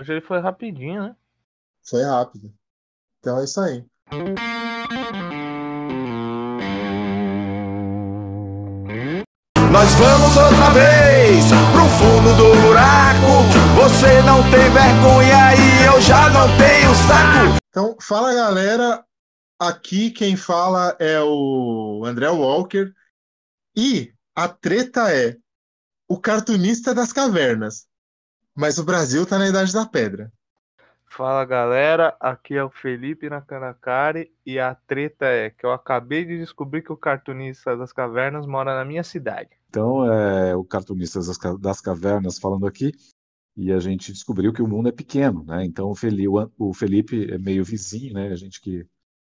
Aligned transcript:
Hoje 0.00 0.12
ele 0.12 0.22
foi 0.22 0.38
rapidinho, 0.38 1.02
né? 1.02 1.16
Foi 1.82 2.02
rápido. 2.02 2.50
Então 3.18 3.38
é 3.38 3.44
isso 3.44 3.60
aí. 3.60 3.84
Nós 9.70 9.94
vamos 9.96 10.36
outra 10.38 10.70
vez 10.70 11.44
pro 11.72 11.84
fundo 11.98 12.34
do 12.34 12.62
buraco. 12.62 13.44
Você 13.76 14.22
não 14.22 14.40
tem 14.50 14.70
vergonha 14.72 15.54
e 15.54 15.84
eu 15.84 16.00
já 16.00 16.30
não 16.30 16.48
tenho 16.56 16.94
saco. 16.94 17.58
Então, 17.68 17.94
fala 18.00 18.32
galera. 18.32 19.04
Aqui 19.58 20.10
quem 20.10 20.34
fala 20.34 20.96
é 20.98 21.20
o 21.20 22.02
André 22.06 22.30
Walker. 22.30 22.90
E 23.76 24.14
a 24.34 24.48
treta 24.48 25.14
é 25.14 25.36
o 26.08 26.18
cartunista 26.18 26.94
das 26.94 27.12
cavernas. 27.12 27.89
Mas 28.60 28.76
o 28.76 28.84
Brasil 28.84 29.24
tá 29.24 29.38
na 29.38 29.48
Idade 29.48 29.72
da 29.72 29.86
Pedra. 29.86 30.30
Fala 31.08 31.46
galera, 31.46 32.14
aqui 32.20 32.54
é 32.54 32.62
o 32.62 32.68
Felipe 32.68 33.30
Nakanakari 33.30 34.30
e 34.44 34.58
a 34.58 34.74
treta 34.74 35.24
é 35.24 35.48
que 35.48 35.64
eu 35.64 35.72
acabei 35.72 36.26
de 36.26 36.36
descobrir 36.36 36.82
que 36.82 36.92
o 36.92 36.96
cartunista 36.96 37.74
das 37.74 37.90
cavernas 37.90 38.46
mora 38.46 38.74
na 38.76 38.84
minha 38.84 39.02
cidade. 39.02 39.48
Então, 39.70 40.04
é 40.04 40.54
o 40.54 40.62
cartunista 40.62 41.20
das, 41.20 41.38
Ca- 41.38 41.56
das 41.56 41.80
cavernas 41.80 42.38
falando 42.38 42.66
aqui, 42.66 42.92
e 43.56 43.72
a 43.72 43.80
gente 43.80 44.12
descobriu 44.12 44.52
que 44.52 44.60
o 44.60 44.68
mundo 44.68 44.90
é 44.90 44.92
pequeno, 44.92 45.42
né? 45.42 45.64
Então, 45.64 45.88
o 45.88 45.94
Feli- 45.94 46.28
o 46.28 46.74
Felipe 46.74 47.32
é 47.32 47.38
meio 47.38 47.64
vizinho, 47.64 48.12
né? 48.12 48.28
A 48.28 48.36
gente 48.36 48.60
que 48.60 48.86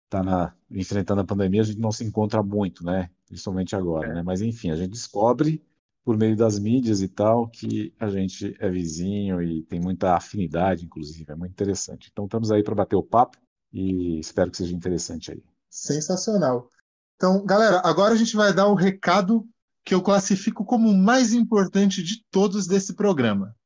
está 0.04 0.54
enfrentando 0.70 1.20
a 1.22 1.24
pandemia, 1.24 1.62
a 1.62 1.64
gente 1.64 1.80
não 1.80 1.90
se 1.90 2.04
encontra 2.04 2.44
muito, 2.44 2.84
né? 2.84 3.10
Principalmente 3.26 3.74
agora, 3.74 4.14
né? 4.14 4.22
Mas, 4.22 4.40
enfim, 4.40 4.70
a 4.70 4.76
gente 4.76 4.90
descobre 4.92 5.60
por 6.06 6.16
meio 6.16 6.36
das 6.36 6.56
mídias 6.56 7.02
e 7.02 7.08
tal 7.08 7.48
que 7.48 7.92
a 7.98 8.08
gente 8.08 8.56
é 8.60 8.70
vizinho 8.70 9.42
e 9.42 9.64
tem 9.64 9.80
muita 9.80 10.14
afinidade, 10.14 10.84
inclusive, 10.84 11.32
é 11.32 11.34
muito 11.34 11.50
interessante. 11.50 12.10
Então, 12.12 12.26
estamos 12.26 12.52
aí 12.52 12.62
para 12.62 12.76
bater 12.76 12.94
o 12.94 13.02
papo 13.02 13.36
e 13.72 14.20
espero 14.20 14.48
que 14.48 14.56
seja 14.56 14.72
interessante 14.72 15.32
aí. 15.32 15.42
Sensacional. 15.68 16.70
Então, 17.16 17.44
galera, 17.44 17.82
agora 17.84 18.14
a 18.14 18.16
gente 18.16 18.36
vai 18.36 18.54
dar 18.54 18.68
o 18.68 18.74
recado 18.74 19.44
que 19.84 19.96
eu 19.96 20.00
classifico 20.00 20.64
como 20.64 20.88
o 20.88 20.96
mais 20.96 21.32
importante 21.32 22.04
de 22.04 22.22
todos 22.30 22.68
desse 22.68 22.94
programa. 22.94 23.56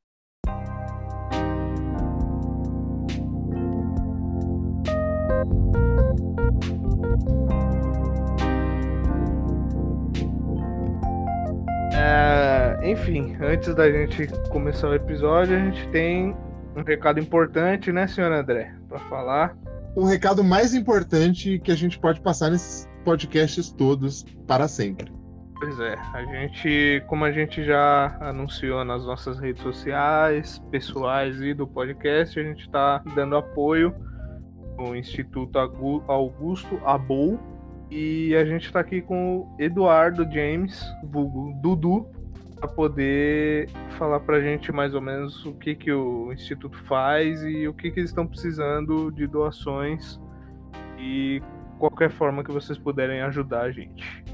É, 12.11 12.91
enfim, 12.91 13.37
antes 13.41 13.73
da 13.73 13.89
gente 13.89 14.27
começar 14.49 14.89
o 14.89 14.95
episódio, 14.95 15.57
a 15.57 15.61
gente 15.61 15.87
tem 15.91 16.37
um 16.75 16.83
recado 16.83 17.21
importante, 17.21 17.93
né, 17.93 18.09
senhor 18.09 18.33
André, 18.33 18.75
para 18.89 18.99
falar. 19.01 19.57
O 19.95 20.05
recado 20.05 20.43
mais 20.43 20.75
importante 20.75 21.61
que 21.61 21.71
a 21.71 21.77
gente 21.77 22.01
pode 22.01 22.21
passar 22.21 22.51
nesses 22.51 22.89
podcasts 23.05 23.71
todos 23.71 24.25
para 24.45 24.67
sempre. 24.67 25.13
Pois 25.61 25.79
é, 25.79 25.95
a 26.13 26.25
gente, 26.25 27.01
como 27.07 27.25
a 27.25 27.31
gente 27.31 27.63
já 27.63 28.17
anunciou 28.21 28.85
nas 28.85 29.05
nossas 29.05 29.39
redes 29.39 29.63
sociais, 29.63 30.61
pessoais 30.69 31.41
e 31.41 31.55
do 31.55 31.65
podcast, 31.65 32.41
a 32.41 32.43
gente 32.43 32.63
está 32.63 33.05
dando 33.15 33.37
apoio 33.37 33.95
no 34.77 34.97
Instituto 34.97 35.57
Augusto 36.09 36.81
Abou 36.85 37.39
e 37.91 38.35
a 38.37 38.45
gente 38.45 38.67
está 38.67 38.81
aqui 38.81 39.03
com 39.03 39.39
o 39.39 39.57
Eduardo 39.59 40.25
James, 40.31 40.81
vulgo 41.05 41.53
Dudu, 41.61 42.07
para 42.57 42.69
poder 42.69 43.69
falar 43.99 44.21
para 44.21 44.37
a 44.37 44.41
gente 44.41 44.71
mais 44.71 44.95
ou 44.95 45.01
menos 45.01 45.45
o 45.45 45.53
que, 45.55 45.75
que 45.75 45.91
o 45.91 46.33
Instituto 46.33 46.77
faz 46.85 47.43
e 47.43 47.67
o 47.67 47.75
que, 47.75 47.91
que 47.91 48.01
eles 48.01 48.11
estão 48.11 48.27
precisando 48.27 49.11
de 49.11 49.27
doações 49.27 50.21
e 50.99 51.43
qualquer 51.79 52.11
forma 52.11 52.45
que 52.45 52.53
vocês 52.53 52.79
puderem 52.79 53.23
ajudar 53.23 53.63
a 53.63 53.71
gente. 53.73 54.25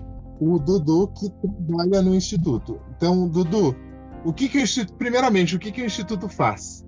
O 0.40 0.58
Dudu 0.58 1.08
que 1.08 1.30
trabalha 1.30 2.02
no 2.02 2.14
Instituto. 2.14 2.80
Então, 2.96 3.28
Dudu, 3.28 3.74
o 4.24 4.32
que, 4.32 4.48
que 4.48 4.58
o 4.58 4.60
Instituto. 4.60 4.98
Primeiramente, 4.98 5.56
o 5.56 5.58
que, 5.58 5.70
que 5.70 5.80
o 5.80 5.86
Instituto 5.86 6.28
faz? 6.28 6.84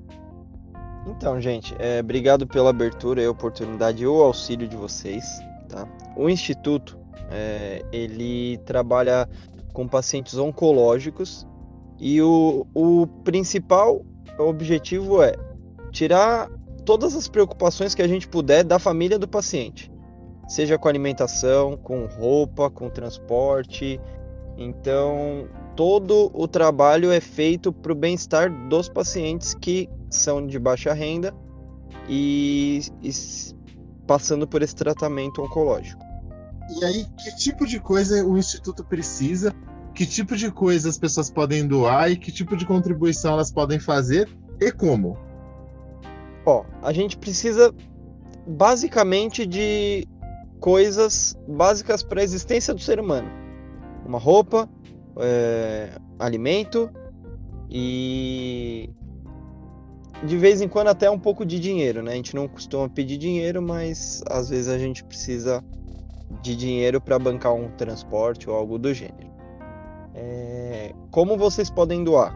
Então, 1.07 1.41
gente, 1.41 1.75
é, 1.79 2.01
obrigado 2.01 2.47
pela 2.47 2.71
abertura 2.71 3.23
e 3.23 3.27
oportunidade 3.27 4.03
e 4.03 4.07
o 4.07 4.23
auxílio 4.23 4.69
de 4.69 4.77
vocês, 4.77 5.25
tá? 5.69 5.87
O 6.17 6.29
Instituto, 6.29 6.99
é, 7.31 7.85
ele 7.93 8.59
trabalha 8.59 9.29
com 9.73 9.87
pacientes 9.87 10.37
oncológicos 10.37 11.47
e 11.99 12.21
o, 12.23 12.67
o 12.75 13.07
principal 13.25 14.05
objetivo 14.39 15.23
é 15.23 15.35
tirar 15.91 16.49
todas 16.85 17.15
as 17.15 17.29
preocupações 17.29 17.95
que 17.95 18.03
a 18.03 18.09
gente 18.09 18.29
puder 18.29 18.65
da 18.65 18.79
família 18.79 19.19
do 19.19 19.29
paciente, 19.29 19.93
seja 20.49 20.79
com 20.79 20.89
alimentação, 20.89 21.77
com 21.77 22.07
roupa, 22.07 22.71
com 22.71 22.89
transporte. 22.89 24.01
Então, 24.57 25.49
todo 25.77 26.31
o 26.35 26.49
trabalho 26.49 27.13
é 27.13 27.21
feito 27.21 27.73
para 27.73 27.93
o 27.93 27.95
bem-estar 27.95 28.51
dos 28.69 28.89
pacientes 28.89 29.55
que 29.55 29.89
são 30.11 30.47
de 30.47 30.59
baixa 30.59 30.93
renda 30.93 31.35
e, 32.09 32.81
e 33.03 33.13
passando 34.09 34.49
por 34.49 34.63
esse 34.63 34.75
tratamento 34.75 35.43
oncológico. 35.43 36.03
E 36.81 36.85
aí, 36.85 37.07
que 37.17 37.37
tipo 37.37 37.67
de 37.67 37.79
coisa 37.79 38.25
o 38.27 38.37
Instituto 38.37 38.83
precisa? 38.83 39.55
Que 39.95 40.07
tipo 40.07 40.35
de 40.35 40.51
coisa 40.51 40.89
as 40.89 40.99
pessoas 40.99 41.31
podem 41.31 41.67
doar 41.67 42.11
e 42.11 42.17
que 42.17 42.33
tipo 42.33 42.57
de 42.57 42.65
contribuição 42.67 43.35
elas 43.35 43.53
podem 43.53 43.79
fazer 43.79 44.29
e 44.61 44.73
como? 44.73 45.19
Ó, 46.47 46.65
a 46.83 46.93
gente 46.93 47.19
precisa 47.19 47.75
basicamente 48.47 49.47
de 49.47 50.09
coisas 50.61 51.37
básicas 51.47 52.03
para 52.03 52.21
a 52.21 52.25
existência 52.25 52.73
do 52.73 52.81
ser 52.81 52.99
humano: 52.99 53.29
uma 54.07 54.19
roupa, 54.19 54.69
é, 55.19 55.99
alimento 56.19 56.91
e 57.71 58.91
de 60.25 60.37
vez 60.37 60.61
em 60.61 60.69
quando 60.69 60.89
até 60.89 61.11
um 61.11 61.19
pouco 61.19 61.45
de 61.47 61.59
dinheiro, 61.59 62.03
né? 62.03 62.13
A 62.13 62.17
gente 62.17 62.35
não 62.35 62.49
costuma 62.49 62.89
pedir 62.89 63.17
dinheiro, 63.17 63.63
mas 63.63 64.23
às 64.29 64.49
vezes 64.49 64.69
a 64.69 64.79
gente 64.79 65.05
precisa 65.05 65.63
de 66.43 66.57
dinheiro 66.57 67.01
para 67.01 67.19
bancar 67.19 67.55
um 67.55 67.71
transporte 67.71 68.49
ou 68.51 68.57
algo 68.57 68.79
do 68.79 68.93
gênero. 68.93 69.31
É, 70.15 70.93
como 71.11 71.37
vocês 71.37 71.71
podem 71.71 72.03
doar? 72.03 72.35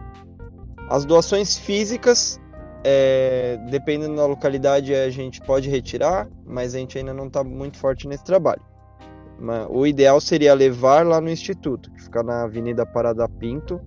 As 0.89 1.05
doações 1.05 1.57
físicas 1.57 2.39
é, 2.83 3.57
dependendo 3.69 4.15
da 4.15 4.25
localidade, 4.25 4.93
a 4.93 5.09
gente 5.09 5.39
pode 5.41 5.69
retirar, 5.69 6.27
mas 6.45 6.75
a 6.75 6.79
gente 6.79 6.97
ainda 6.97 7.13
não 7.13 7.27
está 7.27 7.43
muito 7.43 7.77
forte 7.77 8.07
nesse 8.07 8.23
trabalho. 8.23 8.61
O 9.69 9.85
ideal 9.85 10.21
seria 10.21 10.53
levar 10.53 11.05
lá 11.05 11.19
no 11.19 11.29
Instituto, 11.29 11.91
que 11.91 12.03
fica 12.03 12.23
na 12.23 12.43
Avenida 12.43 12.85
Parada 12.85 13.27
Pinto, 13.27 13.81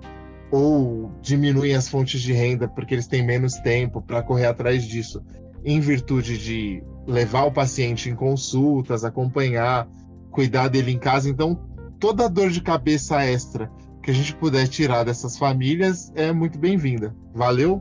ou 0.53 1.11
diminuem 1.21 1.75
as 1.75 1.89
fontes 1.89 2.21
de 2.21 2.33
renda 2.33 2.69
porque 2.69 2.95
eles 2.95 3.09
têm 3.09 3.25
menos 3.25 3.55
tempo 3.55 4.01
para 4.01 4.23
correr 4.23 4.47
atrás 4.47 4.85
disso, 4.85 5.21
em 5.65 5.81
virtude 5.81 6.39
de 6.39 6.83
levar 7.07 7.45
o 7.45 7.53
paciente 7.53 8.09
em 8.09 8.15
consultas, 8.15 9.05
acompanhar, 9.05 9.89
cuidar 10.31 10.69
dele 10.69 10.93
em 10.93 10.99
casa. 10.99 11.29
Então, 11.29 11.61
toda 11.99 12.29
dor 12.29 12.51
de 12.51 12.61
cabeça 12.61 13.25
extra 13.25 13.71
que 14.03 14.11
a 14.11 14.15
gente 14.15 14.35
puder 14.35 14.67
tirar 14.69 15.05
dessas 15.05 15.39
famílias 15.39 16.13
é 16.17 16.33
muito 16.33 16.59
bem-vinda. 16.59 17.15
Valeu? 17.33 17.81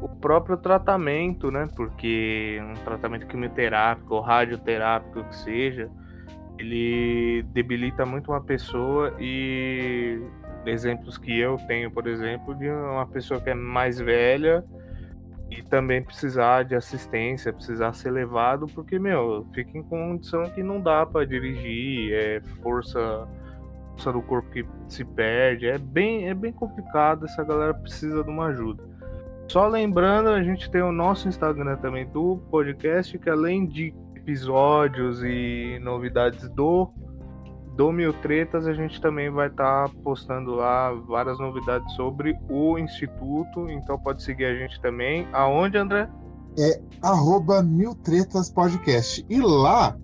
O 0.00 0.08
próprio 0.08 0.56
tratamento, 0.56 1.50
né? 1.50 1.68
Porque 1.74 2.58
um 2.62 2.74
tratamento 2.84 3.26
quimioterápico 3.26 4.14
ou 4.14 4.20
radioterápico 4.20 5.24
que 5.24 5.36
seja, 5.36 5.90
ele 6.58 7.44
debilita 7.52 8.06
muito 8.06 8.30
uma 8.30 8.40
pessoa 8.40 9.12
e 9.18 10.20
exemplos 10.66 11.18
que 11.18 11.38
eu 11.38 11.56
tenho, 11.66 11.90
por 11.90 12.06
exemplo, 12.06 12.54
de 12.54 12.68
uma 12.68 13.06
pessoa 13.06 13.40
que 13.40 13.50
é 13.50 13.54
mais 13.54 13.98
velha 13.98 14.64
e 15.50 15.62
também 15.62 16.02
precisar 16.02 16.64
de 16.64 16.74
assistência, 16.74 17.52
precisar 17.52 17.92
ser 17.94 18.10
levado, 18.10 18.66
porque, 18.66 18.98
meu, 18.98 19.46
fica 19.54 19.78
em 19.78 19.82
condição 19.82 20.44
que 20.50 20.62
não 20.62 20.80
dá 20.80 21.06
para 21.06 21.26
dirigir, 21.26 22.12
é 22.12 22.40
força, 22.62 23.26
força 23.98 24.12
do 24.12 24.22
corpo 24.22 24.48
que 24.50 24.64
se 24.88 25.04
perde, 25.04 25.66
é 25.66 25.76
bem, 25.76 26.28
é 26.28 26.34
bem 26.34 26.52
complicado, 26.52 27.24
essa 27.26 27.42
galera 27.42 27.74
precisa 27.74 28.22
de 28.22 28.30
uma 28.30 28.46
ajuda. 28.46 28.82
Só 29.48 29.66
lembrando, 29.66 30.28
a 30.28 30.42
gente 30.42 30.70
tem 30.70 30.82
o 30.82 30.92
nosso 30.92 31.28
Instagram 31.28 31.76
também 31.78 32.06
do 32.06 32.38
podcast, 32.50 33.18
que 33.18 33.28
além 33.28 33.66
de 33.66 33.94
episódios 34.14 35.22
e 35.22 35.78
novidades 35.82 36.48
do 36.50 36.88
do 37.74 37.92
Mil 37.92 38.12
Tretas, 38.12 38.66
a 38.66 38.72
gente 38.72 39.00
também 39.00 39.30
vai 39.30 39.46
estar 39.46 39.88
tá 39.88 39.94
postando 40.02 40.50
lá 40.50 40.92
várias 40.92 41.38
novidades 41.38 41.94
sobre 41.94 42.36
o 42.50 42.76
Instituto, 42.76 43.70
então 43.70 43.96
pode 43.96 44.20
seguir 44.24 44.46
a 44.46 44.54
gente 44.54 44.80
também. 44.80 45.28
Aonde, 45.32 45.78
André? 45.78 46.10
É 46.58 46.80
arroba 47.00 47.62
Mil 47.62 47.94
Tretas 47.94 48.50
Podcast. 48.50 49.24
E 49.30 49.40
lá, 49.40 49.96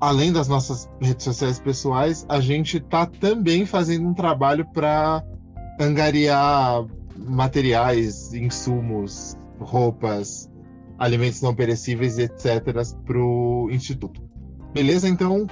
além 0.00 0.32
das 0.32 0.48
nossas 0.48 0.88
redes 1.00 1.24
sociais 1.24 1.58
pessoais, 1.58 2.26
a 2.28 2.40
gente 2.40 2.80
tá 2.80 3.06
também 3.06 3.66
fazendo 3.66 4.08
um 4.08 4.14
trabalho 4.14 4.66
para 4.72 5.22
angariar 5.80 6.84
materiais, 7.16 8.32
insumos, 8.34 9.36
roupas, 9.58 10.50
alimentos 10.98 11.40
não 11.42 11.54
perecíveis, 11.54 12.18
etc., 12.18 12.62
para 13.04 13.18
o 13.18 13.68
Instituto. 13.70 14.22
Beleza? 14.72 15.08
Então, 15.08 15.46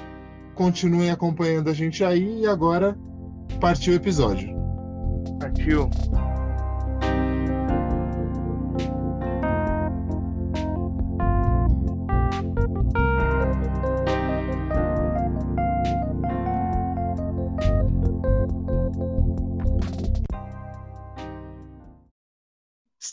continuem 0.54 1.10
acompanhando 1.10 1.70
a 1.70 1.72
gente 1.72 2.04
aí 2.04 2.40
e 2.40 2.46
agora 2.46 2.96
partiu 3.60 3.92
o 3.92 3.96
episódio. 3.96 4.54
Partiu. 5.38 5.88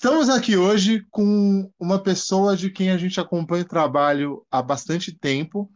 Estamos 0.01 0.29
aqui 0.29 0.55
hoje 0.55 1.05
com 1.11 1.69
uma 1.77 2.01
pessoa 2.01 2.55
de 2.55 2.69
quem 2.69 2.89
a 2.89 2.97
gente 2.97 3.19
acompanha 3.19 3.65
o 3.65 3.67
trabalho 3.67 4.45
há 4.49 4.61
bastante 4.61 5.11
tempo 5.11 5.69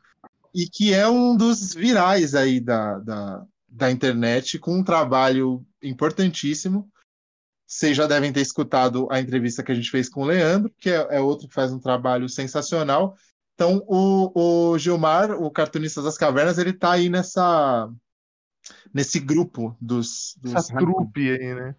e 0.55 0.65
que 0.65 0.93
é 0.93 1.05
um 1.05 1.35
dos 1.35 1.73
virais 1.73 2.33
aí 2.33 2.61
da, 2.61 2.99
da, 2.99 3.45
da 3.67 3.91
internet, 3.91 4.57
com 4.57 4.77
um 4.77 4.83
trabalho 4.83 5.65
importantíssimo. 5.81 6.89
Vocês 7.67 7.97
já 7.97 8.07
devem 8.07 8.31
ter 8.31 8.39
escutado 8.39 9.09
a 9.11 9.19
entrevista 9.19 9.61
que 9.61 9.73
a 9.73 9.75
gente 9.75 9.91
fez 9.91 10.07
com 10.07 10.21
o 10.21 10.25
Leandro, 10.25 10.73
que 10.79 10.89
é, 10.89 11.17
é 11.17 11.19
outro 11.19 11.49
que 11.49 11.53
faz 11.53 11.73
um 11.73 11.79
trabalho 11.79 12.29
sensacional. 12.29 13.17
Então, 13.55 13.83
o, 13.85 14.71
o 14.71 14.77
Gilmar, 14.77 15.31
o 15.31 15.51
cartunista 15.51 16.01
das 16.01 16.17
cavernas, 16.17 16.57
ele 16.57 16.69
está 16.69 16.93
aí 16.93 17.09
nessa 17.09 17.91
nesse 18.93 19.19
grupo 19.19 19.75
dos, 19.81 20.37
dos 20.39 20.55
essa 20.55 20.77
trupe 20.77 21.29
aí, 21.29 21.55
né? 21.55 21.75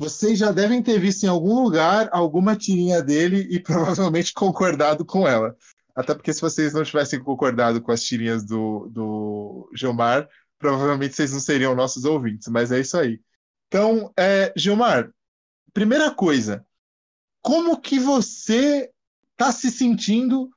Vocês 0.00 0.38
já 0.38 0.50
devem 0.50 0.82
ter 0.82 0.98
visto 0.98 1.24
em 1.24 1.28
algum 1.28 1.62
lugar 1.62 2.08
alguma 2.10 2.56
tirinha 2.56 3.02
dele 3.02 3.46
e 3.50 3.60
provavelmente 3.60 4.32
concordado 4.32 5.04
com 5.04 5.28
ela. 5.28 5.54
Até 5.94 6.14
porque 6.14 6.32
se 6.32 6.40
vocês 6.40 6.72
não 6.72 6.82
tivessem 6.82 7.22
concordado 7.22 7.82
com 7.82 7.92
as 7.92 8.02
tirinhas 8.02 8.42
do, 8.42 8.88
do 8.88 9.70
Gilmar, 9.74 10.26
provavelmente 10.58 11.14
vocês 11.14 11.32
não 11.32 11.38
seriam 11.38 11.74
nossos 11.74 12.06
ouvintes, 12.06 12.48
mas 12.48 12.72
é 12.72 12.80
isso 12.80 12.96
aí. 12.96 13.20
Então, 13.68 14.10
é, 14.18 14.50
Gilmar, 14.56 15.12
primeira 15.74 16.10
coisa, 16.10 16.64
como 17.42 17.78
que 17.78 17.98
você 17.98 18.90
está 19.32 19.52
se 19.52 19.70
sentindo 19.70 20.48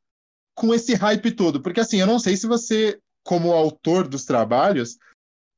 com 0.56 0.74
esse 0.74 0.94
hype 0.94 1.32
todo? 1.32 1.62
Porque 1.62 1.82
assim, 1.82 2.00
eu 2.00 2.08
não 2.08 2.18
sei 2.18 2.38
se 2.38 2.48
você, 2.48 2.98
como 3.26 3.52
autor 3.52 4.08
dos 4.08 4.24
trabalhos, 4.24 4.98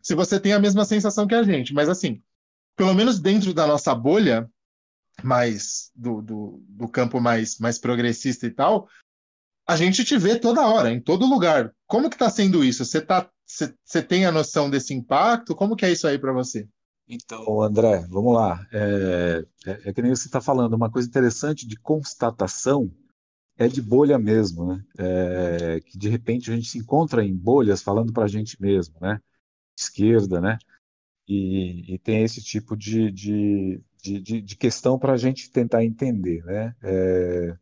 se 0.01 0.15
você 0.15 0.39
tem 0.39 0.53
a 0.53 0.59
mesma 0.59 0.85
sensação 0.85 1.27
que 1.27 1.35
a 1.35 1.43
gente, 1.43 1.71
mas 1.71 1.87
assim, 1.87 2.23
pelo 2.75 2.93
menos 2.93 3.19
dentro 3.19 3.53
da 3.53 3.65
nossa 3.65 3.93
bolha, 3.93 4.49
mais 5.23 5.91
do, 5.95 6.21
do, 6.21 6.63
do 6.67 6.87
campo 6.87 7.19
mais, 7.19 7.57
mais 7.57 7.79
progressista 7.79 8.45
e 8.45 8.51
tal, 8.51 8.87
a 9.67 9.75
gente 9.75 10.03
te 10.03 10.17
vê 10.17 10.37
toda 10.37 10.67
hora, 10.67 10.91
em 10.91 11.01
todo 11.01 11.25
lugar. 11.25 11.73
Como 11.87 12.09
que 12.09 12.15
está 12.15 12.29
sendo 12.29 12.63
isso? 12.63 12.85
Você 12.85 13.01
tá, 13.01 13.29
você 13.45 14.01
tem 14.01 14.25
a 14.25 14.31
noção 14.31 14.69
desse 14.69 14.93
impacto? 14.93 15.55
Como 15.55 15.75
que 15.75 15.85
é 15.85 15.91
isso 15.91 16.07
aí 16.07 16.19
para 16.19 16.33
você? 16.33 16.67
Então, 17.07 17.61
André, 17.61 18.05
vamos 18.09 18.33
lá. 18.33 18.65
É, 18.71 19.45
é, 19.65 19.89
é 19.89 19.93
que 19.93 20.01
nem 20.01 20.13
você 20.13 20.27
está 20.27 20.41
falando, 20.41 20.73
uma 20.73 20.91
coisa 20.91 21.07
interessante 21.07 21.67
de 21.67 21.77
constatação 21.77 22.91
é 23.57 23.67
de 23.67 23.81
bolha 23.81 24.19
mesmo, 24.19 24.65
né? 24.67 24.83
É, 24.97 25.79
que 25.79 25.97
de 25.97 26.09
repente 26.09 26.51
a 26.51 26.55
gente 26.55 26.67
se 26.67 26.77
encontra 26.77 27.23
em 27.23 27.35
bolhas 27.35 27.81
falando 27.81 28.11
para 28.11 28.25
a 28.25 28.27
gente 28.27 28.61
mesmo, 28.61 28.95
né? 28.99 29.19
Esquerda, 29.77 30.41
né? 30.41 30.57
E, 31.27 31.99
tem 32.03 32.23
esse 32.23 32.41
tipo 32.43 32.75
de, 32.77 33.11
de, 33.11 33.81
de, 34.01 34.41
de 34.41 34.55
questão 34.55 34.99
para 34.99 35.13
a 35.13 35.17
gente 35.17 35.49
tentar 35.49 35.83
entender, 35.83 36.43
né? 36.45 36.75
É, 36.83 37.57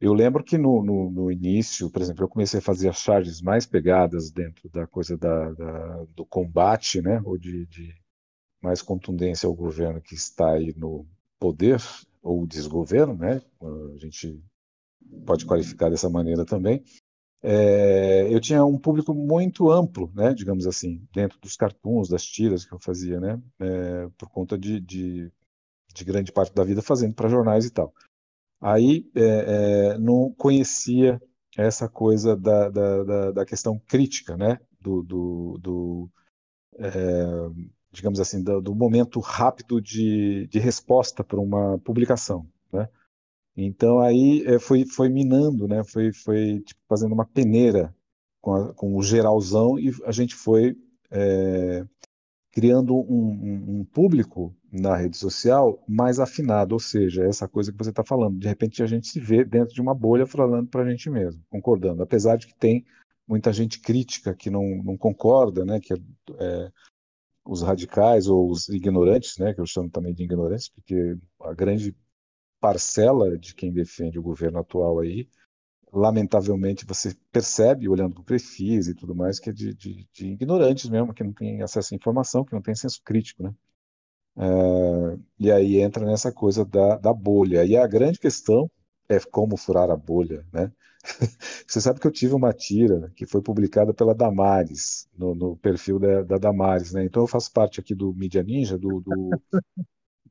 eu 0.00 0.12
lembro 0.12 0.44
que 0.44 0.56
no, 0.56 0.82
no, 0.82 1.10
no, 1.10 1.30
início, 1.30 1.90
por 1.90 2.00
exemplo, 2.00 2.24
eu 2.24 2.28
comecei 2.28 2.58
a 2.60 2.62
fazer 2.62 2.88
as 2.88 2.98
charges 2.98 3.40
mais 3.40 3.66
pegadas 3.66 4.30
dentro 4.30 4.68
da 4.68 4.86
coisa 4.86 5.16
da, 5.16 5.50
da 5.52 6.04
do 6.14 6.24
combate, 6.24 7.02
né, 7.02 7.20
ou 7.24 7.36
de, 7.36 7.66
de, 7.66 7.94
mais 8.62 8.80
contundência 8.80 9.46
ao 9.46 9.54
governo 9.54 10.00
que 10.00 10.14
está 10.14 10.52
aí 10.52 10.72
no 10.76 11.04
poder, 11.38 11.80
ou 12.22 12.46
desgoverno, 12.46 13.14
né, 13.14 13.42
a 13.60 13.98
gente 13.98 14.40
pode 15.26 15.46
qualificar 15.46 15.90
dessa 15.90 16.08
maneira 16.08 16.44
também 16.44 16.84
é, 17.42 18.26
eu 18.32 18.40
tinha 18.40 18.64
um 18.64 18.78
público 18.78 19.14
muito 19.14 19.70
amplo, 19.70 20.10
né, 20.14 20.34
digamos 20.34 20.66
assim, 20.66 21.06
dentro 21.12 21.38
dos 21.40 21.56
cartoons, 21.56 22.08
das 22.08 22.24
tiras 22.24 22.64
que 22.64 22.72
eu 22.72 22.80
fazia, 22.80 23.20
né, 23.20 23.40
é, 23.60 24.08
por 24.18 24.28
conta 24.28 24.58
de, 24.58 24.80
de, 24.80 25.30
de, 25.94 26.04
grande 26.04 26.32
parte 26.32 26.52
da 26.52 26.64
vida 26.64 26.82
fazendo 26.82 27.14
para 27.14 27.28
jornais 27.28 27.64
e 27.64 27.70
tal. 27.70 27.94
Aí 28.60 29.08
é, 29.14 29.92
é, 29.94 29.98
não 29.98 30.34
conhecia 30.36 31.20
essa 31.56 31.88
coisa 31.88 32.36
da, 32.36 32.68
da, 32.68 33.04
da, 33.04 33.30
da 33.32 33.46
questão 33.46 33.78
crítica, 33.78 34.36
né, 34.36 34.58
do, 34.80 35.02
do, 35.02 35.58
do 35.60 36.10
é, 36.76 36.90
digamos 37.92 38.18
assim, 38.18 38.42
do, 38.42 38.60
do, 38.60 38.74
momento 38.74 39.20
rápido 39.20 39.80
de, 39.80 40.48
de 40.48 40.58
resposta 40.58 41.22
para 41.22 41.40
uma 41.40 41.78
publicação, 41.78 42.48
né. 42.72 42.88
Então 43.60 43.98
aí 43.98 44.44
é, 44.46 44.58
foi, 44.60 44.84
foi 44.86 45.08
minando, 45.08 45.66
né? 45.66 45.82
Foi, 45.82 46.12
foi 46.12 46.60
tipo, 46.60 46.80
fazendo 46.88 47.12
uma 47.12 47.26
peneira 47.26 47.92
com, 48.40 48.54
a, 48.54 48.72
com, 48.72 48.96
o 48.96 49.02
geralzão 49.02 49.76
e 49.78 49.90
a 50.04 50.12
gente 50.12 50.36
foi 50.36 50.76
é, 51.10 51.84
criando 52.52 52.94
um, 52.94 53.00
um, 53.02 53.80
um, 53.80 53.84
público 53.84 54.54
na 54.70 54.96
rede 54.96 55.16
social 55.16 55.82
mais 55.88 56.20
afinado, 56.20 56.74
ou 56.74 56.78
seja, 56.78 57.24
essa 57.24 57.48
coisa 57.48 57.72
que 57.72 57.78
você 57.78 57.90
está 57.90 58.04
falando. 58.04 58.38
De 58.38 58.46
repente 58.46 58.80
a 58.80 58.86
gente 58.86 59.08
se 59.08 59.18
vê 59.18 59.44
dentro 59.44 59.74
de 59.74 59.80
uma 59.80 59.94
bolha 59.94 60.24
falando 60.24 60.68
para 60.68 60.84
a 60.84 60.90
gente 60.90 61.10
mesmo, 61.10 61.42
concordando, 61.50 62.00
apesar 62.00 62.36
de 62.36 62.46
que 62.46 62.54
tem 62.54 62.86
muita 63.26 63.52
gente 63.52 63.80
crítica 63.80 64.36
que 64.36 64.50
não, 64.50 64.82
não 64.84 64.96
concorda, 64.96 65.64
né? 65.64 65.80
Que 65.80 65.94
é, 65.94 66.70
os 67.44 67.62
radicais 67.62 68.28
ou 68.28 68.48
os 68.50 68.68
ignorantes, 68.68 69.36
né? 69.38 69.52
Que 69.52 69.60
eu 69.60 69.66
chamo 69.66 69.90
também 69.90 70.14
de 70.14 70.22
ignorantes, 70.22 70.68
porque 70.68 71.16
a 71.40 71.52
grande 71.54 71.92
parcela 72.60 73.38
de 73.38 73.54
quem 73.54 73.72
defende 73.72 74.18
o 74.18 74.22
governo 74.22 74.58
atual 74.58 75.00
aí 75.00 75.28
lamentavelmente, 75.92 76.84
você 76.86 77.16
percebe, 77.32 77.88
olhando 77.88 78.14
para 78.14 78.20
o 78.22 78.24
perfis 78.24 78.88
e 78.88 78.94
tudo 78.94 79.14
mais, 79.14 79.38
que 79.38 79.50
é 79.50 79.52
de, 79.52 79.74
de, 79.74 80.08
de, 80.12 80.26
ignorantes 80.32 80.88
mesmo, 80.88 81.14
que 81.14 81.24
não 81.24 81.32
tem 81.32 81.62
acesso 81.62 81.94
à 81.94 81.96
informação, 81.96 82.44
que 82.44 82.52
não 82.52 82.62
tem 82.62 82.74
senso 82.74 83.00
crítico, 83.04 83.42
né? 83.42 83.54
É, 84.36 85.18
e 85.38 85.50
aí 85.50 85.78
entra 85.80 86.04
nessa 86.04 86.30
coisa 86.32 86.64
da, 86.64 86.96
da 86.96 87.12
bolha. 87.12 87.64
E 87.64 87.76
a 87.76 87.86
grande 87.86 88.18
questão 88.18 88.70
é 89.08 89.18
como 89.18 89.56
furar 89.56 89.90
a 89.90 89.96
bolha, 89.96 90.46
né? 90.52 90.70
Você 91.66 91.80
sabe 91.80 92.00
que 92.00 92.06
eu 92.06 92.12
tive 92.12 92.34
uma 92.34 92.52
tira 92.52 93.10
que 93.16 93.26
foi 93.26 93.40
publicada 93.40 93.94
pela 93.94 94.14
Damares, 94.14 95.08
no, 95.16 95.34
no 95.34 95.56
perfil 95.56 95.98
da, 95.98 96.22
da, 96.22 96.38
Damares, 96.38 96.92
né? 96.92 97.04
Então 97.04 97.22
eu 97.22 97.26
faço 97.26 97.52
parte 97.52 97.80
aqui 97.80 97.94
do 97.94 98.12
Media 98.14 98.42
Ninja, 98.42 98.78
do, 98.78 99.00
do, 99.00 99.30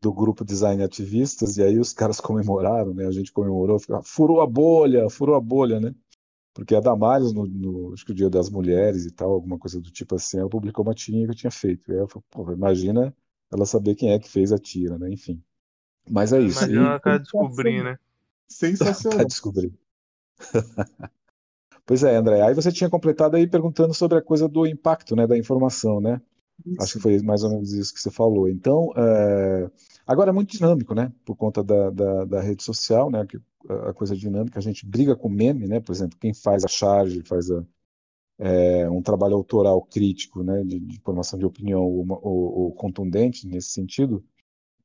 do, 0.01 0.13
grupo 0.13 0.45
Design 0.45 0.83
Ativistas, 0.83 1.57
e 1.57 1.63
aí 1.63 1.79
os 1.79 1.93
caras 1.93 2.19
comemoraram, 2.21 2.93
né? 2.93 3.05
A 3.05 3.11
gente 3.11 3.31
comemorou, 3.31 3.77
furou 4.03 4.41
a 4.41 4.47
bolha, 4.47 5.09
furou 5.09 5.35
a 5.35 5.41
bolha, 5.41 5.79
né? 5.79 5.93
Porque 6.53 6.73
a 6.73 6.79
Damares, 6.79 7.31
no, 7.33 7.45
no, 7.45 7.93
acho 7.93 8.03
que 8.03 8.11
o 8.11 8.15
Dia 8.15 8.31
das 8.31 8.49
Mulheres 8.49 9.05
e 9.05 9.11
tal, 9.11 9.31
alguma 9.31 9.59
coisa 9.59 9.79
do 9.79 9.91
tipo 9.91 10.15
assim, 10.15 10.39
ela 10.39 10.49
publicou 10.49 10.83
uma 10.83 10.95
tirinha 10.95 11.25
que 11.25 11.31
eu 11.31 11.35
tinha 11.35 11.51
feito. 11.51 11.91
E 11.91 11.93
aí 11.93 11.99
eu 11.99 12.07
falei, 12.07 12.25
pô, 12.31 12.51
imagina 12.51 13.15
ela 13.51 13.65
saber 13.65 13.93
quem 13.93 14.11
é 14.11 14.17
que 14.17 14.27
fez 14.27 14.51
a 14.51 14.57
tira, 14.57 14.97
né? 14.97 15.11
Enfim. 15.11 15.41
Mas 16.09 16.33
é 16.33 16.39
isso. 16.41 16.59
Imagina 16.59 16.81
e... 16.81 16.85
ela 16.87 16.99
tá 16.99 17.17
descobrindo, 17.19 17.83
né? 17.83 17.99
Sensacional. 18.47 19.19
tá 19.19 19.23
descobrindo. 19.25 19.77
pois 21.85 22.03
é, 22.03 22.15
André. 22.15 22.41
Aí 22.41 22.55
você 22.55 22.71
tinha 22.71 22.89
completado 22.89 23.35
aí 23.35 23.47
perguntando 23.47 23.93
sobre 23.93 24.17
a 24.17 24.21
coisa 24.21 24.47
do 24.47 24.65
impacto, 24.65 25.15
né, 25.15 25.27
da 25.27 25.37
informação, 25.37 26.01
né? 26.01 26.19
Isso. 26.65 26.81
Acho 26.81 26.93
que 26.93 26.99
foi 26.99 27.21
mais 27.21 27.43
ou 27.43 27.51
menos 27.51 27.71
isso 27.73 27.93
que 27.93 27.99
você 27.99 28.11
falou. 28.11 28.47
Então, 28.49 28.91
é... 28.95 29.69
agora 30.05 30.31
é 30.31 30.33
muito 30.33 30.51
dinâmico, 30.51 30.93
né? 30.93 31.11
Por 31.25 31.35
conta 31.35 31.63
da, 31.63 31.89
da, 31.89 32.25
da, 32.25 32.41
rede 32.41 32.63
social, 32.63 33.09
né? 33.09 33.25
A 33.87 33.93
coisa 33.93 34.15
dinâmica, 34.15 34.59
a 34.59 34.61
gente 34.61 34.85
briga 34.85 35.15
com 35.15 35.29
meme, 35.29 35.67
né? 35.67 35.79
Por 35.79 35.91
exemplo, 35.93 36.17
quem 36.19 36.33
faz 36.33 36.63
a 36.63 36.67
charge, 36.67 37.21
faz 37.23 37.51
a, 37.51 37.63
é, 38.39 38.89
um 38.89 39.01
trabalho 39.01 39.35
autoral 39.35 39.81
crítico, 39.81 40.43
né? 40.43 40.63
De, 40.63 40.79
de 40.79 40.99
formação 41.01 41.37
de 41.37 41.45
opinião 41.45 41.81
ou, 41.81 42.05
ou, 42.09 42.59
ou 42.59 42.71
contundente 42.73 43.47
nesse 43.47 43.69
sentido, 43.69 44.23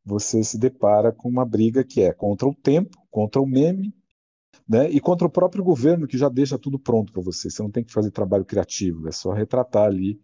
você 0.05 0.43
se 0.45 0.59
depara 0.59 1.13
com 1.13 1.29
uma 1.29 1.45
briga 1.45 1.85
que 1.85 2.03
é 2.03 2.13
contra 2.13 2.49
o 2.49 2.55
tempo, 2.55 2.99
contra 3.11 3.41
o 3.41 3.47
meme 3.47 3.95
né? 4.69 4.89
E 4.91 5.01
contra 5.01 5.27
o 5.27 5.31
próprio 5.31 5.63
governo 5.65 6.07
que 6.07 6.17
já 6.19 6.29
deixa 6.29 6.59
tudo 6.59 6.79
pronto 6.79 7.13
para 7.13 7.23
você. 7.23 7.51
Você 7.51 7.63
não 7.63 7.71
tem 7.71 7.85
que 7.85 7.93
fazer 7.93 8.11
trabalho 8.11 8.45
criativo, 8.45 9.09
é 9.09 9.13
só 9.13 9.33
retratar 9.33 9.85
ali, 9.85 10.21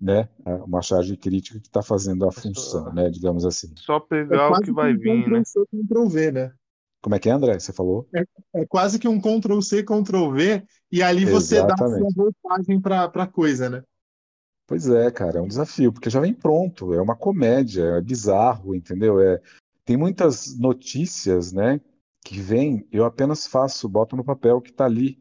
né? 0.00 0.28
Uma 0.66 0.82
charge 0.82 1.16
crítica 1.16 1.60
que 1.60 1.66
está 1.66 1.82
fazendo 1.82 2.24
a 2.24 2.28
é 2.28 2.32
função, 2.32 2.84
só, 2.84 2.92
né? 2.92 3.10
Digamos 3.10 3.44
assim. 3.44 3.72
Só 3.76 4.00
pegar 4.00 4.36
é 4.36 4.48
o 4.48 4.60
que 4.60 4.72
vai 4.72 4.94
um 4.94 4.98
vir, 4.98 5.24
Ctrl 5.24 5.36
né? 5.36 5.44
C, 5.44 5.60
Ctrl 5.66 6.08
V, 6.08 6.32
né? 6.32 6.52
Como 7.02 7.14
é 7.14 7.18
que 7.18 7.28
é, 7.28 7.32
André? 7.32 7.58
Você 7.58 7.72
falou? 7.72 8.08
É, 8.14 8.24
é 8.54 8.66
quase 8.66 8.98
que 8.98 9.08
um 9.08 9.20
Ctrl 9.20 9.60
C, 9.60 9.82
Ctrl 9.82 10.30
V, 10.30 10.62
e 10.92 11.02
ali 11.02 11.24
você 11.24 11.56
Exatamente. 11.56 12.00
dá 12.00 12.06
a 12.06 12.10
sua 12.10 12.24
roupagem 12.24 12.80
para 12.80 13.04
a 13.04 13.26
coisa, 13.26 13.70
né? 13.70 13.82
Pois 14.66 14.88
é, 14.88 15.10
cara, 15.10 15.38
é 15.38 15.42
um 15.42 15.48
desafio, 15.48 15.92
porque 15.92 16.08
já 16.08 16.20
vem 16.20 16.32
pronto, 16.32 16.94
é 16.94 17.02
uma 17.02 17.16
comédia, 17.16 17.82
é 17.82 18.00
bizarro, 18.00 18.72
entendeu? 18.72 19.20
É, 19.20 19.40
tem 19.84 19.96
muitas 19.96 20.56
notícias, 20.56 21.52
né, 21.52 21.80
que 22.24 22.40
vem, 22.40 22.86
eu 22.92 23.04
apenas 23.04 23.48
faço, 23.48 23.88
boto 23.88 24.14
no 24.14 24.24
papel 24.24 24.60
que 24.60 24.70
está 24.70 24.84
ali. 24.84 25.20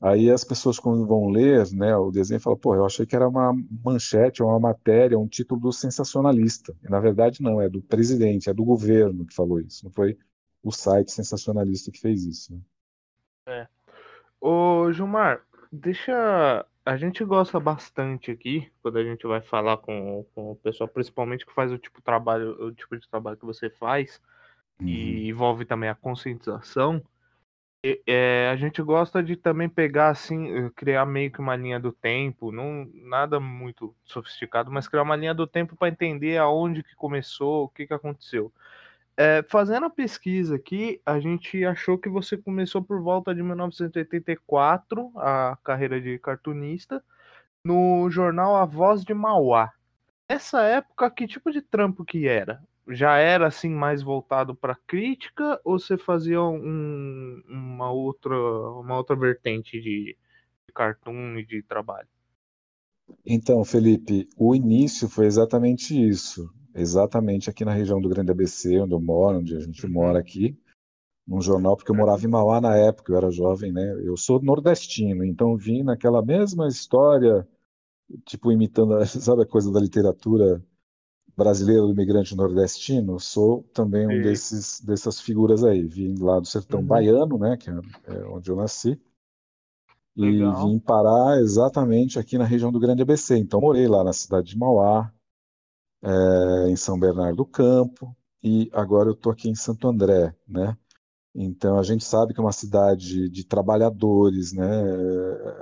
Aí 0.00 0.30
as 0.30 0.42
pessoas, 0.42 0.78
quando 0.78 1.06
vão 1.06 1.28
ler 1.28 1.70
né, 1.72 1.94
o 1.94 2.10
desenho, 2.10 2.40
falam: 2.40 2.58
pô, 2.58 2.74
eu 2.74 2.86
achei 2.86 3.04
que 3.04 3.14
era 3.14 3.28
uma 3.28 3.52
manchete, 3.84 4.42
uma 4.42 4.58
matéria, 4.58 5.18
um 5.18 5.28
título 5.28 5.60
do 5.60 5.72
sensacionalista. 5.72 6.74
E, 6.82 6.88
na 6.88 6.98
verdade, 6.98 7.42
não, 7.42 7.60
é 7.60 7.68
do 7.68 7.82
presidente, 7.82 8.48
é 8.48 8.54
do 8.54 8.64
governo 8.64 9.26
que 9.26 9.34
falou 9.34 9.60
isso, 9.60 9.84
não 9.84 9.92
foi 9.92 10.16
o 10.62 10.72
site 10.72 11.12
sensacionalista 11.12 11.90
que 11.90 12.00
fez 12.00 12.24
isso. 12.24 12.54
Né? 12.54 12.60
É. 13.46 13.68
Ô, 14.40 14.90
Gilmar, 14.90 15.42
deixa. 15.70 16.64
A 16.82 16.96
gente 16.96 17.22
gosta 17.22 17.60
bastante 17.60 18.30
aqui, 18.30 18.72
quando 18.82 18.98
a 18.98 19.04
gente 19.04 19.26
vai 19.26 19.42
falar 19.42 19.76
com, 19.76 20.24
com 20.34 20.52
o 20.52 20.56
pessoal, 20.56 20.88
principalmente 20.88 21.44
que 21.44 21.52
faz 21.52 21.70
o 21.70 21.76
tipo, 21.76 22.00
trabalho, 22.00 22.52
o 22.58 22.72
tipo 22.72 22.96
de 22.96 23.06
trabalho 23.06 23.36
que 23.36 23.44
você 23.44 23.68
faz, 23.68 24.20
uhum. 24.80 24.88
e 24.88 25.28
envolve 25.28 25.66
também 25.66 25.90
a 25.90 25.94
conscientização, 25.94 27.02
é, 27.82 28.50
a 28.52 28.56
gente 28.56 28.82
gosta 28.82 29.22
de 29.22 29.36
também 29.36 29.68
pegar 29.68 30.08
assim, 30.10 30.50
eh, 30.50 30.70
criar 30.76 31.06
meio 31.06 31.32
que 31.32 31.40
uma 31.40 31.56
linha 31.56 31.80
do 31.80 31.90
tempo, 31.90 32.52
não 32.52 32.90
nada 32.94 33.40
muito 33.40 33.94
sofisticado, 34.04 34.70
mas 34.70 34.86
criar 34.86 35.02
uma 35.02 35.16
linha 35.16 35.32
do 35.34 35.46
tempo 35.46 35.74
para 35.76 35.88
entender 35.88 36.36
aonde 36.36 36.82
que 36.82 36.94
começou, 36.94 37.64
o 37.64 37.68
que 37.68 37.86
que 37.86 37.94
aconteceu. 37.94 38.52
É, 39.16 39.42
fazendo 39.48 39.86
a 39.86 39.90
pesquisa 39.90 40.56
aqui, 40.56 41.00
a 41.04 41.20
gente 41.20 41.64
achou 41.64 41.98
que 41.98 42.08
você 42.08 42.36
começou 42.36 42.82
por 42.82 43.02
volta 43.02 43.34
de 43.34 43.42
1984 43.42 45.12
a 45.16 45.58
carreira 45.62 46.00
de 46.00 46.18
cartunista 46.18 47.02
no 47.64 48.10
jornal 48.10 48.56
A 48.56 48.64
Voz 48.64 49.04
de 49.04 49.14
Mauá. 49.14 49.72
Nessa 50.28 50.62
época, 50.62 51.10
que 51.10 51.26
tipo 51.26 51.50
de 51.50 51.60
trampo 51.60 52.04
que 52.04 52.26
era? 52.28 52.62
Já 52.90 53.16
era 53.16 53.46
assim 53.46 53.70
mais 53.70 54.02
voltado 54.02 54.54
para 54.54 54.76
crítica 54.86 55.60
ou 55.64 55.78
você 55.78 55.96
fazia 55.96 56.42
um, 56.42 57.42
uma 57.48 57.90
outra 57.90 58.34
uma 58.34 58.96
outra 58.96 59.16
vertente 59.16 59.80
de, 59.80 60.16
de 60.66 60.72
cartoon 60.74 61.38
e 61.38 61.44
de 61.44 61.62
trabalho? 61.62 62.08
Então, 63.24 63.64
Felipe, 63.64 64.28
o 64.36 64.54
início 64.54 65.08
foi 65.08 65.26
exatamente 65.26 65.94
isso, 65.94 66.48
exatamente 66.74 67.50
aqui 67.50 67.64
na 67.64 67.72
região 67.72 68.00
do 68.00 68.08
Grande 68.08 68.30
ABC, 68.30 68.78
onde 68.78 68.94
eu 68.94 69.00
moro, 69.00 69.38
onde 69.38 69.56
a 69.56 69.60
gente 69.60 69.84
uhum. 69.84 69.92
mora 69.92 70.18
aqui, 70.18 70.56
num 71.26 71.40
jornal, 71.40 71.76
porque 71.76 71.90
eu 71.90 71.96
morava 71.96 72.24
em 72.24 72.28
Mauá 72.28 72.60
na 72.60 72.76
época, 72.76 73.12
eu 73.12 73.16
era 73.16 73.30
jovem, 73.30 73.72
né? 73.72 73.92
Eu 74.04 74.16
sou 74.16 74.40
nordestino, 74.40 75.24
então 75.24 75.56
vim 75.56 75.82
naquela 75.82 76.22
mesma 76.22 76.68
história, 76.68 77.46
tipo 78.24 78.50
imitando, 78.52 78.94
sabe 79.06 79.42
a 79.42 79.46
coisa 79.46 79.72
da 79.72 79.80
literatura 79.80 80.64
brasileiro 81.40 81.86
do 81.86 81.92
imigrante 81.92 82.36
nordestino, 82.36 83.18
sou 83.18 83.62
também 83.72 84.06
um 84.06 84.22
desses 84.22 84.80
dessas 84.82 85.18
figuras 85.18 85.64
aí. 85.64 85.82
Vim 85.86 86.14
lá 86.18 86.38
do 86.38 86.46
sertão 86.46 86.80
uhum. 86.80 86.86
baiano, 86.86 87.38
né, 87.38 87.56
que 87.56 87.70
é, 87.70 87.74
é 88.08 88.24
onde 88.26 88.50
eu 88.50 88.56
nasci, 88.56 89.00
Legal. 90.14 90.52
e 90.52 90.70
vim 90.70 90.78
parar 90.78 91.40
exatamente 91.40 92.18
aqui 92.18 92.36
na 92.36 92.44
região 92.44 92.70
do 92.70 92.78
Grande 92.78 93.00
ABC. 93.00 93.38
Então 93.38 93.60
morei 93.60 93.88
lá 93.88 94.04
na 94.04 94.12
cidade 94.12 94.48
de 94.48 94.58
Mauá, 94.58 95.10
é, 96.02 96.68
em 96.68 96.76
São 96.76 96.98
Bernardo 96.98 97.36
do 97.36 97.46
Campo, 97.46 98.14
e 98.42 98.70
agora 98.74 99.08
eu 99.08 99.14
estou 99.14 99.32
aqui 99.32 99.48
em 99.48 99.54
Santo 99.54 99.88
André, 99.88 100.34
né? 100.46 100.76
Então 101.34 101.78
a 101.78 101.82
gente 101.82 102.04
sabe 102.04 102.34
que 102.34 102.40
é 102.40 102.42
uma 102.42 102.52
cidade 102.52 103.30
de 103.30 103.44
trabalhadores, 103.44 104.52
né? 104.52 104.66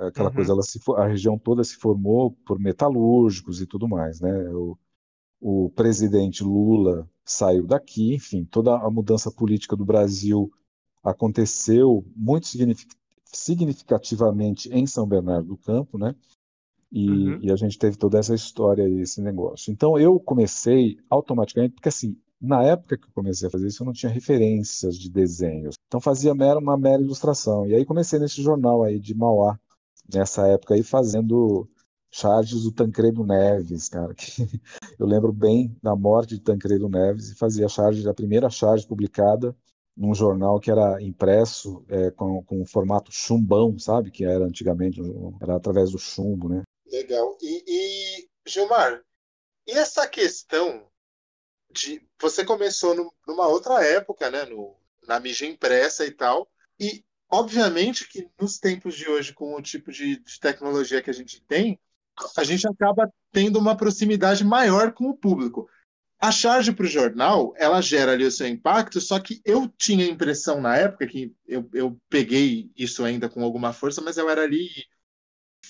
Aquela 0.07 0.27
uhum. 0.29 0.35
coisa, 0.35 0.51
ela 0.51 0.63
se, 0.63 0.79
a 0.97 1.07
região 1.07 1.37
toda 1.37 1.63
se 1.63 1.75
formou 1.75 2.31
por 2.45 2.59
metalúrgicos 2.59 3.61
e 3.61 3.65
tudo 3.65 3.87
mais, 3.87 4.19
né? 4.19 4.45
Eu, 4.47 4.77
o 5.39 5.69
presidente 5.69 6.43
Lula 6.43 7.09
saiu 7.23 7.65
daqui, 7.65 8.15
enfim, 8.15 8.43
toda 8.43 8.75
a 8.75 8.89
mudança 8.89 9.31
política 9.31 9.75
do 9.75 9.85
Brasil 9.85 10.51
aconteceu 11.03 12.03
muito 12.15 12.47
significativamente 13.25 14.69
em 14.73 14.85
São 14.85 15.07
Bernardo 15.07 15.47
do 15.47 15.57
Campo, 15.57 15.97
né? 15.97 16.15
E, 16.91 17.09
uhum. 17.09 17.39
e, 17.43 17.51
a 17.51 17.55
gente 17.55 17.77
teve 17.77 17.97
toda 17.97 18.17
essa 18.17 18.33
história 18.33 18.87
e 18.89 19.01
esse 19.01 19.21
negócio. 19.21 19.71
Então 19.71 19.97
eu 19.97 20.19
comecei 20.19 20.97
automaticamente, 21.07 21.75
porque 21.75 21.89
assim, 21.89 22.17
na 22.41 22.63
época 22.63 22.97
que 22.97 23.05
eu 23.05 23.11
comecei 23.13 23.47
a 23.47 23.51
fazer 23.51 23.67
isso, 23.67 23.83
eu 23.83 23.85
não 23.85 23.93
tinha 23.93 24.11
referências 24.11 24.97
de 24.97 25.09
desenhos. 25.09 25.75
Então 25.87 26.01
fazia 26.01 26.33
mera, 26.33 26.57
uma 26.57 26.75
mera 26.75 27.01
ilustração. 27.01 27.67
E 27.67 27.75
aí 27.75 27.85
comecei 27.85 28.17
nesse 28.17 28.41
jornal 28.41 28.83
aí 28.83 28.99
de 28.99 29.13
Mauá, 29.13 29.59
nessa 30.11 30.47
época 30.47 30.73
aí, 30.73 30.81
fazendo 30.81 31.69
charges 32.11 32.63
do 32.63 32.71
Tancredo 32.71 33.25
Neves, 33.25 33.87
cara. 33.89 34.13
Que 34.13 34.25
eu 34.99 35.05
lembro 35.05 35.31
bem 35.31 35.75
da 35.81 35.95
morte 35.95 36.35
de 36.35 36.41
Tancredo 36.41 36.89
Neves 36.89 37.29
e 37.29 37.35
fazia 37.35 37.65
a 37.65 37.69
charge, 37.69 38.07
a 38.07 38.13
primeira 38.13 38.49
charge 38.49 38.87
publicada 38.87 39.55
num 39.95 40.15
jornal 40.15 40.59
que 40.59 40.71
era 40.71 41.01
impresso 41.01 41.83
é, 41.89 42.09
com, 42.11 42.41
com 42.43 42.61
o 42.61 42.65
formato 42.65 43.11
chumbão, 43.11 43.77
sabe? 43.77 44.09
Que 44.09 44.23
era 44.23 44.45
antigamente, 44.45 45.01
era 45.41 45.57
através 45.57 45.91
do 45.91 45.99
chumbo, 45.99 46.47
né? 46.47 46.63
Legal. 46.89 47.37
E, 47.41 47.63
e 47.67 48.29
Gilmar, 48.47 49.03
e 49.67 49.71
essa 49.71 50.07
questão 50.07 50.87
de. 51.69 52.01
Você 52.21 52.45
começou 52.45 52.95
no, 52.95 53.13
numa 53.27 53.47
outra 53.47 53.85
época, 53.85 54.31
né? 54.31 54.45
No, 54.45 54.75
na 55.07 55.19
mídia 55.19 55.45
impressa 55.45 56.05
e 56.05 56.11
tal. 56.11 56.49
E, 56.79 57.03
obviamente, 57.29 58.07
que 58.07 58.29
nos 58.39 58.57
tempos 58.57 58.95
de 58.95 59.07
hoje, 59.07 59.33
com 59.33 59.53
o 59.53 59.61
tipo 59.61 59.91
de, 59.91 60.17
de 60.19 60.39
tecnologia 60.39 61.01
que 61.01 61.09
a 61.09 61.13
gente 61.13 61.41
tem, 61.41 61.79
a 62.37 62.43
gente 62.43 62.67
acaba 62.67 63.11
tendo 63.31 63.59
uma 63.59 63.75
proximidade 63.75 64.43
maior 64.43 64.91
com 64.93 65.09
o 65.09 65.17
público. 65.17 65.69
A 66.19 66.31
charge 66.31 66.73
para 66.73 66.83
o 66.83 66.89
jornal, 66.89 67.53
ela 67.57 67.81
gera 67.81 68.11
ali 68.11 68.25
o 68.25 68.31
seu 68.31 68.47
impacto, 68.47 68.99
só 68.99 69.19
que 69.19 69.41
eu 69.45 69.69
tinha 69.77 70.05
a 70.05 70.09
impressão 70.09 70.59
na 70.59 70.75
época, 70.75 71.07
que 71.07 71.33
eu, 71.47 71.69
eu 71.73 71.97
peguei 72.09 72.69
isso 72.75 73.05
ainda 73.05 73.29
com 73.29 73.43
alguma 73.43 73.71
força, 73.71 74.01
mas 74.01 74.17
eu 74.17 74.29
era 74.29 74.43
ali 74.43 74.69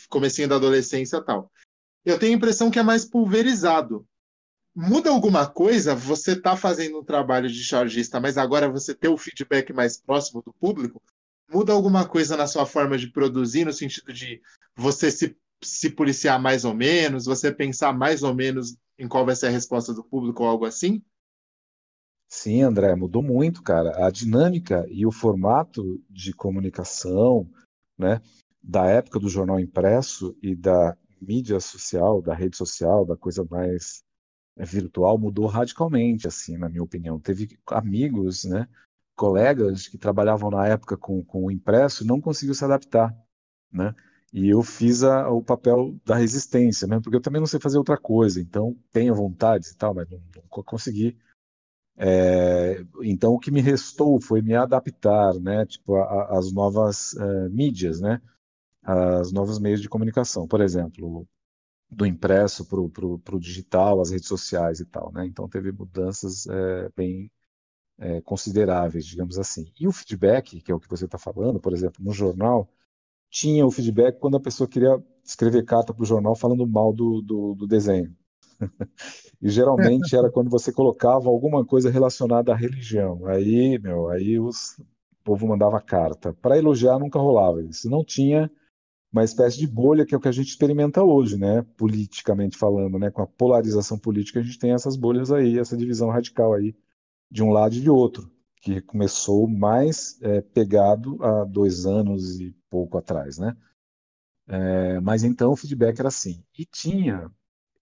comecinho 0.10 0.48
da 0.48 0.56
adolescência 0.56 1.22
tal. 1.24 1.52
Eu 2.04 2.18
tenho 2.18 2.34
a 2.34 2.38
impressão 2.38 2.72
que 2.72 2.80
é 2.80 2.84
mais 2.84 3.06
pulverizado. 3.06 4.08
Muda 4.76 5.10
alguma 5.10 5.48
coisa, 5.48 5.94
você 5.94 6.32
está 6.32 6.56
fazendo 6.56 7.00
um 7.00 7.04
trabalho 7.04 7.50
de 7.50 7.64
chargista, 7.64 8.20
mas 8.20 8.38
agora 8.38 8.70
você 8.70 8.96
ter 8.96 9.10
o 9.10 9.18
feedback 9.18 9.72
mais 9.74 10.02
próximo 10.02 10.42
do 10.42 10.54
público? 10.54 11.02
muda 11.50 11.74
alguma 11.74 12.08
coisa 12.08 12.38
na 12.38 12.48
sua 12.48 12.66
forma 12.66 12.98
de 12.98 13.12
produzir, 13.12 13.66
no 13.66 13.74
sentido 13.74 14.14
de 14.14 14.42
você 14.76 15.12
se, 15.12 15.36
se 15.64 15.90
policiar 15.90 16.42
mais 16.42 16.66
ou 16.66 16.74
menos, 16.74 17.26
você 17.26 17.52
pensar 17.52 17.94
mais 17.94 18.24
ou 18.24 18.34
menos 18.34 18.78
em 18.98 19.08
qual 19.08 19.26
vai 19.26 19.36
ser 19.36 19.48
a 19.48 19.52
resposta 19.52 19.94
do 19.94 20.04
público 20.04 20.44
ou 20.44 20.50
algo 20.50 20.66
assim? 20.66 21.02
Sim, 22.28 22.62
André, 22.62 22.96
mudou 22.96 23.24
muito, 23.24 23.64
cara. 23.64 24.06
A 24.06 24.12
dinâmica 24.12 24.86
e 24.90 25.06
o 25.06 25.12
formato 25.12 26.02
de 26.10 26.32
comunicação, 26.34 27.50
né, 27.98 28.22
da 28.62 28.86
época 28.86 29.20
do 29.20 29.30
jornal 29.30 29.60
impresso 29.60 30.38
e 30.42 30.56
da 30.56 30.96
mídia 31.20 31.60
social, 31.60 32.22
da 32.22 32.34
rede 32.34 32.56
social, 32.56 33.06
da 33.06 33.18
coisa 33.18 33.44
mais 33.50 34.04
é, 34.58 34.64
virtual 34.64 35.18
mudou 35.18 35.48
radicalmente, 35.48 36.28
assim, 36.28 36.58
na 36.58 36.70
minha 36.70 36.84
opinião. 36.84 37.20
Teve 37.20 37.58
amigos, 37.68 38.46
né, 38.46 38.68
colegas 39.16 39.88
que 39.88 39.98
trabalhavam 39.98 40.50
na 40.50 40.68
época 40.68 40.96
com, 40.96 41.24
com 41.24 41.46
o 41.46 41.52
impresso 41.52 42.06
não 42.06 42.22
conseguiu 42.22 42.54
se 42.54 42.64
adaptar, 42.64 43.14
né? 43.72 43.94
E 44.34 44.50
eu 44.50 44.62
fiz 44.64 45.04
a, 45.04 45.30
o 45.30 45.42
papel 45.44 45.96
da 46.06 46.16
resistência, 46.16 46.88
né? 46.88 47.00
Porque 47.00 47.16
eu 47.18 47.22
também 47.22 47.40
não 47.40 47.48
sei 47.48 47.60
fazer 47.60 47.78
outra 47.78 47.98
coisa, 47.98 48.40
então 48.42 48.78
tenho 48.92 49.16
vontade 49.16 49.70
e 49.70 49.76
tal, 49.76 49.94
mas 49.94 50.10
não, 50.10 50.20
nunca 50.20 50.64
consegui. 50.64 51.18
É, 51.98 52.82
então 53.04 53.34
o 53.34 53.40
que 53.40 53.52
me 53.52 53.62
restou 53.62 54.22
foi 54.22 54.42
me 54.42 54.56
adaptar, 54.56 55.34
né? 55.40 55.66
Tipo 55.66 55.98
às 55.98 56.52
novas 56.54 57.14
uh, 57.14 57.50
mídias, 57.52 58.00
né? 58.02 58.22
As 58.84 59.32
novos 59.32 59.60
meios 59.60 59.82
de 59.82 59.90
comunicação, 59.90 60.48
por 60.48 60.62
exemplo, 60.62 61.28
do 61.90 62.06
impresso 62.06 62.66
para 62.66 63.36
o 63.36 63.40
digital, 63.40 64.02
as 64.02 64.12
redes 64.12 64.28
sociais 64.28 64.80
e 64.80 64.86
tal, 64.86 65.12
né? 65.14 65.26
Então 65.26 65.50
teve 65.50 65.72
mudanças 65.72 66.48
é, 66.48 66.90
bem 66.96 67.32
é, 68.00 68.22
consideráveis, 68.22 69.06
digamos 69.06 69.38
assim. 69.40 69.72
E 69.80 69.88
o 69.88 69.92
feedback, 69.92 70.62
que 70.62 70.72
é 70.72 70.76
o 70.76 70.80
que 70.80 70.90
você 70.90 71.06
está 71.06 71.18
falando, 71.18 71.60
por 71.60 71.74
exemplo, 71.74 72.04
no 72.04 72.14
jornal, 72.14 72.70
tinha 73.30 73.66
o 73.66 73.72
feedback 73.72 74.20
quando 74.20 74.38
a 74.38 74.40
pessoa 74.40 74.68
queria 74.68 75.02
escrever 75.24 75.64
carta 75.64 75.94
para 75.94 76.04
o 76.04 76.06
jornal 76.06 76.36
falando 76.36 76.66
mal 76.68 76.92
do, 76.92 77.22
do, 77.22 77.56
do 77.56 77.68
desenho. 77.68 78.16
e 79.42 79.50
geralmente 79.50 80.16
era 80.16 80.30
quando 80.32 80.50
você 80.50 80.72
colocava 80.72 81.30
alguma 81.30 81.66
coisa 81.66 81.90
relacionada 81.90 82.52
à 82.52 82.56
religião. 82.56 83.26
Aí, 83.28 83.80
meu, 83.80 84.10
aí 84.10 84.40
os, 84.40 84.78
o 84.80 85.24
povo 85.24 85.48
mandava 85.48 85.80
carta. 85.80 86.34
Para 86.34 86.58
elogiar 86.58 87.00
nunca 87.00 87.20
rolava 87.20 87.64
isso. 87.64 87.90
Não 87.90 88.04
tinha 88.04 88.52
uma 89.12 89.24
espécie 89.24 89.58
de 89.58 89.68
bolha 89.68 90.06
que 90.06 90.14
é 90.14 90.18
o 90.18 90.22
que 90.22 90.28
a 90.28 90.32
gente 90.32 90.50
experimenta 90.50 91.04
hoje, 91.04 91.38
né? 91.38 91.66
Politicamente 91.78 92.58
falando, 92.58 93.00
né? 93.00 93.10
Com 93.10 93.22
a 93.22 93.28
polarização 93.28 93.98
política, 93.98 94.40
a 94.40 94.44
gente 94.44 94.60
tem 94.60 94.72
essas 94.72 94.96
bolhas 94.96 95.32
aí, 95.32 95.58
essa 95.58 95.78
divisão 95.78 96.10
radical 96.10 96.54
aí 96.54 96.76
de 97.32 97.44
um 97.44 97.52
lado 97.52 97.76
e 97.76 97.82
de 97.82 97.90
outro, 97.90 98.30
que 98.62 98.82
começou 98.82 99.48
mais 99.48 100.20
é, 100.22 100.42
pegado 100.42 101.24
há 101.24 101.46
dois 101.46 101.86
anos 101.86 102.40
e 102.40 102.56
pouco 102.70 102.98
atrás, 102.98 103.38
né? 103.38 103.56
É, 104.48 105.00
mas 105.00 105.24
então 105.24 105.52
o 105.52 105.56
feedback 105.56 106.00
era 106.00 106.10
assim. 106.10 106.44
E 106.58 106.66
tinha 106.66 107.32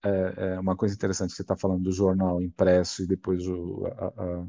é, 0.04 0.54
é 0.54 0.60
uma 0.60 0.76
coisa 0.76 0.94
interessante 0.94 1.30
que 1.30 1.36
você 1.36 1.42
está 1.42 1.56
falando 1.56 1.82
do 1.84 1.92
jornal 1.92 2.42
impresso 2.42 3.02
e 3.02 3.06
depois 3.06 3.46
o, 3.46 3.86
a, 3.86 4.06
a, 4.08 4.46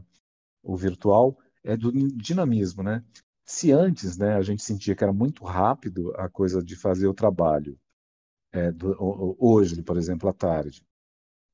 o 0.63 0.77
virtual, 0.77 1.38
é 1.63 1.77
do 1.77 1.91
dinamismo, 2.17 2.84
né? 2.84 3.03
Se 3.46 3.72
antes, 3.72 4.17
né, 4.17 4.36
a 4.36 4.41
gente 4.41 4.63
sentia 4.63 4.96
que 4.96 5.03
era 5.03 5.13
muito 5.13 5.43
rápido 5.46 6.13
a 6.17 6.29
coisa 6.29 6.63
de 6.63 6.75
fazer 6.75 7.08
o 7.08 7.13
trabalho, 7.13 7.79
é, 8.51 8.72
do, 8.72 8.96
hoje, 9.39 9.81
por 9.84 9.98
exemplo, 9.98 10.29
à 10.29 10.34
tarde, 10.34 10.84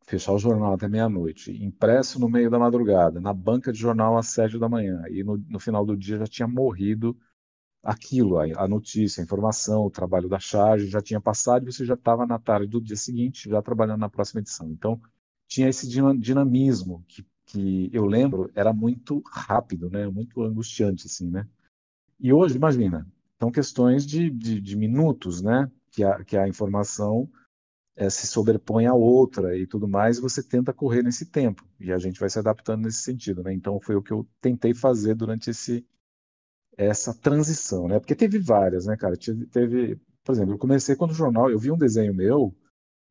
fechar 0.05 0.33
o 0.33 0.39
jornal 0.39 0.73
até 0.73 0.87
meia-noite, 0.87 1.51
impresso 1.63 2.19
no 2.19 2.29
meio 2.29 2.49
da 2.49 2.59
madrugada, 2.59 3.19
na 3.19 3.33
banca 3.33 3.71
de 3.71 3.79
jornal 3.79 4.17
às 4.17 4.27
sete 4.29 4.59
da 4.59 4.69
manhã, 4.69 5.03
e 5.09 5.23
no, 5.23 5.37
no 5.49 5.59
final 5.59 5.85
do 5.85 5.97
dia 5.97 6.17
já 6.19 6.27
tinha 6.27 6.47
morrido 6.47 7.17
aquilo, 7.85 8.39
a, 8.39 8.67
notícia, 8.67 9.21
a 9.21 9.23
informação, 9.23 9.85
o 9.85 9.91
trabalho 9.91 10.27
da 10.27 10.39
charge 10.39 10.87
já 10.87 10.99
tinha 10.99 11.21
passado 11.21 11.69
e 11.69 11.71
você 11.71 11.85
já 11.85 11.93
estava 11.93 12.25
na 12.25 12.39
tarde 12.39 12.67
do 12.67 12.81
dia 12.81 12.95
seguinte 12.95 13.47
já 13.47 13.61
trabalhando 13.61 13.99
na 13.99 14.09
próxima 14.09 14.41
edição. 14.41 14.67
Então, 14.71 14.99
tinha 15.47 15.69
esse 15.69 15.87
dinamismo 15.87 17.05
que, 17.07 17.23
que 17.45 17.89
eu 17.93 18.05
lembro 18.05 18.49
era 18.55 18.73
muito 18.73 19.21
rápido, 19.27 19.87
né? 19.91 20.07
Muito 20.07 20.41
angustiante, 20.41 21.05
assim, 21.05 21.29
né? 21.29 21.47
E 22.19 22.33
hoje, 22.33 22.55
imagina, 22.55 23.07
são 23.39 23.51
questões 23.51 24.03
de, 24.03 24.31
de, 24.31 24.59
de 24.59 24.75
minutos, 24.75 25.43
né? 25.43 25.71
Que 25.91 26.03
a, 26.03 26.23
que 26.23 26.35
a 26.35 26.47
informação 26.47 27.29
é, 27.95 28.09
se 28.09 28.25
sobrepõe 28.25 28.87
à 28.87 28.95
outra 28.95 29.55
e 29.55 29.67
tudo 29.67 29.87
mais, 29.87 30.17
e 30.17 30.21
você 30.21 30.41
tenta 30.41 30.73
correr 30.73 31.03
nesse 31.03 31.27
tempo. 31.27 31.63
E 31.79 31.91
a 31.91 31.99
gente 31.99 32.19
vai 32.19 32.31
se 32.31 32.39
adaptando 32.39 32.83
nesse 32.83 33.03
sentido, 33.03 33.43
né? 33.43 33.53
Então 33.53 33.79
foi 33.79 33.95
o 33.95 34.01
que 34.01 34.11
eu 34.11 34.27
tentei 34.41 34.73
fazer 34.73 35.13
durante 35.13 35.51
esse 35.51 35.85
essa 36.77 37.13
transição, 37.13 37.87
né? 37.87 37.99
Porque 37.99 38.15
teve 38.15 38.39
várias, 38.39 38.85
né, 38.85 38.95
cara? 38.97 39.17
Teve, 39.17 39.45
teve, 39.47 39.99
por 40.23 40.33
exemplo, 40.33 40.53
eu 40.53 40.57
comecei 40.57 40.95
quando 40.95 41.11
o 41.11 41.15
jornal, 41.15 41.49
eu 41.49 41.59
vi 41.59 41.71
um 41.71 41.77
desenho 41.77 42.13
meu 42.13 42.55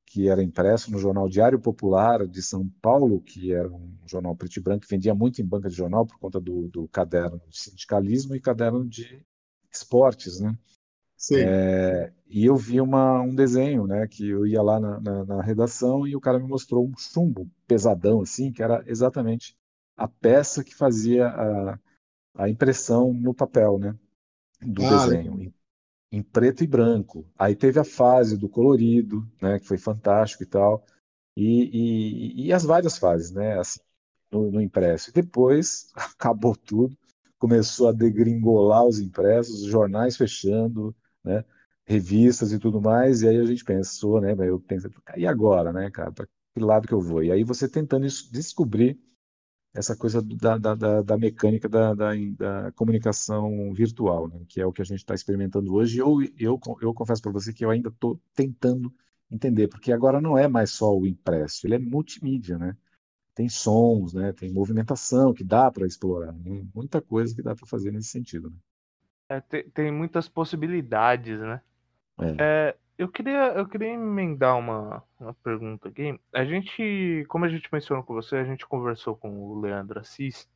que 0.06 0.28
era 0.28 0.42
impresso 0.42 0.92
no 0.92 0.98
jornal 0.98 1.28
Diário 1.28 1.58
Popular 1.58 2.26
de 2.26 2.40
São 2.42 2.68
Paulo, 2.80 3.20
que 3.20 3.52
era 3.52 3.68
um 3.68 3.96
jornal 4.06 4.36
preto 4.36 4.58
e 4.58 4.62
branco 4.62 4.82
que 4.82 4.94
vendia 4.94 5.14
muito 5.14 5.40
em 5.40 5.44
banca 5.44 5.68
de 5.68 5.74
jornal 5.74 6.06
por 6.06 6.18
conta 6.18 6.40
do, 6.40 6.68
do 6.68 6.86
caderno 6.88 7.40
de 7.48 7.58
sindicalismo 7.58 8.34
e 8.34 8.40
caderno 8.40 8.86
de 8.86 9.24
esportes, 9.72 10.38
né? 10.40 10.56
É, 11.32 12.12
e 12.26 12.44
eu 12.44 12.54
vi 12.54 12.80
uma, 12.80 13.22
um 13.22 13.34
desenho, 13.34 13.86
né, 13.86 14.06
que 14.06 14.28
eu 14.28 14.46
ia 14.46 14.60
lá 14.60 14.78
na, 14.78 15.00
na, 15.00 15.24
na, 15.24 15.42
redação 15.42 16.06
e 16.06 16.14
o 16.14 16.20
cara 16.20 16.38
me 16.38 16.46
mostrou 16.46 16.86
um 16.86 16.92
chumbo 16.98 17.50
pesadão, 17.66 18.20
assim, 18.20 18.52
que 18.52 18.62
era 18.62 18.84
exatamente 18.86 19.56
a 19.96 20.06
peça 20.06 20.62
que 20.62 20.74
fazia 20.74 21.28
a, 21.28 21.78
a 22.34 22.48
impressão 22.48 23.12
no 23.12 23.32
papel, 23.32 23.78
né, 23.78 23.96
do 24.60 24.84
ah, 24.84 25.06
desenho, 25.06 25.40
em, 25.40 25.54
em, 26.10 26.22
preto 26.22 26.64
e 26.64 26.66
branco. 26.66 27.24
Aí 27.38 27.54
teve 27.54 27.78
a 27.78 27.84
fase 27.84 28.36
do 28.36 28.48
colorido, 28.48 29.26
né, 29.40 29.58
que 29.58 29.66
foi 29.66 29.78
fantástico 29.78 30.42
e 30.42 30.46
tal, 30.46 30.84
e, 31.36 32.42
e, 32.42 32.46
e 32.46 32.52
as 32.52 32.64
várias 32.64 32.98
fases, 32.98 33.30
né, 33.30 33.58
assim, 33.58 33.80
no, 34.30 34.50
no 34.50 34.60
impresso. 34.60 35.10
E 35.10 35.12
depois 35.12 35.90
acabou 35.94 36.56
tudo, 36.56 36.96
começou 37.38 37.88
a 37.88 37.92
degringolar 37.92 38.84
os 38.84 38.98
impressos, 38.98 39.62
os 39.62 39.68
jornais 39.68 40.16
fechando, 40.16 40.94
né? 41.22 41.44
Revistas 41.86 42.52
e 42.52 42.58
tudo 42.58 42.80
mais, 42.80 43.20
e 43.20 43.28
aí 43.28 43.36
a 43.36 43.44
gente 43.44 43.62
pensou, 43.62 44.18
né? 44.20 44.34
Eu 44.38 44.58
pensei, 44.58 44.90
e 45.16 45.26
agora, 45.26 45.70
né, 45.70 45.90
cara? 45.90 46.10
Para 46.10 46.26
que 46.26 46.60
lado 46.60 46.88
que 46.88 46.94
eu 46.94 47.00
vou? 47.00 47.22
E 47.22 47.30
aí 47.30 47.44
você 47.44 47.68
tentando 47.68 48.06
descobrir 48.30 48.98
essa 49.74 49.96
coisa 49.96 50.22
da, 50.22 50.56
da, 50.56 51.02
da, 51.02 51.18
mecânica 51.18 51.68
da, 51.68 51.92
da, 51.94 52.10
da, 52.38 52.72
comunicação 52.72 53.72
virtual, 53.74 54.28
né? 54.28 54.40
que 54.48 54.60
é 54.60 54.66
o 54.66 54.72
que 54.72 54.80
a 54.80 54.84
gente 54.84 55.00
está 55.00 55.14
experimentando 55.14 55.74
hoje. 55.74 55.98
Eu, 55.98 56.22
eu, 56.38 56.60
eu 56.80 56.94
confesso 56.94 57.20
para 57.20 57.32
você 57.32 57.52
que 57.52 57.64
eu 57.64 57.70
ainda 57.70 57.88
estou 57.88 58.20
tentando 58.34 58.94
entender, 59.28 59.66
porque 59.66 59.92
agora 59.92 60.20
não 60.20 60.38
é 60.38 60.46
mais 60.46 60.70
só 60.70 60.96
o 60.96 61.06
impresso, 61.06 61.66
ele 61.66 61.74
é 61.74 61.78
multimídia, 61.78 62.56
né? 62.56 62.76
Tem 63.34 63.48
sons, 63.48 64.14
né? 64.14 64.32
Tem 64.32 64.52
movimentação 64.52 65.34
que 65.34 65.42
dá 65.42 65.68
para 65.72 65.86
explorar, 65.86 66.32
né? 66.32 66.64
muita 66.72 67.02
coisa 67.02 67.34
que 67.34 67.42
dá 67.42 67.52
para 67.52 67.66
fazer 67.66 67.90
nesse 67.90 68.10
sentido. 68.10 68.48
Né? 68.50 68.56
É, 69.28 69.40
tem, 69.40 69.68
tem, 69.70 69.90
muitas 69.90 70.28
possibilidades, 70.28 71.40
né? 71.40 71.60
É. 72.20 72.36
É, 72.38 72.76
eu 72.98 73.08
queria, 73.08 73.52
eu 73.54 73.66
queria 73.68 73.88
emendar 73.88 74.58
uma, 74.58 75.02
uma 75.20 75.34
pergunta 75.34 75.88
aqui. 75.88 76.18
A 76.32 76.44
gente, 76.44 77.24
como 77.28 77.44
a 77.44 77.48
gente 77.48 77.68
mencionou 77.72 78.04
com 78.04 78.14
você, 78.14 78.36
a 78.36 78.44
gente 78.44 78.66
conversou 78.66 79.16
com 79.16 79.30
o 79.30 79.60
Leandro 79.60 80.00
Assis 80.00 80.48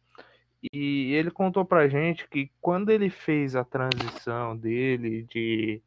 e 0.72 1.12
ele 1.14 1.30
contou 1.30 1.64
pra 1.64 1.88
gente 1.88 2.28
que 2.28 2.50
quando 2.60 2.90
ele 2.90 3.10
fez 3.10 3.54
a 3.56 3.64
transição 3.64 4.56
dele 4.56 5.24
de 5.24 5.82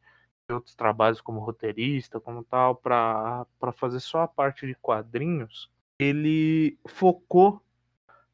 outros 0.50 0.74
trabalhos 0.74 1.20
como 1.20 1.40
roteirista, 1.40 2.20
como 2.20 2.44
tal, 2.44 2.76
para 2.76 3.46
fazer 3.74 4.00
só 4.00 4.22
a 4.22 4.28
parte 4.28 4.66
de 4.66 4.74
quadrinhos, 4.74 5.70
ele 5.98 6.78
focou 6.86 7.62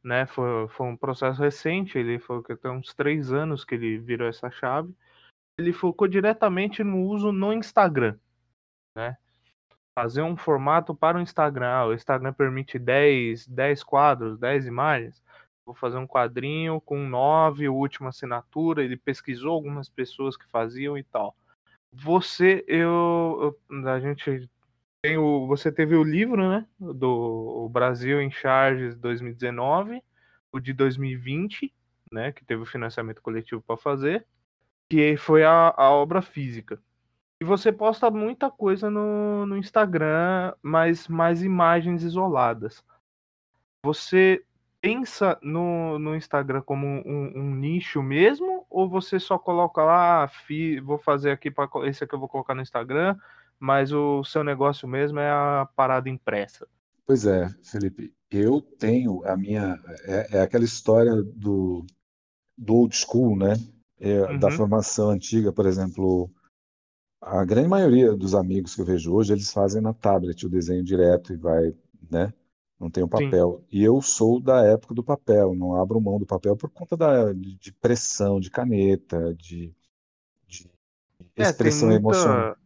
né? 0.02 0.26
Foi, 0.26 0.68
foi 0.68 0.87
um 0.87 0.96
processo 0.96 1.42
recente, 1.42 1.98
ele 1.98 2.18
foi 2.18 2.42
que 2.42 2.57
tem 2.57 2.70
uns 2.70 2.94
três 2.94 3.33
anos 3.33 3.64
que 3.64 3.74
ele 3.74 3.98
virou 3.98 4.28
essa 4.28 4.50
chave. 4.50 4.94
Ele 5.59 5.73
focou 5.73 6.07
diretamente 6.07 6.85
no 6.85 7.03
uso 7.03 7.33
no 7.33 7.53
Instagram, 7.53 8.16
né? 8.97 9.16
Fazer 9.94 10.23
um 10.23 10.37
formato 10.37 10.94
para 10.94 11.18
o 11.18 11.21
Instagram. 11.21 11.68
Ah, 11.68 11.87
o 11.87 11.92
Instagram 11.92 12.33
permite 12.33 12.79
10, 12.79 13.49
10 13.49 13.83
quadros, 13.83 14.38
10 14.38 14.66
imagens. 14.66 15.23
Vou 15.66 15.75
fazer 15.75 15.99
um 15.99 16.07
quadrinho 16.07 16.81
com 16.81 17.07
9, 17.07 17.68
última 17.68 18.11
assinatura. 18.11 18.85
Ele 18.85 18.97
pesquisou 18.97 19.53
algumas 19.53 19.88
pessoas 19.88 20.37
que 20.37 20.49
faziam 20.49 20.97
e 20.97 21.03
tal. 21.03 21.37
Você, 21.92 22.64
eu, 22.68 23.59
eu 23.71 23.88
a 23.88 23.99
gente 23.99 24.49
tem 25.03 25.16
o, 25.16 25.47
você 25.47 25.71
teve 25.73 25.94
o 25.94 26.03
livro, 26.03 26.49
né? 26.49 26.66
Do 26.79 27.68
Brasil 27.71 28.21
em 28.21 28.31
Charges 28.31 28.97
2019, 28.97 30.03
o 30.53 30.61
de 30.61 30.73
2020, 30.73 31.73
né? 32.12 32.33
Que 32.33 32.44
teve 32.44 32.62
o 32.62 32.66
financiamento 32.66 33.23
coletivo 33.23 33.62
para 33.62 33.77
fazer, 33.77 34.27
que 34.88 35.16
foi 35.16 35.44
a, 35.44 35.74
a 35.77 35.90
obra 35.90 36.22
física. 36.22 36.81
E 37.40 37.44
você 37.44 37.70
posta 37.70 38.11
muita 38.11 38.51
coisa 38.51 38.90
no, 38.90 39.46
no 39.46 39.57
Instagram, 39.57 40.55
mas 40.62 41.07
mais 41.07 41.42
imagens 41.42 42.03
isoladas. 42.03 42.83
Você 43.85 44.42
pensa 44.81 45.38
no, 45.42 45.98
no 45.98 46.16
Instagram 46.16 46.62
como 46.62 46.87
um, 46.87 47.33
um, 47.37 47.55
nicho 47.55 48.03
mesmo? 48.03 48.59
ou 48.70 48.88
você 48.88 49.18
só 49.18 49.38
coloca 49.38 49.83
lá, 49.83 50.24
ah, 50.24 50.29
fi, 50.29 50.81
vou 50.81 50.98
fazer 50.98 51.31
aqui 51.31 51.51
para 51.51 51.68
esse 51.85 52.05
aqui 52.05 52.14
eu 52.14 52.18
vou 52.18 52.29
colocar 52.29 52.55
no 52.55 52.62
Instagram, 52.62 53.16
mas 53.59 53.92
o 53.92 54.22
seu 54.24 54.44
negócio 54.44 54.87
mesmo 54.87 55.18
é 55.18 55.31
a 55.31 55.68
parada 55.74 56.09
impressa? 56.09 56.66
Pois 57.07 57.27
é, 57.27 57.48
Felipe, 57.62 58.12
eu 58.31 58.61
tenho 58.61 59.24
a 59.27 59.37
minha 59.37 59.79
é, 60.05 60.38
é 60.38 60.42
aquela 60.42 60.64
história 60.64 61.14
do, 61.22 61.85
do 62.57 62.74
old 62.74 62.94
school, 62.94 63.37
né? 63.37 63.55
É, 64.00 64.22
uhum. 64.22 64.38
Da 64.38 64.50
formação 64.50 65.11
antiga, 65.11 65.52
por 65.52 65.66
exemplo, 65.66 66.30
a 67.20 67.44
grande 67.44 67.68
maioria 67.68 68.14
dos 68.14 68.34
amigos 68.34 68.74
que 68.74 68.80
eu 68.80 68.84
vejo 68.84 69.12
hoje, 69.12 69.32
eles 69.32 69.52
fazem 69.52 69.82
na 69.82 69.92
tablet 69.92 70.46
o 70.46 70.48
desenho 70.48 70.84
direto 70.84 71.32
e 71.32 71.37
vai, 71.37 71.74
né? 72.11 72.32
Não 72.78 72.88
tem 72.88 73.02
o 73.02 73.08
papel. 73.08 73.58
Sim. 73.58 73.78
E 73.78 73.82
eu 73.82 74.00
sou 74.00 74.40
da 74.40 74.64
época 74.64 74.94
do 74.94 75.02
papel, 75.02 75.52
não 75.52 75.74
abro 75.74 76.00
mão 76.00 76.18
do 76.18 76.26
papel 76.26 76.56
por 76.56 76.70
conta 76.70 76.96
da, 76.96 77.32
de, 77.32 77.72
pressão 77.72 78.38
de 78.38 78.50
caneta, 78.50 79.34
de, 79.34 79.74
de 80.46 80.70
expressão 81.37 81.88
é, 81.88 81.92
tem 81.92 82.00
muita, 82.00 82.16
emocional. 82.18 82.56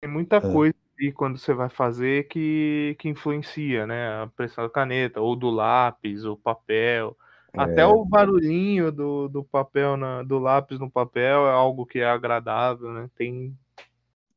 Tem 0.00 0.10
muita 0.10 0.36
é. 0.36 0.40
coisa 0.40 0.74
aí 0.98 1.12
quando 1.12 1.38
você 1.38 1.52
vai 1.52 1.68
fazer 1.68 2.26
que, 2.28 2.96
que 2.98 3.08
influencia, 3.08 3.86
né? 3.86 4.22
A 4.22 4.26
pressão 4.28 4.64
da 4.64 4.70
caneta, 4.70 5.20
ou 5.20 5.36
do 5.36 5.50
lápis, 5.50 6.24
o 6.24 6.38
papel. 6.38 7.14
Até 7.52 7.82
é. 7.82 7.86
o 7.86 8.04
barulhinho 8.04 8.92
do, 8.92 9.28
do 9.28 9.44
papel, 9.44 9.96
na, 9.96 10.22
do 10.22 10.38
lápis 10.38 10.78
no 10.78 10.90
papel 10.90 11.46
é 11.46 11.52
algo 11.52 11.84
que 11.84 11.98
é 11.98 12.06
agradável, 12.06 12.92
né? 12.92 13.10
Tem. 13.16 13.56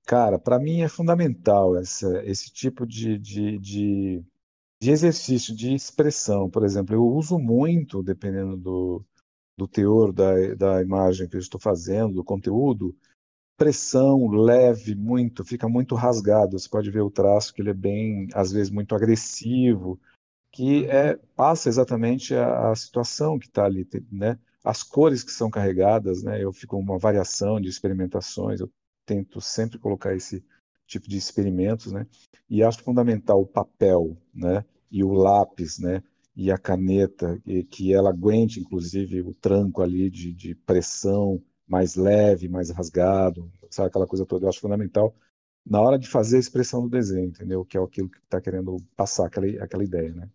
Cara, 0.05 0.37
para 0.37 0.59
mim 0.59 0.81
é 0.81 0.87
fundamental 0.87 1.77
essa, 1.77 2.23
esse 2.25 2.51
tipo 2.51 2.85
de, 2.85 3.17
de, 3.17 3.57
de 3.57 4.25
de 4.83 4.91
exercício, 4.91 5.55
de 5.55 5.73
expressão. 5.73 6.49
Por 6.49 6.65
exemplo, 6.65 6.93
eu 6.93 7.05
uso 7.05 7.39
muito, 7.39 8.03
dependendo 8.03 8.57
do, 8.57 9.05
do 9.57 9.65
teor 9.65 10.11
da, 10.11 10.33
da 10.55 10.81
imagem 10.81 11.25
que 11.25 11.37
eu 11.37 11.39
estou 11.39 11.57
fazendo, 11.57 12.15
do 12.15 12.23
conteúdo, 12.23 12.93
pressão 13.57 14.27
leve, 14.27 14.93
muito, 14.93 15.45
fica 15.45 15.69
muito 15.69 15.95
rasgado. 15.95 16.59
Você 16.59 16.67
pode 16.67 16.91
ver 16.91 16.99
o 16.99 17.09
traço 17.09 17.53
que 17.53 17.61
ele 17.61 17.69
é 17.69 17.73
bem, 17.73 18.27
às 18.33 18.51
vezes, 18.51 18.69
muito 18.69 18.93
agressivo, 18.93 19.97
que 20.53 20.85
é, 20.85 21.17
passa 21.35 21.67
exatamente 21.67 22.33
a, 22.35 22.71
a 22.71 22.75
situação 22.75 23.37
que 23.37 23.47
está 23.47 23.65
ali, 23.65 23.85
né? 24.11 24.39
As 24.63 24.83
cores 24.83 25.23
que 25.23 25.31
são 25.31 25.49
carregadas, 25.49 26.23
né? 26.23 26.41
Eu 26.41 26.53
fico 26.53 26.77
uma 26.77 26.97
variação 26.97 27.59
de 27.59 27.67
experimentações, 27.67 28.61
eu 28.61 28.71
tento 29.05 29.41
sempre 29.41 29.77
colocar 29.79 30.15
esse 30.15 30.45
tipo 30.87 31.09
de 31.09 31.17
experimentos, 31.17 31.91
né? 31.91 32.07
E 32.49 32.63
acho 32.63 32.81
fundamental 32.83 33.41
o 33.41 33.47
papel, 33.47 34.17
né? 34.33 34.63
e 34.93 35.03
o 35.03 35.11
lápis, 35.11 35.79
né? 35.79 36.03
E 36.35 36.51
a 36.51 36.57
caneta, 36.57 37.41
e 37.45 37.63
que 37.63 37.93
ela 37.93 38.11
aguente, 38.11 38.59
inclusive, 38.59 39.21
o 39.21 39.33
tranco 39.33 39.81
ali 39.81 40.09
de, 40.09 40.33
de 40.33 40.55
pressão 40.55 41.43
mais 41.67 41.95
leve, 41.95 42.47
mais 42.47 42.69
rasgado, 42.69 43.51
sabe 43.71 43.87
aquela 43.87 44.07
coisa 44.07 44.25
toda. 44.25 44.45
Eu 44.45 44.49
acho 44.49 44.59
fundamental 44.61 45.15
na 45.65 45.81
hora 45.81 45.97
de 45.97 46.07
fazer 46.07 46.37
a 46.37 46.39
expressão 46.39 46.83
do 46.83 46.89
desenho, 46.89 47.27
entendeu? 47.29 47.65
Que 47.65 47.77
é 47.77 47.81
aquilo 47.81 48.09
que 48.09 48.19
está 48.19 48.39
querendo 48.39 48.77
passar, 48.95 49.27
aquela, 49.27 49.47
aquela 49.63 49.83
ideia, 49.83 50.13
né? 50.13 50.29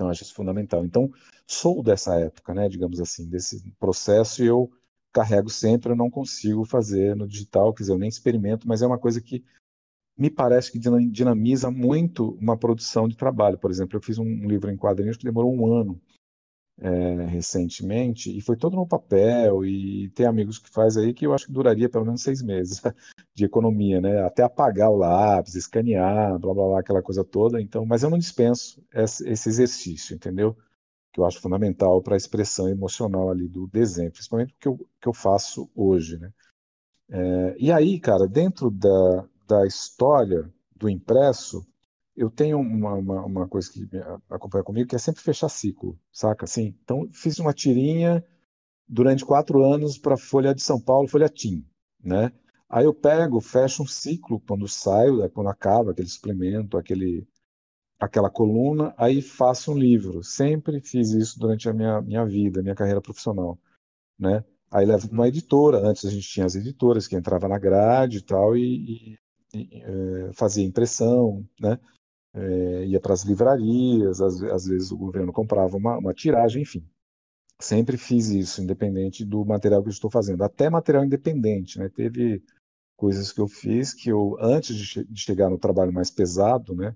Então, 0.00 0.08
acho 0.08 0.34
fundamental. 0.34 0.82
Então, 0.82 1.12
sou 1.46 1.82
dessa 1.82 2.18
época, 2.18 2.54
né? 2.54 2.70
Digamos 2.70 2.98
assim, 3.00 3.28
desse 3.28 3.70
processo 3.78 4.42
e 4.42 4.46
eu 4.46 4.72
carrego 5.12 5.50
sempre, 5.50 5.92
eu 5.92 5.96
não 5.96 6.08
consigo 6.08 6.64
fazer 6.64 7.14
no 7.14 7.28
digital, 7.28 7.74
quer 7.74 7.82
dizer, 7.82 7.92
eu 7.92 7.98
nem 7.98 8.08
experimento, 8.08 8.66
mas 8.66 8.80
é 8.80 8.86
uma 8.86 8.98
coisa 8.98 9.20
que 9.20 9.44
me 10.16 10.30
parece 10.30 10.72
que 10.72 10.78
dinamiza 10.78 11.70
muito 11.70 12.30
uma 12.40 12.56
produção 12.56 13.06
de 13.08 13.16
trabalho. 13.16 13.58
Por 13.58 13.70
exemplo, 13.70 13.98
eu 13.98 14.02
fiz 14.02 14.16
um 14.16 14.46
livro 14.46 14.70
em 14.70 14.76
quadrinhos 14.76 15.18
que 15.18 15.24
demorou 15.24 15.54
um 15.54 15.66
ano 15.70 16.00
é, 16.80 17.26
recentemente 17.26 18.36
e 18.36 18.40
foi 18.40 18.56
todo 18.56 18.74
no 18.74 18.86
papel 18.86 19.64
e 19.64 20.08
tem 20.10 20.26
amigos 20.26 20.58
que 20.58 20.70
faz 20.70 20.96
aí 20.96 21.12
que 21.12 21.26
eu 21.26 21.34
acho 21.34 21.46
que 21.46 21.52
duraria 21.52 21.90
pelo 21.90 22.06
menos 22.06 22.22
seis 22.22 22.42
meses 22.42 22.80
de 23.34 23.44
economia, 23.44 24.00
né? 24.00 24.22
Até 24.22 24.42
apagar 24.42 24.90
o 24.90 24.96
lápis, 24.96 25.54
escanear, 25.54 26.38
blá 26.38 26.54
blá 26.54 26.66
blá, 26.68 26.80
aquela 26.80 27.02
coisa 27.02 27.22
toda. 27.22 27.60
Então, 27.60 27.84
mas 27.84 28.02
eu 28.02 28.10
não 28.10 28.18
dispenso 28.18 28.82
esse, 28.94 29.28
exercício, 29.28 30.14
entendeu? 30.16 30.56
Que 31.12 31.20
eu 31.20 31.26
acho 31.26 31.40
fundamental 31.40 32.00
para 32.02 32.14
a 32.14 32.16
expressão 32.16 32.68
emocional 32.68 33.30
ali 33.30 33.46
do 33.46 33.66
desenho, 33.66 34.10
principalmente 34.10 34.54
o 34.54 34.56
que 34.58 34.68
eu, 34.68 34.78
que 35.00 35.08
eu 35.08 35.12
faço 35.12 35.70
hoje, 35.74 36.18
né? 36.18 36.32
É, 37.10 37.56
e 37.58 37.72
aí, 37.72 37.98
cara, 38.00 38.26
dentro 38.26 38.70
da, 38.70 39.28
da 39.46 39.66
história 39.66 40.50
do 40.74 40.88
impresso, 40.88 41.66
eu 42.16 42.30
tenho 42.30 42.58
uma, 42.58 42.94
uma, 42.94 43.24
uma, 43.24 43.48
coisa 43.48 43.70
que 43.72 43.88
acompanha 44.28 44.64
comigo, 44.64 44.88
que 44.88 44.96
é 44.96 44.98
sempre 44.98 45.22
fechar 45.22 45.48
ciclo, 45.48 45.98
saca? 46.12 46.44
Assim, 46.44 46.74
então, 46.82 47.08
fiz 47.12 47.38
uma 47.38 47.52
tirinha 47.52 48.24
durante 48.88 49.24
quatro 49.24 49.64
anos 49.64 49.96
para 49.96 50.16
Folha 50.16 50.54
de 50.54 50.62
São 50.62 50.80
Paulo, 50.80 51.08
Folha 51.08 51.28
Tim, 51.28 51.64
né? 52.02 52.32
Aí 52.68 52.84
eu 52.84 52.94
pego, 52.94 53.40
fecho 53.40 53.82
um 53.82 53.86
ciclo 53.86 54.40
quando 54.40 54.68
saio, 54.68 55.18
né, 55.18 55.28
quando 55.28 55.48
acaba 55.48 55.90
aquele 55.90 56.08
suplemento, 56.08 56.78
aquele, 56.78 57.26
aquela 57.98 58.30
coluna, 58.30 58.94
aí 58.96 59.20
faço 59.20 59.72
um 59.72 59.78
livro. 59.78 60.22
Sempre 60.22 60.80
fiz 60.80 61.10
isso 61.10 61.38
durante 61.38 61.68
a 61.68 61.72
minha, 61.72 62.00
minha 62.00 62.24
vida, 62.24 62.62
minha 62.62 62.74
carreira 62.74 63.00
profissional, 63.00 63.58
né? 64.18 64.44
Aí 64.70 64.86
levo 64.86 65.08
para 65.08 65.14
uma 65.14 65.28
editora. 65.28 65.78
Antes 65.78 66.04
a 66.04 66.10
gente 66.10 66.28
tinha 66.28 66.46
as 66.46 66.54
editoras 66.54 67.08
que 67.08 67.16
entrava 67.16 67.48
na 67.48 67.58
grade 67.58 68.18
e 68.18 68.22
tal, 68.22 68.56
e, 68.56 69.18
é, 69.52 70.32
fazia 70.32 70.64
impressão, 70.64 71.44
né? 71.60 71.78
É, 72.32 72.86
ia 72.86 73.00
para 73.00 73.12
as 73.12 73.24
livrarias, 73.24 74.20
às, 74.20 74.40
às, 74.42 74.64
vezes 74.64 74.92
o 74.92 74.96
governo 74.96 75.32
comprava 75.32 75.76
uma, 75.76 75.98
uma, 75.98 76.14
tiragem, 76.14 76.62
enfim. 76.62 76.86
Sempre 77.58 77.96
fiz 77.96 78.28
isso, 78.28 78.62
independente 78.62 79.24
do 79.24 79.44
material 79.44 79.82
que 79.82 79.88
eu 79.88 79.92
estou 79.92 80.10
fazendo, 80.10 80.44
até 80.44 80.70
material 80.70 81.04
independente, 81.04 81.78
né? 81.78 81.88
Teve 81.88 82.42
coisas 82.96 83.32
que 83.32 83.40
eu 83.40 83.48
fiz 83.48 83.92
que 83.92 84.10
eu, 84.10 84.36
antes 84.40 84.76
de, 84.76 85.04
de 85.04 85.20
chegar 85.20 85.50
no 85.50 85.58
trabalho 85.58 85.92
mais 85.92 86.10
pesado, 86.10 86.74
né? 86.74 86.94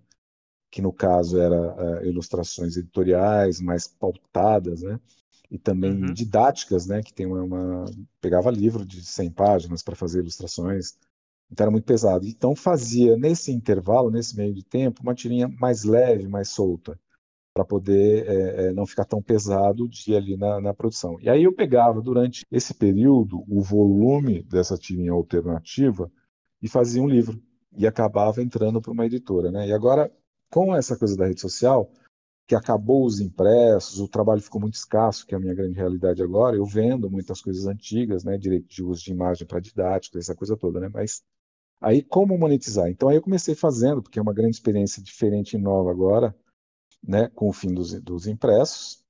Que 0.70 0.80
no 0.80 0.92
caso 0.92 1.38
era 1.40 2.00
uh, 2.00 2.04
ilustrações 2.04 2.76
editoriais 2.76 3.60
mais 3.60 3.88
pautadas, 3.88 4.82
né? 4.82 5.00
E 5.50 5.58
também 5.58 5.92
uhum. 5.92 6.12
didáticas, 6.12 6.86
né? 6.86 7.02
Que 7.02 7.12
tem 7.12 7.26
uma, 7.26 7.42
uma, 7.42 7.84
pegava 8.20 8.50
livro 8.50 8.84
de 8.84 9.04
100 9.04 9.30
páginas 9.32 9.82
para 9.82 9.96
fazer 9.96 10.20
ilustrações 10.20 10.96
então 11.50 11.64
era 11.64 11.70
muito 11.70 11.84
pesado. 11.84 12.26
Então 12.26 12.54
fazia 12.54 13.16
nesse 13.16 13.52
intervalo, 13.52 14.10
nesse 14.10 14.36
meio 14.36 14.54
de 14.54 14.64
tempo, 14.64 15.02
uma 15.02 15.14
tirinha 15.14 15.48
mais 15.48 15.84
leve, 15.84 16.26
mais 16.28 16.48
solta, 16.48 16.98
para 17.54 17.64
poder 17.64 18.26
é, 18.26 18.66
é, 18.66 18.72
não 18.72 18.86
ficar 18.86 19.04
tão 19.04 19.22
pesado 19.22 19.84
o 19.84 19.88
dia 19.88 20.16
ali 20.18 20.36
na, 20.36 20.60
na, 20.60 20.74
produção. 20.74 21.18
E 21.20 21.30
aí 21.30 21.44
eu 21.44 21.54
pegava 21.54 22.02
durante 22.02 22.44
esse 22.50 22.74
período 22.74 23.44
o 23.48 23.62
volume 23.62 24.42
dessa 24.42 24.76
tirinha 24.76 25.12
alternativa 25.12 26.10
e 26.60 26.68
fazia 26.68 27.02
um 27.02 27.08
livro 27.08 27.40
e 27.76 27.86
acabava 27.86 28.42
entrando 28.42 28.80
para 28.80 28.92
uma 28.92 29.06
editora, 29.06 29.50
né? 29.52 29.68
E 29.68 29.72
agora 29.72 30.10
com 30.50 30.74
essa 30.74 30.96
coisa 30.96 31.16
da 31.16 31.26
rede 31.26 31.40
social 31.40 31.90
que 32.46 32.54
acabou 32.54 33.06
os 33.06 33.20
impressos, 33.20 34.00
o 34.00 34.08
trabalho 34.08 34.42
ficou 34.42 34.60
muito 34.60 34.74
escasso, 34.74 35.26
que 35.26 35.34
é 35.34 35.36
a 35.36 35.40
minha 35.40 35.54
grande 35.54 35.76
realidade 35.76 36.22
agora. 36.22 36.56
Eu 36.56 36.66
vendo 36.66 37.10
muitas 37.10 37.40
coisas 37.40 37.66
antigas, 37.66 38.22
né, 38.22 38.38
uso 38.82 39.02
de 39.02 39.10
imagem 39.10 39.46
para 39.46 39.60
didática, 39.60 40.18
essa 40.18 40.34
coisa 40.34 40.56
toda, 40.56 40.78
né? 40.78 40.90
Mas 40.92 41.22
Aí, 41.80 42.02
como 42.02 42.38
monetizar? 42.38 42.88
Então, 42.88 43.08
aí 43.08 43.16
eu 43.16 43.22
comecei 43.22 43.54
fazendo, 43.54 44.02
porque 44.02 44.18
é 44.18 44.22
uma 44.22 44.32
grande 44.32 44.56
experiência 44.56 45.02
diferente 45.02 45.54
e 45.54 45.58
nova 45.58 45.90
agora, 45.90 46.34
né, 47.06 47.28
com 47.34 47.48
o 47.48 47.52
fim 47.52 47.72
dos, 47.74 47.92
dos 48.00 48.26
impressos. 48.26 49.04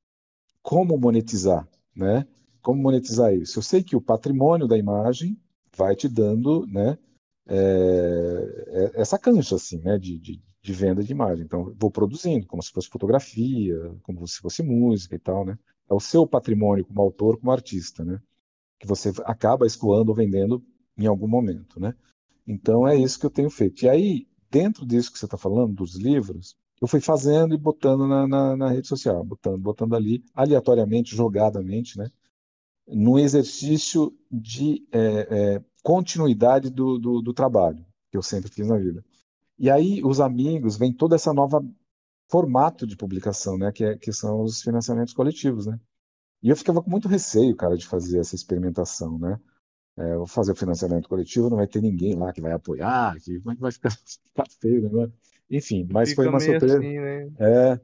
Como 0.63 0.99
monetizar, 0.99 1.69
né? 1.95 2.27
Como 2.63 2.83
monetizar 2.83 3.35
isso? 3.35 3.59
Eu 3.59 3.63
sei 3.63 3.83
que 3.83 3.95
o 3.97 4.01
patrimônio 4.01 4.67
da 4.67 4.79
imagem 4.79 5.39
vai 5.77 5.95
te 5.95 6.09
dando, 6.09 6.67
né, 6.67 6.99
é, 7.47 8.91
é, 8.97 9.01
essa 9.01 9.19
cancha, 9.19 9.57
assim, 9.57 9.79
né, 9.81 9.99
de, 9.99 10.19
de, 10.19 10.43
de, 10.63 10.73
venda 10.73 11.03
de 11.03 11.13
imagem. 11.13 11.45
Então, 11.45 11.75
vou 11.79 11.91
produzindo, 11.91 12.47
como 12.47 12.63
se 12.63 12.71
fosse 12.71 12.89
fotografia, 12.89 13.77
como 14.03 14.27
se 14.27 14.39
fosse 14.39 14.63
música 14.63 15.15
e 15.15 15.19
tal, 15.19 15.45
né? 15.45 15.59
É 15.89 15.95
o 15.95 16.01
seu 16.01 16.27
patrimônio 16.27 16.85
como 16.87 17.03
autor, 17.03 17.39
como 17.39 17.53
artista, 17.53 18.05
né? 18.05 18.21
Que 18.79 18.87
você 18.87 19.13
acaba 19.25 19.67
escoando 19.67 20.11
ou 20.11 20.17
vendendo 20.17 20.65
em 20.97 21.07
algum 21.07 21.29
momento, 21.29 21.79
né? 21.79 21.95
Então 22.47 22.87
é 22.87 22.97
isso 22.97 23.19
que 23.19 23.27
eu 23.27 23.31
tenho 23.31 23.51
feito. 23.51 23.85
E 23.85 23.89
aí, 23.89 24.27
dentro 24.51 24.87
disso 24.87 25.13
que 25.13 25.19
você 25.19 25.25
está 25.25 25.37
falando, 25.39 25.75
dos 25.75 25.97
livros, 25.97 26.57
eu 26.81 26.89
fui 26.89 27.01
fazendo 27.01 27.55
e 27.55 27.59
botando 27.59 28.07
na, 28.07 28.27
na, 28.27 28.57
na, 28.57 28.71
rede 28.71 28.87
social, 28.87 29.25
botando, 29.25 29.59
botando 29.59 29.95
ali, 29.95 30.23
aleatoriamente, 30.35 31.17
jogadamente, 31.17 31.97
né? 31.97 32.09
No 32.87 33.19
exercício 33.19 34.15
de 34.31 34.87
é, 34.93 34.99
é, 35.57 35.65
continuidade 35.83 36.69
do, 36.71 36.99
do, 36.99 37.23
do, 37.23 37.33
trabalho, 37.33 37.85
que 38.11 38.17
eu 38.19 38.23
sempre 38.23 38.51
fiz 38.51 38.69
na 38.69 38.77
vida. 38.77 39.03
E 39.59 39.71
aí, 39.71 40.03
os 40.05 40.21
amigos, 40.21 40.77
vem 40.77 40.93
toda 40.93 41.15
essa 41.15 41.33
nova 41.33 41.65
formato 42.29 42.87
de 42.87 42.97
publicação, 42.97 43.57
né? 43.57 43.73
Que, 43.73 43.85
é, 43.85 43.97
que 43.97 44.13
são 44.13 44.43
os 44.43 44.61
financiamentos 44.61 45.15
coletivos, 45.15 45.67
né? 45.67 45.81
E 46.43 46.51
eu 46.51 46.57
ficava 46.57 46.83
com 46.83 46.91
muito 46.91 47.09
receio, 47.09 47.57
cara, 47.57 47.77
de 47.77 47.87
fazer 47.87 48.19
essa 48.19 48.35
experimentação, 48.35 49.19
né? 49.19 49.41
É, 49.97 50.17
vou 50.17 50.27
fazer 50.27 50.53
o 50.53 50.57
financiamento 50.57 51.09
coletivo, 51.09 51.51
não 51.51 51.57
vai 51.57 51.67
ter 51.67 51.81
ninguém 51.81 52.15
lá 52.15 52.33
que 52.33 52.41
vai 52.41 52.53
apoiar, 52.53 53.17
que 53.21 53.37
é 53.37 53.55
vai 53.55 53.73
ficar, 53.73 53.91
ficar 54.27 54.47
feio 54.61 54.81
o 54.81 54.83
negócio? 54.85 55.13
Enfim, 55.51 55.87
mas 55.91 56.11
Fica 56.11 56.23
foi 56.23 56.31
uma 56.31 56.41
surpresa. 56.41 56.79
Assim, 56.79 56.99
né? 56.99 57.33
É, 57.39 57.81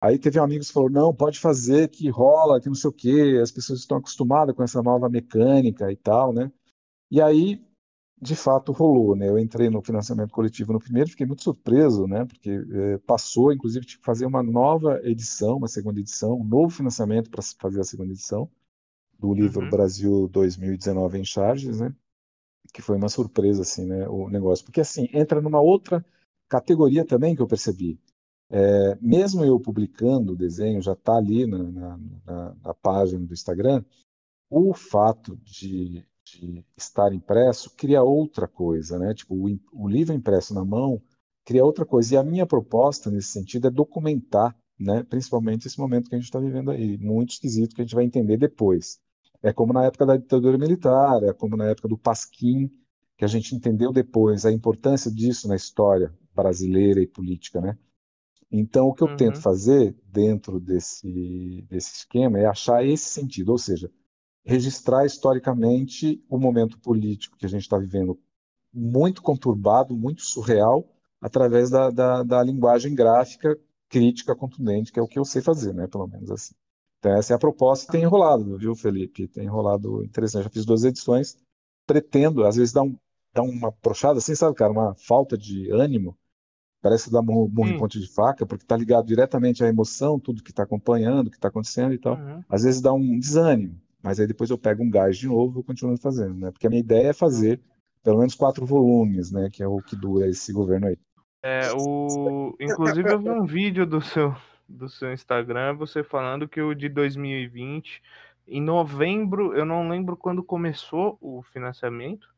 Aí 0.00 0.18
teve 0.18 0.40
um 0.40 0.42
amigo 0.42 0.64
que 0.64 0.72
falou, 0.72 0.88
não, 0.88 1.14
pode 1.14 1.38
fazer, 1.38 1.88
que 1.88 2.08
rola, 2.08 2.58
que 2.58 2.68
não 2.68 2.74
sei 2.74 2.88
o 2.88 2.92
quê, 2.92 3.38
as 3.42 3.50
pessoas 3.52 3.80
estão 3.80 3.98
acostumadas 3.98 4.56
com 4.56 4.62
essa 4.62 4.82
nova 4.82 5.10
mecânica 5.10 5.92
e 5.92 5.96
tal, 5.96 6.32
né? 6.32 6.50
E 7.10 7.20
aí, 7.20 7.62
de 8.20 8.34
fato, 8.34 8.72
rolou, 8.72 9.14
né? 9.14 9.28
Eu 9.28 9.38
entrei 9.38 9.68
no 9.68 9.82
financiamento 9.82 10.30
coletivo 10.32 10.72
no 10.72 10.80
primeiro, 10.80 11.10
fiquei 11.10 11.26
muito 11.26 11.42
surpreso, 11.42 12.06
né? 12.06 12.24
Porque 12.24 12.50
é, 12.50 12.98
passou, 12.98 13.52
inclusive, 13.52 13.84
tive 13.84 13.98
que 13.98 14.06
fazer 14.06 14.24
uma 14.24 14.42
nova 14.42 15.00
edição, 15.04 15.58
uma 15.58 15.68
segunda 15.68 16.00
edição, 16.00 16.40
um 16.40 16.44
novo 16.44 16.70
financiamento 16.70 17.30
para 17.30 17.42
fazer 17.42 17.80
a 17.80 17.84
segunda 17.84 18.12
edição 18.12 18.50
do 19.20 19.34
livro 19.34 19.62
Uhum. 19.62 19.70
Brasil 19.70 20.28
2019 20.28 21.18
em 21.18 21.24
charges, 21.24 21.80
né? 21.80 21.94
Que 22.72 22.80
foi 22.80 22.96
uma 22.96 23.08
surpresa, 23.08 23.62
assim, 23.62 23.84
né? 23.84 24.08
O 24.08 24.28
negócio. 24.28 24.64
Porque, 24.64 24.80
assim, 24.80 25.08
entra 25.12 25.40
numa 25.40 25.60
outra 25.60 26.04
categoria 26.48 27.04
também 27.04 27.36
que 27.36 27.42
eu 27.42 27.46
percebi. 27.46 28.00
É, 28.50 28.98
mesmo 29.00 29.44
eu 29.44 29.60
publicando 29.60 30.32
o 30.32 30.36
desenho, 30.36 30.82
já 30.82 30.92
está 30.92 31.16
ali 31.16 31.46
na, 31.46 31.58
na, 31.58 31.98
na, 32.26 32.56
na, 32.64 32.74
página 32.74 33.24
do 33.24 33.32
Instagram, 33.32 33.84
o 34.50 34.74
fato 34.74 35.36
de, 35.36 36.04
de, 36.24 36.64
estar 36.76 37.12
impresso 37.12 37.70
cria 37.76 38.02
outra 38.02 38.48
coisa, 38.48 38.98
né? 38.98 39.14
Tipo, 39.14 39.36
o, 39.36 39.60
o, 39.72 39.88
livro 39.88 40.12
impresso 40.12 40.52
na 40.52 40.64
mão 40.64 41.00
cria 41.44 41.64
outra 41.64 41.86
coisa. 41.86 42.14
E 42.14 42.18
a 42.18 42.24
minha 42.24 42.44
proposta 42.44 43.08
nesse 43.08 43.28
sentido 43.28 43.68
é 43.68 43.70
documentar, 43.70 44.56
né? 44.76 45.04
Principalmente 45.04 45.68
esse 45.68 45.78
momento 45.78 46.08
que 46.08 46.16
a 46.16 46.18
gente 46.18 46.26
está 46.26 46.40
vivendo 46.40 46.72
aí, 46.72 46.98
muito 46.98 47.30
esquisito 47.30 47.76
que 47.76 47.82
a 47.82 47.84
gente 47.84 47.94
vai 47.94 48.04
entender 48.04 48.36
depois. 48.36 48.98
É 49.42 49.52
como 49.52 49.72
na 49.72 49.84
época 49.84 50.06
da 50.06 50.16
ditadura 50.16 50.58
militar, 50.58 51.22
é 51.22 51.32
como 51.32 51.56
na 51.56 51.66
época 51.66 51.88
do 51.88 51.96
Pasquim, 51.96 52.70
que 53.16 53.24
a 53.24 53.28
gente 53.28 53.54
entendeu 53.54 53.92
depois 53.92 54.44
a 54.44 54.52
importância 54.52 55.10
disso 55.10 55.48
na 55.48 55.56
história 55.56 56.12
brasileira 56.34 57.00
e 57.00 57.06
política, 57.06 57.60
né? 57.60 57.76
Então, 58.50 58.88
o 58.88 58.94
que 58.94 59.02
eu 59.02 59.08
Uhum. 59.08 59.16
tento 59.16 59.40
fazer 59.40 59.96
dentro 60.04 60.58
desse, 60.58 61.64
desse 61.68 61.96
esquema 61.98 62.38
é 62.38 62.46
achar 62.46 62.84
esse 62.84 63.04
sentido, 63.04 63.50
ou 63.50 63.58
seja, 63.58 63.90
registrar 64.44 65.06
historicamente 65.06 66.24
o 66.28 66.38
momento 66.38 66.78
político 66.80 67.36
que 67.36 67.46
a 67.46 67.48
gente 67.48 67.62
está 67.62 67.78
vivendo 67.78 68.18
muito 68.72 69.22
conturbado, 69.22 69.96
muito 69.96 70.22
surreal, 70.22 70.88
através 71.20 71.70
da, 71.70 71.90
da, 71.90 72.22
da, 72.22 72.42
linguagem 72.42 72.94
gráfica 72.94 73.58
crítica 73.88 74.34
contundente, 74.34 74.92
que 74.92 74.98
é 74.98 75.02
o 75.02 75.08
que 75.08 75.18
eu 75.18 75.24
sei 75.24 75.42
fazer, 75.42 75.74
né? 75.74 75.86
Pelo 75.86 76.06
menos 76.06 76.30
assim. 76.30 76.54
Então, 77.00 77.12
essa 77.16 77.32
é 77.32 77.36
a 77.36 77.38
proposta 77.38 77.90
e 77.90 77.92
tem 77.92 78.02
enrolado, 78.02 78.58
viu, 78.58 78.74
Felipe? 78.74 79.26
Tem 79.26 79.44
enrolado 79.44 80.04
interessante. 80.04 80.44
Já 80.44 80.50
fiz 80.50 80.66
duas 80.66 80.84
edições, 80.84 81.36
pretendo, 81.86 82.44
às 82.44 82.56
vezes 82.56 82.72
dá, 82.72 82.82
um, 82.82 82.94
dá 83.34 83.42
uma 83.42 83.74
brochada, 83.82 84.18
assim, 84.18 84.34
sabe, 84.34 84.54
cara, 84.54 84.70
uma 84.70 84.94
falta 84.94 85.36
de 85.36 85.70
ânimo, 85.72 86.16
parece 86.82 87.10
dar 87.10 87.22
murro, 87.22 87.48
murro 87.50 87.70
em 87.70 87.78
ponte 87.78 87.98
de 87.98 88.06
faca, 88.06 88.44
porque 88.44 88.64
está 88.64 88.76
ligado 88.76 89.06
diretamente 89.06 89.64
à 89.64 89.66
emoção, 89.66 90.20
tudo 90.20 90.42
que 90.42 90.50
está 90.50 90.62
acompanhando, 90.62 91.28
o 91.28 91.30
que 91.30 91.36
está 91.36 91.48
acontecendo 91.48 91.94
e 91.94 91.98
tal. 91.98 92.16
Uhum. 92.16 92.44
Às 92.48 92.64
vezes 92.64 92.82
dá 92.82 92.92
um 92.92 93.18
desânimo, 93.18 93.80
mas 94.02 94.20
aí 94.20 94.26
depois 94.26 94.50
eu 94.50 94.58
pego 94.58 94.82
um 94.82 94.90
gás 94.90 95.16
de 95.16 95.26
novo 95.26 95.60
e 95.60 95.64
continuo 95.64 95.96
fazendo, 95.96 96.34
né? 96.34 96.50
Porque 96.50 96.66
a 96.66 96.70
minha 96.70 96.80
ideia 96.80 97.08
é 97.08 97.12
fazer 97.14 97.60
pelo 98.02 98.18
menos 98.18 98.34
quatro 98.34 98.66
volumes, 98.66 99.30
né? 99.30 99.48
Que 99.50 99.62
é 99.62 99.66
o 99.66 99.78
que 99.78 99.96
dura 99.96 100.28
esse 100.28 100.52
governo 100.52 100.88
aí. 100.88 100.98
É, 101.42 101.72
o... 101.72 102.54
Inclusive 102.60 103.10
eu 103.10 103.18
vi 103.18 103.30
um 103.30 103.46
vídeo 103.46 103.86
do 103.86 104.02
seu, 104.02 104.34
do 104.70 104.88
seu 104.88 105.12
Instagram, 105.12 105.74
você 105.74 106.02
falando 106.02 106.48
que 106.48 106.60
o 106.60 106.74
de 106.74 106.88
2020, 106.88 108.02
em 108.46 108.60
novembro, 108.60 109.54
eu 109.54 109.64
não 109.64 109.88
lembro 109.88 110.16
quando 110.16 110.42
começou 110.42 111.18
o 111.20 111.42
financiamento, 111.42 112.28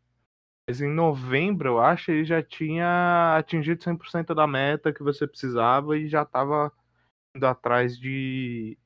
mas 0.68 0.80
em 0.80 0.88
novembro, 0.88 1.68
eu 1.70 1.80
acho, 1.80 2.10
ele 2.10 2.24
já 2.24 2.42
tinha 2.42 3.36
atingido 3.36 3.82
100% 3.82 4.34
da 4.34 4.46
meta 4.46 4.92
que 4.92 5.02
você 5.02 5.26
precisava 5.26 5.98
e 5.98 6.08
já 6.08 6.22
estava 6.22 6.72
indo 7.34 7.46
atrás 7.46 7.98
de 7.98 8.78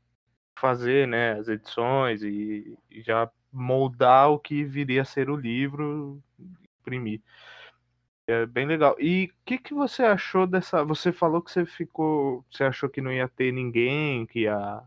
fazer 0.59 1.07
né, 1.07 1.33
as 1.33 1.49
edições 1.49 2.23
e, 2.23 2.79
e, 2.91 3.03
já 3.03 3.31
moldar 3.53 4.31
o 4.31 4.39
que 4.39 4.65
viria 4.65 5.03
a 5.03 5.05
ser 5.05 5.31
o 5.31 5.37
livro, 5.37 6.23
imprimir. 6.81 7.21
É 8.29 8.45
bem 8.45 8.67
legal. 8.67 8.97
E 8.99 9.27
o 9.27 9.45
que, 9.45 9.57
que 9.59 9.73
você 9.73 10.03
achou 10.03 10.47
dessa. 10.47 10.85
Você 10.85 11.13
falou 11.13 11.41
que 11.41 11.51
você 11.51 11.65
ficou. 11.65 12.45
Você 12.51 12.65
achou 12.65 12.89
que 12.89 13.01
não 13.01 13.13
ia 13.13 13.29
ter 13.29 13.53
ninguém 13.53 14.27
que 14.27 14.41
ia, 14.41 14.83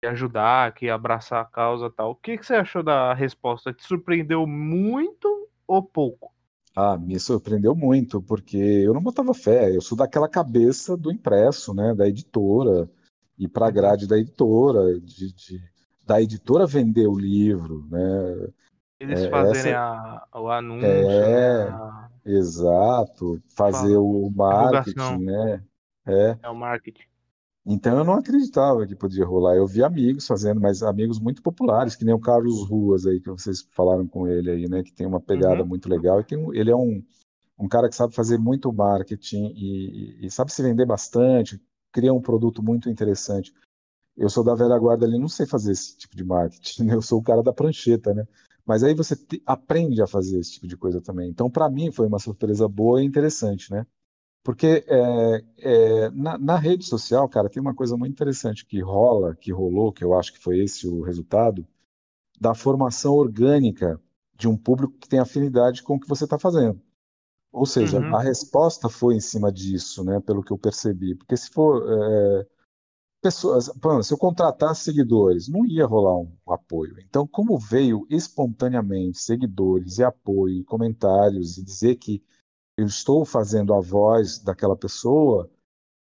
que 0.00 0.06
ia 0.06 0.10
ajudar, 0.10 0.72
que 0.72 0.86
ia 0.86 0.94
abraçar 0.94 1.40
a 1.40 1.46
causa 1.46 1.90
tal. 1.90 2.10
O 2.10 2.14
que, 2.14 2.36
que 2.36 2.44
você 2.44 2.54
achou 2.54 2.82
da 2.82 3.14
resposta? 3.14 3.72
Te 3.72 3.84
surpreendeu 3.84 4.46
muito 4.46 5.48
ou 5.66 5.82
pouco? 5.82 6.30
Ah, 6.74 6.98
me 6.98 7.18
surpreendeu 7.18 7.74
muito, 7.74 8.20
porque 8.20 8.58
eu 8.58 8.92
não 8.92 9.02
botava 9.02 9.32
fé. 9.32 9.74
Eu 9.74 9.80
sou 9.80 9.96
daquela 9.96 10.28
cabeça 10.28 10.94
do 10.94 11.10
impresso, 11.10 11.72
né, 11.72 11.94
da 11.94 12.06
editora, 12.06 12.86
e 13.38 13.48
para 13.48 13.68
a 13.68 13.70
grade 13.70 14.06
da 14.06 14.18
editora, 14.18 15.00
de, 15.00 15.32
de, 15.32 15.62
da 16.06 16.20
editora 16.20 16.66
vender 16.66 17.06
o 17.06 17.18
livro, 17.18 17.86
né? 17.90 18.48
Eles 19.00 19.22
É, 19.24 19.30
fazerem 19.30 19.72
essa- 19.72 20.26
a, 20.30 20.38
o 20.38 20.50
anúncio, 20.50 20.86
É. 20.86 21.64
né, 21.64 21.68
a- 21.70 22.05
Exato, 22.26 23.40
fazer 23.54 23.94
Fala. 23.94 24.00
o 24.00 24.30
marketing, 24.30 25.24
né? 25.24 25.62
É. 26.06 26.38
é 26.42 26.48
o 26.48 26.54
marketing. 26.54 27.04
Então 27.68 27.98
eu 27.98 28.04
não 28.04 28.14
acreditava 28.14 28.86
que 28.86 28.94
podia 28.94 29.24
rolar. 29.24 29.56
Eu 29.56 29.66
vi 29.66 29.82
amigos 29.82 30.26
fazendo, 30.26 30.60
mas 30.60 30.82
amigos 30.82 31.18
muito 31.18 31.42
populares, 31.42 31.96
que 31.96 32.04
nem 32.04 32.14
o 32.14 32.20
Carlos 32.20 32.68
Ruas 32.68 33.06
aí, 33.06 33.20
que 33.20 33.28
vocês 33.30 33.66
falaram 33.72 34.06
com 34.06 34.28
ele 34.28 34.50
aí, 34.50 34.68
né? 34.68 34.82
Que 34.84 34.92
tem 34.92 35.06
uma 35.06 35.20
pegada 35.20 35.62
Uhum. 35.62 35.68
muito 35.68 35.88
legal. 35.88 36.20
E 36.20 36.24
tem 36.24 36.38
um- 36.38 36.54
ele 36.54 36.70
é 36.70 36.76
um, 36.76 37.02
um 37.58 37.66
cara 37.68 37.88
que 37.88 37.96
sabe 37.96 38.14
fazer 38.14 38.38
muito 38.38 38.72
marketing 38.72 39.52
e, 39.56 40.20
e- 40.22 40.26
e 40.26 40.30
sabe 40.30 40.52
se 40.52 40.62
vender 40.62 40.86
bastante, 40.86 41.60
cria 41.92 42.12
um 42.12 42.20
produto 42.22 42.62
muito 42.62 42.88
interessante. 42.88 43.52
Eu 44.16 44.28
sou 44.30 44.44
da 44.44 44.54
velha 44.54 44.78
guarda 44.78 45.04
ali, 45.04 45.18
não 45.18 45.28
sei 45.28 45.44
fazer 45.44 45.72
esse 45.72 45.96
tipo 45.96 46.16
de 46.16 46.24
marketing, 46.24 46.84
né? 46.84 46.94
Eu 46.94 47.02
sou 47.02 47.18
o 47.18 47.22
cara 47.22 47.42
da 47.42 47.52
prancheta, 47.52 48.14
né? 48.14 48.24
Mas 48.66 48.82
aí 48.84 48.94
você 48.94 49.16
te- 49.16 49.42
aprende 49.46 50.02
a 50.02 50.06
fazer 50.08 50.40
esse 50.40 50.52
tipo 50.54 50.66
de 50.68 50.76
coisa 50.76 51.00
também. 51.00 51.30
Então, 51.30 51.50
para 51.50 51.70
mim, 51.70 51.92
foi 51.92 52.06
uma 52.08 52.18
surpresa 52.18 52.68
boa 52.68 53.02
e 53.02 53.06
interessante, 53.06 53.70
né? 53.72 53.86
Porque 54.44 54.84
é, 54.88 55.44
é, 55.58 56.10
na, 56.10 56.38
na 56.38 56.56
rede 56.58 56.84
social, 56.86 57.28
cara, 57.28 57.50
tem 57.50 57.60
uma 57.62 57.74
coisa 57.74 57.96
muito 57.96 58.12
interessante 58.12 58.66
que 58.66 58.80
rola, 58.80 59.36
que 59.36 59.52
rolou, 59.52 59.92
que 59.92 60.04
eu 60.04 60.14
acho 60.18 60.32
que 60.32 60.40
foi 60.40 60.60
esse 60.60 60.88
o 60.88 61.02
resultado, 61.02 61.66
da 62.40 62.54
formação 62.54 63.14
orgânica 63.14 64.00
de 64.34 64.48
um 64.48 64.56
público 64.56 64.98
que 64.98 65.08
tem 65.08 65.18
afinidade 65.18 65.82
com 65.82 65.96
o 65.96 66.00
que 66.00 66.08
você 66.08 66.24
está 66.24 66.38
fazendo. 66.38 66.80
Ou 67.52 67.66
seja, 67.66 68.04
Uhum. 68.04 68.10
a 68.10 68.22
resposta 68.22 68.88
foi 68.88 69.16
em 69.16 69.20
cima 69.20 69.52
disso, 69.52 70.04
né, 70.04 70.20
pelo 70.20 70.42
que 70.42 70.52
eu 70.52 70.58
percebi. 70.58 71.14
Porque 71.14 71.36
se 71.36 71.50
for 71.50 71.82
é, 71.90 72.46
pessoas, 73.26 73.68
se 74.04 74.14
eu 74.14 74.18
contratasse 74.18 74.84
seguidores, 74.84 75.48
não 75.48 75.66
ia 75.66 75.84
rolar 75.84 76.16
um 76.16 76.30
apoio. 76.48 76.94
Então, 77.00 77.26
como 77.26 77.58
veio 77.58 78.06
espontaneamente 78.08 79.18
seguidores 79.18 79.98
e 79.98 80.04
apoio, 80.04 80.60
e 80.60 80.64
comentários 80.64 81.58
e 81.58 81.64
dizer 81.64 81.96
que 81.96 82.22
eu 82.76 82.86
estou 82.86 83.24
fazendo 83.24 83.74
a 83.74 83.80
voz 83.80 84.38
daquela 84.38 84.76
pessoa, 84.76 85.50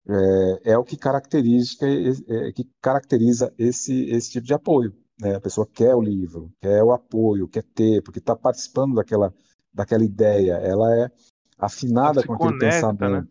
é, 0.07 0.73
é 0.73 0.77
o 0.77 0.83
que 0.83 0.95
caracteriza, 0.95 1.77
é, 1.81 2.51
que 2.51 2.69
caracteriza 2.79 3.51
esse, 3.57 4.07
esse 4.11 4.29
tipo 4.29 4.45
de 4.45 4.53
apoio. 4.53 4.95
né? 5.19 5.35
A 5.35 5.41
pessoa 5.41 5.65
quer 5.65 5.95
o 5.95 6.01
livro, 6.01 6.53
quer 6.61 6.83
o 6.83 6.91
apoio, 6.91 7.47
quer 7.47 7.63
ter, 7.63 8.03
porque 8.03 8.19
está 8.19 8.35
participando 8.35 8.93
daquela, 8.93 9.33
daquela 9.73 10.05
ideia. 10.05 10.57
Ela 10.57 10.95
é 10.95 11.11
afinada 11.57 12.19
Ela 12.19 12.27
com 12.27 12.33
aquele 12.33 12.51
conecta, 12.51 13.09
né? 13.09 13.27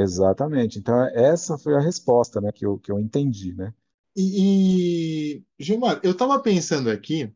Exatamente. 0.00 0.78
Então, 0.78 1.04
essa 1.14 1.58
foi 1.58 1.74
a 1.74 1.80
resposta 1.80 2.40
né, 2.40 2.52
que, 2.52 2.64
eu, 2.64 2.78
que 2.78 2.90
eu 2.90 2.98
entendi. 2.98 3.54
Né? 3.54 3.72
E, 4.16 5.36
e, 5.36 5.44
Gilmar, 5.58 6.00
eu 6.02 6.12
estava 6.12 6.40
pensando 6.40 6.90
aqui, 6.90 7.32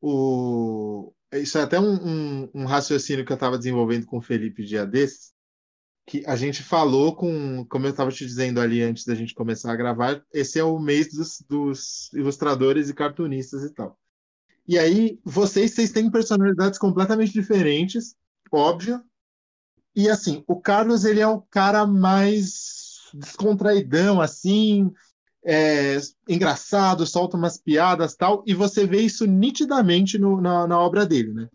o, 0.00 1.12
isso 1.32 1.58
é 1.58 1.62
até 1.62 1.78
um, 1.78 1.94
um, 1.94 2.50
um 2.54 2.64
raciocínio 2.64 3.24
que 3.24 3.32
eu 3.32 3.36
estava 3.36 3.58
desenvolvendo 3.58 4.06
com 4.06 4.18
o 4.18 4.22
Felipe 4.22 4.64
dia 4.64 4.86
desses, 4.86 5.32
que 6.06 6.24
a 6.26 6.34
gente 6.34 6.62
falou 6.62 7.14
com, 7.14 7.64
como 7.66 7.86
eu 7.86 7.90
estava 7.90 8.10
te 8.10 8.26
dizendo 8.26 8.60
ali 8.60 8.82
antes 8.82 9.04
da 9.04 9.14
gente 9.14 9.34
começar 9.34 9.72
a 9.72 9.76
gravar, 9.76 10.24
esse 10.32 10.58
é 10.58 10.64
o 10.64 10.78
mês 10.78 11.12
dos, 11.12 11.40
dos 11.48 12.12
ilustradores 12.12 12.88
e 12.88 12.94
cartunistas 12.94 13.62
e 13.62 13.72
tal. 13.72 13.98
E 14.66 14.78
aí, 14.78 15.20
vocês, 15.24 15.72
vocês 15.72 15.90
têm 15.90 16.10
personalidades 16.10 16.78
completamente 16.78 17.32
diferentes, 17.32 18.14
óbvio. 18.50 19.02
E 19.94 20.08
assim, 20.08 20.42
o 20.46 20.60
Carlos, 20.60 21.04
ele 21.04 21.20
é 21.20 21.26
o 21.26 21.42
cara 21.42 21.86
mais 21.86 23.10
descontraidão, 23.12 24.20
assim, 24.20 24.90
é, 25.44 25.98
engraçado, 26.28 27.06
solta 27.06 27.36
umas 27.36 27.58
piadas 27.58 28.14
tal, 28.14 28.42
e 28.46 28.54
você 28.54 28.86
vê 28.86 29.02
isso 29.02 29.26
nitidamente 29.26 30.18
no, 30.18 30.40
na, 30.40 30.66
na 30.66 30.78
obra 30.78 31.04
dele, 31.04 31.32
né? 31.32 31.48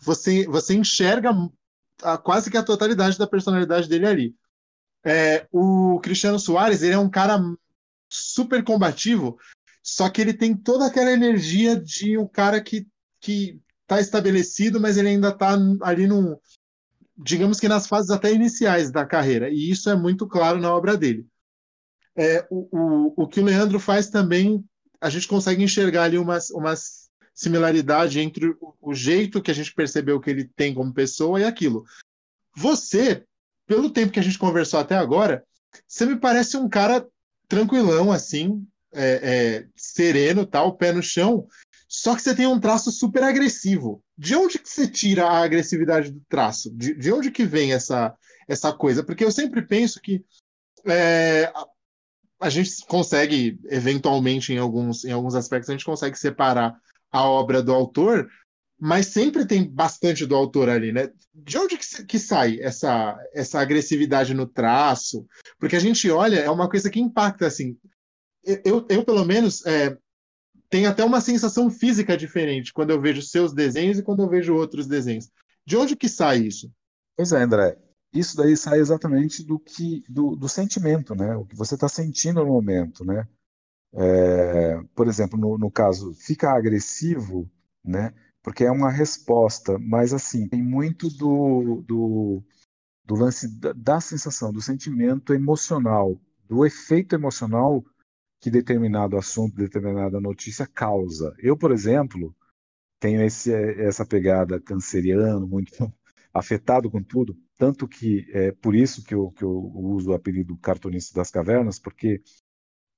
Você, 0.00 0.46
você 0.46 0.74
enxerga 0.74 1.30
a, 2.02 2.18
quase 2.18 2.50
que 2.50 2.56
a 2.56 2.62
totalidade 2.62 3.18
da 3.18 3.26
personalidade 3.26 3.88
dele 3.88 4.06
ali. 4.06 4.34
É, 5.04 5.46
o 5.52 6.00
Cristiano 6.00 6.38
Soares, 6.38 6.82
ele 6.82 6.94
é 6.94 6.98
um 6.98 7.08
cara 7.10 7.40
super 8.08 8.64
combativo, 8.64 9.38
só 9.82 10.08
que 10.10 10.20
ele 10.20 10.34
tem 10.34 10.56
toda 10.56 10.86
aquela 10.86 11.12
energia 11.12 11.78
de 11.78 12.18
um 12.18 12.26
cara 12.26 12.60
que, 12.60 12.86
que 13.20 13.60
tá 13.86 14.00
estabelecido, 14.00 14.80
mas 14.80 14.96
ele 14.96 15.10
ainda 15.10 15.30
tá 15.30 15.56
ali 15.82 16.08
num, 16.08 16.36
digamos 17.16 17.58
que 17.58 17.68
nas 17.68 17.86
fases 17.86 18.10
até 18.10 18.32
iniciais 18.32 18.90
da 18.90 19.04
carreira, 19.06 19.48
e 19.50 19.70
isso 19.70 19.88
é 19.90 19.96
muito 19.96 20.26
claro 20.26 20.60
na 20.60 20.74
obra 20.74 20.96
dele. 20.96 21.26
é, 22.16 22.46
o, 22.50 22.68
o, 22.72 23.24
o 23.24 23.28
que 23.28 23.40
o 23.40 23.44
Leandro 23.44 23.78
faz 23.78 24.08
também, 24.08 24.64
a 25.00 25.10
gente 25.10 25.28
consegue 25.28 25.62
enxergar 25.62 26.04
ali 26.04 26.18
umas, 26.18 26.50
umas 26.50 27.10
similaridade 27.34 28.18
entre 28.18 28.56
o, 28.60 28.74
o 28.80 28.94
jeito 28.94 29.42
que 29.42 29.50
a 29.50 29.54
gente 29.54 29.74
percebeu 29.74 30.18
que 30.18 30.30
ele 30.30 30.50
tem 30.56 30.72
como 30.72 30.94
pessoa 30.94 31.38
e 31.38 31.44
aquilo. 31.44 31.84
Você, 32.56 33.24
pelo 33.66 33.90
tempo 33.90 34.12
que 34.12 34.20
a 34.20 34.22
gente 34.22 34.38
conversou 34.38 34.80
até 34.80 34.96
agora, 34.96 35.44
você 35.86 36.06
me 36.06 36.16
parece 36.16 36.56
um 36.56 36.68
cara 36.68 37.06
tranquilão, 37.46 38.10
assim, 38.10 38.66
é, 38.92 39.20
é, 39.22 39.68
sereno, 39.76 40.46
tal, 40.46 40.76
pé 40.76 40.92
no 40.92 41.02
chão, 41.02 41.46
só 41.86 42.16
que 42.16 42.22
você 42.22 42.34
tem 42.34 42.46
um 42.46 42.58
traço 42.58 42.90
super 42.90 43.22
agressivo. 43.22 44.02
De 44.18 44.34
onde 44.34 44.58
que 44.58 44.68
você 44.68 44.88
tira 44.88 45.26
a 45.26 45.42
agressividade 45.42 46.10
do 46.10 46.22
traço? 46.28 46.70
De, 46.74 46.94
de 46.94 47.12
onde 47.12 47.30
que 47.30 47.44
vem 47.44 47.72
essa, 47.72 48.14
essa 48.48 48.72
coisa? 48.72 49.04
Porque 49.04 49.24
eu 49.24 49.30
sempre 49.30 49.60
penso 49.62 50.00
que 50.00 50.24
é, 50.86 51.52
a, 51.54 51.66
a, 52.40 52.50
gente 52.50 52.70
consegue, 52.86 53.58
eventualmente, 53.66 54.52
em 54.52 54.58
alguns, 54.58 55.04
em 55.04 55.12
alguns 55.12 55.34
aspectos, 55.34 55.68
a 55.68 55.72
gente 55.72 55.84
consegue 55.84 56.18
separar 56.18 56.74
a 57.12 57.24
obra 57.24 57.62
do 57.62 57.72
autor, 57.72 58.28
mas 58.78 59.06
sempre 59.06 59.46
tem 59.46 59.68
bastante 59.68 60.24
do 60.24 60.34
autor 60.34 60.68
ali, 60.68 60.92
né? 60.92 61.10
De 61.34 61.58
onde 61.58 61.76
que, 61.76 62.04
que, 62.04 62.18
sai 62.18 62.58
essa, 62.60 63.18
essa 63.34 63.60
agressividade 63.60 64.34
no 64.34 64.46
traço? 64.46 65.26
Porque 65.58 65.76
a 65.76 65.80
gente 65.80 66.10
olha, 66.10 66.38
é 66.38 66.50
uma 66.50 66.68
coisa 66.68 66.90
que 66.90 67.00
impacta, 67.00 67.46
assim. 67.46 67.76
Eu, 68.64 68.86
eu 68.88 69.04
pelo 69.04 69.24
menos, 69.24 69.64
é, 69.66 69.96
tenho 70.68 70.88
até 70.88 71.04
uma 71.04 71.20
sensação 71.20 71.70
física 71.70 72.16
diferente 72.16 72.72
quando 72.72 72.90
eu 72.90 73.00
vejo 73.00 73.22
seus 73.22 73.52
desenhos 73.52 73.98
e 73.98 74.02
quando 74.02 74.22
eu 74.22 74.28
vejo 74.28 74.54
outros 74.54 74.86
desenhos. 74.86 75.30
De 75.64 75.76
onde 75.76 75.96
que 75.96 76.08
sai 76.08 76.38
isso? 76.38 76.70
Pois 77.16 77.32
é, 77.32 77.42
André. 77.42 77.78
Isso 78.12 78.36
daí 78.36 78.56
sai 78.56 78.78
exatamente 78.78 79.44
do 79.44 79.58
que 79.58 80.02
do, 80.08 80.36
do 80.36 80.48
sentimento, 80.48 81.14
né? 81.14 81.36
O 81.36 81.44
que 81.44 81.56
você 81.56 81.74
está 81.74 81.88
sentindo 81.88 82.40
no 82.40 82.46
momento, 82.46 83.04
né? 83.04 83.26
É, 83.92 84.80
por 84.94 85.08
exemplo, 85.08 85.38
no, 85.38 85.58
no 85.58 85.70
caso, 85.70 86.14
fica 86.14 86.52
agressivo, 86.52 87.50
né? 87.84 88.14
Porque 88.42 88.64
é 88.64 88.70
uma 88.70 88.90
resposta, 88.90 89.78
mas 89.78 90.12
assim, 90.12 90.48
tem 90.48 90.62
muito 90.62 91.08
do, 91.08 91.82
do, 91.86 92.42
do 93.04 93.14
lance 93.14 93.48
da, 93.58 93.72
da 93.72 94.00
sensação, 94.00 94.52
do 94.52 94.62
sentimento 94.62 95.34
emocional, 95.34 96.20
do 96.48 96.64
efeito 96.64 97.14
emocional 97.14 97.84
que 98.46 98.50
determinado 98.50 99.16
assunto, 99.16 99.56
determinada 99.56 100.20
notícia 100.20 100.68
causa. 100.68 101.34
Eu, 101.40 101.56
por 101.56 101.72
exemplo, 101.72 102.32
tenho 103.00 103.20
esse, 103.22 103.52
essa 103.52 104.06
pegada 104.06 104.60
canceriano, 104.60 105.48
muito 105.48 105.92
afetado 106.32 106.88
com 106.88 107.02
tudo, 107.02 107.36
tanto 107.58 107.88
que 107.88 108.24
é 108.32 108.52
por 108.52 108.76
isso 108.76 109.02
que 109.02 109.12
eu, 109.12 109.32
que 109.32 109.42
eu 109.42 109.50
uso 109.50 110.10
o 110.10 110.14
apelido 110.14 110.56
cartunista 110.58 111.12
das 111.18 111.28
cavernas, 111.28 111.80
porque 111.80 112.22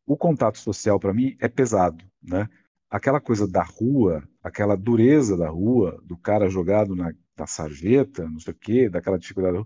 o 0.06 0.18
contato 0.18 0.58
social 0.58 1.00
para 1.00 1.14
mim 1.14 1.34
é 1.40 1.48
pesado, 1.48 2.04
né? 2.22 2.46
Aquela 2.90 3.18
coisa 3.18 3.48
da 3.48 3.62
rua, 3.62 4.28
aquela 4.42 4.76
dureza 4.76 5.34
da 5.34 5.48
rua, 5.48 5.98
do 6.04 6.16
cara 6.18 6.50
jogado 6.50 6.94
na, 6.94 7.14
na 7.38 7.46
sarjeta, 7.46 8.28
não 8.28 8.38
sei 8.38 8.52
o 8.52 8.56
quê, 8.56 8.90
daquela 8.90 9.18
dificuldade, 9.18 9.64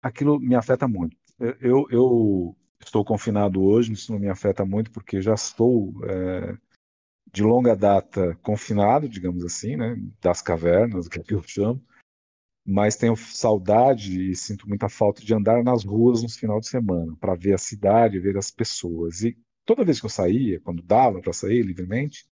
aquilo 0.00 0.38
me 0.38 0.54
afeta 0.54 0.86
muito. 0.86 1.16
Eu, 1.60 1.84
eu 1.90 2.56
estou 2.82 3.04
confinado 3.04 3.62
hoje, 3.62 3.92
isso 3.92 4.12
não 4.12 4.18
me 4.18 4.28
afeta 4.28 4.64
muito 4.64 4.90
porque 4.90 5.20
já 5.20 5.34
estou 5.34 5.92
é, 6.04 6.56
de 7.32 7.42
longa 7.42 7.74
data 7.74 8.34
confinado, 8.42 9.08
digamos 9.08 9.44
assim, 9.44 9.76
né? 9.76 9.96
Das 10.20 10.42
cavernas, 10.42 11.08
que 11.08 11.22
eu 11.32 11.42
chamo 11.42 11.82
mas 12.66 12.96
tenho 12.96 13.14
saudade 13.14 14.30
e 14.30 14.34
sinto 14.34 14.68
muita 14.68 14.88
falta 14.88 15.22
de 15.24 15.32
andar 15.32 15.62
nas 15.62 15.84
ruas 15.84 16.22
no 16.22 16.28
final 16.28 16.58
de 16.58 16.66
semana, 16.66 17.14
para 17.20 17.36
ver 17.36 17.54
a 17.54 17.58
cidade, 17.58 18.18
ver 18.18 18.36
as 18.36 18.50
pessoas. 18.50 19.22
E 19.22 19.38
toda 19.64 19.84
vez 19.84 20.00
que 20.00 20.06
eu 20.06 20.10
saía, 20.10 20.60
quando 20.60 20.82
dava 20.82 21.20
para 21.20 21.32
sair 21.32 21.62
livremente, 21.62 22.26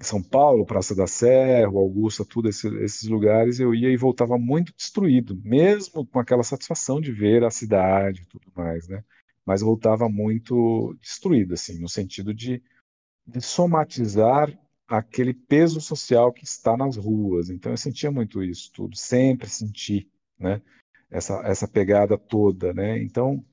São 0.00 0.22
Paulo, 0.22 0.64
Praça 0.64 0.94
da 0.94 1.06
Sé, 1.06 1.64
Augusta, 1.64 2.24
tudo 2.24 2.48
esse, 2.48 2.66
esses 2.82 3.06
lugares, 3.08 3.60
eu 3.60 3.74
ia 3.74 3.90
e 3.90 3.96
voltava 3.96 4.38
muito 4.38 4.72
destruído, 4.74 5.36
mesmo 5.44 6.06
com 6.06 6.18
aquela 6.18 6.42
satisfação 6.42 6.98
de 6.98 7.12
ver 7.12 7.44
a 7.44 7.50
cidade 7.50 8.22
e 8.22 8.26
tudo 8.26 8.50
mais, 8.56 8.88
né? 8.88 9.04
Mas 9.44 9.60
voltava 9.60 10.08
muito 10.08 10.96
destruído, 11.00 11.54
assim, 11.54 11.78
no 11.78 11.88
sentido 11.88 12.32
de, 12.32 12.62
de 13.26 13.40
somatizar 13.40 14.56
aquele 14.88 15.34
peso 15.34 15.80
social 15.80 16.32
que 16.32 16.44
está 16.44 16.76
nas 16.76 16.96
ruas. 16.96 17.50
Então 17.50 17.72
eu 17.72 17.76
sentia 17.76 18.10
muito 18.10 18.42
isso 18.42 18.70
tudo, 18.72 18.96
sempre 18.96 19.48
senti, 19.48 20.10
né? 20.38 20.62
Essa, 21.10 21.40
essa 21.44 21.68
pegada 21.68 22.18
toda, 22.18 22.72
né? 22.72 23.02
Então 23.02 23.44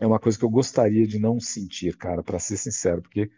é 0.00 0.06
uma 0.06 0.20
coisa 0.20 0.38
que 0.38 0.44
eu 0.44 0.50
gostaria 0.50 1.06
de 1.06 1.18
não 1.18 1.40
sentir, 1.40 1.96
cara, 1.96 2.22
para 2.22 2.38
ser 2.38 2.56
sincero, 2.56 3.02
porque 3.02 3.30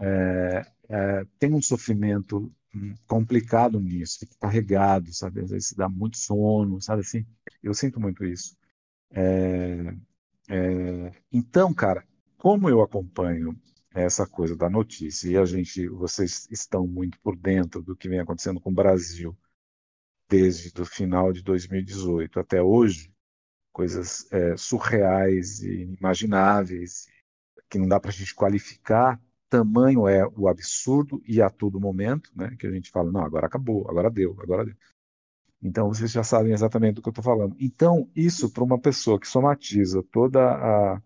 é, 0.00 0.66
é, 0.88 1.24
tem 1.38 1.52
um 1.54 1.62
sofrimento 1.62 2.52
hum, 2.74 2.94
complicado 3.06 3.80
nisso, 3.80 4.20
fica 4.20 4.34
carregado, 4.40 5.12
sabe? 5.12 5.40
Às 5.40 5.50
vezes 5.50 5.72
dá 5.72 5.88
muito 5.88 6.18
sono, 6.18 6.80
sabe 6.80 7.02
assim? 7.02 7.26
Eu 7.62 7.74
sinto 7.74 8.00
muito 8.00 8.24
isso. 8.24 8.56
É, 9.10 9.94
é, 10.48 11.12
então, 11.32 11.72
cara, 11.72 12.06
como 12.36 12.68
eu 12.68 12.82
acompanho 12.82 13.58
essa 13.94 14.26
coisa 14.26 14.56
da 14.56 14.68
notícia 14.68 15.28
e 15.30 15.36
a 15.36 15.44
gente, 15.44 15.88
vocês 15.88 16.48
estão 16.50 16.86
muito 16.86 17.18
por 17.20 17.36
dentro 17.36 17.80
do 17.82 17.96
que 17.96 18.08
vem 18.08 18.20
acontecendo 18.20 18.60
com 18.60 18.70
o 18.70 18.74
Brasil 18.74 19.36
desde 20.28 20.72
o 20.80 20.84
final 20.84 21.32
de 21.32 21.42
2018 21.42 22.40
até 22.40 22.62
hoje, 22.62 23.12
coisas 23.72 24.30
é, 24.32 24.56
surreais 24.56 25.60
e 25.60 25.82
inimagináveis, 25.82 27.06
que 27.68 27.78
não 27.78 27.88
dá 27.88 28.00
para 28.00 28.10
a 28.10 28.12
gente 28.12 28.34
qualificar. 28.34 29.20
Tamanho 29.48 30.08
é 30.08 30.26
o 30.36 30.48
absurdo 30.48 31.22
e 31.26 31.40
a 31.40 31.48
todo 31.48 31.80
momento, 31.80 32.30
né, 32.34 32.56
que 32.58 32.66
a 32.66 32.70
gente 32.70 32.90
fala, 32.90 33.12
não, 33.12 33.24
agora 33.24 33.46
acabou, 33.46 33.88
agora 33.88 34.10
deu, 34.10 34.36
agora 34.40 34.64
deu. 34.64 34.74
Então 35.64 35.88
vocês 35.88 36.12
já 36.12 36.22
sabem 36.22 36.52
exatamente 36.52 36.96
do 36.96 37.02
que 37.02 37.08
eu 37.08 37.10
estou 37.12 37.24
falando. 37.24 37.56
Então 37.58 38.08
isso 38.14 38.50
para 38.50 38.62
uma 38.62 38.78
pessoa 38.78 39.18
que 39.18 39.26
somatiza 39.26 40.02
toda 40.12 40.40
a, 40.40 41.02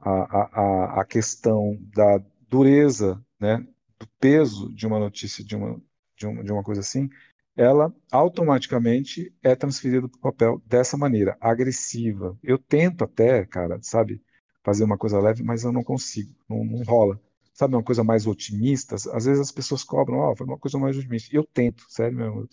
a, 0.00 0.98
a, 0.98 1.00
a 1.02 1.04
questão 1.04 1.78
da 1.94 2.18
dureza, 2.48 3.22
né, 3.38 3.58
do 3.98 4.06
peso 4.18 4.72
de 4.74 4.86
uma 4.86 4.98
notícia, 4.98 5.44
de 5.44 5.54
uma, 5.54 5.80
de 6.16 6.26
uma, 6.26 6.42
de 6.42 6.52
uma 6.52 6.62
coisa 6.62 6.80
assim, 6.80 7.08
ela 7.56 7.94
automaticamente 8.10 9.34
é 9.42 9.54
transferida 9.54 10.08
para 10.08 10.18
o 10.18 10.20
papel 10.20 10.62
dessa 10.66 10.96
maneira, 10.96 11.36
agressiva. 11.40 12.38
Eu 12.42 12.58
tento 12.58 13.04
até, 13.04 13.44
cara, 13.44 13.78
sabe, 13.82 14.22
fazer 14.64 14.84
uma 14.84 14.96
coisa 14.96 15.20
leve, 15.20 15.42
mas 15.42 15.62
eu 15.64 15.72
não 15.72 15.82
consigo, 15.84 16.34
não, 16.48 16.64
não 16.64 16.82
rola. 16.84 17.20
Sabe, 17.52 17.74
uma 17.74 17.82
coisa 17.82 18.02
mais 18.02 18.26
otimista? 18.26 18.94
Às 18.94 19.26
vezes 19.26 19.40
as 19.40 19.52
pessoas 19.52 19.84
cobram, 19.84 20.18
ó, 20.18 20.34
oh, 20.38 20.44
uma 20.44 20.58
coisa 20.58 20.78
mais 20.78 20.96
otimista. 20.96 21.34
Eu 21.36 21.44
tento, 21.44 21.84
sério 21.88 22.16
mesmo, 22.16 22.48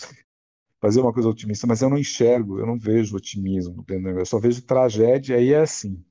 fazer 0.80 1.02
uma 1.02 1.14
coisa 1.14 1.30
otimista, 1.30 1.68
mas 1.68 1.82
eu 1.82 1.90
não 1.90 1.98
enxergo, 1.98 2.60
eu 2.60 2.66
não 2.66 2.78
vejo 2.78 3.16
otimismo 3.16 3.84
Eu 3.88 4.26
só 4.26 4.40
vejo 4.40 4.62
tragédia 4.62 5.40
e 5.40 5.54
é 5.54 5.60
assim. 5.60 6.04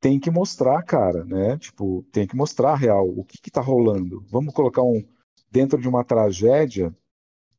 Tem 0.00 0.18
que 0.18 0.30
mostrar, 0.30 0.82
cara, 0.82 1.24
né? 1.24 1.56
Tipo, 1.58 2.04
tem 2.12 2.26
que 2.26 2.36
mostrar 2.36 2.74
real, 2.74 3.08
o 3.08 3.24
que 3.24 3.38
está 3.48 3.60
rolando. 3.60 4.24
Vamos 4.28 4.52
colocar 4.54 4.82
um 4.82 5.02
dentro 5.50 5.80
de 5.80 5.88
uma 5.88 6.04
tragédia, 6.04 6.94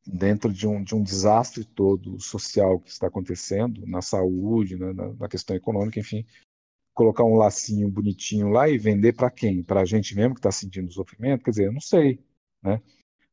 dentro 0.06 0.52
de 0.52 0.66
um, 0.66 0.82
de 0.82 0.94
um 0.94 1.02
desastre 1.02 1.64
todo 1.64 2.20
social 2.20 2.80
que 2.80 2.90
está 2.90 3.06
acontecendo 3.06 3.86
na 3.86 4.02
saúde, 4.02 4.76
né, 4.76 4.92
na, 4.92 5.12
na 5.14 5.28
questão 5.28 5.56
econômica, 5.56 6.00
enfim, 6.00 6.26
colocar 6.92 7.24
um 7.24 7.36
lacinho 7.36 7.90
bonitinho 7.90 8.48
lá 8.48 8.68
e 8.68 8.78
vender 8.78 9.14
para 9.14 9.30
quem? 9.30 9.62
Para 9.62 9.82
a 9.82 9.84
gente 9.84 10.14
mesmo 10.14 10.34
que 10.34 10.40
está 10.40 10.52
sentindo 10.52 10.92
sofrimento? 10.92 11.44
Quer 11.44 11.50
dizer, 11.50 11.66
eu 11.66 11.72
não 11.72 11.80
sei, 11.80 12.20
né? 12.62 12.80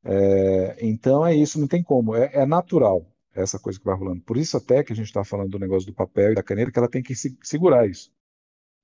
É, 0.04 0.78
então 0.86 1.26
é 1.26 1.36
isso, 1.36 1.60
não 1.60 1.68
tem 1.68 1.84
como, 1.84 2.16
é, 2.16 2.32
é, 2.34 2.46
natural 2.46 3.06
essa 3.34 3.60
coisa 3.60 3.80
que 3.80 3.86
vai 3.86 3.96
rolando. 3.96 4.22
Por 4.22 4.38
isso 4.38 4.58
até 4.58 4.84
que 4.84 4.94
a 4.94 4.96
gente 4.96 5.06
está 5.06 5.24
falando 5.24 5.52
do 5.52 5.60
negócio 5.60 5.88
do 5.88 5.94
papel 5.94 6.32
e 6.32 6.36
da 6.36 6.44
caneta, 6.44 6.72
que 6.72 6.80
ela 6.80 6.90
tem 6.90 7.04
que 7.04 7.16
se, 7.16 7.38
segurar 7.44 7.88
isso, 7.88 8.12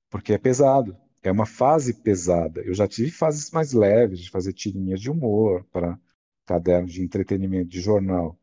porque 0.09 0.33
é 0.33 0.37
pesado, 0.37 0.95
é 1.23 1.31
uma 1.31 1.45
fase 1.45 1.93
pesada. 1.93 2.61
Eu 2.61 2.73
já 2.73 2.87
tive 2.87 3.11
fases 3.11 3.51
mais 3.51 3.73
leves, 3.73 4.19
de 4.19 4.29
fazer 4.29 4.53
tirinhas 4.53 5.01
de 5.01 5.09
humor 5.09 5.65
para 5.71 5.99
caderno 6.45 6.87
de 6.87 7.01
entretenimento, 7.03 7.69
de 7.69 7.81
jornal, 7.81 8.39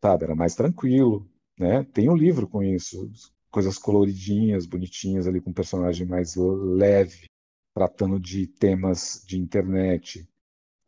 sabe? 0.00 0.24
Era 0.24 0.34
mais 0.34 0.54
tranquilo, 0.54 1.28
né? 1.58 1.84
Tem 1.92 2.08
um 2.08 2.16
livro 2.16 2.48
com 2.48 2.62
isso, 2.62 3.10
coisas 3.50 3.76
coloridinhas, 3.78 4.66
bonitinhas 4.66 5.26
ali 5.26 5.40
com 5.40 5.52
personagem 5.52 6.06
mais 6.06 6.36
leve, 6.36 7.26
tratando 7.74 8.18
de 8.18 8.46
temas 8.46 9.22
de 9.26 9.38
internet. 9.38 10.26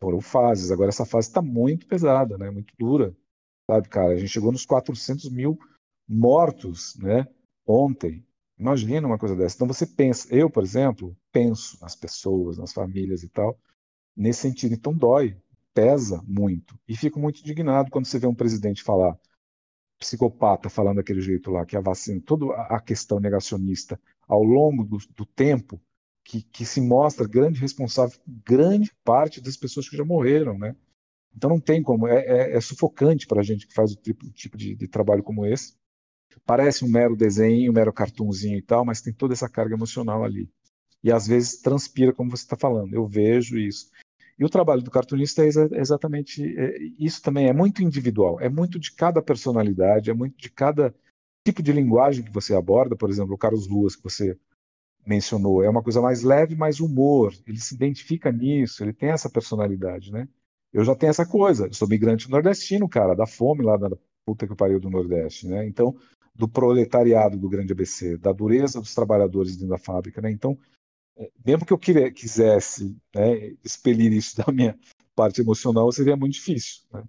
Foram 0.03 0.21
fases. 0.21 0.71
Agora 0.71 0.89
essa 0.89 1.05
fase 1.05 1.29
está 1.29 1.43
muito 1.43 1.87
pesada, 1.87 2.39
né? 2.39 2.51
Muito 2.51 2.73
dura, 2.79 3.15
sabe, 3.71 3.89
cara? 3.89 4.13
A 4.13 4.17
gente 4.17 4.31
chegou 4.31 4.51
nos 4.51 4.65
400 4.65 5.31
mil 5.31 5.59
mortos, 6.09 6.97
né? 6.97 7.27
Ontem. 7.67 8.27
Imagina 8.59 9.07
uma 9.07 9.19
coisa 9.19 9.37
dessa. 9.37 9.57
Então 9.57 9.67
você 9.67 9.87
pensa, 9.87 10.29
eu, 10.35 10.51
por 10.51 10.63
exemplo, 10.63 11.17
penso 11.33 11.79
nas 11.81 11.97
pessoas, 11.97 12.59
nas 12.59 12.73
famílias 12.73 13.23
e 13.23 13.29
tal, 13.29 13.59
nesse 14.15 14.41
sentido. 14.41 14.75
Então 14.75 14.93
dói, 14.93 15.37
pesa 15.73 16.23
muito. 16.27 16.79
E 16.87 16.97
fico 16.97 17.19
muito 17.19 17.41
indignado 17.41 17.91
quando 17.91 18.07
você 18.07 18.19
vê 18.19 18.27
um 18.27 18.35
presidente 18.35 18.83
falar, 18.83 19.19
psicopata 19.99 20.69
falando 20.69 20.97
daquele 20.97 21.21
jeito 21.21 21.51
lá, 21.51 21.65
que 21.65 21.77
a 21.77 21.81
vacina, 21.81 22.21
toda 22.25 22.55
a 22.55 22.81
questão 22.81 23.21
negacionista 23.21 24.01
ao 24.27 24.43
longo 24.43 24.85
do, 24.85 24.99
do 25.15 25.27
tempo, 25.27 25.81
que, 26.25 26.43
que 26.43 26.65
se 26.65 26.81
mostra 26.81 27.27
grande 27.27 27.61
responsável 27.61 28.19
por 28.19 28.33
grande 28.45 28.93
parte 29.05 29.41
das 29.41 29.57
pessoas 29.57 29.89
que 29.89 29.97
já 29.97 30.05
morreram, 30.05 30.59
né? 30.59 30.77
Então 31.35 31.51
não 31.51 31.61
tem 31.61 31.83
como, 31.83 32.07
é, 32.09 32.25
é, 32.25 32.57
é 32.57 32.61
sufocante 32.61 33.27
para 33.27 33.41
a 33.41 33.45
gente 33.45 33.67
que 33.67 33.75
faz 33.75 33.93
o 33.93 33.97
tipo, 33.97 34.57
de, 34.57 34.75
de, 34.75 34.89
trabalho 34.89 35.23
como 35.23 35.47
esse. 35.47 35.75
Parece 36.45 36.85
um 36.85 36.89
mero 36.89 37.17
desenho, 37.17 37.71
um 37.71 37.75
mero 37.75 37.93
cartunzinho 37.93 38.59
e 38.59 38.63
tal, 38.63 38.85
mas 38.85 39.01
tem 39.01 39.13
toda 39.13 39.33
essa 39.33 39.49
carga 39.49 39.75
emocional 39.75 40.25
ali. 40.25 40.49
E 41.03 41.11
às 41.11 41.27
vezes 41.27 41.61
transpira, 41.61 42.13
como 42.13 42.31
você 42.31 42.43
está 42.43 42.57
falando. 42.57 42.95
Eu 42.95 43.07
vejo 43.07 43.59
isso. 43.59 43.91
E 44.39 44.45
o 44.45 44.49
trabalho 44.49 44.83
do 44.83 44.91
cartunista 44.91 45.43
é 45.45 45.49
exa 45.49 45.69
exatamente 45.73 46.43
é, 46.59 46.79
isso 46.99 47.23
também. 47.23 47.49
É 47.49 47.53
muito 47.53 47.83
individual, 47.83 48.41
é 48.41 48.49
muito 48.49 48.79
de 48.79 48.93
cada 48.93 49.23
personalidade, 49.23 50.11
é 50.11 50.15
muito 50.15 50.37
de 50.39 50.51
cada 50.51 50.95
tipo 51.47 51.63
de 51.63 51.73
linguagem 51.73 52.25
que 52.25 52.33
você 52.33 52.55
aborda. 52.55 52.97
Por 52.97 53.11
exemplo, 53.11 53.35
o 53.35 53.39
Carlos 53.39 53.69
Luas, 53.69 53.97
que 53.97 54.03
você 54.03 54.39
mencionou, 55.07 55.63
é 55.63 55.69
uma 55.69 55.83
coisa 55.83 56.01
mais 56.01 56.23
leve, 56.23 56.55
mais 56.55 56.81
humor. 56.81 57.33
Ele 57.47 57.59
se 57.59 57.75
identifica 57.75 58.31
nisso, 58.31 58.85
ele 58.85 58.93
tem 58.93 59.11
essa 59.11 59.31
personalidade, 59.31 60.13
né? 60.13 60.29
Eu 60.73 60.85
já 60.85 60.95
tenho 60.95 61.11
essa 61.11 61.27
coisa. 61.27 61.67
Eu 61.67 61.73
sou 61.75 61.89
migrante 61.89 62.31
nordestino, 62.31 62.89
cara, 62.89 63.15
da 63.15 63.27
fome 63.27 63.65
lá 63.65 63.77
da 63.77 63.91
puta 64.25 64.47
que 64.47 64.55
pariu 64.55 64.79
do 64.79 64.91
Nordeste, 64.91 65.49
né? 65.49 65.67
Então, 65.67 65.97
do 66.35 66.49
proletariado 66.49 67.37
do 67.37 67.49
grande 67.49 67.73
ABC, 67.73 68.17
da 68.17 68.33
dureza 68.33 68.81
dos 68.81 68.95
trabalhadores 68.95 69.57
dentro 69.57 69.71
da 69.71 69.79
fábrica, 69.79 70.21
né? 70.21 70.31
Então, 70.31 70.59
é, 71.17 71.31
mesmo 71.45 71.67
que 71.67 71.73
eu 71.73 71.79
quisesse 71.79 72.97
né, 73.15 73.55
expelir 73.65 74.13
isso 74.13 74.37
da 74.43 74.53
minha 74.53 74.79
parte 75.15 75.41
emocional, 75.41 75.91
seria 75.93 76.17
muito 76.17 76.35
difícil. 76.35 76.83
Né? 76.93 77.05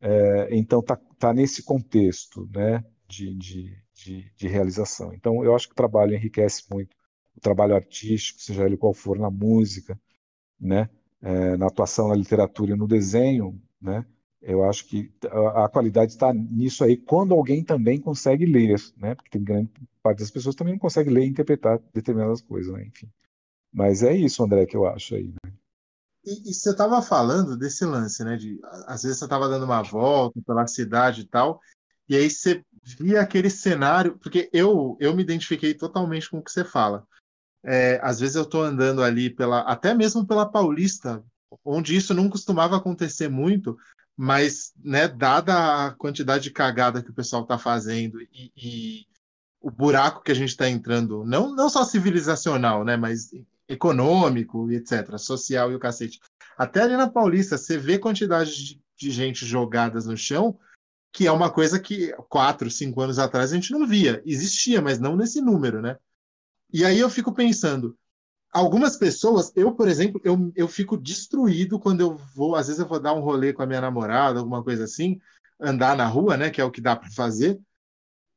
É, 0.00 0.56
então, 0.56 0.82
tá, 0.82 0.96
tá 1.18 1.32
nesse 1.32 1.62
contexto 1.62 2.48
né, 2.52 2.84
de, 3.08 3.34
de, 3.34 3.82
de, 3.94 4.32
de, 4.36 4.48
realização. 4.48 5.12
Então, 5.14 5.44
eu 5.44 5.54
acho 5.54 5.68
que 5.68 5.72
o 5.72 5.76
trabalho 5.76 6.14
enriquece 6.14 6.64
muito 6.70 6.96
trabalho 7.44 7.74
artístico, 7.74 8.40
seja 8.40 8.64
ele 8.64 8.76
qual 8.76 8.94
for, 8.94 9.18
na 9.18 9.30
música, 9.30 10.00
né, 10.58 10.88
é, 11.20 11.56
na 11.56 11.66
atuação, 11.66 12.08
na 12.08 12.14
literatura 12.14 12.72
e 12.72 12.76
no 12.76 12.88
desenho, 12.88 13.60
né, 13.80 14.04
eu 14.40 14.64
acho 14.64 14.86
que 14.86 15.12
a, 15.30 15.66
a 15.66 15.68
qualidade 15.68 16.12
está 16.12 16.32
nisso 16.32 16.82
aí, 16.82 16.96
quando 16.96 17.34
alguém 17.34 17.62
também 17.62 18.00
consegue 18.00 18.46
ler, 18.46 18.80
né, 18.96 19.14
porque 19.14 19.30
tem 19.30 19.44
grande 19.44 19.70
parte 20.02 20.18
das 20.18 20.30
pessoas 20.30 20.54
também 20.54 20.74
não 20.74 20.80
consegue 20.80 21.10
ler 21.10 21.24
e 21.24 21.28
interpretar 21.28 21.80
determinadas 21.92 22.40
coisas, 22.40 22.72
né, 22.72 22.84
enfim. 22.84 23.08
Mas 23.72 24.02
é 24.02 24.14
isso, 24.14 24.42
André, 24.42 24.66
que 24.66 24.76
eu 24.76 24.86
acho 24.86 25.16
aí. 25.16 25.34
Né? 25.44 25.52
E, 26.24 26.50
e, 26.50 26.54
você 26.54 26.70
estava 26.70 27.02
falando 27.02 27.56
desse 27.56 27.84
lance, 27.84 28.24
né? 28.24 28.36
De 28.36 28.58
às 28.86 29.02
vezes 29.02 29.18
você 29.18 29.24
estava 29.24 29.48
dando 29.48 29.64
uma 29.64 29.82
volta 29.82 30.40
pela 30.46 30.66
cidade 30.66 31.22
e 31.22 31.26
tal, 31.26 31.60
e 32.08 32.16
aí 32.16 32.30
você 32.30 32.64
via 32.98 33.20
aquele 33.20 33.50
cenário, 33.50 34.16
porque 34.18 34.48
eu 34.52 34.96
eu 35.00 35.14
me 35.14 35.22
identifiquei 35.22 35.74
totalmente 35.74 36.30
com 36.30 36.38
o 36.38 36.42
que 36.42 36.52
você 36.52 36.64
fala. 36.64 37.04
É, 37.64 37.98
às 38.02 38.20
vezes 38.20 38.36
eu 38.36 38.42
estou 38.42 38.62
andando 38.62 39.02
ali 39.02 39.30
pela, 39.30 39.60
até 39.60 39.94
mesmo 39.94 40.26
pela 40.26 40.46
Paulista, 40.46 41.24
onde 41.64 41.96
isso 41.96 42.12
não 42.12 42.28
costumava 42.28 42.76
acontecer 42.76 43.28
muito, 43.28 43.76
mas, 44.16 44.72
né, 44.82 45.08
dada 45.08 45.86
a 45.86 45.90
quantidade 45.92 46.44
de 46.44 46.50
cagada 46.50 47.02
que 47.02 47.10
o 47.10 47.14
pessoal 47.14 47.42
está 47.42 47.58
fazendo 47.58 48.20
e, 48.20 48.52
e, 48.56 49.06
o 49.60 49.70
buraco 49.70 50.22
que 50.22 50.30
a 50.30 50.34
gente 50.34 50.50
está 50.50 50.68
entrando, 50.68 51.24
não, 51.24 51.54
não 51.54 51.70
só 51.70 51.84
civilizacional, 51.84 52.84
né, 52.84 52.98
mas 52.98 53.30
econômico 53.66 54.70
e 54.70 54.76
etc., 54.76 55.16
social 55.16 55.72
e 55.72 55.74
o 55.74 55.78
cacete. 55.78 56.20
Até 56.56 56.82
ali 56.82 56.96
na 56.98 57.08
Paulista, 57.08 57.56
você 57.56 57.78
vê 57.78 57.98
quantidade 57.98 58.54
de, 58.54 58.80
de 58.94 59.10
gente 59.10 59.46
jogadas 59.46 60.04
no 60.04 60.18
chão, 60.18 60.58
que 61.10 61.26
é 61.26 61.32
uma 61.32 61.50
coisa 61.50 61.80
que 61.80 62.12
quatro, 62.28 62.70
cinco 62.70 63.00
anos 63.00 63.18
atrás 63.18 63.52
a 63.52 63.54
gente 63.54 63.72
não 63.72 63.86
via. 63.86 64.22
Existia, 64.26 64.82
mas 64.82 64.98
não 64.98 65.16
nesse 65.16 65.40
número, 65.40 65.80
né? 65.80 65.96
E 66.72 66.84
aí 66.84 66.98
eu 66.98 67.08
fico 67.08 67.32
pensando, 67.32 67.96
algumas 68.52 68.96
pessoas, 68.96 69.52
eu, 69.54 69.74
por 69.74 69.88
exemplo, 69.88 70.20
eu, 70.24 70.52
eu 70.56 70.68
fico 70.68 70.96
destruído 70.96 71.78
quando 71.78 72.00
eu 72.00 72.16
vou, 72.16 72.56
às 72.56 72.66
vezes 72.66 72.80
eu 72.80 72.88
vou 72.88 73.00
dar 73.00 73.14
um 73.14 73.20
rolê 73.20 73.52
com 73.52 73.62
a 73.62 73.66
minha 73.66 73.80
namorada, 73.80 74.38
alguma 74.38 74.62
coisa 74.62 74.84
assim, 74.84 75.20
andar 75.60 75.96
na 75.96 76.06
rua, 76.06 76.36
né, 76.36 76.50
que 76.50 76.60
é 76.60 76.64
o 76.64 76.70
que 76.70 76.80
dá 76.80 76.96
para 76.96 77.10
fazer, 77.10 77.60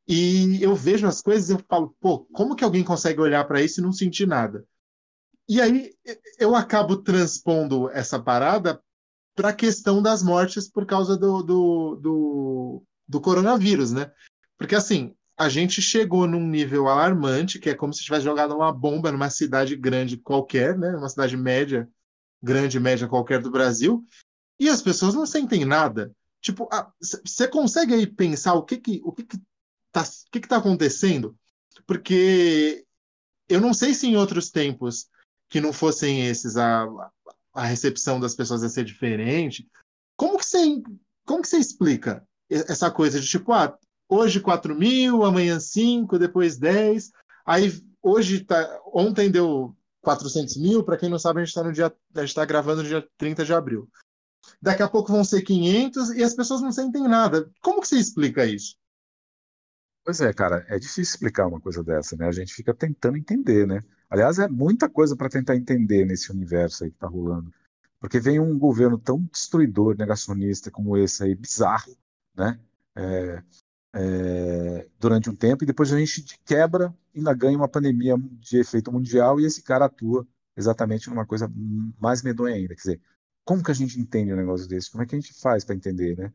e 0.08 0.64
eu 0.64 0.74
vejo 0.74 1.06
as 1.06 1.22
coisas 1.22 1.50
e 1.50 1.54
eu 1.54 1.64
falo, 1.68 1.96
pô, 2.00 2.20
como 2.32 2.56
que 2.56 2.64
alguém 2.64 2.84
consegue 2.84 3.20
olhar 3.20 3.44
para 3.46 3.62
isso 3.62 3.80
e 3.80 3.84
não 3.84 3.92
sentir 3.92 4.26
nada? 4.26 4.66
E 5.50 5.62
aí 5.62 5.94
eu 6.40 6.56
acabo 6.56 6.98
transpondo 6.98 7.90
essa 7.90 8.20
parada 8.22 8.82
para 9.36 9.50
a 9.50 9.54
questão 9.54 10.02
das 10.02 10.24
mortes 10.24 10.70
por 10.70 10.86
causa 10.86 11.18
do, 11.18 11.44
do, 11.44 11.96
do, 11.96 12.84
do, 13.08 13.22
coronavírus, 13.22 13.92
né? 13.92 14.12
Porque 14.58 14.76
assim, 14.76 15.14
a 15.38 15.50
gente 15.50 15.82
chegou 15.82 16.26
num 16.26 16.46
nível 16.48 16.88
alarmante, 16.88 17.60
que 17.60 17.70
é 17.70 17.76
como 17.76 17.94
se 17.94 18.04
tivesse 18.04 18.26
jogado 18.26 18.56
uma 18.56 18.74
bomba 18.74 19.12
numa 19.12 19.30
cidade 19.30 19.76
grande 19.76 20.18
qualquer, 20.18 20.78
né? 20.78 20.96
Uma 20.96 21.10
cidade 21.10 21.38
média, 21.38 21.88
grande, 22.42 22.80
média 22.80 23.08
qualquer 23.08 23.40
do 23.40 23.52
Brasil, 23.52 24.04
e 24.60 24.68
as 24.68 24.82
pessoas 24.82 25.14
não 25.14 25.26
sentem 25.28 25.64
nada. 25.64 26.12
Tipo, 26.42 26.68
você 27.00 27.48
consegue 27.48 27.94
aí 27.94 28.08
pensar 28.08 28.56
o 28.56 28.64
que 28.64 28.78
que 28.78 29.02
o 29.04 29.12
que 29.12 29.24
que 29.24 29.38
tá, 29.92 30.02
o 30.02 30.32
que 30.32 30.40
que 30.40 30.48
tá 30.48 30.58
acontecendo? 30.58 31.38
Porque 31.86 32.84
eu 33.48 33.62
não 33.62 33.74
sei 33.74 33.94
se 33.94 34.08
em 34.08 34.16
outros 34.16 34.50
tempos 34.50 35.08
que 35.50 35.62
não 35.62 35.72
fossem 35.72 36.26
esses, 36.28 36.58
a, 36.58 36.88
a 37.54 37.64
recepção 37.64 38.20
das 38.20 38.36
pessoas 38.36 38.64
ia 38.64 38.70
ser 38.70 38.84
diferente. 38.84 39.68
Como 40.16 40.38
que 40.38 40.46
você, 40.46 40.82
como 41.26 41.42
que 41.42 41.48
você 41.48 41.58
explica 41.58 42.28
essa 42.50 42.90
coisa 42.90 43.20
de 43.20 43.28
tipo, 43.28 43.52
ah, 43.52 43.78
hoje 44.10 44.39
4 44.39 44.76
mil, 44.76 45.24
amanhã 45.24 45.60
5, 45.60 46.18
depois 46.18 46.58
10, 46.58 47.12
aí 47.45 47.72
hoje 48.01 48.43
tá, 48.43 48.82
ontem 48.93 49.30
deu 49.30 49.76
400 50.01 50.58
mil, 50.58 50.84
para 50.84 50.97
quem 50.97 51.10
não 51.10 51.20
sabe, 51.20 51.41
a 51.41 51.43
gente 51.43 51.49
está 51.49 51.64
no 51.64 51.74
dia, 51.74 51.88
a 52.16 52.20
gente 52.20 52.30
está 52.30 52.45
gravando 52.45 52.82
no 52.82 52.88
dia 52.88 53.08
30 53.18 53.43
de 53.43 53.53
abril. 53.53 53.89
Daqui 54.62 54.82
a 54.82 54.88
pouco 54.88 55.12
vão 55.12 55.24
ser 55.24 55.41
500 55.41 56.12
e 56.12 56.24
as 56.24 56.34
pessoas 56.34 56.62
não 56.62 56.72
sentem 56.72 57.03
nada. 57.03 57.51
Como 57.62 57.82
que 57.82 57.88
você 57.88 57.97
explica 57.97 58.45
isso? 58.45 58.78
Pois 60.05 60.22
é, 60.22 60.32
cara, 60.32 60.66
é 60.70 60.80
difícil 60.80 61.03
explicar 61.03 61.47
uma 61.47 61.60
coisa 61.60 61.84
dessa, 61.84 62.16
né? 62.16 62.28
A 62.28 62.32
gente 62.32 62.53
fica 62.53 62.74
tentando 62.74 63.18
entender, 63.18 63.68
né? 63.68 63.84
Aliás, 64.10 64.39
é 64.39 64.47
muita 64.47 64.88
coisa 64.88 65.18
para 65.18 65.28
tentar 65.28 65.58
entender 65.58 66.05
nesse 66.05 66.32
universo 66.32 66.86
aí 66.86 66.89
que 66.89 66.95
está 66.95 67.08
rolando. 67.08 67.53
Porque 67.99 68.20
vem 68.20 68.39
um 68.39 68.58
governo 68.58 68.97
tão 68.97 69.22
destruidor, 69.24 69.97
negacionista 69.97 70.72
como 70.72 70.95
esse 70.95 71.24
aí, 71.24 71.36
bizarro, 71.36 71.97
né? 72.34 72.58
É, 72.95 73.43
é, 73.94 74.88
durante 75.00 75.30
um 75.30 75.36
tempo, 75.36 75.64
e 75.64 75.68
depois 75.68 75.92
a 75.92 75.98
gente 75.98 76.40
quebra 76.46 76.94
e 77.14 77.20
ainda 77.20 77.34
ganha 77.34 77.58
uma 77.58 77.68
pandemia 77.68 78.16
de 78.40 78.58
efeito 78.60 78.92
mundial 78.92 79.40
e 79.40 79.46
esse 79.46 79.62
cara 79.64 79.86
atua 79.86 80.28
exatamente 80.56 81.10
numa 81.10 81.26
coisa 81.26 81.52
mais 82.00 82.22
medonha 82.22 82.56
ainda. 82.56 82.76
Quer 82.76 82.82
dizer, 82.82 83.02
como 83.46 83.64
que 83.64 83.72
a 83.72 83.74
gente 83.74 84.00
entende 84.00 84.34
um 84.34 84.38
negócio 84.38 84.68
desse? 84.68 84.92
Como 84.92 85.04
é 85.04 85.06
que 85.06 85.16
a 85.16 85.20
gente 85.20 85.34
faz 85.40 85.64
para 85.64 85.76
entender, 85.76 86.18
né? 86.18 86.34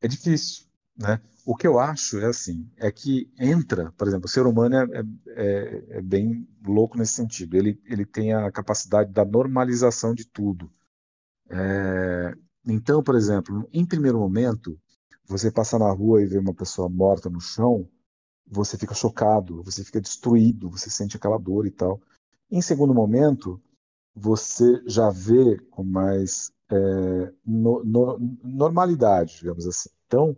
É 0.00 0.08
difícil, 0.08 0.66
né? 0.96 1.20
O 1.44 1.56
que 1.56 1.66
eu 1.66 1.78
acho 1.78 2.18
é 2.20 2.26
assim, 2.26 2.70
é 2.76 2.90
que 2.92 3.32
entra, 3.38 3.90
por 3.92 4.06
exemplo, 4.06 4.26
o 4.26 4.28
ser 4.28 4.46
humano 4.46 4.76
é, 4.76 4.84
é, 4.84 5.04
é, 5.28 5.84
é 5.98 6.02
bem 6.02 6.46
louco 6.64 6.96
nesse 6.96 7.14
sentido. 7.14 7.56
Ele, 7.56 7.80
ele 7.84 8.04
tem 8.04 8.32
a 8.32 8.50
capacidade 8.52 9.12
da 9.12 9.24
normalização 9.24 10.14
de 10.14 10.26
tudo. 10.26 10.70
É, 11.48 12.34
então, 12.66 13.02
por 13.02 13.16
exemplo, 13.16 13.68
em 13.72 13.84
primeiro 13.84 14.18
momento, 14.18 14.78
você 15.30 15.50
passa 15.50 15.78
na 15.78 15.90
rua 15.92 16.20
e 16.20 16.26
vê 16.26 16.38
uma 16.38 16.52
pessoa 16.52 16.88
morta 16.88 17.30
no 17.30 17.40
chão, 17.40 17.88
você 18.44 18.76
fica 18.76 18.94
chocado, 18.94 19.62
você 19.62 19.84
fica 19.84 20.00
destruído, 20.00 20.68
você 20.68 20.90
sente 20.90 21.16
aquela 21.16 21.38
dor 21.38 21.66
e 21.66 21.70
tal. 21.70 22.00
Em 22.50 22.60
segundo 22.60 22.92
momento, 22.92 23.62
você 24.12 24.82
já 24.86 25.08
vê 25.08 25.56
com 25.70 25.84
mais 25.84 26.50
é, 26.68 27.32
no, 27.46 27.84
no, 27.84 28.18
normalidade, 28.42 29.38
digamos 29.38 29.68
assim. 29.68 29.88
Então, 30.06 30.36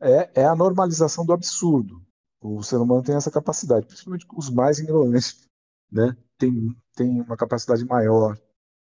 é, 0.00 0.42
é 0.42 0.44
a 0.44 0.54
normalização 0.54 1.26
do 1.26 1.32
absurdo. 1.32 2.00
O 2.40 2.62
ser 2.62 2.76
humano 2.76 3.02
tem 3.02 3.16
essa 3.16 3.32
capacidade, 3.32 3.86
principalmente 3.86 4.26
os 4.36 4.48
mais 4.48 4.78
ignorantes, 4.78 5.44
né? 5.90 6.16
Tem, 6.38 6.52
tem 6.94 7.20
uma 7.20 7.36
capacidade 7.36 7.84
maior 7.84 8.38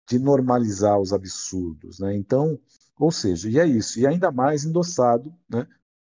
de 0.09 0.21
normalizar 0.21 1.01
os 1.01 1.13
absurdos, 1.13 1.99
né? 1.99 2.17
Então, 2.17 2.57
ou 2.99 3.11
seja, 3.11 3.49
e 3.49 3.59
é 3.59 3.67
isso, 3.67 3.99
e 4.01 4.07
ainda 4.07 4.31
mais 4.31 4.65
endossado, 4.65 5.35
né? 5.49 5.67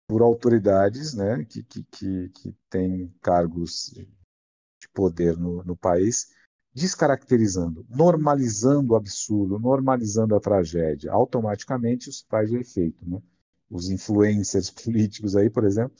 Por 0.07 0.21
autoridades, 0.21 1.13
né? 1.13 1.45
Que, 1.45 1.63
que, 1.63 1.84
que, 1.84 2.29
que 2.29 2.55
têm 2.69 3.13
cargos 3.21 3.91
de 4.79 4.89
poder 4.93 5.38
no, 5.38 5.63
no 5.63 5.75
país, 5.75 6.29
descaracterizando, 6.73 7.86
normalizando 7.89 8.93
o 8.93 8.95
absurdo, 8.95 9.59
normalizando 9.59 10.36
a 10.36 10.39
tragédia, 10.39 11.11
automaticamente 11.11 12.09
isso 12.09 12.25
faz 12.29 12.51
o 12.51 12.57
efeito, 12.57 13.07
né? 13.07 13.21
os 13.69 13.89
influencers 13.89 14.69
políticos 14.84 15.36
aí, 15.36 15.49
por 15.49 15.63
exemplo, 15.63 15.95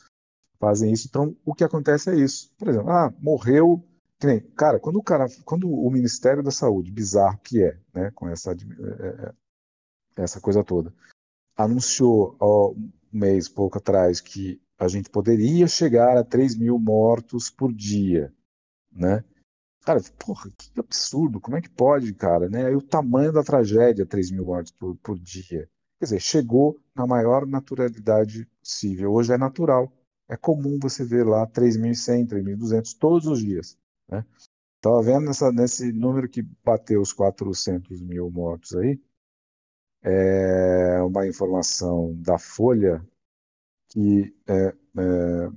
fazem 0.60 0.92
isso. 0.92 1.08
Então, 1.08 1.36
o 1.46 1.56
que 1.56 1.64
acontece 1.64 2.10
é 2.10 2.16
isso. 2.16 2.54
Por 2.58 2.68
exemplo, 2.68 2.90
ah, 2.90 3.14
morreu. 3.20 3.84
Nem, 4.24 4.40
cara, 4.40 4.80
quando 4.80 4.98
o 4.98 5.04
cara, 5.04 5.26
quando 5.44 5.68
o 5.68 5.90
Ministério 5.90 6.44
da 6.44 6.52
Saúde, 6.52 6.92
bizarro 6.92 7.40
que 7.40 7.64
é, 7.64 7.76
né, 7.92 8.12
com 8.12 8.30
essa, 8.30 8.52
é, 8.52 8.56
é, 8.56 9.34
essa 10.16 10.40
coisa 10.40 10.64
toda, 10.64 10.94
anunciou 11.56 12.36
ó, 12.40 12.72
um 12.72 12.92
mês, 13.12 13.48
pouco 13.48 13.78
atrás, 13.78 14.20
que 14.20 14.62
a 14.78 14.88
gente 14.88 15.10
poderia 15.10 15.68
chegar 15.68 16.18
a 16.18 16.24
3 16.24 16.56
mil 16.56 16.80
mortos 16.80 17.50
por 17.50 17.74
dia, 17.74 18.34
né? 18.92 19.24
Cara, 19.84 20.00
porra, 20.20 20.50
que 20.58 20.80
absurdo, 20.80 21.40
como 21.40 21.58
é 21.58 21.62
que 21.62 21.70
pode, 21.70 22.14
cara, 22.14 22.48
né? 22.50 22.68
Aí 22.68 22.76
o 22.76 22.82
tamanho 22.82 23.32
da 23.32 23.44
tragédia, 23.44 24.06
3 24.06 24.32
mil 24.32 24.46
mortes 24.46 24.72
por, 24.72 24.96
por 24.98 25.18
dia. 25.20 25.68
Quer 26.00 26.06
dizer, 26.06 26.20
chegou 26.20 26.80
na 26.96 27.06
maior 27.06 27.46
naturalidade 27.46 28.48
possível. 28.60 29.14
Hoje 29.14 29.34
é 29.34 29.38
natural. 29.38 29.92
É 30.28 30.38
comum 30.38 30.80
você 30.82 31.04
ver 31.04 31.26
lá 31.26 31.46
3.100, 31.48 32.28
3.200 32.28 32.98
todos 32.98 33.28
os 33.28 33.40
dias. 33.40 33.78
Né? 34.08 34.26
Estava 34.78 35.02
vendo 35.04 35.26
nessa, 35.26 35.52
nesse 35.52 35.92
número 35.92 36.28
que 36.28 36.42
bateu 36.64 37.02
os 37.02 37.14
400 37.14 38.02
mil 38.02 38.32
mortos 38.32 38.74
aí. 38.76 39.00
É 40.04 41.02
uma 41.04 41.28
informação 41.28 42.16
da 42.22 42.38
Folha 42.38 43.06
que 43.90 44.34
é, 44.48 44.68
é, 44.98 45.50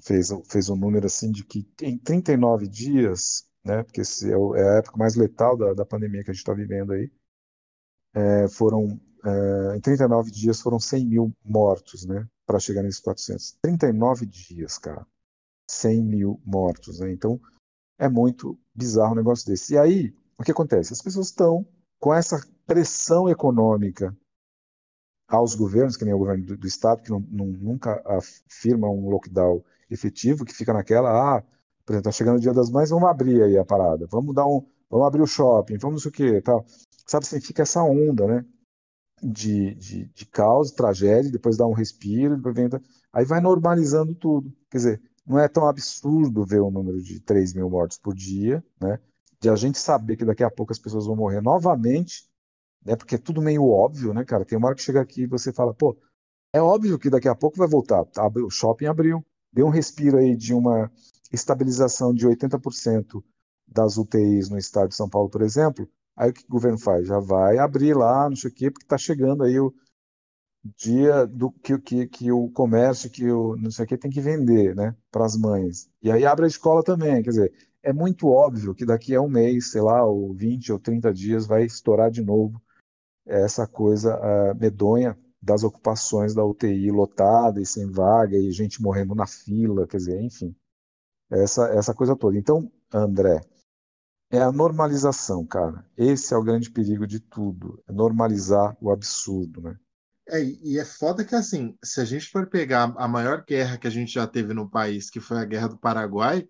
fez, 0.00 0.30
fez 0.48 0.68
um 0.68 0.76
número 0.76 1.06
assim 1.06 1.30
de 1.30 1.44
que 1.44 1.66
em 1.82 1.98
39 1.98 2.66
dias 2.66 3.50
né? 3.64 3.82
Porque 3.82 4.00
esse 4.00 4.30
é, 4.30 4.34
é 4.34 4.68
a 4.68 4.78
época 4.78 4.96
mais 4.96 5.14
letal 5.14 5.56
da, 5.56 5.74
da 5.74 5.84
pandemia 5.84 6.24
que 6.24 6.30
a 6.30 6.32
gente 6.32 6.40
está 6.40 6.54
vivendo 6.54 6.92
aí. 6.92 7.10
É, 8.14 8.48
foram 8.48 9.00
é, 9.24 9.76
em 9.76 9.80
39 9.80 10.30
dias 10.30 10.60
foram 10.60 10.80
100 10.80 11.06
mil 11.06 11.32
mortos, 11.44 12.06
né? 12.06 12.26
Para 12.46 12.58
chegar 12.58 12.82
nesses 12.82 13.00
400. 13.00 13.58
39 13.62 14.26
dias, 14.26 14.78
cara. 14.78 15.06
100 15.68 16.02
mil 16.02 16.40
mortos, 16.44 17.00
né? 17.00 17.12
Então 17.12 17.40
é 17.98 18.08
muito 18.08 18.58
bizarro 18.74 19.12
um 19.12 19.16
negócio 19.16 19.46
desse. 19.46 19.74
E 19.74 19.78
aí, 19.78 20.14
o 20.38 20.42
que 20.42 20.50
acontece? 20.50 20.92
As 20.92 21.02
pessoas 21.02 21.26
estão 21.26 21.66
com 22.00 22.14
essa 22.14 22.40
pressão 22.70 23.28
econômica 23.28 24.16
aos 25.26 25.56
governos, 25.56 25.96
que 25.96 26.04
nem 26.04 26.14
o 26.14 26.18
governo 26.18 26.44
do, 26.44 26.56
do 26.56 26.66
estado, 26.68 27.02
que 27.02 27.10
não, 27.10 27.18
não, 27.28 27.46
nunca 27.46 28.00
afirma 28.06 28.88
um 28.88 29.10
lockdown 29.10 29.60
efetivo, 29.90 30.44
que 30.44 30.54
fica 30.54 30.72
naquela, 30.72 31.10
ah, 31.10 31.42
por 31.84 31.94
exemplo, 31.94 32.04
tá 32.04 32.12
chegando 32.12 32.36
o 32.36 32.40
Dia 32.40 32.54
das 32.54 32.70
Mães, 32.70 32.90
vamos 32.90 33.08
abrir 33.08 33.42
aí 33.42 33.58
a 33.58 33.64
parada, 33.64 34.06
vamos 34.08 34.32
dar 34.32 34.46
um, 34.46 34.64
vamos 34.88 35.04
abrir 35.04 35.20
o 35.20 35.26
shopping, 35.26 35.78
vamos 35.78 36.06
o 36.06 36.12
quê, 36.12 36.40
tal. 36.40 36.64
Sabe, 37.04 37.26
assim, 37.26 37.40
fica 37.40 37.62
essa 37.62 37.82
onda, 37.82 38.24
né? 38.28 38.44
De, 39.20 39.74
de, 39.74 40.04
de 40.06 40.26
caos, 40.26 40.70
tragédia, 40.70 41.30
depois 41.30 41.56
dá 41.56 41.66
um 41.66 41.72
respiro, 41.72 42.36
depois 42.36 42.54
vem, 42.54 42.68
aí 43.12 43.24
vai 43.24 43.40
normalizando 43.40 44.14
tudo. 44.14 44.52
Quer 44.70 44.76
dizer, 44.78 45.02
não 45.26 45.40
é 45.40 45.48
tão 45.48 45.66
absurdo 45.66 46.46
ver 46.46 46.62
um 46.62 46.70
número 46.70 47.02
de 47.02 47.18
3 47.18 47.52
mil 47.52 47.68
mortos 47.68 47.98
por 47.98 48.14
dia, 48.14 48.64
né? 48.80 49.00
De 49.40 49.48
a 49.50 49.56
gente 49.56 49.78
saber 49.78 50.16
que 50.16 50.24
daqui 50.24 50.44
a 50.44 50.50
pouco 50.50 50.72
as 50.72 50.78
pessoas 50.78 51.06
vão 51.06 51.16
morrer 51.16 51.40
novamente, 51.40 52.29
né? 52.84 52.96
Porque 52.96 53.14
é 53.16 53.18
tudo 53.18 53.42
meio 53.42 53.66
óbvio, 53.66 54.12
né, 54.14 54.24
cara? 54.24 54.44
Tem 54.44 54.56
uma 54.58 54.68
hora 54.68 54.76
que 54.76 54.82
chega 54.82 55.00
aqui 55.00 55.22
e 55.22 55.26
você 55.26 55.52
fala, 55.52 55.74
pô, 55.74 55.96
é 56.52 56.60
óbvio 56.60 56.98
que 56.98 57.10
daqui 57.10 57.28
a 57.28 57.34
pouco 57.34 57.56
vai 57.58 57.68
voltar. 57.68 58.04
O 58.44 58.50
shopping 58.50 58.86
abriu, 58.86 59.24
deu 59.52 59.66
um 59.66 59.70
respiro 59.70 60.18
aí 60.18 60.36
de 60.36 60.54
uma 60.54 60.90
estabilização 61.32 62.12
de 62.12 62.26
80% 62.26 63.22
das 63.66 63.96
UTIs 63.96 64.48
no 64.48 64.58
estado 64.58 64.88
de 64.88 64.96
São 64.96 65.08
Paulo, 65.08 65.30
por 65.30 65.42
exemplo, 65.42 65.88
aí 66.16 66.30
o 66.30 66.32
que 66.32 66.44
o 66.44 66.50
governo 66.50 66.78
faz? 66.78 67.06
Já 67.06 67.20
vai 67.20 67.58
abrir 67.58 67.94
lá, 67.96 68.28
não 68.28 68.36
sei 68.36 68.50
o 68.50 68.54
quê, 68.54 68.70
porque 68.70 68.84
está 68.84 68.98
chegando 68.98 69.44
aí 69.44 69.60
o 69.60 69.72
dia 70.76 71.26
do 71.26 71.50
que, 71.50 71.78
que, 71.78 72.06
que 72.06 72.32
o 72.32 72.50
comércio, 72.50 73.10
que 73.10 73.30
o 73.30 73.56
não 73.56 73.70
sei 73.70 73.84
o 73.84 73.88
quê 73.88 73.96
tem 73.96 74.10
que 74.10 74.20
vender, 74.20 74.74
né, 74.74 74.94
para 75.10 75.24
as 75.24 75.36
mães. 75.36 75.88
E 76.02 76.10
aí 76.10 76.26
abre 76.26 76.44
a 76.44 76.48
escola 76.48 76.82
também, 76.82 77.22
quer 77.22 77.30
dizer, 77.30 77.52
é 77.82 77.92
muito 77.92 78.28
óbvio 78.28 78.74
que 78.74 78.84
daqui 78.84 79.14
a 79.14 79.22
um 79.22 79.28
mês, 79.28 79.70
sei 79.70 79.80
lá, 79.80 80.04
ou 80.04 80.34
20 80.34 80.72
ou 80.72 80.78
30 80.78 81.12
dias, 81.14 81.46
vai 81.46 81.64
estourar 81.64 82.10
de 82.10 82.22
novo 82.22 82.60
essa 83.30 83.66
coisa 83.66 84.16
uh, 84.16 84.58
medonha 84.58 85.18
das 85.40 85.64
ocupações 85.64 86.34
da 86.34 86.44
UTI 86.44 86.90
lotada 86.90 87.60
e 87.60 87.66
sem 87.66 87.90
vaga, 87.90 88.36
e 88.36 88.52
gente 88.52 88.82
morrendo 88.82 89.14
na 89.14 89.26
fila, 89.26 89.86
quer 89.86 89.96
dizer, 89.96 90.20
enfim 90.20 90.54
essa, 91.30 91.68
essa 91.68 91.94
coisa 91.94 92.16
toda. 92.16 92.36
Então, 92.36 92.70
André, 92.92 93.40
é 94.30 94.40
a 94.40 94.52
normalização, 94.52 95.46
cara. 95.46 95.84
Esse 95.96 96.34
é 96.34 96.36
o 96.36 96.42
grande 96.42 96.70
perigo 96.70 97.06
de 97.06 97.20
tudo, 97.20 97.82
é 97.88 97.92
normalizar 97.92 98.76
o 98.80 98.90
absurdo, 98.90 99.60
né? 99.60 99.76
É, 100.28 100.42
e 100.42 100.78
é 100.78 100.84
foda 100.84 101.24
que, 101.24 101.34
assim, 101.34 101.76
se 101.82 102.00
a 102.00 102.04
gente 102.04 102.28
for 102.28 102.48
pegar 102.48 102.94
a 102.96 103.08
maior 103.08 103.44
guerra 103.44 103.78
que 103.78 103.86
a 103.86 103.90
gente 103.90 104.12
já 104.12 104.26
teve 104.26 104.54
no 104.54 104.68
país, 104.68 105.10
que 105.10 105.18
foi 105.18 105.38
a 105.38 105.44
Guerra 105.44 105.68
do 105.68 105.78
Paraguai, 105.78 106.48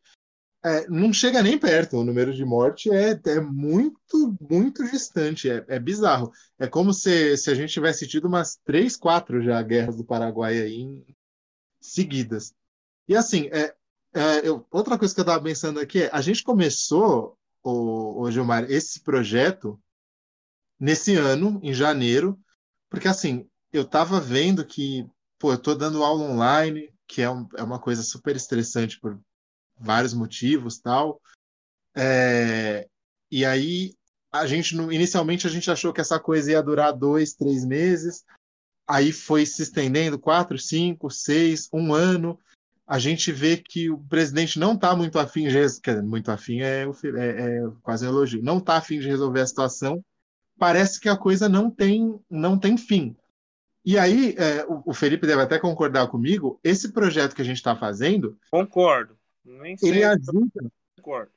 é, 0.63 0.87
não 0.89 1.13
chega 1.13 1.43
nem 1.43 1.59
perto. 1.59 1.97
O 1.97 2.05
número 2.05 2.35
de 2.35 2.45
morte 2.45 2.91
é, 2.91 3.19
é 3.27 3.41
muito, 3.41 4.37
muito 4.41 4.85
distante. 4.91 5.51
É, 5.51 5.65
é 5.69 5.79
bizarro. 5.79 6.31
É 6.59 6.67
como 6.67 6.93
se, 6.93 7.37
se 7.37 7.51
a 7.51 7.55
gente 7.55 7.73
tivesse 7.73 8.07
tido 8.07 8.27
umas 8.27 8.57
três, 8.65 8.97
quatro 8.97 9.43
já 9.43 9.61
guerras 9.63 9.97
do 9.97 10.05
Paraguai 10.05 10.61
aí 10.61 10.81
em, 10.81 11.05
seguidas. 11.81 12.55
E 13.09 13.17
assim, 13.17 13.49
é, 13.53 13.75
é, 14.15 14.47
eu, 14.47 14.67
outra 14.71 14.99
coisa 14.99 15.15
que 15.15 15.21
eu 15.21 15.23
estava 15.23 15.43
pensando 15.43 15.81
aqui 15.81 16.03
é, 16.03 16.11
a 16.13 16.21
gente 16.21 16.43
começou, 16.43 17.39
o, 17.63 18.23
o 18.23 18.31
Gilmar, 18.31 18.71
esse 18.71 19.01
projeto 19.01 19.81
nesse 20.79 21.15
ano, 21.17 21.61
em 21.63 21.73
janeiro, 21.75 22.39
porque 22.89 23.09
assim, 23.09 23.49
eu 23.73 23.83
estava 23.83 24.21
vendo 24.21 24.65
que, 24.65 25.07
pô, 25.39 25.53
eu 25.53 25.57
estou 25.57 25.77
dando 25.77 26.03
aula 26.03 26.25
online, 26.25 26.93
que 27.07 27.23
é, 27.23 27.31
um, 27.31 27.47
é 27.57 27.63
uma 27.63 27.79
coisa 27.79 28.03
super 28.03 28.35
estressante 28.37 28.99
por 28.99 29.21
vários 29.81 30.15
motivos, 30.15 30.79
tal. 30.79 31.21
É, 31.97 32.87
e 33.31 33.45
aí 33.45 33.95
a 34.33 34.47
gente 34.47 34.77
inicialmente 34.77 35.47
a 35.47 35.51
gente 35.51 35.71
achou 35.71 35.93
que 35.93 36.01
essa 36.01 36.21
coisa 36.21 36.53
ia 36.53 36.63
durar 36.63 36.93
dois, 36.93 37.35
três 37.35 37.65
meses, 37.65 38.25
aí 38.87 39.13
foi 39.13 39.45
se 39.45 39.63
estendendo 39.63 40.19
quatro, 40.19 40.59
cinco, 40.59 41.11
seis, 41.11 41.69
um 41.73 41.93
ano 41.93 42.39
a 42.91 42.99
gente 42.99 43.31
vê 43.31 43.57
que 43.57 43.89
o 43.89 43.99
presidente 43.99 44.59
não 44.59 44.75
está 44.75 44.97
muito 44.97 45.17
afim 45.17 45.47
de 45.47 45.81
quer 45.81 46.03
muito 46.03 46.29
afim 46.29 46.61
é, 46.61 46.83
é, 46.83 47.27
é 47.29 47.71
quase 47.83 48.05
um 48.05 48.09
elogio, 48.09 48.43
não 48.43 48.59
está 48.59 48.79
afim 48.79 48.99
de 48.99 49.07
resolver 49.07 49.41
a 49.41 49.47
situação. 49.47 50.05
Parece 50.59 50.99
que 50.99 51.09
a 51.09 51.17
coisa 51.17 51.49
não 51.49 51.71
tem 51.71 52.19
não 52.29 52.59
tem 52.59 52.77
fim. 52.77 53.17
E 53.85 53.97
aí, 53.97 54.35
é, 54.37 54.65
o, 54.67 54.83
o, 54.87 54.93
Felipe 54.93 55.25
deve 55.25 55.41
até 55.41 55.57
concordar 55.57 56.09
comigo. 56.09 56.59
Esse 56.65 56.93
projeto 56.93 57.35
que 57.35 57.41
a 57.41 57.45
gente 57.45 57.59
está 57.59 57.77
fazendo, 57.77 58.37
concordo. 58.51 59.17
Nem 59.59 59.77
sei 59.77 59.91
ele 59.91 60.05
ajuda. 60.05 60.73
Concordo. 60.97 61.33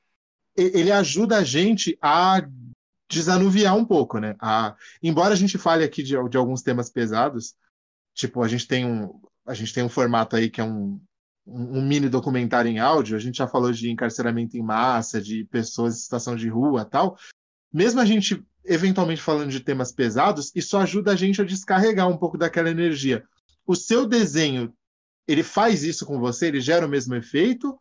Ele 0.56 0.92
ajuda 0.92 1.38
a 1.38 1.44
gente 1.44 1.98
a 2.02 2.48
desanuviar 3.10 3.76
um 3.76 3.86
pouco, 3.86 4.20
né? 4.20 4.36
A, 4.40 4.76
embora 5.02 5.34
a 5.34 5.38
gente 5.38 5.58
fale 5.58 5.84
aqui 5.84 6.04
de, 6.04 6.16
de 6.30 6.38
alguns 6.38 6.62
temas 6.62 6.90
pesados, 6.90 7.56
tipo 8.14 8.42
a 8.44 8.48
gente 8.48 8.68
tem 8.68 8.86
um 8.86 9.20
a 9.46 9.54
gente 9.54 9.74
tem 9.74 9.84
um 9.84 9.90
formato 9.90 10.36
aí 10.36 10.50
que 10.50 10.62
é 10.62 10.64
um 10.64 11.02
um, 11.46 11.82
mini 11.82 12.08
documentário 12.08 12.72
em 12.72 12.80
áudio, 12.80 13.18
a 13.18 13.20
gente 13.20 13.38
já 13.38 13.48
falou 13.48 13.72
de 13.72 13.90
encarceramento 13.92 14.56
em 14.56 14.62
massa, 14.62 15.22
de 15.22 15.44
pessoas 15.46 15.96
em 15.96 16.00
situação 16.00 16.38
de 16.38 16.48
rua 16.48 16.86
tal. 16.86 17.18
Mesmo 17.72 18.00
a 18.00 18.06
gente 18.06 18.42
eventualmente 18.66 19.22
falando 19.22 19.52
de 19.52 19.60
temas 19.60 19.92
pesados, 19.92 20.52
isso 20.56 20.78
ajuda 20.78 21.12
a 21.12 21.16
gente 21.16 21.42
a 21.42 21.46
descarregar 21.46 22.08
um 22.08 22.18
pouco 22.18 22.38
daquela 22.38 22.70
energia. 22.70 23.24
O 23.66 23.76
seu 23.76 24.06
desenho, 24.06 24.74
ele 25.28 25.44
faz 25.44 25.84
isso 25.84 26.06
com 26.06 26.20
você? 26.20 26.48
Ele 26.48 26.62
gera 26.62 26.86
o 26.86 26.90
mesmo 26.90 27.14
efeito? 27.16 27.78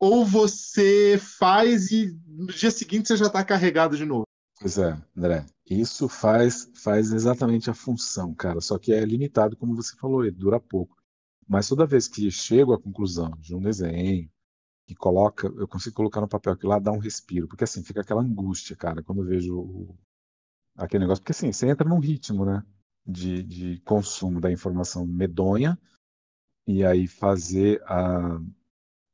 Ou 0.00 0.24
você 0.24 1.18
faz 1.18 1.90
e 1.90 2.16
no 2.26 2.46
dia 2.46 2.70
seguinte 2.70 3.08
você 3.08 3.16
já 3.16 3.26
está 3.26 3.44
carregado 3.44 3.96
de 3.96 4.04
novo? 4.04 4.24
Pois 4.60 4.78
é, 4.78 4.96
André. 5.16 5.44
Isso 5.68 6.08
faz, 6.08 6.70
faz 6.82 7.12
exatamente 7.12 7.70
a 7.70 7.74
função, 7.74 8.34
cara. 8.34 8.60
Só 8.60 8.78
que 8.78 8.92
é 8.92 9.04
limitado, 9.04 9.56
como 9.56 9.76
você 9.76 9.94
falou, 9.96 10.24
ele 10.24 10.34
dura 10.34 10.58
pouco. 10.58 10.96
Mas 11.46 11.68
toda 11.68 11.86
vez 11.86 12.08
que 12.08 12.30
chego 12.30 12.72
à 12.72 12.80
conclusão 12.80 13.30
de 13.38 13.54
um 13.54 13.60
desenho, 13.60 14.30
que 14.88 14.94
coloca, 14.94 15.46
eu 15.46 15.68
consigo 15.68 15.96
colocar 15.96 16.20
no 16.20 16.28
papel 16.28 16.56
que 16.56 16.66
lá 16.66 16.78
dá 16.78 16.90
um 16.90 16.98
respiro, 16.98 17.46
porque 17.46 17.64
assim 17.64 17.82
fica 17.82 18.00
aquela 18.00 18.22
angústia, 18.22 18.74
cara, 18.74 19.02
quando 19.02 19.20
eu 19.20 19.26
vejo 19.26 19.58
o, 19.58 19.98
aquele 20.74 21.04
negócio, 21.04 21.22
porque 21.22 21.32
assim, 21.32 21.52
você 21.52 21.68
entra 21.68 21.86
num 21.86 21.98
ritmo, 21.98 22.46
né, 22.46 22.64
de, 23.06 23.42
de 23.42 23.80
consumo 23.80 24.40
da 24.40 24.50
informação 24.50 25.04
medonha, 25.04 25.78
e 26.66 26.84
aí 26.84 27.06
fazer 27.06 27.82
a. 27.84 28.40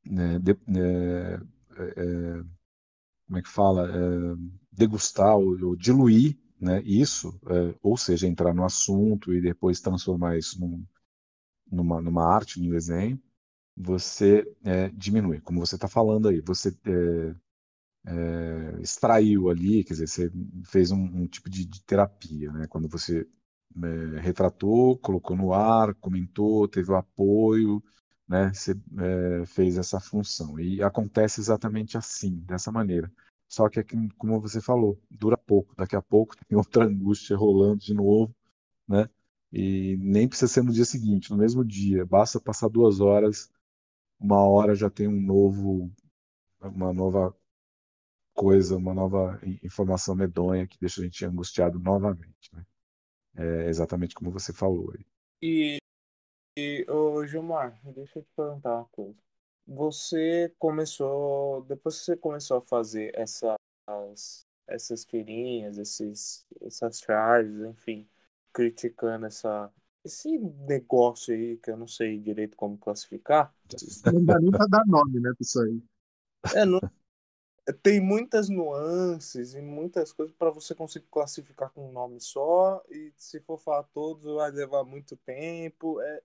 Né, 0.05 0.39
de, 0.39 0.55
né, 0.67 1.35
é, 1.77 2.43
como 3.25 3.37
é 3.37 3.41
que 3.41 3.49
fala? 3.49 3.89
É, 3.89 4.35
degustar 4.71 5.35
ou, 5.37 5.57
ou, 5.63 5.75
diluir 5.75 6.37
né, 6.59 6.81
isso, 6.83 7.39
é, 7.47 7.75
ou 7.81 7.97
seja, 7.97 8.27
entrar 8.27 8.53
no 8.53 8.63
assunto 8.65 9.33
e 9.33 9.41
depois 9.41 9.81
transformar 9.81 10.37
isso 10.37 10.59
num, 10.59 10.85
numa, 11.71 12.01
numa 12.01 12.23
arte, 12.25 12.59
num 12.61 12.69
desenho, 12.69 13.21
você 13.75 14.45
é, 14.63 14.89
diminui. 14.89 15.41
Como 15.41 15.59
você 15.59 15.75
está 15.75 15.87
falando 15.87 16.29
aí, 16.29 16.41
você 16.41 16.69
é, 16.85 17.35
é, 18.07 18.81
extraiu 18.81 19.49
ali, 19.49 19.83
quer 19.83 19.93
dizer, 19.93 20.07
você 20.07 20.31
fez 20.65 20.91
um, 20.91 21.03
um 21.03 21.27
tipo 21.27 21.49
de, 21.49 21.65
de, 21.65 21.81
terapia, 21.83 22.51
né? 22.51 22.67
Quando 22.67 22.87
você 22.87 23.27
é, 23.83 24.19
retratou, 24.21 24.97
colocou 24.99 25.35
no 25.35 25.53
ar, 25.53 25.93
comentou, 25.95 26.67
teve 26.67 26.91
o 26.91 26.95
apoio, 26.95 27.83
né? 28.27 28.53
Você 28.53 28.73
é, 29.41 29.45
fez 29.45 29.77
essa 29.77 29.99
função. 29.99 30.59
E 30.59 30.81
acontece 30.83 31.39
exatamente 31.41 31.97
assim, 31.97 32.37
dessa 32.41 32.71
maneira. 32.71 33.11
Só 33.47 33.69
que, 33.69 33.83
como 34.17 34.41
você 34.41 34.61
falou, 34.61 34.99
dura 35.09 35.37
pouco. 35.37 35.75
Daqui 35.75 35.95
a 35.95 36.01
pouco 36.01 36.35
tem 36.47 36.57
outra 36.57 36.85
angústia 36.85 37.37
rolando 37.37 37.77
de 37.79 37.93
novo, 37.93 38.35
né? 38.87 39.09
E 39.51 39.97
nem 39.99 40.27
precisa 40.27 40.51
ser 40.51 40.63
no 40.63 40.73
dia 40.73 40.85
seguinte, 40.85 41.31
no 41.31 41.37
mesmo 41.37 41.63
dia. 41.63 42.05
Basta 42.05 42.39
passar 42.41 42.69
duas 42.69 42.99
horas, 42.99 43.49
uma 44.19 44.43
hora 44.43 44.75
já 44.75 44.89
tem 44.89 45.07
um 45.07 45.21
novo, 45.21 45.91
uma 46.61 46.93
nova 46.93 47.35
coisa, 48.33 48.75
uma 48.75 48.93
nova 48.93 49.39
informação 49.63 50.15
medonha 50.15 50.67
que 50.67 50.77
deixa 50.79 51.01
a 51.01 51.03
gente 51.05 51.25
angustiado 51.25 51.79
novamente. 51.79 52.53
Né? 52.53 52.65
É 53.35 53.69
exatamente 53.69 54.13
como 54.15 54.31
você 54.31 54.51
falou. 54.51 54.93
E, 55.41 55.77
e 56.57 56.85
ô, 56.89 57.25
Gilmar, 57.25 57.77
deixa 57.83 58.19
eu 58.19 58.23
te 58.23 58.31
perguntar 58.35 58.75
uma 58.75 58.85
coisa. 58.85 59.15
Você 59.67 60.53
começou, 60.59 61.63
depois 61.63 61.97
que 61.99 62.05
você 62.05 62.17
começou 62.17 62.57
a 62.57 62.61
fazer 62.61 63.11
essas, 63.15 63.57
essas 64.67 65.03
tirinhas, 65.03 65.77
esses, 65.77 66.45
essas 66.61 66.99
charges, 66.99 67.61
enfim, 67.61 68.07
criticando 68.53 69.25
essa, 69.25 69.71
esse 70.03 70.37
negócio 70.37 71.33
aí 71.33 71.57
que 71.57 71.71
eu 71.71 71.77
não 71.77 71.87
sei 71.87 72.19
direito 72.19 72.55
como 72.55 72.77
classificar. 72.77 73.53
Não 74.05 74.23
dá 74.23 74.39
nem 74.39 74.51
pra 74.51 74.65
dar 74.67 74.85
nome, 74.85 75.19
né, 75.19 75.29
pra 75.29 75.41
isso 75.41 75.59
aí. 75.61 75.81
É, 76.53 76.63
não, 76.63 76.79
tem 77.81 77.99
muitas 77.99 78.49
nuances 78.49 79.55
e 79.55 79.61
muitas 79.61 80.11
coisas 80.11 80.35
para 80.35 80.51
você 80.51 80.75
conseguir 80.75 81.07
classificar 81.09 81.71
com 81.71 81.89
um 81.89 81.91
nome 81.91 82.21
só. 82.21 82.83
E 82.89 83.11
se 83.17 83.39
for 83.39 83.57
falar 83.57 83.83
todos, 83.85 84.23
vai 84.23 84.51
levar 84.51 84.83
muito 84.83 85.17
tempo. 85.17 85.99
É, 86.01 86.21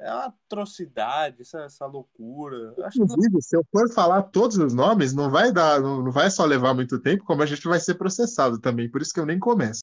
é 0.00 0.12
uma 0.12 0.26
atrocidade, 0.26 1.42
essa, 1.42 1.60
essa 1.62 1.86
loucura. 1.86 2.74
Inclusive, 2.94 3.36
que... 3.36 3.42
se 3.42 3.56
eu 3.56 3.64
for 3.70 3.92
falar 3.92 4.22
todos 4.24 4.56
os 4.56 4.74
nomes, 4.74 5.12
não 5.12 5.30
vai 5.30 5.52
dar, 5.52 5.80
não, 5.80 6.02
não 6.02 6.10
vai 6.10 6.30
só 6.30 6.44
levar 6.44 6.74
muito 6.74 6.98
tempo, 6.98 7.24
como 7.24 7.42
a 7.42 7.46
gente 7.46 7.66
vai 7.66 7.78
ser 7.78 7.94
processado 7.94 8.58
também. 8.58 8.90
Por 8.90 9.02
isso 9.02 9.12
que 9.12 9.20
eu 9.20 9.26
nem 9.26 9.38
começo. 9.38 9.80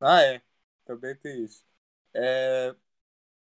Ah, 0.00 0.22
é. 0.22 0.42
Também 0.84 1.16
tem 1.16 1.44
isso. 1.44 1.64
É, 2.14 2.74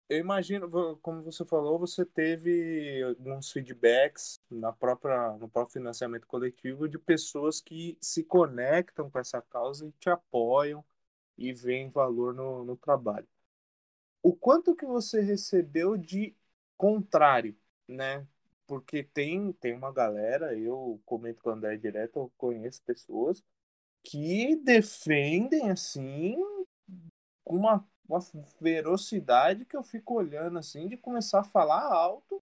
eu 0.08 0.18
imagino, 0.18 0.68
como 1.00 1.22
você 1.22 1.44
falou, 1.44 1.78
você 1.78 2.04
teve 2.04 3.02
alguns 3.04 3.52
feedbacks 3.52 4.40
na 4.50 4.72
própria, 4.72 5.32
no 5.38 5.48
próprio 5.48 5.74
financiamento 5.74 6.26
coletivo 6.26 6.88
de 6.88 6.98
pessoas 6.98 7.60
que 7.60 7.96
se 8.00 8.24
conectam 8.24 9.08
com 9.08 9.18
essa 9.20 9.40
causa 9.40 9.86
e 9.86 9.92
te 9.92 10.10
apoiam 10.10 10.84
e 11.38 11.52
veem 11.52 11.88
valor 11.90 12.34
no, 12.34 12.64
no 12.64 12.76
trabalho. 12.76 13.26
O 14.22 14.34
quanto 14.34 14.74
que 14.74 14.86
você 14.86 15.20
recebeu 15.20 15.96
de 15.96 16.34
contrário, 16.76 17.56
né? 17.88 18.26
Porque 18.66 19.02
tem, 19.02 19.52
tem 19.54 19.74
uma 19.74 19.92
galera, 19.92 20.56
eu 20.58 21.00
comento 21.06 21.42
com 21.42 21.50
o 21.50 21.52
André 21.52 21.76
direto, 21.76 22.18
eu 22.18 22.32
conheço 22.38 22.82
pessoas 22.84 23.42
que 24.04 24.56
defendem 24.56 25.70
assim 25.70 26.36
uma 27.44 27.86
uma 28.08 28.18
velocidade 28.60 29.64
que 29.64 29.76
eu 29.76 29.84
fico 29.84 30.14
olhando 30.14 30.58
assim 30.58 30.88
de 30.88 30.96
começar 30.96 31.40
a 31.40 31.44
falar 31.44 31.80
alto 31.84 32.42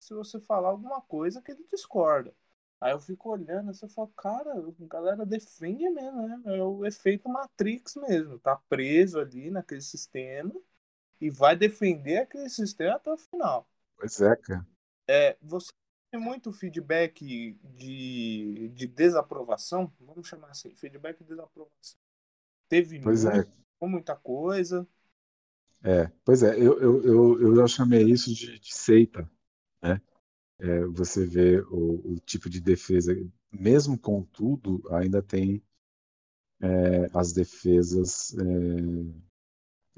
se 0.00 0.14
você 0.14 0.40
falar 0.40 0.70
alguma 0.70 1.00
coisa 1.02 1.42
que 1.42 1.52
ele 1.52 1.64
discorda. 1.70 2.34
Aí 2.80 2.92
eu 2.92 3.00
fico 3.00 3.30
olhando 3.30 3.70
assim, 3.70 3.86
eu 3.86 3.90
falo, 3.90 4.08
cara, 4.16 4.52
a 4.54 4.86
galera 4.86 5.26
defende 5.26 5.88
mesmo, 5.90 6.28
né? 6.28 6.42
É 6.58 6.62
o 6.64 6.86
efeito 6.86 7.28
Matrix 7.28 7.96
mesmo, 7.96 8.38
tá 8.40 8.56
preso 8.68 9.20
ali 9.20 9.50
naquele 9.50 9.82
sistema 9.82 10.52
e 11.20 11.30
vai 11.30 11.56
defender 11.56 12.18
aquele 12.18 12.48
sistema 12.48 12.96
até 12.96 13.12
o 13.12 13.16
final. 13.16 13.68
Pois 13.96 14.20
é, 14.20 14.36
cara. 14.36 14.66
É, 15.08 15.36
você 15.42 15.72
tem 16.10 16.20
muito 16.20 16.52
feedback 16.52 17.58
de, 17.62 18.68
de 18.74 18.86
desaprovação, 18.86 19.92
vamos 20.00 20.28
chamar 20.28 20.50
assim, 20.50 20.74
feedback 20.74 21.18
de 21.18 21.28
desaprovação. 21.28 21.98
Teve 22.68 23.00
pois 23.00 23.24
é. 23.24 23.34
muito, 23.34 23.50
é. 23.82 23.86
muita 23.86 24.16
coisa. 24.16 24.86
É, 25.82 26.10
pois 26.24 26.42
é, 26.42 26.56
eu, 26.56 26.78
eu, 26.80 27.02
eu, 27.04 27.40
eu 27.40 27.56
já 27.56 27.66
chamei 27.66 28.04
isso 28.04 28.34
de, 28.34 28.58
de 28.58 28.74
seita, 28.74 29.30
né? 29.82 30.00
É, 30.60 30.84
você 30.86 31.24
vê 31.24 31.60
o, 31.60 32.14
o, 32.14 32.20
tipo 32.20 32.50
de 32.50 32.60
defesa, 32.60 33.14
mesmo 33.52 33.96
com 33.96 34.24
tudo, 34.24 34.82
ainda 34.90 35.22
tem 35.22 35.62
é, 36.60 37.08
as 37.14 37.32
defesas 37.32 38.34
é, 38.34 39.27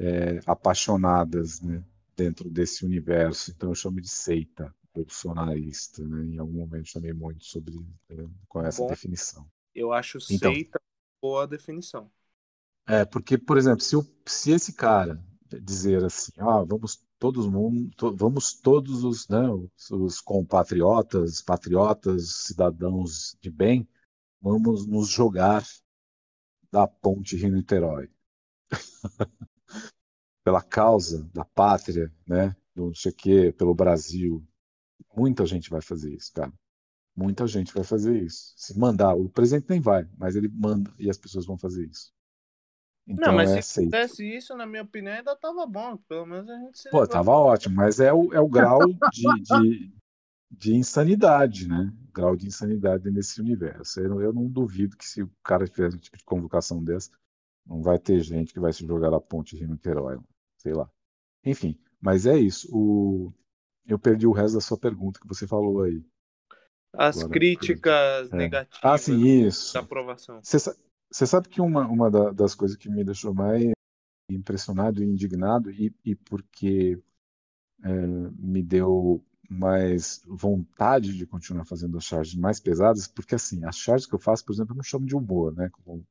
é 0.01 0.41
apaixonadas, 0.47 1.61
né? 1.61 1.85
Dentro 2.17 2.51
desse 2.51 2.85
universo, 2.85 3.51
então 3.51 3.71
eu 3.71 3.75
chamo 3.75 4.01
de 4.01 4.09
seita 4.09 4.75
bolsonarista, 4.95 6.07
né? 6.07 6.35
Em 6.35 6.39
algum 6.39 6.59
momento 6.59 6.89
chamei 6.89 7.13
muito 7.13 7.45
sobre 7.45 7.75
é, 8.11 8.27
com 8.49 8.63
essa 8.63 8.83
Bom, 8.83 8.89
definição. 8.89 9.47
Eu 9.75 9.93
acho 9.93 10.19
então, 10.31 10.53
seita 10.53 10.81
boa 11.23 11.47
definição. 11.47 12.11
É, 12.87 13.05
porque, 13.05 13.39
por 13.39 13.57
exemplo, 13.57 13.81
se, 13.81 13.95
eu, 13.95 14.05
se 14.27 14.51
esse 14.51 14.73
cara 14.73 15.23
dizer 15.63 16.05
assim, 16.05 16.33
ah, 16.39 16.63
vamos 16.65 17.05
todos 17.19 17.47
mundo, 17.47 17.91
to, 17.97 18.17
vamos 18.17 18.55
todos 18.55 19.05
os, 19.05 19.29
né, 19.29 19.49
os, 19.49 19.91
os 19.91 20.21
compatriotas, 20.21 21.43
patriotas, 21.43 22.45
cidadãos 22.47 23.37
de 23.41 23.51
bem, 23.51 23.89
vamos 24.41 24.87
nos 24.87 25.09
jogar 25.09 25.65
da 26.73 26.87
ponte 26.87 27.37
Rio-Niterói. 27.37 28.11
Pela 30.45 30.63
causa 30.63 31.29
da 31.35 31.45
pátria, 31.45 32.13
né, 32.27 32.57
do 32.75 32.87
não 32.87 32.95
sei 32.95 33.13
o 33.13 33.15
quê, 33.15 33.55
pelo 33.57 33.75
Brasil. 33.75 34.45
Muita 35.15 35.45
gente 35.45 35.71
vai 35.71 35.81
fazer 35.81 36.15
isso, 36.15 36.33
cara. 36.33 36.53
Muita 37.17 37.47
gente 37.47 37.75
vai 37.75 37.85
fazer 37.85 38.23
isso. 38.23 38.55
Se 38.57 38.79
mandar, 38.79 39.15
o 39.15 39.29
presidente 39.29 39.69
nem 39.69 39.81
vai, 39.81 40.09
mas 40.17 40.37
ele 40.37 40.49
manda 40.49 40.93
e 40.99 41.11
as 41.11 41.19
pessoas 41.19 41.45
vão 41.45 41.59
fazer 41.59 41.87
isso. 41.87 42.13
Então, 43.07 43.29
não, 43.29 43.37
mas 43.37 43.51
é 43.51 43.61
se 43.61 43.85
fizesse 43.85 44.25
isso, 44.25 44.57
na 44.57 44.67
minha 44.67 44.83
opinião, 44.83 45.15
ainda 45.15 45.35
tava 45.35 45.67
bom. 45.67 45.97
Pelo 46.09 46.27
menos 46.27 46.49
a 46.49 46.57
gente 46.59 46.79
se 46.79 46.91
Pô, 46.91 47.07
tava 47.07 47.33
ótimo, 47.33 47.75
mas 47.77 47.99
é 47.99 48.13
o, 48.13 48.33
é 48.33 48.41
o 48.41 48.49
grau 48.49 48.79
de, 49.13 49.43
de, 49.43 49.93
de, 50.51 50.75
insanidade, 50.75 51.69
né? 51.69 51.93
O 52.09 52.13
grau 52.13 52.37
de 52.37 52.47
insanidade 52.47 53.11
nesse 53.11 53.41
universo. 53.41 54.01
Eu, 54.01 54.21
eu, 54.21 54.33
não 54.33 54.47
duvido 54.47 54.97
que 54.97 55.07
se 55.07 55.23
o 55.23 55.31
cara 55.43 55.67
fizer 55.67 55.89
um 55.89 55.99
tipo 55.99 56.17
de 56.17 56.25
convocação 56.25 56.83
dessa, 56.85 57.11
não 57.71 57.81
vai 57.81 58.01
ter 58.01 58.21
gente 58.21 58.53
que 58.53 58.59
vai 58.59 58.73
se 58.73 58.85
jogar 58.85 59.13
na 59.13 59.21
ponte 59.21 59.57
de 59.57 59.65
Niterói, 59.65 60.19
sei 60.59 60.75
lá. 60.75 60.91
Enfim, 61.45 61.79
mas 62.01 62.27
é 62.27 62.37
isso. 62.37 62.69
O... 62.73 63.33
Eu 63.87 63.97
perdi 63.97 64.27
o 64.27 64.33
resto 64.33 64.55
da 64.55 64.61
sua 64.61 64.77
pergunta 64.77 65.21
que 65.21 65.29
você 65.29 65.47
falou 65.47 65.83
aí. 65.83 66.05
As 66.93 67.19
Agora, 67.19 67.33
críticas 67.33 68.33
é. 68.33 68.37
negativas 68.37 68.81
ah, 68.83 68.99
sim, 68.99 69.47
isso. 69.47 69.73
da 69.73 69.81
aprovação. 69.81 70.41
Você, 70.43 70.59
você 71.09 71.27
sabe 71.27 71.49
que 71.49 71.61
uma, 71.61 71.87
uma 71.87 72.11
da, 72.11 72.33
das 72.33 72.57
coisas 72.57 72.77
que 72.77 72.89
me 72.89 73.05
deixou 73.05 73.33
mais 73.33 73.71
impressionado 74.29 75.03
e 75.03 75.07
indignado, 75.07 75.71
e, 75.71 75.95
e 76.05 76.17
porque 76.17 77.01
é, 77.85 78.07
me 78.37 78.63
deu 78.63 79.25
mais 79.49 80.23
vontade 80.27 81.17
de 81.17 81.27
continuar 81.27 81.65
fazendo 81.65 81.99
as 81.99 82.05
charges 82.05 82.35
mais 82.35 82.59
pesadas, 82.59 83.07
porque 83.07 83.37
assim, 83.37 83.65
as 83.65 83.77
charges 83.77 84.07
que 84.07 84.15
eu 84.15 84.19
faço, 84.19 84.45
por 84.45 84.53
exemplo, 84.53 84.73
eu 84.73 84.77
não 84.77 84.85
chamo 84.85 85.07
de 85.07 85.15
humor, 85.15 85.55
né? 85.55 85.69
Como 85.71 86.05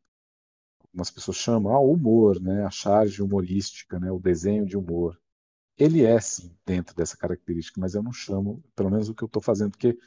algumas 0.91 1.11
pessoas 1.11 1.37
chamam, 1.37 1.73
ah, 1.73 1.79
humor, 1.79 2.39
né? 2.41 2.65
A 2.65 2.69
charge 2.69 3.21
humorística, 3.21 3.99
né? 3.99 4.11
O 4.11 4.19
desenho 4.19 4.65
de 4.65 4.77
humor. 4.77 5.19
Ele 5.77 6.03
é, 6.03 6.19
sim, 6.19 6.55
dentro 6.65 6.95
dessa 6.95 7.15
característica, 7.17 7.79
mas 7.79 7.95
eu 7.95 8.03
não 8.03 8.11
chamo, 8.11 8.61
pelo 8.75 8.89
menos 8.89 9.09
o 9.09 9.15
que 9.15 9.23
eu 9.23 9.27
estou 9.27 9.41
fazendo, 9.41 9.71
porque 9.71 9.97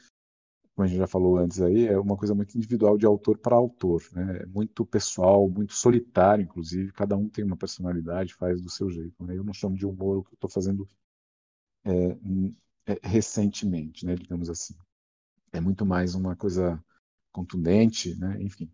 como 0.75 0.85
a 0.85 0.87
gente 0.87 0.97
já 0.97 1.07
falou 1.07 1.37
antes 1.37 1.61
aí, 1.61 1.87
é 1.87 1.97
uma 1.99 2.17
coisa 2.17 2.33
muito 2.33 2.57
individual 2.57 2.97
de 2.97 3.05
autor 3.05 3.37
para 3.37 3.55
autor, 3.55 4.03
né? 4.11 4.39
É 4.41 4.45
muito 4.47 4.85
pessoal, 4.85 5.47
muito 5.47 5.73
solitário, 5.73 6.43
inclusive. 6.43 6.91
Cada 6.93 7.15
um 7.15 7.29
tem 7.29 7.45
uma 7.45 7.55
personalidade, 7.55 8.33
faz 8.33 8.59
do 8.61 8.69
seu 8.69 8.89
jeito. 8.89 9.23
Né? 9.23 9.37
Eu 9.37 9.43
não 9.43 9.53
chamo 9.53 9.77
de 9.77 9.85
humor 9.85 10.17
o 10.17 10.23
que 10.23 10.31
eu 10.31 10.35
estou 10.35 10.49
fazendo 10.49 10.87
é, 11.85 12.17
é, 12.87 12.99
recentemente, 13.03 14.05
né? 14.05 14.15
Digamos 14.15 14.49
assim. 14.49 14.75
É 15.51 15.61
muito 15.61 15.85
mais 15.85 16.15
uma 16.15 16.35
coisa 16.35 16.83
contundente, 17.31 18.15
né? 18.15 18.41
Enfim. 18.41 18.71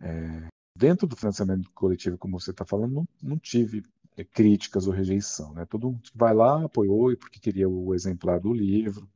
É, 0.00 0.48
dentro 0.76 1.06
do 1.06 1.16
financiamento 1.16 1.70
coletivo, 1.72 2.18
como 2.18 2.38
você 2.40 2.50
está 2.50 2.64
falando, 2.64 2.92
não, 2.94 3.08
não 3.22 3.38
tive 3.38 3.82
é, 4.16 4.24
críticas 4.24 4.86
ou 4.86 4.92
rejeição, 4.92 5.52
né? 5.54 5.66
Todo 5.66 5.90
mundo 5.90 6.02
que 6.02 6.16
vai 6.16 6.34
lá 6.34 6.64
apoiou 6.64 7.16
porque 7.16 7.40
queria 7.40 7.68
o 7.68 7.94
exemplar 7.94 8.40
do 8.40 8.52
livro 8.52 9.08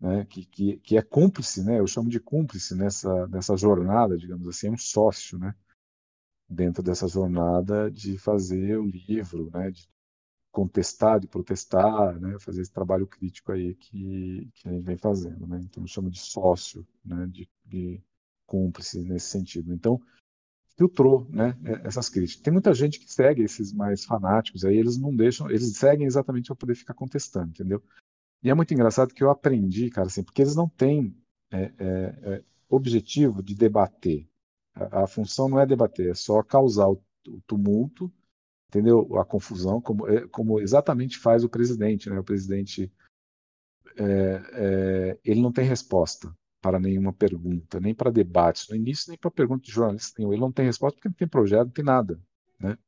né, 0.00 0.24
que, 0.26 0.44
que, 0.44 0.78
que, 0.80 0.98
é 0.98 1.02
cúmplice, 1.02 1.64
né, 1.64 1.78
eu 1.78 1.86
chamo 1.86 2.10
de 2.10 2.20
cúmplice 2.20 2.74
nessa, 2.74 3.26
nessa 3.28 3.56
jornada, 3.56 4.16
digamos 4.18 4.46
assim, 4.46 4.66
é 4.68 4.70
um 4.70 4.76
sócio, 4.76 5.38
né, 5.38 5.54
dentro 6.48 6.82
dessa 6.82 7.08
jornada 7.08 7.90
de 7.90 8.18
fazer 8.18 8.78
o 8.78 8.84
livro, 8.84 9.50
né, 9.52 9.70
de 9.70 9.88
contestar, 10.52 11.18
de 11.18 11.26
protestar, 11.26 12.20
né, 12.20 12.38
fazer 12.38 12.60
esse 12.60 12.72
trabalho 12.72 13.06
crítico 13.06 13.52
aí 13.52 13.74
que, 13.74 14.50
que 14.54 14.68
a 14.68 14.72
gente 14.72 14.84
vem 14.84 14.96
fazendo, 14.98 15.46
né, 15.46 15.60
então 15.62 15.82
eu 15.82 15.88
chamo 15.88 16.10
de 16.10 16.18
sócio, 16.18 16.86
né, 17.04 17.26
de, 17.28 17.48
de 17.64 18.02
cúmplice 18.46 19.02
nesse 19.02 19.28
sentido. 19.28 19.72
Então, 19.72 20.00
filtrou, 20.76 21.26
né, 21.30 21.56
essas 21.84 22.08
críticas. 22.08 22.42
Tem 22.42 22.52
muita 22.52 22.74
gente 22.74 22.98
que 22.98 23.12
segue 23.12 23.42
esses 23.42 23.72
mais 23.72 24.04
fanáticos, 24.04 24.64
aí 24.64 24.76
eles 24.76 24.96
não 24.96 25.14
deixam, 25.14 25.48
eles 25.48 25.76
seguem 25.76 26.06
exatamente 26.06 26.46
para 26.46 26.56
poder 26.56 26.74
ficar 26.74 26.94
contestando, 26.94 27.50
entendeu? 27.50 27.82
E 28.42 28.50
é 28.50 28.54
muito 28.54 28.74
engraçado 28.74 29.14
que 29.14 29.22
eu 29.22 29.30
aprendi, 29.30 29.88
cara, 29.88 30.08
assim, 30.08 30.22
porque 30.22 30.42
eles 30.42 30.56
não 30.56 30.68
têm 30.68 31.16
é, 31.50 31.62
é, 31.62 31.74
é, 31.78 32.44
objetivo 32.68 33.42
de 33.42 33.54
debater. 33.54 34.28
A, 34.74 35.04
a, 35.04 35.06
função 35.06 35.48
não 35.48 35.60
é 35.60 35.66
debater, 35.66 36.10
é 36.10 36.14
só 36.14 36.42
causar 36.42 36.88
o, 36.88 37.00
o 37.28 37.40
tumulto, 37.46 38.12
entendeu? 38.68 39.16
A 39.18 39.24
confusão, 39.24 39.80
como, 39.80 40.08
é, 40.08 40.26
como 40.28 40.60
exatamente 40.60 41.18
faz 41.18 41.44
o 41.44 41.48
presidente, 41.48 42.10
né? 42.10 42.18
O 42.18 42.24
presidente, 42.24 42.92
é, 43.96 44.42
é, 44.52 45.18
ele 45.24 45.40
não 45.40 45.52
tem 45.52 45.64
resposta 45.64 46.34
para 46.64 46.80
nenhuma 46.80 47.12
pergunta, 47.12 47.78
nem 47.78 47.94
para 47.94 48.10
debates 48.10 48.66
no 48.70 48.74
início, 48.74 49.10
nem 49.10 49.18
para 49.18 49.30
pergunta 49.30 49.66
de 49.66 49.70
jornalista 49.70 50.14
nenhum. 50.18 50.32
Ele 50.32 50.40
não 50.40 50.50
tem 50.50 50.64
resposta 50.64 50.96
porque 50.96 51.10
não 51.10 51.14
tem 51.14 51.28
projeto, 51.28 51.66
não 51.66 51.72
tem 51.72 51.84
nada. 51.84 52.18
Né? 52.58 52.78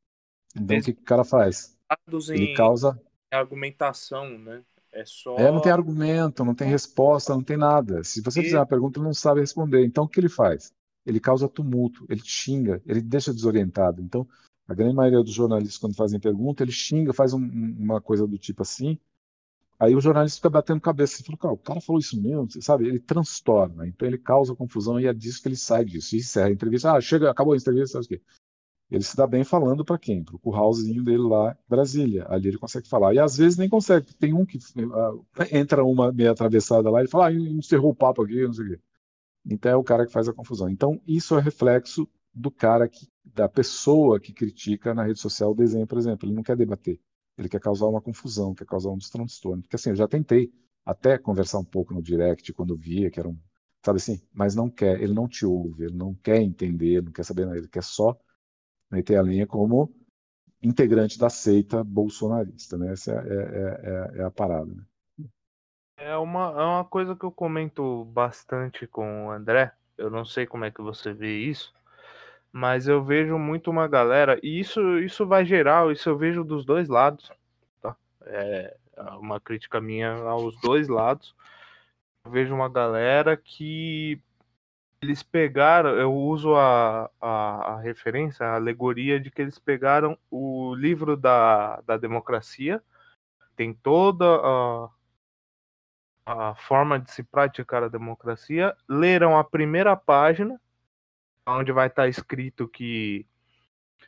Então, 0.55 0.79
o 0.79 0.81
que, 0.81 0.93
que 0.93 1.01
o 1.01 1.05
cara 1.05 1.23
faz? 1.23 1.77
Ele 2.31 2.55
causa. 2.55 2.99
argumentação, 3.29 4.35
né? 4.39 4.63
É 4.91 5.05
só. 5.05 5.37
É, 5.37 5.51
não 5.51 5.61
tem 5.61 5.71
argumento, 5.71 6.43
não 6.43 6.55
tem 6.55 6.67
resposta, 6.67 7.35
não 7.35 7.43
tem 7.43 7.55
nada. 7.55 8.03
Se 8.03 8.19
você 8.19 8.39
E- 8.39 8.45
fizer 8.45 8.57
uma 8.57 8.65
pergunta, 8.65 8.97
ele 8.97 9.05
não 9.05 9.13
sabe 9.13 9.41
responder. 9.41 9.85
Então, 9.85 10.05
o 10.05 10.07
que 10.07 10.19
ele 10.19 10.29
faz? 10.29 10.73
Ele 11.05 11.19
causa 11.19 11.47
tumulto, 11.47 12.03
ele 12.09 12.21
xinga, 12.25 12.81
ele 12.83 12.99
deixa 12.99 13.31
desorientado. 13.31 14.01
Então, 14.01 14.27
a 14.67 14.73
grande 14.73 14.95
maioria 14.95 15.21
dos 15.21 15.33
jornalistas, 15.33 15.77
quando 15.77 15.95
fazem 15.95 16.19
pergunta, 16.19 16.63
ele 16.63 16.71
xinga, 16.71 17.13
faz 17.13 17.31
um- 17.31 17.75
uma 17.77 18.01
coisa 18.01 18.25
do 18.25 18.39
tipo 18.39 18.63
assim. 18.63 18.97
Aí 19.79 19.95
o 19.95 20.01
jornalista 20.01 20.37
fica 20.37 20.49
batendo 20.49 20.81
cabeça. 20.81 21.23
Fala, 21.23 21.37
cara, 21.37 21.53
o 21.53 21.57
cara 21.57 21.81
falou 21.81 21.99
isso 21.99 22.19
mesmo, 22.21 22.49
sabe? 22.61 22.87
Ele 22.87 22.99
transtorna, 22.99 23.87
então 23.87 24.07
ele 24.07 24.17
causa 24.17 24.55
confusão 24.55 24.99
e 24.99 25.05
é 25.05 25.13
disso 25.13 25.41
que 25.41 25.47
ele 25.47 25.55
sai 25.55 25.85
disso. 25.85 26.15
E 26.15 26.19
encerra 26.19 26.47
a 26.47 26.51
entrevista. 26.51 26.93
Ah, 26.93 27.01
chega, 27.01 27.29
acabou 27.29 27.53
a 27.53 27.57
entrevista, 27.57 28.01
sabe 28.01 28.05
o 28.05 28.09
quê? 28.09 28.23
Ele 28.89 29.03
se 29.03 29.17
dá 29.17 29.27
bem 29.27 29.43
falando 29.43 29.83
para 29.83 29.97
quem? 29.99 30.23
Para 30.23 30.35
o 30.35 30.39
curralzinho 30.39 31.03
dele 31.03 31.23
lá 31.23 31.51
em 31.51 31.69
Brasília. 31.69 32.25
Ali 32.29 32.47
ele 32.47 32.57
consegue 32.57 32.87
falar. 32.87 33.13
E 33.13 33.19
às 33.19 33.37
vezes 33.37 33.57
nem 33.57 33.67
consegue. 33.69 34.13
Tem 34.15 34.33
um 34.33 34.45
que 34.45 34.57
ah, 34.93 35.47
entra 35.51 35.83
uma 35.83 36.11
meia 36.11 36.31
atravessada 36.31 36.89
lá 36.89 37.03
e 37.03 37.07
fala, 37.07 37.27
ah, 37.27 37.33
encerrou 37.33 37.91
o 37.91 37.95
papo 37.95 38.23
aqui, 38.23 38.41
não 38.45 38.53
sei 38.53 38.65
o 38.65 38.69
quê. 38.69 38.79
Então 39.45 39.71
é 39.71 39.75
o 39.75 39.83
cara 39.83 40.05
que 40.05 40.11
faz 40.11 40.27
a 40.29 40.33
confusão. 40.33 40.69
Então 40.69 41.01
isso 41.07 41.37
é 41.37 41.41
reflexo 41.41 42.07
do 42.33 42.51
cara 42.51 42.87
que, 42.87 43.07
da 43.25 43.49
pessoa 43.49 44.19
que 44.19 44.33
critica 44.33 44.93
na 44.93 45.03
rede 45.03 45.19
social 45.19 45.51
o 45.51 45.55
desenho, 45.55 45.87
por 45.87 45.97
exemplo. 45.97 46.27
Ele 46.27 46.35
não 46.35 46.43
quer 46.43 46.55
debater. 46.55 46.99
Ele 47.37 47.49
quer 47.49 47.59
causar 47.61 47.87
uma 47.87 48.01
confusão, 48.01 48.53
quer 48.55 48.65
causar 48.65 48.89
um 48.89 48.97
transtorno. 48.99 49.61
Porque 49.63 49.75
assim, 49.75 49.89
eu 49.91 49.95
já 49.95 50.07
tentei 50.07 50.51
até 50.85 51.17
conversar 51.17 51.59
um 51.59 51.65
pouco 51.65 51.93
no 51.93 52.01
direct 52.01 52.51
quando 52.53 52.75
via 52.77 53.11
que 53.11 53.19
era 53.19 53.29
um, 53.29 53.37
sabe 53.85 53.97
assim, 53.97 54.21
mas 54.33 54.55
não 54.55 54.69
quer, 54.69 55.01
ele 55.01 55.13
não 55.13 55.27
te 55.27 55.45
ouve, 55.45 55.85
ele 55.85 55.95
não 55.95 56.13
quer 56.15 56.41
entender, 56.41 57.01
não 57.03 57.11
quer 57.11 57.23
saber 57.25 57.47
ele 57.55 57.67
quer 57.67 57.83
só 57.83 58.17
meter 58.91 59.17
a 59.17 59.23
linha 59.23 59.47
como 59.47 59.93
integrante 60.61 61.17
da 61.19 61.29
seita 61.29 61.83
bolsonarista, 61.83 62.77
né? 62.77 62.93
Essa 62.93 63.13
é, 63.13 64.17
é- 64.17 64.17
é- 64.17 64.21
é 64.21 64.23
a 64.25 64.31
parada, 64.31 64.73
né? 64.73 64.83
É 65.95 66.15
uma, 66.17 66.49
é 66.59 66.63
uma 66.63 66.85
coisa 66.85 67.15
que 67.15 67.23
eu 67.25 67.31
comento 67.31 68.05
bastante 68.05 68.87
com 68.87 69.27
o 69.27 69.31
André. 69.31 69.73
Eu 69.97 70.09
não 70.09 70.25
sei 70.25 70.45
como 70.45 70.65
é 70.65 70.71
que 70.71 70.81
você 70.81 71.13
vê 71.13 71.39
isso, 71.39 71.73
mas 72.57 72.87
eu 72.87 73.03
vejo 73.03 73.37
muito 73.37 73.69
uma 73.69 73.87
galera, 73.87 74.39
e 74.41 74.59
isso, 74.59 74.97
isso 74.97 75.27
vai 75.27 75.45
geral, 75.45 75.91
isso 75.91 76.09
eu 76.09 76.17
vejo 76.17 76.43
dos 76.43 76.65
dois 76.65 76.89
lados, 76.89 77.31
tá? 77.79 77.95
É 78.25 78.75
uma 79.19 79.39
crítica 79.39 79.79
minha 79.79 80.11
aos 80.23 80.59
dois 80.59 80.87
lados. 80.87 81.35
Eu 82.25 82.31
vejo 82.31 82.55
uma 82.55 82.67
galera 82.67 83.37
que 83.37 84.19
eles 84.99 85.21
pegaram, 85.21 85.91
eu 85.91 86.11
uso 86.11 86.55
a, 86.55 87.11
a, 87.21 87.73
a 87.73 87.79
referência, 87.79 88.43
a 88.43 88.55
alegoria 88.55 89.19
de 89.19 89.29
que 89.29 89.39
eles 89.39 89.59
pegaram 89.59 90.17
o 90.31 90.73
livro 90.73 91.15
da, 91.15 91.79
da 91.81 91.95
democracia, 91.95 92.81
tem 93.55 93.71
toda 93.71 94.25
a, 94.25 94.89
a 96.25 96.55
forma 96.55 96.99
de 96.99 97.11
se 97.11 97.21
praticar 97.21 97.83
a 97.83 97.87
democracia, 97.87 98.75
leram 98.89 99.37
a 99.37 99.43
primeira 99.43 99.95
página, 99.95 100.59
onde 101.55 101.71
vai 101.71 101.87
estar 101.87 102.07
escrito 102.07 102.67
que 102.67 103.25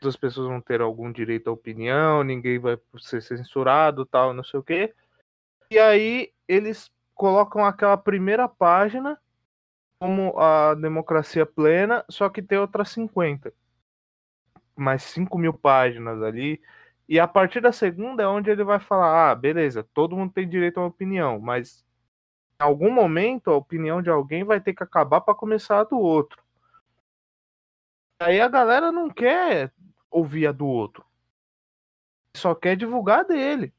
as 0.03 0.15
pessoas 0.15 0.47
vão 0.47 0.61
ter 0.61 0.81
algum 0.81 1.11
direito 1.11 1.49
à 1.49 1.53
opinião, 1.53 2.23
ninguém 2.23 2.59
vai 2.59 2.77
ser 2.97 3.21
censurado, 3.21 4.05
tal, 4.05 4.33
não 4.33 4.43
sei 4.43 4.59
o 4.59 4.63
quê. 4.63 4.93
E 5.71 5.77
aí 5.77 6.31
eles 6.47 6.91
colocam 7.13 7.65
aquela 7.65 7.97
primeira 7.97 8.47
página 8.47 9.19
como 9.99 10.39
a 10.39 10.73
democracia 10.75 11.45
plena, 11.45 12.05
só 12.09 12.29
que 12.29 12.41
tem 12.41 12.57
outras 12.57 12.89
50. 12.89 13.53
Mais 14.75 15.03
5 15.03 15.37
mil 15.37 15.53
páginas 15.53 16.21
ali. 16.23 16.61
E 17.07 17.19
a 17.19 17.27
partir 17.27 17.59
da 17.59 17.71
segunda 17.71 18.23
é 18.23 18.27
onde 18.27 18.49
ele 18.49 18.63
vai 18.63 18.79
falar: 18.79 19.31
ah, 19.31 19.35
beleza, 19.35 19.83
todo 19.93 20.15
mundo 20.15 20.31
tem 20.31 20.47
direito 20.47 20.77
a 20.77 20.83
uma 20.83 20.89
opinião, 20.89 21.39
mas 21.39 21.83
em 22.61 22.63
algum 22.63 22.91
momento 22.91 23.49
a 23.51 23.57
opinião 23.57 24.01
de 24.01 24.09
alguém 24.09 24.43
vai 24.43 24.61
ter 24.61 24.73
que 24.73 24.83
acabar 24.83 25.21
para 25.21 25.35
começar 25.35 25.81
a 25.81 25.83
do 25.83 25.97
outro. 25.99 26.41
Aí 28.19 28.41
a 28.41 28.47
galera 28.49 28.91
não 28.91 29.09
quer 29.09 29.73
ouvir 30.11 30.47
a 30.47 30.51
do 30.51 30.67
outro. 30.67 31.05
Só 32.35 32.53
quer 32.53 32.75
divulgar 32.75 33.25
dele. 33.25 33.73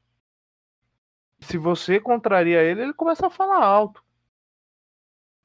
Se 1.40 1.58
você 1.58 2.00
contraria 2.00 2.62
ele, 2.62 2.82
ele 2.82 2.94
começa 2.94 3.26
a 3.26 3.30
falar 3.30 3.62
alto. 3.62 4.02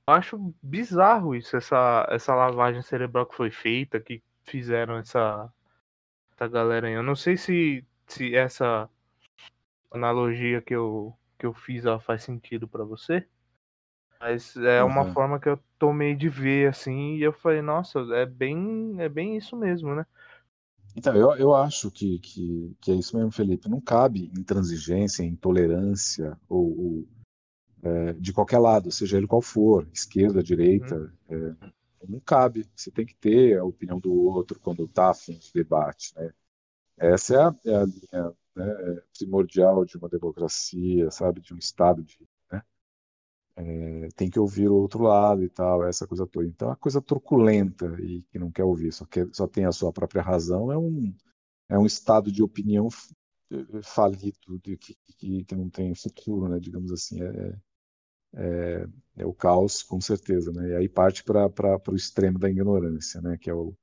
Acho 0.07 0.53
bizarro 0.61 1.35
isso, 1.35 1.57
essa, 1.57 2.05
essa 2.09 2.35
lavagem 2.35 2.81
cerebral 2.81 3.25
que 3.25 3.35
foi 3.35 3.49
feita, 3.49 3.99
que 3.99 4.21
fizeram 4.43 4.97
essa, 4.97 5.51
essa 6.31 6.47
galera 6.47 6.87
aí. 6.87 6.93
Eu 6.93 7.03
não 7.03 7.15
sei 7.15 7.35
se, 7.37 7.85
se 8.05 8.35
essa 8.35 8.89
analogia 9.91 10.61
que 10.61 10.75
eu, 10.75 11.17
que 11.39 11.45
eu 11.45 11.53
fiz 11.53 11.83
faz 12.03 12.23
sentido 12.23 12.67
pra 12.67 12.83
você. 12.83 13.27
Mas 14.19 14.55
é 14.57 14.83
uma 14.83 15.03
Uhum. 15.03 15.13
forma 15.13 15.39
que 15.39 15.49
eu 15.49 15.59
tomei 15.77 16.15
de 16.15 16.29
ver, 16.29 16.69
assim, 16.69 17.15
e 17.15 17.23
eu 17.23 17.33
falei, 17.33 17.61
nossa, 17.61 17.99
é 18.13 18.25
bem, 18.25 18.95
é 18.99 19.09
bem 19.09 19.37
isso 19.37 19.55
mesmo, 19.55 19.93
né? 19.95 20.05
Então, 20.95 21.15
eu, 21.15 21.35
eu 21.35 21.53
acho 21.55 21.91
que, 21.91 22.19
que, 22.19 22.75
que 22.81 22.91
é 22.91 22.95
isso 22.95 23.15
mesmo, 23.17 23.31
Felipe. 23.31 23.69
Não 23.69 23.81
cabe 23.81 24.31
intransigência, 24.37 25.23
intolerância 25.23 26.39
ou, 26.47 26.79
ou, 26.79 27.07
é, 27.83 28.13
de 28.13 28.33
qualquer 28.33 28.59
lado, 28.59 28.91
seja 28.91 29.17
ele 29.17 29.27
qual 29.27 29.41
for, 29.41 29.87
esquerda, 29.93 30.43
direita, 30.43 31.13
é, 31.29 31.55
não 32.07 32.19
cabe. 32.19 32.65
Você 32.75 32.91
tem 32.91 33.05
que 33.05 33.15
ter 33.15 33.57
a 33.59 33.65
opinião 33.65 33.99
do 33.99 34.13
outro 34.13 34.59
quando 34.59 34.85
está 34.85 35.09
afim 35.11 35.37
de 35.37 35.51
debate, 35.53 36.13
né? 36.15 36.31
Essa 36.97 37.35
é 37.35 37.39
a, 37.39 37.55
é 37.65 37.75
a 37.75 37.85
linha 37.85 38.33
né, 38.55 39.01
primordial 39.17 39.85
de 39.85 39.97
uma 39.97 40.09
democracia, 40.09 41.11
sabe, 41.11 41.41
de 41.41 41.53
um 41.53 41.57
Estado 41.57 42.03
de? 42.03 42.17
É, 43.57 44.09
tem 44.15 44.29
que 44.29 44.39
ouvir 44.39 44.67
o 44.69 44.75
outro 44.75 45.03
lado 45.03 45.41
e 45.43 45.49
tal, 45.49 45.83
essa 45.85 46.05
coisa 46.07 46.27
toda. 46.27 46.45
Então, 46.47 46.69
a 46.71 46.75
coisa 46.75 47.01
truculenta 47.01 47.85
e 48.01 48.21
que 48.31 48.37
não 48.39 48.51
quer 48.51 48.63
ouvir, 48.65 48.91
só, 48.93 49.05
quer, 49.05 49.27
só 49.33 49.47
tem 49.47 49.65
a 49.65 49.71
sua 49.71 49.93
própria 49.93 50.21
razão, 50.21 50.71
é 50.71 50.77
um, 50.77 51.13
é 51.69 51.77
um 51.79 51.85
estado 51.85 52.31
de 52.31 52.43
opinião 52.43 52.89
f- 52.91 53.13
eh, 53.51 53.81
falido, 53.83 54.59
de, 54.63 54.77
que, 54.77 54.95
que, 55.17 55.45
que 55.45 55.55
não 55.55 55.69
tem 55.69 55.95
futuro, 55.95 56.49
né? 56.49 56.59
Digamos 56.59 56.91
assim, 56.91 57.21
é, 57.23 57.57
é, 58.35 58.87
é 59.17 59.25
o 59.25 59.33
caos, 59.33 59.83
com 59.83 59.99
certeza, 60.01 60.51
né? 60.51 60.69
E 60.71 60.75
aí 60.75 60.89
parte 60.89 61.23
para 61.23 61.49
o 61.91 61.95
extremo 61.95 62.39
da 62.39 62.49
ignorância, 62.49 63.21
né? 63.21 63.37
Que 63.37 63.49
é 63.49 63.53
o 63.53 63.75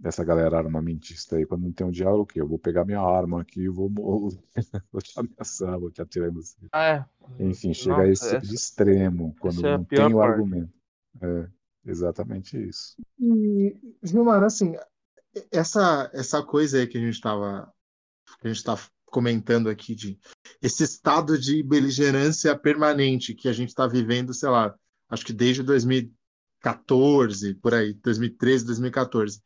dessa 0.00 0.24
galera 0.24 0.56
armamentista 0.56 1.36
aí, 1.36 1.44
quando 1.44 1.62
não 1.64 1.72
tem 1.72 1.86
um 1.86 1.90
diálogo, 1.90 2.22
o 2.22 2.26
quê? 2.26 2.40
Eu 2.40 2.48
vou 2.48 2.58
pegar 2.58 2.86
minha 2.86 3.00
arma 3.00 3.42
aqui, 3.42 3.68
vou, 3.68 3.90
vou 4.90 5.02
te 5.02 5.12
ameaçar, 5.18 5.78
vou 5.78 5.90
te 5.90 6.00
atirar 6.00 6.30
em 6.30 6.32
você. 6.32 6.56
Ah, 6.72 6.86
é. 6.86 7.04
Enfim, 7.44 7.74
chega 7.74 7.96
Nossa, 7.98 8.02
a 8.04 8.08
esse 8.08 8.28
tipo 8.30 8.40
de 8.40 8.46
essa- 8.46 8.54
extremo, 8.54 9.36
quando 9.38 9.66
é 9.66 9.76
não 9.76 9.84
pior 9.84 10.06
tem 10.06 10.14
o 10.14 10.22
argumento. 10.22 10.72
É, 11.20 11.48
exatamente 11.84 12.56
isso. 12.56 12.96
E, 13.18 13.76
Gilmar, 14.02 14.42
assim, 14.42 14.74
essa, 15.52 16.10
essa 16.14 16.42
coisa 16.42 16.78
aí 16.78 16.86
que 16.86 16.96
a 16.96 17.00
gente 17.00 17.14
estava 17.14 17.70
que 18.40 18.46
a 18.46 18.48
gente 18.48 18.58
está 18.58 18.78
comentando 19.06 19.68
aqui 19.68 19.94
de 19.94 20.18
esse 20.62 20.82
estado 20.84 21.38
de 21.38 21.62
beligerância 21.62 22.56
permanente 22.56 23.34
que 23.34 23.48
a 23.48 23.52
gente 23.52 23.68
está 23.70 23.86
vivendo, 23.86 24.32
sei 24.32 24.48
lá, 24.48 24.74
acho 25.10 25.26
que 25.26 25.32
desde 25.32 25.62
2014, 25.64 27.54
por 27.56 27.74
aí, 27.74 27.92
2013, 27.94 28.64
2014. 28.66 29.42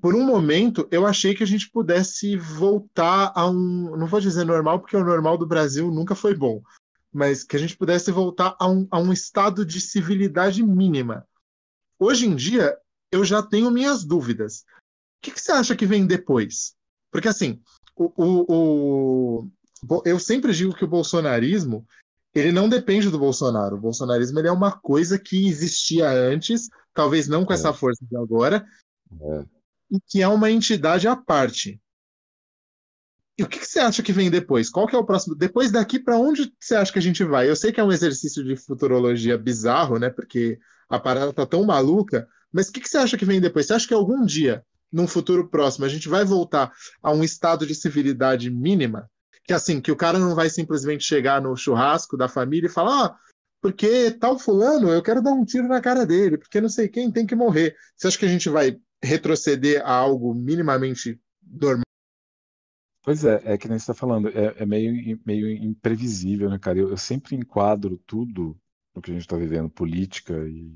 Por 0.00 0.14
um 0.14 0.24
momento, 0.24 0.88
eu 0.90 1.06
achei 1.06 1.34
que 1.34 1.42
a 1.42 1.46
gente 1.46 1.70
pudesse 1.70 2.36
voltar 2.36 3.32
a 3.34 3.48
um, 3.48 3.96
não 3.96 4.06
vou 4.06 4.20
dizer 4.20 4.44
normal, 4.44 4.80
porque 4.80 4.96
o 4.96 5.04
normal 5.04 5.38
do 5.38 5.46
Brasil 5.46 5.90
nunca 5.90 6.14
foi 6.14 6.34
bom, 6.34 6.62
mas 7.12 7.44
que 7.44 7.56
a 7.56 7.58
gente 7.58 7.76
pudesse 7.76 8.10
voltar 8.10 8.56
a 8.58 8.68
um, 8.68 8.86
a 8.90 8.98
um 8.98 9.12
estado 9.12 9.64
de 9.64 9.80
civilidade 9.80 10.62
mínima. 10.62 11.26
Hoje 11.98 12.26
em 12.26 12.34
dia, 12.34 12.76
eu 13.12 13.24
já 13.24 13.42
tenho 13.42 13.70
minhas 13.70 14.04
dúvidas. 14.04 14.60
O 14.60 15.22
que, 15.22 15.30
que 15.30 15.40
você 15.40 15.52
acha 15.52 15.76
que 15.76 15.86
vem 15.86 16.06
depois? 16.06 16.74
Porque, 17.10 17.28
assim, 17.28 17.60
o, 17.96 18.12
o, 18.16 19.44
o- 19.88 20.02
eu 20.04 20.18
sempre 20.18 20.52
digo 20.52 20.74
que 20.74 20.84
o 20.84 20.88
bolsonarismo 20.88 21.86
ele 22.34 22.50
não 22.50 22.68
depende 22.68 23.08
do 23.10 23.18
Bolsonaro. 23.18 23.76
O 23.76 23.80
bolsonarismo 23.80 24.38
ele 24.40 24.48
é 24.48 24.52
uma 24.52 24.72
coisa 24.72 25.16
que 25.18 25.46
existia 25.46 26.10
antes, 26.10 26.68
talvez 26.92 27.28
não 27.28 27.44
com 27.44 27.52
É. 27.52 27.54
essa 27.54 27.72
força 27.72 28.04
de 28.04 28.16
agora, 28.16 28.66
É. 29.20 29.44
e 29.94 30.00
que 30.08 30.22
é 30.22 30.28
uma 30.28 30.50
entidade 30.50 31.06
à 31.06 31.16
parte. 31.16 31.80
E 33.38 33.42
o 33.42 33.48
que, 33.48 33.58
que 33.58 33.66
você 33.66 33.80
acha 33.80 34.02
que 34.02 34.12
vem 34.12 34.30
depois? 34.30 34.70
Qual 34.70 34.86
que 34.86 34.94
é 34.94 34.98
o 34.98 35.04
próximo? 35.04 35.34
Depois 35.34 35.70
daqui, 35.72 35.98
para 35.98 36.16
onde 36.16 36.52
você 36.58 36.74
acha 36.76 36.92
que 36.92 36.98
a 36.98 37.02
gente 37.02 37.24
vai? 37.24 37.48
Eu 37.48 37.56
sei 37.56 37.72
que 37.72 37.80
é 37.80 37.84
um 37.84 37.92
exercício 37.92 38.44
de 38.44 38.56
futurologia 38.56 39.36
bizarro, 39.36 39.98
né? 39.98 40.08
Porque 40.08 40.58
a 40.88 41.00
parada 41.00 41.32
tá 41.32 41.44
tão 41.44 41.64
maluca, 41.64 42.28
mas 42.52 42.68
o 42.68 42.72
que, 42.72 42.80
que 42.80 42.88
você 42.88 42.98
acha 42.98 43.16
que 43.16 43.24
vem 43.24 43.40
depois? 43.40 43.66
Você 43.66 43.74
acha 43.74 43.88
que 43.88 43.94
algum 43.94 44.24
dia, 44.24 44.64
num 44.92 45.08
futuro 45.08 45.48
próximo, 45.48 45.84
a 45.84 45.88
gente 45.88 46.08
vai 46.08 46.24
voltar 46.24 46.72
a 47.02 47.12
um 47.12 47.24
estado 47.24 47.66
de 47.66 47.74
civilidade 47.74 48.50
mínima? 48.50 49.10
Que 49.44 49.52
assim, 49.52 49.80
que 49.80 49.90
o 49.90 49.96
cara 49.96 50.18
não 50.18 50.34
vai 50.34 50.48
simplesmente 50.48 51.04
chegar 51.04 51.42
no 51.42 51.56
churrasco 51.56 52.16
da 52.16 52.28
família 52.28 52.68
e 52.68 52.72
falar: 52.72 53.06
ah, 53.06 53.16
porque 53.60 54.12
tal 54.12 54.38
fulano, 54.38 54.90
eu 54.90 55.02
quero 55.02 55.20
dar 55.20 55.32
um 55.32 55.44
tiro 55.44 55.66
na 55.66 55.80
cara 55.80 56.06
dele, 56.06 56.38
porque 56.38 56.60
não 56.60 56.68
sei 56.68 56.88
quem 56.88 57.10
tem 57.10 57.26
que 57.26 57.34
morrer. 57.34 57.74
Você 57.96 58.06
acha 58.06 58.18
que 58.18 58.24
a 58.26 58.28
gente 58.28 58.48
vai 58.48 58.78
retroceder 59.04 59.82
a 59.84 59.92
algo 59.92 60.34
minimamente 60.34 61.20
normal? 61.42 61.84
Pois 63.02 63.22
é, 63.24 63.40
é 63.44 63.58
que 63.58 63.68
nem 63.68 63.78
você 63.78 63.82
está 63.82 63.94
falando, 63.94 64.28
é, 64.28 64.54
é 64.56 64.64
meio, 64.66 65.20
meio 65.26 65.46
imprevisível, 65.48 66.48
né, 66.48 66.58
cara? 66.58 66.78
Eu, 66.78 66.88
eu 66.88 66.96
sempre 66.96 67.36
enquadro 67.36 67.98
tudo 68.06 68.58
no 68.94 69.02
que 69.02 69.10
a 69.10 69.14
gente 69.14 69.24
está 69.24 69.36
vivendo, 69.36 69.68
política 69.68 70.32
e 70.48 70.74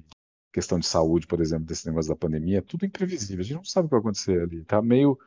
questão 0.53 0.79
de 0.79 0.87
saúde, 0.87 1.27
por 1.27 1.41
exemplo, 1.41 1.65
desse 1.65 1.87
negócio 1.87 2.11
da 2.11 2.17
pandemia, 2.17 2.59
é 2.59 2.63
tudo 2.63 2.85
imprevisível. 2.85 3.41
A 3.41 3.45
gente 3.45 3.57
não 3.57 3.65
sabe 3.65 3.87
o 3.87 3.89
que 3.89 3.93
vai 3.93 4.01
acontecer 4.01 4.43
ali. 4.43 4.65
Tá 4.65 4.83
meio. 4.83 5.19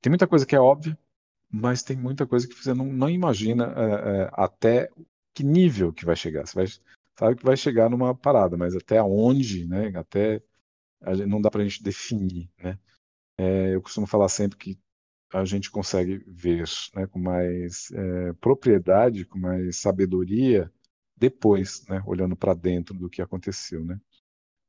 Tem 0.00 0.10
muita 0.10 0.26
coisa 0.26 0.46
que 0.46 0.56
é 0.56 0.60
óbvia, 0.60 0.98
mas 1.50 1.82
tem 1.82 1.96
muita 1.96 2.26
coisa 2.26 2.48
que 2.48 2.54
você 2.54 2.72
não, 2.72 2.86
não 2.86 3.10
imagina 3.10 3.72
é, 3.76 4.22
é, 4.22 4.30
até 4.32 4.90
que 5.34 5.44
nível 5.44 5.92
que 5.92 6.04
vai 6.04 6.16
chegar. 6.16 6.46
Você 6.46 6.54
vai, 6.54 6.66
sabe 7.18 7.36
que 7.36 7.44
vai 7.44 7.56
chegar 7.56 7.90
numa 7.90 8.14
parada, 8.14 8.56
mas 8.56 8.74
até 8.74 9.02
onde, 9.02 9.66
né? 9.66 9.92
Até 9.94 10.42
não 11.26 11.40
dá 11.40 11.50
para 11.50 11.62
a 11.62 11.64
gente 11.64 11.82
definir, 11.82 12.50
né? 12.58 12.78
É, 13.38 13.74
eu 13.74 13.82
costumo 13.82 14.06
falar 14.06 14.28
sempre 14.28 14.58
que 14.58 14.78
a 15.32 15.44
gente 15.44 15.70
consegue 15.70 16.18
ver 16.26 16.64
né, 16.94 17.06
com 17.06 17.18
mais 17.18 17.90
é, 17.92 18.32
propriedade, 18.34 19.24
com 19.24 19.38
mais 19.38 19.76
sabedoria, 19.76 20.70
depois, 21.16 21.86
né, 21.88 22.02
olhando 22.06 22.36
para 22.36 22.54
dentro 22.54 22.94
do 22.94 23.08
que 23.08 23.22
aconteceu, 23.22 23.84
né? 23.84 24.00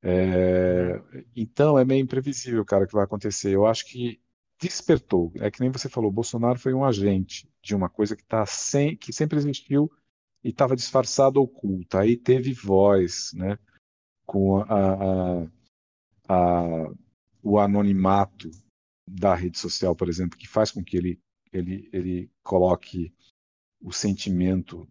É, 0.04 1.02
então 1.36 1.78
é 1.78 1.86
meio 1.86 2.02
imprevisível, 2.02 2.66
cara, 2.66 2.86
o 2.86 2.88
que 2.88 2.94
vai 2.94 3.04
acontecer. 3.04 3.52
Eu 3.52 3.66
acho 3.66 3.86
que 3.86 4.20
despertou. 4.60 5.32
É 5.36 5.50
que 5.52 5.62
nem 5.62 5.72
você 5.72 5.90
falou, 5.90 6.12
Bolsonaro 6.12 6.60
foi 6.60 6.74
um 6.74 6.86
agente 6.86 7.50
de 7.62 7.76
uma 7.76 7.90
coisa 7.90 8.16
que 8.16 8.24
tá 8.24 8.46
sem, 8.46 8.96
que 8.96 9.14
sempre 9.14 9.38
existiu 9.38 9.92
e 10.44 10.50
estava 10.50 10.76
disfarçado, 10.76 11.42
oculta. 11.42 12.00
Aí 12.00 12.18
teve 12.18 12.54
voz, 12.54 13.32
né? 13.34 13.58
Com 14.26 14.58
a, 14.58 15.44
a, 15.44 15.48
a, 16.32 16.92
o 17.44 17.60
anonimato 17.60 18.50
da 19.08 19.36
rede 19.36 19.58
social, 19.60 19.96
por 19.96 20.08
exemplo, 20.08 20.38
que 20.38 20.48
faz 20.48 20.72
com 20.72 20.84
que 20.84 20.96
ele, 20.96 21.20
ele, 21.52 21.90
ele 21.92 22.32
coloque 22.44 23.14
o 23.82 23.92
sentimento 23.92 24.88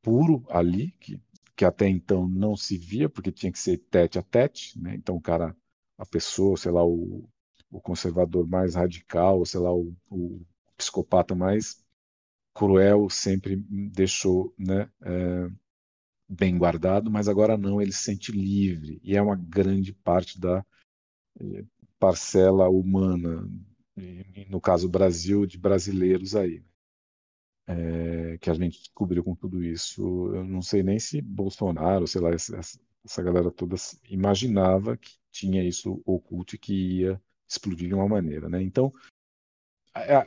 puro 0.00 0.44
ali, 0.48 0.90
que, 1.00 1.20
que 1.54 1.64
até 1.64 1.88
então 1.88 2.26
não 2.28 2.56
se 2.56 2.76
via, 2.76 3.08
porque 3.08 3.30
tinha 3.30 3.52
que 3.52 3.58
ser 3.58 3.78
tete 3.78 4.18
a 4.18 4.22
tete, 4.22 4.78
né? 4.80 4.94
Então 4.96 5.14
o 5.16 5.20
cara, 5.20 5.56
a 5.96 6.04
pessoa, 6.04 6.56
sei 6.56 6.72
lá, 6.72 6.84
o, 6.84 7.28
o 7.70 7.80
conservador 7.80 8.48
mais 8.48 8.74
radical, 8.74 9.44
sei 9.44 9.60
lá, 9.60 9.72
o, 9.72 9.94
o 10.10 10.44
psicopata 10.76 11.34
mais 11.34 11.84
cruel 12.54 13.08
sempre 13.08 13.56
deixou, 13.68 14.52
né, 14.58 14.90
é, 15.02 15.50
bem 16.32 16.56
guardado, 16.56 17.10
mas 17.10 17.28
agora 17.28 17.56
não, 17.56 17.80
ele 17.80 17.92
se 17.92 18.02
sente 18.02 18.32
livre 18.32 19.00
e 19.02 19.16
é 19.16 19.22
uma 19.22 19.36
grande 19.36 19.92
parte 19.92 20.40
da 20.40 20.64
é, 21.40 21.64
parcela 21.98 22.68
humana, 22.68 23.48
no 24.48 24.60
caso 24.60 24.88
Brasil, 24.88 25.46
de 25.46 25.58
brasileiros 25.58 26.34
aí, 26.34 26.64
é, 27.66 28.38
que 28.38 28.50
a 28.50 28.54
gente 28.54 28.78
descobriu 28.78 29.22
com 29.22 29.34
tudo 29.34 29.62
isso. 29.62 30.02
Eu 30.34 30.44
não 30.44 30.62
sei 30.62 30.82
nem 30.82 30.98
se 30.98 31.20
Bolsonaro, 31.20 32.06
sei 32.08 32.20
lá, 32.20 32.30
essa, 32.30 32.58
essa 33.04 33.22
galera 33.22 33.50
toda 33.50 33.76
imaginava 34.08 34.96
que 34.96 35.12
tinha 35.30 35.62
isso 35.62 36.02
oculto 36.04 36.56
e 36.56 36.58
que 36.58 37.00
ia 37.00 37.20
explodir 37.48 37.88
de 37.88 37.94
uma 37.94 38.08
maneira, 38.08 38.48
né? 38.48 38.62
Então, 38.62 38.92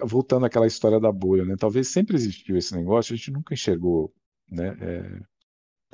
voltando 0.06 0.46
àquela 0.46 0.68
história 0.68 1.00
da 1.00 1.12
bolha, 1.12 1.44
né? 1.44 1.56
Talvez 1.58 1.88
sempre 1.88 2.16
existiu 2.16 2.56
esse 2.56 2.76
negócio, 2.76 3.14
a 3.14 3.18
gente 3.18 3.32
nunca 3.32 3.54
enxergou, 3.54 4.14
né? 4.50 4.78
É, 4.80 5.35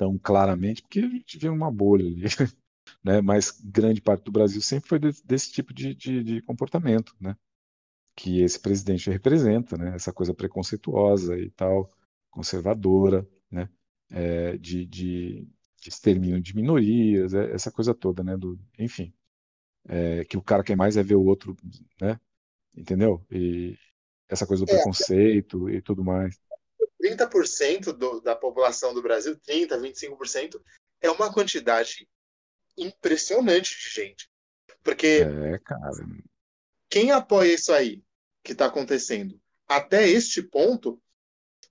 tão 0.02 0.18
claramente, 0.18 0.82
porque 0.82 0.98
a 0.98 1.08
gente 1.08 1.38
vê 1.38 1.48
uma 1.48 1.70
bolha 1.70 2.04
ali. 2.04 2.22
né? 3.04 3.20
Mas 3.20 3.52
grande 3.64 4.00
parte 4.00 4.24
do 4.24 4.32
Brasil 4.32 4.60
sempre 4.60 4.88
foi 4.88 4.98
desse, 4.98 5.24
desse 5.24 5.52
tipo 5.52 5.72
de, 5.72 5.94
de, 5.94 6.24
de, 6.24 6.42
comportamento, 6.42 7.14
né? 7.20 7.36
Que 8.16 8.42
esse 8.42 8.58
presidente 8.58 9.10
representa, 9.10 9.76
né? 9.76 9.94
Essa 9.94 10.12
coisa 10.12 10.34
preconceituosa 10.34 11.38
e 11.38 11.50
tal, 11.50 11.88
conservadora, 12.30 13.26
né? 13.50 13.68
É, 14.10 14.56
de, 14.58 14.84
de, 14.86 15.48
de 15.80 15.88
extermínio 15.88 16.40
de 16.40 16.54
minorias, 16.56 17.32
é, 17.32 17.52
essa 17.52 17.70
coisa 17.70 17.94
toda, 17.94 18.24
né? 18.24 18.36
Do, 18.36 18.58
enfim, 18.78 19.14
é, 19.88 20.24
que 20.24 20.36
o 20.36 20.42
cara 20.42 20.64
quer 20.64 20.76
mais 20.76 20.96
é 20.96 21.02
ver 21.02 21.14
o 21.14 21.24
outro, 21.24 21.56
né? 22.00 22.18
Entendeu? 22.76 23.24
E 23.30 23.78
essa 24.28 24.46
coisa 24.46 24.64
do 24.64 24.70
é, 24.70 24.74
preconceito 24.74 25.70
e 25.70 25.80
tudo 25.80 26.04
mais. 26.04 26.40
30% 27.02 27.92
do, 27.92 28.20
da 28.20 28.36
população 28.36 28.94
do 28.94 29.02
Brasil, 29.02 29.36
30, 29.38 29.78
25%, 29.78 30.60
é 31.00 31.10
uma 31.10 31.32
quantidade 31.32 32.08
impressionante 32.78 33.76
de 33.78 33.90
gente. 33.90 34.30
Porque 34.82 35.24
é, 35.24 35.58
cara. 35.58 35.90
quem 36.88 37.10
apoia 37.10 37.54
isso 37.54 37.72
aí 37.72 38.02
que 38.42 38.52
está 38.52 38.66
acontecendo 38.66 39.40
até 39.68 40.08
este 40.08 40.42
ponto, 40.42 41.00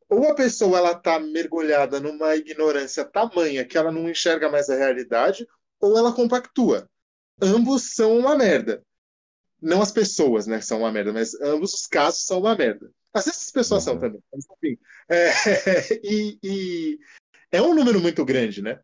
ou 0.10 0.30
a 0.30 0.36
pessoa 0.36 0.78
ela 0.78 0.92
está 0.92 1.20
mergulhada 1.20 2.00
numa 2.00 2.36
ignorância 2.36 3.06
tamanha 3.06 3.66
que 3.66 3.78
ela 3.78 3.92
não 3.92 4.10
enxerga 4.10 4.50
mais 4.50 4.70
a 4.70 4.76
realidade, 4.76 5.48
ou 5.80 5.98
ela 5.98 6.14
compactua. 6.14 6.90
Ambos 7.42 7.94
são 7.94 8.18
uma 8.18 8.36
merda. 8.36 8.84
Não 9.62 9.82
as 9.82 9.92
pessoas, 9.92 10.48
né, 10.48 10.60
são 10.60 10.80
uma 10.80 10.92
merda, 10.92 11.14
mas 11.14 11.34
ambos 11.42 11.74
os 11.74 11.88
casos 11.88 12.26
são 12.26 12.40
uma 12.40 12.56
merda. 12.56 12.92
Às 13.14 13.26
vezes 13.26 13.46
as 13.46 13.52
pessoas 13.52 13.86
uhum. 13.86 13.94
são 13.94 14.00
também. 14.00 14.24
Mas, 14.34 14.46
enfim, 14.58 14.78
é, 15.10 15.32
e, 16.04 16.40
e 16.44 17.00
é 17.52 17.62
um 17.62 17.74
número 17.74 18.00
muito 18.00 18.24
grande, 18.24 18.62
né? 18.62 18.80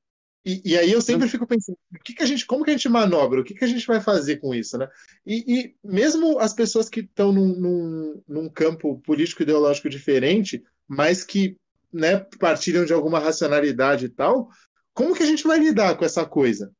E, 0.45 0.61
e, 0.63 0.77
aí 0.77 0.89
eu 0.89 1.01
sempre 1.01 1.27
fico 1.27 1.45
pensando, 1.45 1.77
o 1.93 1.99
que, 1.99 2.13
que 2.13 2.23
a 2.23 2.25
gente, 2.25 2.45
como 2.45 2.63
que 2.63 2.69
a 2.69 2.73
gente 2.73 2.87
manobra? 2.87 3.41
O 3.41 3.43
que, 3.43 3.53
que 3.53 3.65
a 3.65 3.67
gente 3.67 3.85
vai 3.85 3.99
fazer 3.99 4.37
com 4.37 4.55
isso, 4.55 4.77
né? 4.77 4.87
E, 5.25 5.43
e 5.45 5.75
mesmo 5.83 6.39
as 6.39 6.53
pessoas 6.53 6.87
que 6.87 7.01
estão 7.01 7.33
num, 7.33 7.47
num, 7.47 8.23
num, 8.25 8.49
campo 8.49 8.97
político 9.01 9.43
ideológico 9.43 9.89
diferente, 9.89 10.63
mas 10.87 11.21
que 11.21 11.57
né, 11.91 12.19
partilham 12.39 12.85
de 12.85 12.93
alguma 12.93 13.19
racionalidade 13.19 14.05
e 14.05 14.09
tal, 14.09 14.49
como 14.93 15.13
que 15.13 15.23
a 15.23 15.25
gente 15.25 15.43
vai 15.43 15.59
lidar 15.59 15.97
com 15.97 16.05
essa 16.05 16.25
coisa? 16.25 16.71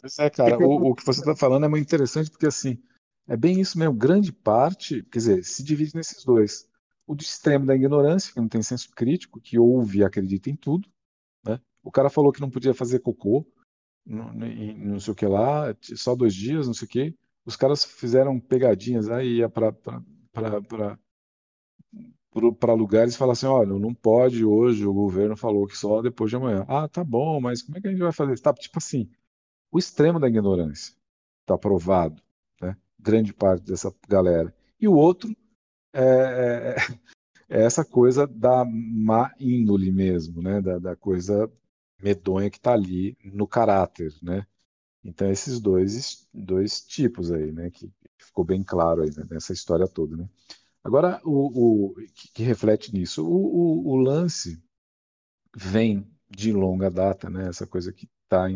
Pois 0.00 0.18
é, 0.18 0.28
cara, 0.28 0.58
o, 0.58 0.90
o 0.90 0.94
que 0.94 1.06
você 1.06 1.20
está 1.20 1.36
falando 1.36 1.66
é 1.66 1.68
muito 1.68 1.84
interessante 1.84 2.30
porque 2.30 2.46
assim 2.46 2.82
é 3.26 3.36
bem 3.36 3.60
isso 3.60 3.78
mesmo. 3.78 3.94
Grande 3.94 4.32
parte, 4.32 5.02
quer 5.04 5.18
dizer, 5.18 5.44
se 5.44 5.62
divide 5.62 5.94
nesses 5.94 6.24
dois: 6.24 6.68
o 7.06 7.14
do 7.14 7.22
extremo 7.22 7.66
da 7.66 7.74
ignorância, 7.74 8.32
que 8.32 8.40
não 8.40 8.48
tem 8.48 8.62
senso 8.62 8.90
crítico, 8.90 9.40
que 9.40 9.58
ouve 9.58 9.98
e 9.98 10.04
acredita 10.04 10.50
em 10.50 10.56
tudo, 10.56 10.88
né? 11.44 11.60
O 11.82 11.90
cara 11.90 12.10
falou 12.10 12.32
que 12.32 12.40
não 12.40 12.50
podia 12.50 12.74
fazer 12.74 13.00
cocô, 13.00 13.46
não, 14.04 14.32
não 14.32 15.00
sei 15.00 15.12
o 15.12 15.16
que 15.16 15.26
lá, 15.26 15.74
só 15.80 16.14
dois 16.14 16.34
dias, 16.34 16.66
não 16.66 16.74
sei 16.74 16.86
o 16.86 16.90
que. 16.90 17.14
Os 17.46 17.56
caras 17.56 17.84
fizeram 17.84 18.40
pegadinhas, 18.40 19.08
aí 19.08 19.38
ia 19.38 19.48
para 19.48 19.72
para 22.58 22.72
lugares 22.74 23.14
e 23.14 23.18
falar 23.18 23.32
assim, 23.34 23.46
olha, 23.46 23.78
não 23.78 23.94
pode 23.94 24.44
hoje, 24.44 24.84
o 24.84 24.92
governo 24.92 25.36
falou 25.36 25.66
que 25.66 25.76
só 25.76 26.02
depois 26.02 26.30
de 26.30 26.36
amanhã. 26.36 26.64
Ah, 26.68 26.88
tá 26.88 27.04
bom, 27.04 27.40
mas 27.40 27.62
como 27.62 27.78
é 27.78 27.80
que 27.80 27.86
a 27.86 27.90
gente 27.90 28.00
vai 28.00 28.12
fazer? 28.12 28.38
Tá, 28.40 28.52
tipo 28.52 28.78
assim, 28.78 29.08
o 29.70 29.78
extremo 29.78 30.18
da 30.18 30.28
ignorância 30.28 30.94
está 31.42 31.56
provado, 31.56 32.16
né? 32.16 32.20
Grande 33.04 33.34
parte 33.34 33.66
dessa 33.66 33.94
galera. 34.08 34.54
E 34.80 34.88
o 34.88 34.94
outro 34.94 35.30
é, 35.92 36.74
é, 37.50 37.58
é 37.60 37.62
essa 37.64 37.84
coisa 37.84 38.26
da 38.26 38.64
má 38.64 39.30
índole 39.38 39.92
mesmo, 39.92 40.40
né? 40.40 40.62
Da, 40.62 40.78
da 40.78 40.96
coisa 40.96 41.52
medonha 42.02 42.48
que 42.50 42.56
está 42.56 42.72
ali 42.72 43.14
no 43.22 43.46
caráter, 43.46 44.10
né? 44.22 44.46
Então 45.04 45.30
esses 45.30 45.60
dois 45.60 46.26
dois 46.32 46.80
tipos 46.80 47.30
aí, 47.30 47.52
né? 47.52 47.70
Que 47.70 47.92
ficou 48.18 48.42
bem 48.42 48.62
claro 48.62 49.02
aí 49.02 49.10
né? 49.14 49.26
nessa 49.30 49.52
história 49.52 49.86
toda, 49.86 50.16
né? 50.16 50.26
Agora 50.82 51.20
o, 51.24 51.90
o 51.90 51.94
que, 52.14 52.32
que, 52.32 52.42
reflete 52.42 52.92
nisso, 52.92 53.26
o, 53.26 53.86
o, 53.86 53.92
o, 53.92 53.96
lance 53.96 54.62
vem 55.54 56.06
de 56.28 56.52
longa 56.52 56.90
data, 56.90 57.28
né? 57.30 57.48
Essa 57.48 57.66
coisa 57.66 57.92
que 57.92 58.08
está 58.24 58.50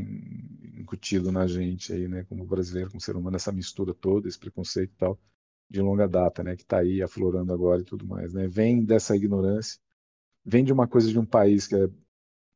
incutido 0.89 1.30
na 1.30 1.47
gente 1.47 1.93
aí, 1.93 2.09
né? 2.09 2.24
Como 2.24 2.47
brasileiro, 2.47 2.91
como 2.91 3.01
ser 3.01 3.16
humano, 3.16 3.36
essa 3.36 3.53
mistura 3.53 3.95
toda, 3.95 4.26
esse 4.28 4.39
preconceito 4.39 4.93
e 4.93 4.97
tal 4.97 5.18
de 5.70 5.82
longa 5.82 6.09
data, 6.09 6.43
né? 6.43 6.57
Que 6.57 6.62
está 6.62 6.78
aí 6.78 7.03
aflorando 7.03 7.53
agora 7.53 7.82
e 7.82 7.84
tudo 7.84 8.07
mais, 8.07 8.32
né? 8.32 8.49
Vem 8.49 8.82
dessa 8.84 9.14
ignorância, 9.14 9.78
vem 10.45 10.64
de 10.64 10.72
uma 10.72 10.89
coisa 10.89 11.09
de 11.11 11.18
um 11.18 11.26
país 11.26 11.66
que 11.66 11.76
é 11.76 11.89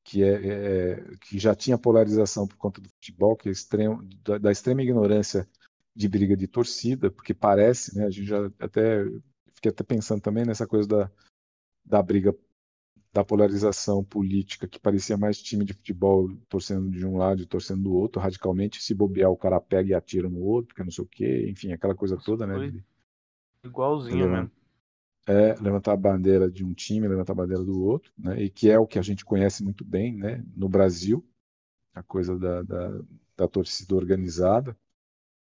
que, 0.05 0.22
é, 0.24 0.95
é, 0.95 1.16
que 1.20 1.39
já 1.39 1.55
tinha 1.55 1.78
polarização 1.78 2.47
por 2.47 2.57
conta 2.57 2.80
do 2.80 2.89
futebol, 2.89 3.37
que 3.37 3.49
é 3.49 3.53
extremo, 3.53 4.03
da, 4.24 4.37
da, 4.37 4.51
extrema 4.51 4.83
ignorância 4.83 5.49
de 5.95 6.09
briga 6.09 6.37
de 6.37 6.49
torcida, 6.49 7.09
porque 7.09 7.33
parece, 7.33 7.97
né, 7.97 8.07
a 8.07 8.11
gente 8.11 8.26
já 8.26 8.51
até 8.59 9.05
fiquei 9.55 9.70
até 9.70 9.85
pensando 9.85 10.20
também 10.20 10.45
nessa 10.45 10.66
coisa 10.66 10.89
da, 10.89 11.11
da 11.85 12.03
briga 12.03 12.37
da 13.12 13.24
polarização 13.24 14.02
política, 14.02 14.66
que 14.66 14.80
parecia 14.80 15.18
mais 15.18 15.40
time 15.42 15.64
de 15.64 15.74
futebol 15.74 16.34
torcendo 16.48 16.90
de 16.90 17.04
um 17.06 17.16
lado 17.18 17.42
e 17.42 17.46
torcendo 17.46 17.82
do 17.82 17.94
outro, 17.94 18.20
radicalmente, 18.20 18.82
se 18.82 18.94
bobear 18.94 19.30
o 19.30 19.36
cara 19.36 19.60
pega 19.60 19.90
e 19.90 19.94
atira 19.94 20.28
no 20.28 20.40
outro, 20.40 20.74
que 20.74 20.82
não 20.82 20.90
sei 20.90 21.04
o 21.04 21.08
quê, 21.08 21.46
enfim, 21.50 21.72
aquela 21.72 21.94
coisa 21.94 22.16
toda, 22.16 22.46
né? 22.46 22.58
De, 22.58 22.84
igualzinho 23.64 24.28
mesmo. 24.28 24.50
é 25.26 25.54
levantar 25.60 25.92
a 25.92 25.96
bandeira 25.96 26.50
de 26.50 26.64
um 26.64 26.74
time, 26.74 27.06
levantar 27.08 27.32
a 27.32 27.36
bandeira 27.36 27.62
do 27.64 27.82
outro, 27.82 28.12
né? 28.18 28.42
E 28.42 28.50
que 28.50 28.70
é 28.70 28.78
o 28.78 28.86
que 28.86 28.98
a 28.98 29.02
gente 29.02 29.24
conhece 29.24 29.62
muito 29.62 29.84
bem, 29.84 30.16
né? 30.16 30.44
No 30.56 30.68
Brasil, 30.68 31.24
a 31.94 32.02
coisa 32.02 32.38
da, 32.38 32.62
da, 32.62 33.00
da 33.36 33.48
torcida 33.48 33.94
organizada 33.94 34.76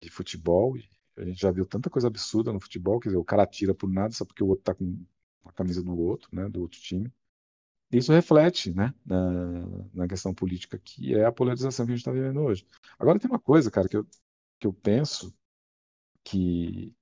de 0.02 0.10
futebol. 0.10 0.76
A 1.18 1.26
gente 1.26 1.42
já 1.42 1.52
viu 1.52 1.66
tanta 1.66 1.90
coisa 1.90 2.08
absurda 2.08 2.54
no 2.54 2.60
futebol, 2.60 3.00
quer 3.00 3.10
dizer, 3.10 3.18
o 3.20 3.26
cara 3.26 3.46
tira 3.46 3.74
por 3.76 3.90
nada 3.90 4.14
só 4.14 4.26
porque 4.26 4.44
o 4.44 4.48
outro 4.48 4.64
tá 4.64 4.76
com 4.76 4.98
a 5.46 5.52
camisa 5.52 5.84
do 5.84 5.98
outro, 5.98 6.30
né? 6.32 6.50
Do 6.50 6.62
outro 6.62 6.80
time. 6.80 7.12
Isso 7.92 8.12
reflete, 8.12 8.72
né? 8.74 8.94
Na, 9.06 9.66
na 9.94 10.08
questão 10.08 10.34
política 10.34 10.78
que 10.78 11.16
é 11.16 11.26
a 11.26 11.32
polarização 11.32 11.86
que 11.86 11.92
a 11.94 11.96
gente 11.96 12.02
está 12.02 12.12
vivendo 12.12 12.42
hoje. 12.42 12.66
Agora 13.00 13.20
tem 13.20 13.30
uma 13.30 13.40
coisa, 13.40 13.72
cara, 13.72 13.88
que 13.88 13.98
eu, 13.98 14.06
que 14.60 14.68
eu 14.68 14.74
penso 14.74 15.34
que 16.24 16.94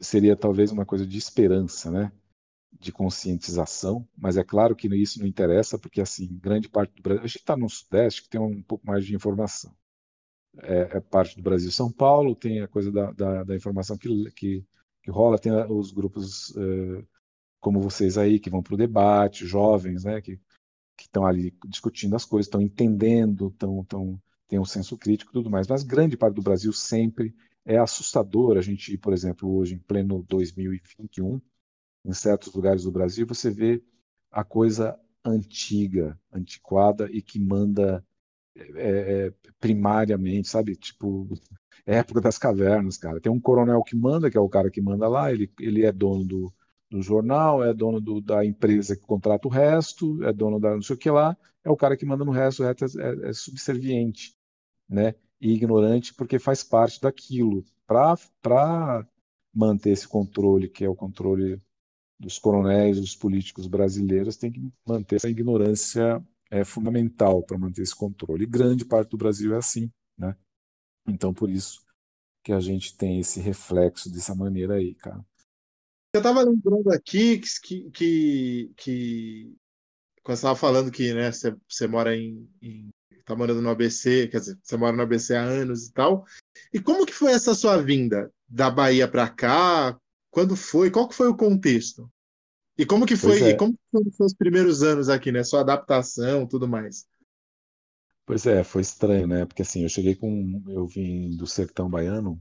seria 0.00 0.36
talvez 0.36 0.72
uma 0.72 0.86
coisa 0.86 1.06
de 1.06 1.18
esperança, 1.18 1.90
né? 1.90 2.12
De 2.72 2.92
conscientização, 2.92 4.08
mas 4.16 4.36
é 4.36 4.44
claro 4.44 4.74
que 4.76 4.88
isso 4.96 5.20
não 5.20 5.26
interessa, 5.26 5.78
porque 5.78 6.00
assim, 6.00 6.28
grande 6.38 6.68
parte 6.68 6.94
do 6.94 7.02
Brasil. 7.02 7.22
A 7.22 7.26
gente 7.26 7.38
está 7.38 7.56
no 7.56 7.68
Sudeste 7.68 8.22
que 8.22 8.28
tem 8.28 8.40
um 8.40 8.62
pouco 8.62 8.86
mais 8.86 9.04
de 9.04 9.14
informação. 9.14 9.74
É, 10.58 10.96
é, 10.96 11.00
parte 11.00 11.36
do 11.36 11.42
Brasil. 11.42 11.70
São 11.70 11.92
Paulo 11.92 12.34
tem 12.34 12.60
a 12.60 12.68
coisa 12.68 12.90
da, 12.90 13.12
da, 13.12 13.44
da 13.44 13.56
informação 13.56 13.96
que, 13.96 14.08
que, 14.32 14.66
que, 15.02 15.10
rola, 15.10 15.38
tem 15.38 15.52
os 15.52 15.92
grupos 15.92 16.50
uh, 16.50 17.06
como 17.60 17.80
vocês 17.80 18.16
aí, 18.16 18.40
que 18.40 18.50
vão 18.50 18.62
para 18.62 18.74
o 18.74 18.78
debate, 18.78 19.46
jovens, 19.46 20.04
né? 20.04 20.20
Que 20.20 20.38
estão 20.98 21.26
ali 21.26 21.54
discutindo 21.66 22.16
as 22.16 22.24
coisas, 22.24 22.46
estão 22.46 22.60
entendendo, 22.60 23.48
estão, 23.48 23.84
tão, 23.84 24.20
têm 24.48 24.58
um 24.58 24.64
senso 24.64 24.96
crítico 24.96 25.30
e 25.32 25.34
tudo 25.34 25.50
mais. 25.50 25.66
Mas 25.66 25.82
grande 25.82 26.16
parte 26.16 26.34
do 26.34 26.42
Brasil 26.42 26.72
sempre 26.72 27.34
é 27.64 27.78
assustador 27.78 28.56
a 28.56 28.62
gente 28.62 28.94
ir, 28.94 28.98
por 28.98 29.12
exemplo, 29.12 29.50
hoje 29.54 29.74
em 29.74 29.78
pleno 29.78 30.24
2021, 30.28 31.40
em 32.04 32.12
certos 32.12 32.52
lugares 32.54 32.84
do 32.84 32.90
Brasil, 32.90 33.26
você 33.26 33.50
vê 33.50 33.82
a 34.30 34.42
coisa 34.42 34.98
antiga, 35.24 36.18
antiquada 36.32 37.10
e 37.10 37.20
que 37.20 37.38
manda 37.38 38.04
é, 38.56 39.26
é, 39.26 39.34
primariamente, 39.60 40.48
sabe? 40.48 40.76
Tipo, 40.76 41.28
época 41.86 42.20
das 42.20 42.38
cavernas, 42.38 42.96
cara. 42.96 43.20
Tem 43.20 43.30
um 43.30 43.40
coronel 43.40 43.82
que 43.82 43.96
manda, 43.96 44.30
que 44.30 44.36
é 44.36 44.40
o 44.40 44.48
cara 44.48 44.70
que 44.70 44.80
manda 44.80 45.08
lá, 45.08 45.32
ele, 45.32 45.52
ele 45.60 45.84
é 45.84 45.92
dono 45.92 46.24
do, 46.24 46.54
do 46.90 47.00
jornal, 47.02 47.62
é 47.62 47.72
dono 47.72 48.00
do, 48.00 48.20
da 48.20 48.44
empresa 48.44 48.96
que 48.96 49.06
contrata 49.06 49.46
o 49.46 49.50
resto, 49.50 50.22
é 50.24 50.32
dono 50.32 50.58
da 50.58 50.74
não 50.74 50.82
sei 50.82 50.96
o 50.96 50.98
que 50.98 51.10
lá, 51.10 51.36
é 51.64 51.70
o 51.70 51.76
cara 51.76 51.96
que 51.96 52.04
manda 52.04 52.24
no 52.24 52.32
resto, 52.32 52.62
o 52.62 52.66
resto 52.66 52.84
é, 52.98 53.02
é, 53.02 53.30
é 53.30 53.32
subserviente, 53.32 54.34
né? 54.88 55.14
e 55.40 55.52
ignorante 55.52 56.12
porque 56.14 56.38
faz 56.38 56.62
parte 56.62 57.00
daquilo. 57.00 57.64
Para 57.86 59.06
manter 59.52 59.90
esse 59.90 60.06
controle, 60.06 60.68
que 60.68 60.84
é 60.84 60.88
o 60.88 60.94
controle 60.94 61.60
dos 62.18 62.38
coronéis, 62.38 63.00
dos 63.00 63.16
políticos 63.16 63.66
brasileiros, 63.66 64.36
tem 64.36 64.52
que 64.52 64.72
manter 64.86 65.16
essa 65.16 65.28
ignorância 65.28 66.22
é 66.52 66.64
fundamental 66.64 67.42
para 67.42 67.56
manter 67.56 67.82
esse 67.82 67.94
controle. 67.94 68.42
E 68.44 68.46
grande 68.46 68.84
parte 68.84 69.10
do 69.10 69.16
Brasil 69.16 69.54
é 69.54 69.58
assim, 69.58 69.90
né? 70.18 70.36
Então, 71.06 71.32
por 71.32 71.48
isso 71.48 71.80
que 72.42 72.52
a 72.52 72.60
gente 72.60 72.96
tem 72.96 73.20
esse 73.20 73.40
reflexo 73.40 74.10
dessa 74.10 74.34
maneira 74.34 74.74
aí, 74.74 74.94
cara. 74.94 75.24
Eu 76.12 76.18
estava 76.18 76.42
lembrando 76.42 76.90
aqui 76.92 77.38
que, 77.38 77.90
que, 77.90 78.72
que 78.76 79.56
quando 80.22 80.36
você 80.36 80.40
estava 80.40 80.56
falando 80.56 80.90
que 80.90 81.14
né, 81.14 81.30
você, 81.30 81.54
você 81.68 81.86
mora 81.86 82.16
em, 82.16 82.48
em 82.60 82.90
tá 83.24 83.36
morando 83.36 83.62
no 83.62 83.70
ABC, 83.70 84.26
quer 84.26 84.40
dizer, 84.40 84.58
você 84.60 84.76
mora 84.76 84.96
no 84.96 85.02
ABC 85.02 85.34
há 85.34 85.42
anos 85.42 85.86
e 85.86 85.92
tal. 85.92 86.24
E 86.72 86.80
como 86.80 87.06
que 87.06 87.12
foi 87.12 87.32
essa 87.32 87.54
sua 87.54 87.80
vinda 87.80 88.32
da 88.48 88.68
Bahia 88.70 89.06
para 89.06 89.28
cá? 89.28 89.96
Quando 90.30 90.56
foi? 90.56 90.90
Qual 90.90 91.08
que 91.08 91.14
foi 91.14 91.28
o 91.28 91.36
contexto? 91.36 92.10
E 92.76 92.84
como 92.84 93.06
que 93.06 93.16
foi? 93.16 93.40
É. 93.42 93.54
como 93.54 93.78
foram 93.92 94.08
os 94.08 94.16
seus 94.16 94.34
primeiros 94.34 94.82
anos 94.82 95.08
aqui, 95.08 95.30
né? 95.30 95.44
Sua 95.44 95.60
adaptação, 95.60 96.46
tudo 96.46 96.66
mais. 96.66 97.06
Pois 98.26 98.46
é, 98.46 98.64
foi 98.64 98.82
estranho, 98.82 99.26
né? 99.26 99.44
Porque 99.44 99.62
assim, 99.62 99.82
eu 99.82 99.88
cheguei 99.88 100.14
com, 100.14 100.62
eu 100.68 100.86
vim 100.86 101.30
do 101.36 101.46
sertão 101.46 101.88
baiano, 101.88 102.40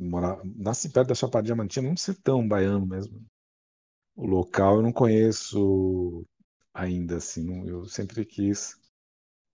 morar, 0.00 0.40
nasci 0.56 0.90
perto 0.90 1.08
da 1.08 1.14
Chapada 1.14 1.46
Diamantina, 1.46 1.88
um 1.88 1.96
sertão 1.96 2.46
baiano 2.46 2.86
mesmo. 2.86 3.24
O 4.16 4.26
local 4.26 4.76
eu 4.76 4.82
não 4.82 4.92
conheço 4.92 6.26
ainda, 6.74 7.16
assim, 7.16 7.68
eu 7.68 7.86
sempre 7.86 8.24
quis 8.24 8.78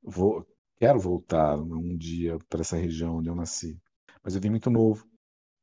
vou, 0.02 0.46
quero 0.78 0.98
voltar 1.00 1.58
um 1.58 1.96
dia 1.96 2.38
para 2.48 2.60
essa 2.62 2.76
região 2.76 3.16
onde 3.18 3.28
eu 3.28 3.34
nasci. 3.34 3.78
Mas 4.22 4.34
eu 4.34 4.40
vim 4.40 4.50
muito 4.50 4.70
novo. 4.70 5.06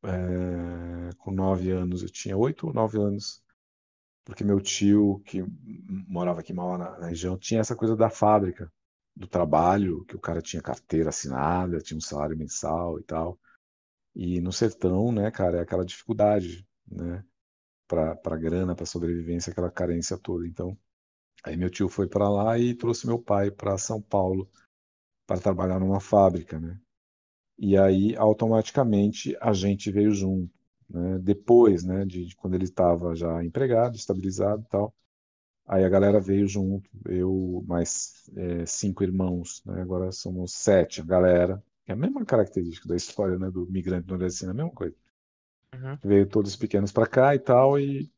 É, 0.04 1.10
com 1.18 1.32
nove 1.32 1.72
anos, 1.72 2.04
eu 2.04 2.10
tinha 2.10 2.38
oito 2.38 2.68
ou 2.68 2.74
nove 2.74 3.00
anos, 3.00 3.42
porque 4.26 4.44
meu 4.44 4.60
tio, 4.62 5.22
que 5.26 5.44
morava 6.08 6.42
aqui 6.42 6.54
mal 6.54 6.78
na, 6.78 7.00
na 7.00 7.08
região, 7.08 7.38
tinha 7.38 7.62
essa 7.62 7.76
coisa 7.76 7.96
da 7.96 8.10
fábrica, 8.10 8.72
do 9.16 9.28
trabalho, 9.28 10.06
que 10.06 10.16
o 10.16 10.20
cara 10.20 10.42
tinha 10.42 10.62
carteira 10.62 11.10
assinada, 11.10 11.80
tinha 11.80 11.98
um 11.98 12.02
salário 12.02 12.38
mensal 12.38 13.00
e 13.00 13.04
tal. 13.04 13.40
E 14.16 14.41
no 14.41 14.51
sertão, 14.53 15.11
né, 15.11 15.32
cara, 15.32 15.57
é 15.59 15.61
aquela 15.61 15.86
dificuldade, 15.86 16.68
né, 16.88 17.24
para 17.88 18.38
grana, 18.38 18.76
para 18.76 18.86
sobrevivência, 18.86 19.51
aquela 19.51 19.72
carência 19.72 20.18
toda. 20.18 20.47
Então, 20.47 20.78
Aí 21.43 21.57
meu 21.57 21.70
tio 21.70 21.89
foi 21.89 22.07
para 22.07 22.30
lá 22.30 22.57
e 22.59 22.76
trouxe 22.76 23.07
meu 23.07 23.20
pai 23.20 23.51
para 23.51 23.78
São 23.78 24.01
Paulo 24.01 24.49
para 25.28 25.39
trabalhar 25.41 25.80
numa 25.80 25.99
fábrica, 25.99 26.59
né? 26.59 26.80
E 27.57 27.78
aí 27.78 28.16
automaticamente 28.18 29.38
a 29.41 29.53
gente 29.53 29.91
veio 29.91 30.11
junto, 30.11 30.51
né? 30.89 31.20
Depois, 31.20 31.84
né, 31.84 32.05
de, 32.05 32.26
de 32.28 32.36
quando 32.36 32.55
ele 32.55 32.66
estava 32.66 33.16
já 33.16 33.43
empregado, 33.43 33.95
estabilizado, 33.95 34.64
e 34.64 34.70
tal. 34.70 34.95
Aí 35.68 35.84
a 35.86 35.89
galera 35.89 36.20
veio 36.20 36.47
junto, 36.47 36.89
eu 37.07 37.64
mais 37.68 38.30
é, 38.38 38.66
cinco 38.66 39.03
irmãos, 39.03 39.64
né? 39.66 39.82
Agora 39.82 40.11
somos 40.11 40.53
sete, 40.53 41.01
a 41.01 41.05
galera. 41.05 41.64
É 41.88 41.94
a 41.94 41.96
mesma 41.96 42.26
característica 42.26 42.88
da 42.88 42.96
história, 42.96 43.38
né, 43.38 43.50
do 43.52 43.66
migrante 43.68 44.08
nordestino, 44.08 44.52
a 44.52 44.54
mesma 44.54 44.72
coisa. 44.72 44.96
Uhum. 45.74 45.98
Veio 46.04 46.28
todos 46.28 46.56
pequenos 46.56 46.92
para 46.92 47.08
cá 47.08 47.36
e 47.36 47.40
tal, 47.40 47.80
e 47.80 48.12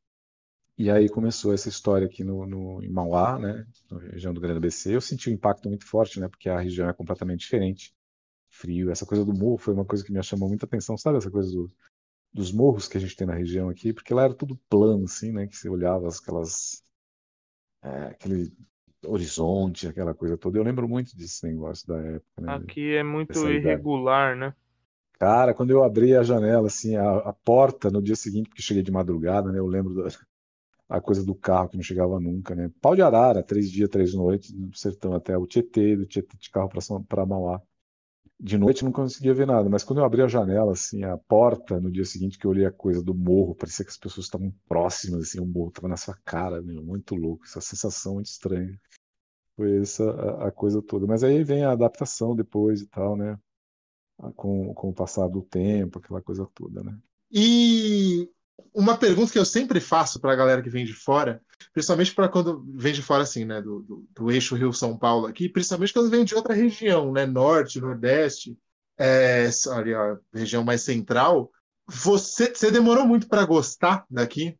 e 0.77 0.91
aí 0.91 1.07
começou 1.07 1.53
essa 1.53 1.69
história 1.69 2.05
aqui 2.05 2.21
no, 2.23 2.45
no, 2.45 2.83
em 2.83 2.89
Mauá, 2.89 3.39
né, 3.39 3.65
na 3.89 3.99
região 3.99 4.33
do 4.33 4.41
Grande 4.41 4.57
ABC. 4.57 4.93
Eu 4.93 4.99
senti 4.99 5.29
um 5.29 5.33
impacto 5.33 5.69
muito 5.69 5.85
forte, 5.85 6.19
né, 6.19 6.27
porque 6.27 6.49
a 6.49 6.59
região 6.59 6.89
é 6.89 6.93
completamente 6.93 7.39
diferente. 7.41 7.95
Frio, 8.49 8.91
essa 8.91 9.05
coisa 9.05 9.23
do 9.23 9.33
morro 9.33 9.57
foi 9.57 9.73
uma 9.73 9.85
coisa 9.85 10.03
que 10.03 10.11
me 10.11 10.21
chamou 10.21 10.49
muita 10.49 10.65
atenção, 10.65 10.97
sabe? 10.97 11.17
Essa 11.17 11.31
coisa 11.31 11.49
do, 11.49 11.71
dos 12.33 12.51
morros 12.51 12.87
que 12.89 12.97
a 12.97 12.99
gente 12.99 13.15
tem 13.15 13.25
na 13.25 13.33
região 13.33 13.69
aqui, 13.69 13.93
porque 13.93 14.13
lá 14.13 14.23
era 14.23 14.33
tudo 14.33 14.59
plano, 14.69 15.05
assim, 15.05 15.31
né, 15.31 15.47
que 15.47 15.55
você 15.55 15.69
olhava 15.69 16.09
aquelas. 16.09 16.83
É, 17.81 18.07
aquele 18.07 18.51
horizonte, 19.07 19.87
aquela 19.87 20.13
coisa 20.13 20.37
toda. 20.37 20.57
Eu 20.57 20.63
lembro 20.63 20.87
muito 20.87 21.15
desse 21.15 21.45
negócio 21.47 21.87
da 21.87 21.97
época. 21.99 22.41
Né, 22.41 22.53
aqui 22.53 22.95
é 22.95 23.03
muito 23.03 23.49
irregular, 23.49 24.35
né? 24.35 24.53
Cara, 25.13 25.53
quando 25.53 25.71
eu 25.71 25.83
abri 25.83 26.15
a 26.15 26.23
janela, 26.23 26.67
assim, 26.67 26.95
a, 26.95 27.17
a, 27.17 27.33
porta 27.33 27.89
no 27.89 28.01
dia 28.01 28.15
seguinte, 28.15 28.49
porque 28.49 28.61
cheguei 28.61 28.83
de 28.83 28.91
madrugada, 28.91 29.51
né? 29.51 29.59
Eu 29.59 29.65
lembro 29.65 29.93
da, 29.93 30.09
a 30.89 30.99
coisa 31.01 31.25
do 31.25 31.33
carro 31.33 31.69
que 31.69 31.77
não 31.77 31.83
chegava 31.83 32.19
nunca, 32.19 32.53
né? 32.53 32.69
Pau 32.81 32.95
de 32.95 33.01
arara, 33.01 33.41
três 33.41 33.71
dias, 33.71 33.89
três 33.89 34.13
noites, 34.13 34.51
no 34.51 34.75
sertão 34.75 35.13
até 35.13 35.37
o 35.37 35.47
Tietê, 35.47 35.95
do 35.95 36.05
Tietê 36.05 36.37
de 36.37 36.49
carro 36.49 36.69
para 37.07 37.25
Mauá. 37.25 37.61
De 38.39 38.57
noite 38.57 38.83
não 38.83 38.91
conseguia 38.91 39.33
ver 39.33 39.47
nada, 39.47 39.69
mas 39.69 39.83
quando 39.83 39.99
eu 39.99 40.05
abri 40.05 40.21
a 40.21 40.27
janela, 40.27 40.73
assim, 40.73 41.03
a 41.03 41.17
porta, 41.17 41.79
no 41.79 41.89
dia 41.91 42.03
seguinte 42.03 42.37
que 42.37 42.45
eu 42.45 42.51
olhei 42.51 42.65
a 42.65 42.71
coisa 42.71 43.01
do 43.01 43.13
morro, 43.13 43.55
parecia 43.55 43.85
que 43.85 43.91
as 43.91 43.97
pessoas 43.97 44.25
estavam 44.25 44.53
próximas, 44.67 45.21
assim, 45.21 45.39
o 45.39 45.45
morro 45.45 45.69
estava 45.69 45.87
na 45.87 45.97
sua 45.97 46.15
cara, 46.25 46.61
meu, 46.61 46.83
muito 46.83 47.15
louco, 47.15 47.45
essa 47.45 47.61
sensação 47.61 48.15
muito 48.15 48.27
estranha. 48.27 48.77
Foi 49.55 49.81
essa 49.81 50.03
a, 50.11 50.47
a 50.47 50.51
coisa 50.51 50.81
toda. 50.81 51.07
Mas 51.07 51.23
aí 51.23 51.43
vem 51.43 51.63
a 51.63 51.71
adaptação 51.71 52.35
depois 52.35 52.81
e 52.81 52.87
tal, 52.87 53.15
né? 53.15 53.39
Com, 54.35 54.73
com 54.73 54.89
o 54.89 54.93
passar 54.93 55.27
do 55.27 55.41
tempo, 55.41 55.99
aquela 55.99 56.21
coisa 56.21 56.45
toda, 56.53 56.83
né? 56.83 56.97
E 57.31 58.29
uma 58.73 58.97
pergunta 58.97 59.31
que 59.31 59.39
eu 59.39 59.45
sempre 59.45 59.79
faço 59.79 60.19
para 60.19 60.33
a 60.33 60.35
galera 60.35 60.61
que 60.61 60.69
vem 60.69 60.85
de 60.85 60.93
fora, 60.93 61.41
principalmente 61.73 62.13
para 62.13 62.27
quando 62.27 62.65
vem 62.75 62.93
de 62.93 63.01
fora, 63.01 63.23
assim, 63.23 63.45
né, 63.45 63.61
do, 63.61 63.81
do, 63.81 64.07
do 64.13 64.31
eixo 64.31 64.55
Rio-São 64.55 64.97
Paulo 64.97 65.27
aqui, 65.27 65.47
principalmente 65.47 65.93
quando 65.93 66.09
vem 66.09 66.25
de 66.25 66.35
outra 66.35 66.53
região, 66.53 67.11
né, 67.11 67.25
norte, 67.25 67.79
nordeste, 67.79 68.57
é, 68.97 69.49
ali, 69.71 69.93
ó, 69.93 70.17
região 70.33 70.63
mais 70.63 70.81
central, 70.81 71.51
você, 71.87 72.53
você 72.53 72.71
demorou 72.71 73.05
muito 73.05 73.27
para 73.27 73.45
gostar 73.45 74.05
daqui? 74.09 74.57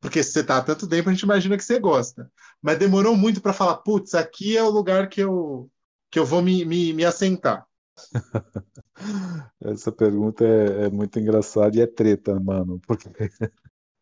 Porque 0.00 0.22
você 0.22 0.42
tá 0.42 0.58
há 0.58 0.62
tanto 0.62 0.88
tempo, 0.88 1.08
a 1.08 1.12
gente 1.12 1.22
imagina 1.22 1.56
que 1.56 1.64
você 1.64 1.78
gosta. 1.78 2.30
Mas 2.60 2.78
demorou 2.78 3.16
muito 3.16 3.40
para 3.40 3.52
falar, 3.52 3.76
putz, 3.76 4.14
aqui 4.14 4.56
é 4.56 4.62
o 4.62 4.70
lugar 4.70 5.08
que 5.08 5.20
eu, 5.20 5.70
que 6.10 6.18
eu 6.18 6.26
vou 6.26 6.42
me, 6.42 6.64
me, 6.64 6.92
me 6.92 7.04
assentar. 7.04 7.64
Essa 9.60 9.92
pergunta 9.92 10.44
é, 10.44 10.86
é, 10.86 10.90
muito 10.90 11.18
engraçada 11.18 11.76
e 11.76 11.80
é 11.80 11.86
treta, 11.86 12.38
mano, 12.38 12.80
porque 12.86 13.08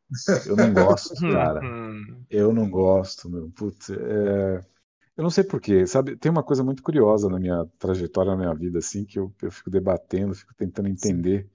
eu 0.46 0.56
não 0.56 0.72
gosto, 0.72 1.14
cara. 1.20 1.60
Eu 2.28 2.52
não 2.52 2.70
gosto, 2.70 3.28
meu. 3.28 3.50
Putz, 3.50 3.90
é... 3.90 4.64
Eu 5.16 5.22
não 5.22 5.30
sei 5.30 5.44
porquê, 5.44 5.86
sabe? 5.86 6.16
Tem 6.16 6.30
uma 6.30 6.42
coisa 6.42 6.64
muito 6.64 6.82
curiosa 6.82 7.28
na 7.28 7.38
minha 7.38 7.66
trajetória, 7.78 8.32
na 8.32 8.38
minha 8.38 8.54
vida, 8.54 8.78
assim, 8.78 9.04
que 9.04 9.18
eu, 9.18 9.32
eu 9.42 9.50
fico 9.50 9.68
debatendo, 9.68 10.34
fico 10.34 10.54
tentando 10.54 10.88
entender. 10.88 11.48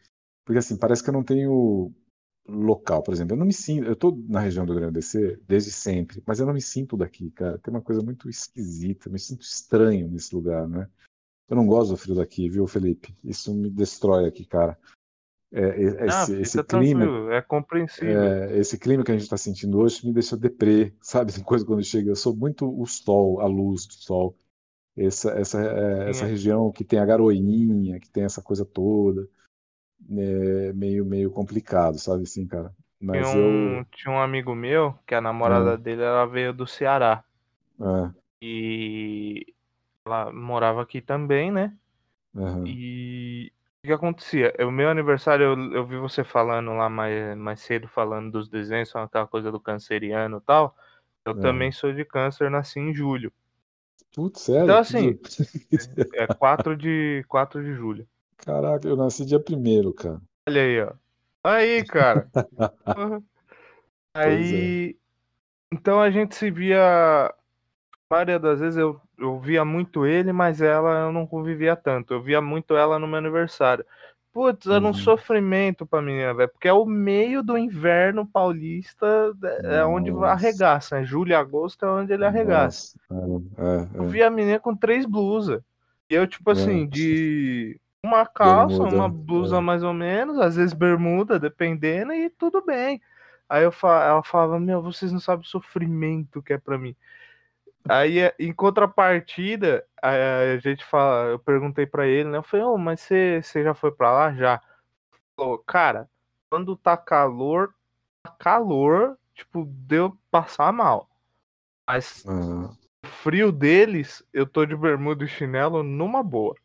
Porque, 0.45 0.59
assim, 0.59 0.77
parece 0.77 1.03
que 1.03 1.09
eu 1.09 1.13
não 1.13 1.23
tenho 1.23 1.91
local, 2.47 3.01
por 3.01 3.13
exemplo. 3.13 3.33
Eu 3.33 3.39
não 3.39 3.45
me 3.45 3.53
sinto, 3.53 3.85
eu 3.87 3.93
estou 3.93 4.15
na 4.27 4.39
região 4.39 4.65
do 4.65 4.75
Grande 4.75 4.93
DC 4.93 5.39
desde 5.47 5.71
sempre, 5.71 6.21
mas 6.25 6.39
eu 6.39 6.45
não 6.45 6.53
me 6.53 6.61
sinto 6.61 6.95
daqui, 6.95 7.31
cara. 7.31 7.57
Tem 7.59 7.73
uma 7.73 7.81
coisa 7.81 8.01
muito 8.01 8.29
esquisita, 8.29 9.07
eu 9.07 9.13
me 9.13 9.19
sinto 9.19 9.41
estranho 9.41 10.07
nesse 10.07 10.35
lugar, 10.35 10.67
né? 10.67 10.87
Eu 11.47 11.55
não 11.55 11.65
gosto 11.65 11.91
do 11.91 11.97
frio 11.97 12.15
daqui, 12.15 12.49
viu, 12.49 12.65
Felipe? 12.67 13.15
Isso 13.23 13.53
me 13.53 13.69
destrói 13.69 14.27
aqui, 14.27 14.45
cara. 14.45 14.77
É, 15.51 15.61
é- 15.61 16.03
Ah, 16.03 16.05
esse, 16.05 16.25
fica 16.33 16.41
esse 16.41 16.63
clima, 16.63 17.33
é 17.33 17.41
compreensível. 17.41 18.23
é, 18.23 18.57
esse 18.57 18.77
clima 18.79 19.03
que 19.03 19.11
a 19.11 19.13
gente 19.13 19.23
está 19.23 19.37
sentindo 19.37 19.79
hoje 19.79 20.05
me 20.05 20.11
deixa 20.13 20.35
deprê, 20.35 20.93
sabe? 21.01 21.33
Tem 21.33 21.43
coisa 21.43 21.65
quando 21.65 21.83
chega. 21.83 22.09
Eu 22.09 22.15
sou 22.15 22.35
muito 22.35 22.67
o 22.67 22.85
sol, 22.85 23.39
a 23.41 23.45
luz 23.45 23.85
do 23.85 23.93
sol. 23.93 24.35
Essa, 24.97 25.31
essa, 25.31 25.61
é, 25.61 26.09
essa 26.09 26.25
é. 26.25 26.29
região 26.29 26.71
que 26.71 26.83
tem 26.83 26.99
a 26.99 27.05
garoinha, 27.05 27.99
que 27.99 28.09
tem 28.09 28.23
essa 28.23 28.41
coisa 28.41 28.65
toda, 28.65 29.27
é 30.09 30.73
meio, 30.73 31.05
meio 31.05 31.29
complicado, 31.31 31.97
sabe 31.99 32.23
assim, 32.23 32.47
cara? 32.47 32.73
Tinha 32.99 33.21
Mas 33.21 33.35
um, 33.35 33.79
eu. 33.79 33.85
tinha 33.91 34.13
um 34.13 34.19
amigo 34.19 34.55
meu 34.55 34.97
que 35.05 35.13
a 35.13 35.21
namorada 35.21 35.77
dele 35.77 36.01
ela 36.01 36.25
veio 36.25 36.53
do 36.53 36.65
Ceará. 36.65 37.23
É, 37.79 38.11
E 38.41 39.54
ela 40.05 40.31
morava 40.31 40.81
aqui 40.81 41.01
também, 41.01 41.51
né? 41.51 41.75
aham, 42.35 42.63
E 42.67 43.51
o 43.83 43.87
que 43.87 43.93
acontecia? 43.93 44.53
O 44.61 44.71
meu 44.71 44.89
aniversário, 44.89 45.45
eu, 45.45 45.73
eu 45.73 45.85
vi 45.85 45.97
você 45.97 46.23
falando 46.23 46.71
lá 46.73 46.89
mais, 46.89 47.37
mais 47.37 47.61
cedo, 47.61 47.87
falando 47.87 48.31
dos 48.31 48.49
desenhos, 48.49 48.95
aquela 48.95 49.27
coisa 49.27 49.51
do 49.51 49.59
canceriano 49.59 50.37
e 50.37 50.41
tal. 50.41 50.75
Eu 51.25 51.33
É. 51.33 51.41
também 51.41 51.71
sou 51.71 51.93
de 51.93 52.05
câncer, 52.05 52.49
nasci 52.49 52.79
em 52.79 52.93
julho. 52.93 53.31
Putz, 54.13 54.41
sério? 54.41 54.63
Então, 54.63 54.77
assim, 54.77 55.19
É 56.13 56.27
4 56.27 56.75
de, 56.77 57.23
4 57.27 57.63
de 57.63 57.73
julho. 57.73 58.07
Caraca, 58.37 58.87
eu 58.87 58.95
nasci 58.95 59.25
dia 59.25 59.39
primeiro, 59.39 59.93
cara. 59.93 60.21
Olha 60.47 60.61
aí, 60.61 60.81
ó. 60.81 60.93
Aí, 61.43 61.83
cara. 61.85 62.29
É. 64.17 64.27
Aí. 64.27 64.97
Então 65.71 65.99
a 65.99 66.09
gente 66.09 66.35
se 66.35 66.49
via. 66.49 67.33
Maioria 68.09 68.39
das 68.39 68.59
vezes 68.59 68.77
eu, 68.77 68.99
eu 69.17 69.39
via 69.39 69.65
muito 69.65 70.05
ele, 70.05 70.31
mas 70.31 70.61
ela 70.61 71.01
eu 71.07 71.11
não 71.11 71.25
convivia 71.25 71.75
tanto. 71.75 72.13
Eu 72.13 72.21
via 72.21 72.41
muito 72.41 72.75
ela 72.75 72.99
no 72.99 73.07
meu 73.07 73.17
aniversário. 73.17 73.85
Putz, 74.31 74.67
era 74.67 74.83
um 74.83 74.87
Uhum. 74.87 74.93
sofrimento 74.93 75.85
pra 75.85 76.01
mim, 76.01 76.17
né, 76.17 76.33
velho? 76.33 76.49
Porque 76.49 76.67
é 76.67 76.73
o 76.73 76.85
meio 76.85 77.41
do 77.41 77.57
inverno 77.57 78.25
paulista, 78.25 79.33
é 79.63 79.77
é 79.77 79.85
onde 79.85 80.11
Nossa. 80.11 80.27
arregaça, 80.33 80.99
né? 80.99 81.05
Julho 81.05 81.31
e 81.31 81.35
agosto 81.35 81.85
é 81.85 81.89
onde 81.89 82.13
ele 82.13 82.25
arregaça. 82.25 82.97
É, 83.09 83.15
é, 83.63 83.87
Eu 83.95 84.03
é. 84.03 84.07
vi 84.07 84.21
a 84.23 84.29
menina 84.29 84.59
com 84.59 84.75
três 84.75 85.05
blusas. 85.05 85.61
E 86.09 86.15
eu, 86.15 86.27
tipo 86.27 86.49
É. 86.49 86.53
assim, 86.53 86.87
de 86.87 87.79
uma 88.03 88.25
calça, 88.25 88.77
Bermuda, 88.83 88.97
uma 88.97 89.09
blusa 89.09 89.61
mais 89.61 89.83
ou 89.83 89.93
menos, 89.93 90.37
às 90.39 90.55
vezes 90.57 90.73
bermuda, 90.73 91.39
dependendo, 91.39 92.13
e 92.13 92.29
tudo 92.29 92.63
bem. 92.63 93.01
Aí 93.49 93.63
eu 93.63 93.71
fa- 93.71 94.03
ela 94.05 94.23
falava, 94.23 94.59
meu, 94.59 94.81
vocês 94.81 95.11
não 95.11 95.19
sabem 95.19 95.43
o 95.45 95.49
sofrimento 95.49 96.41
que 96.43 96.53
é 96.53 96.57
pra 96.57 96.77
mim. 96.77 96.95
Aí, 97.88 98.19
eh, 98.19 98.33
em 98.39 98.51
contrapartida, 98.53 99.86
a 100.01 100.57
gente 100.57 100.83
fala, 100.86 101.29
eu 101.29 101.39
perguntei 101.39 101.86
pra 101.86 102.07
ele, 102.07 102.29
né? 102.29 102.38
Eu 102.38 102.43
falei, 102.43 102.65
ô, 102.65 102.77
mas 102.77 102.99
você 103.01 103.41
você 103.43 103.63
já 103.63 103.73
foi 103.73 103.91
pra 103.91 104.11
lá? 104.11 104.33
Já. 104.33 104.61
Falou, 105.36 105.59
cara, 105.59 106.09
quando 106.49 106.75
tá 106.75 106.97
calor, 106.97 107.73
tá 108.23 108.31
calor, 108.39 109.17
tipo, 109.33 109.65
deu 109.65 110.17
passar 110.31 110.71
mal. 110.73 111.09
Mas 111.88 112.25
Ah, 112.27 112.71
o 113.03 113.07
frio 113.07 113.51
deles, 113.51 114.23
eu 114.33 114.47
tô 114.47 114.65
de 114.65 114.75
bermuda 114.75 115.23
e 115.23 115.27
chinelo 115.27 115.83
numa 115.83 116.23
boa. 116.23 116.55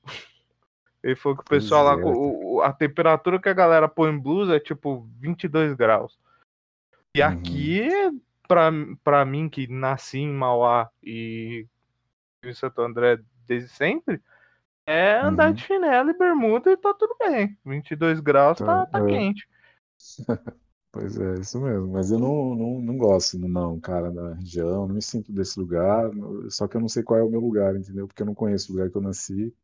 Ele 1.03 1.17
falou 1.17 1.37
que 1.37 1.43
o 1.43 1.47
pessoal 1.47 1.85
lá, 1.85 1.93
é, 1.93 2.05
o- 2.05 2.55
o- 2.57 2.63
a 2.63 2.73
temperatura 2.73 3.39
que 3.41 3.49
a 3.49 3.55
galera 3.55 3.89
põe 3.89 4.11
em 4.11 4.19
blusa 4.19 4.57
é 4.57 4.61
tipo 4.61 5.07
22 5.19 5.75
graus. 5.75 6.19
E 7.15 7.23
Uhum. 7.23 7.29
aqui, 7.29 7.89
pra 9.05 9.25
mim 9.25 9.49
que 9.49 9.67
nasci 9.69 10.19
em 10.21 10.33
Mauá 10.33 10.91
e 11.03 11.67
em 12.45 12.55
Santo 12.55 12.83
André 12.83 13.19
desde 13.47 13.69
sempre, 13.71 14.23
é 14.87 15.19
andar 15.19 15.49
Uhum. 15.49 15.55
de 15.55 15.63
chinelo 15.63 16.11
e 16.11 16.19
bermuda 16.19 16.73
e 16.73 16.77
tá 16.79 16.95
tudo 16.95 17.17
bem. 17.19 17.59
22 17.65 18.21
graus 18.21 18.61
tá, 18.63 18.87
Tá, 18.87 18.87
tá 18.87 19.01
é. 19.01 19.03
quente. 19.03 19.49
Pois 20.93 21.17
é, 21.19 21.39
isso 21.41 21.61
mesmo. 21.61 21.89
Mas 21.89 22.11
eu 22.11 22.19
não, 22.19 22.55
não, 22.57 22.81
não 22.81 22.97
gosto, 22.99 23.39
não, 23.39 23.79
cara, 23.81 24.11
da 24.11 24.35
região, 24.35 24.87
não 24.89 24.95
me 24.95 25.03
sinto 25.03 25.33
desse 25.33 25.59
lugar. 25.59 26.11
Só 26.51 26.67
que 26.69 26.77
eu 26.77 26.81
não 26.81 26.89
sei 26.89 27.03
qual 27.05 27.19
é 27.21 27.23
o 27.23 27.31
meu 27.31 27.41
lugar, 27.41 27.77
entendeu? 27.77 28.07
Porque 28.09 28.23
eu 28.23 28.27
não 28.27 28.35
conheço 28.35 28.73
o 28.73 28.77
lugar 28.77 28.91
que 28.91 28.97
eu 28.97 29.03
nasci. 29.03 29.55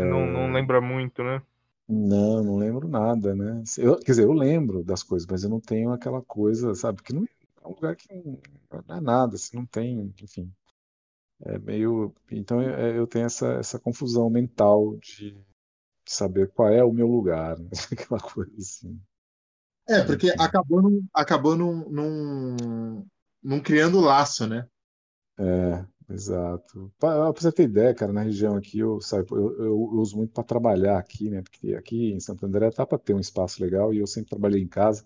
Não, 0.00 0.26
não 0.26 0.52
lembra 0.52 0.80
muito, 0.80 1.22
né? 1.22 1.42
Não, 1.88 2.42
não 2.44 2.56
lembro 2.56 2.88
nada, 2.88 3.34
né? 3.34 3.62
Eu, 3.76 3.98
quer 3.98 4.12
dizer, 4.12 4.24
eu 4.24 4.32
lembro 4.32 4.82
das 4.84 5.02
coisas, 5.02 5.26
mas 5.30 5.42
eu 5.42 5.50
não 5.50 5.60
tenho 5.60 5.92
aquela 5.92 6.22
coisa, 6.22 6.74
sabe? 6.74 6.96
Porque 6.98 7.12
não 7.12 7.24
é 7.24 7.28
um 7.70 7.74
lugar 7.74 7.96
que 7.96 8.12
não, 8.14 8.40
não 8.88 8.96
é 8.96 9.00
nada, 9.00 9.36
assim, 9.36 9.56
não 9.56 9.66
tem, 9.66 10.12
enfim. 10.22 10.52
É 11.42 11.58
meio. 11.58 12.14
Então 12.30 12.62
eu, 12.62 12.96
eu 12.96 13.06
tenho 13.06 13.26
essa, 13.26 13.54
essa 13.54 13.78
confusão 13.78 14.28
mental 14.28 14.96
de 14.98 15.36
saber 16.06 16.50
qual 16.50 16.68
é 16.68 16.84
o 16.84 16.92
meu 16.92 17.06
lugar, 17.06 17.58
né? 17.58 17.70
Aquela 17.92 18.20
coisa 18.20 18.52
assim. 18.58 19.00
É, 19.88 20.02
porque 20.04 20.28
Enfim. 20.28 20.38
acabou 20.38 20.82
num, 20.82 21.06
acabou 21.12 21.56
num, 21.56 21.88
num, 21.90 23.06
num 23.42 23.60
criando 23.60 24.00
laço, 24.00 24.46
né? 24.46 24.66
É, 25.38 25.84
exato. 26.12 26.92
Para 26.98 27.32
você 27.32 27.50
ter 27.50 27.64
ideia, 27.64 27.94
cara, 27.94 28.12
na 28.12 28.22
região 28.22 28.56
aqui 28.56 28.78
eu, 28.78 29.00
sabe, 29.00 29.26
eu, 29.32 29.52
eu, 29.58 29.64
eu 29.64 29.78
uso 30.00 30.16
muito 30.16 30.32
para 30.32 30.44
trabalhar 30.44 30.98
aqui, 30.98 31.30
né? 31.30 31.42
Porque 31.42 31.74
aqui 31.74 32.12
em 32.12 32.20
Santo 32.20 32.46
André 32.46 32.70
tá 32.70 32.86
para 32.86 32.98
ter 32.98 33.14
um 33.14 33.20
espaço 33.20 33.62
legal 33.62 33.92
e 33.92 33.98
eu 33.98 34.06
sempre 34.06 34.30
trabalhei 34.30 34.62
em 34.62 34.68
casa. 34.68 35.04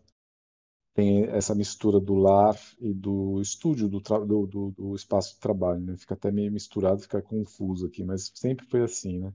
Tem 0.95 1.25
essa 1.25 1.55
mistura 1.55 2.01
do 2.01 2.15
lar 2.15 2.59
e 2.81 2.95
do 2.95 3.41
estúdio, 3.41 3.89
do, 3.89 4.01
do, 4.01 4.47
do, 4.47 4.71
do 4.73 4.95
espaço 4.95 5.35
de 5.35 5.41
trabalho, 5.41 5.81
né? 5.81 5.97
Fica 5.97 6.15
até 6.15 6.31
meio 6.31 6.53
misturado, 6.53 7.01
fica 7.03 7.21
confuso 7.21 7.87
aqui, 7.87 8.05
mas 8.05 8.31
sempre 8.35 8.65
foi 8.67 8.83
assim, 8.83 9.19
né? 9.19 9.35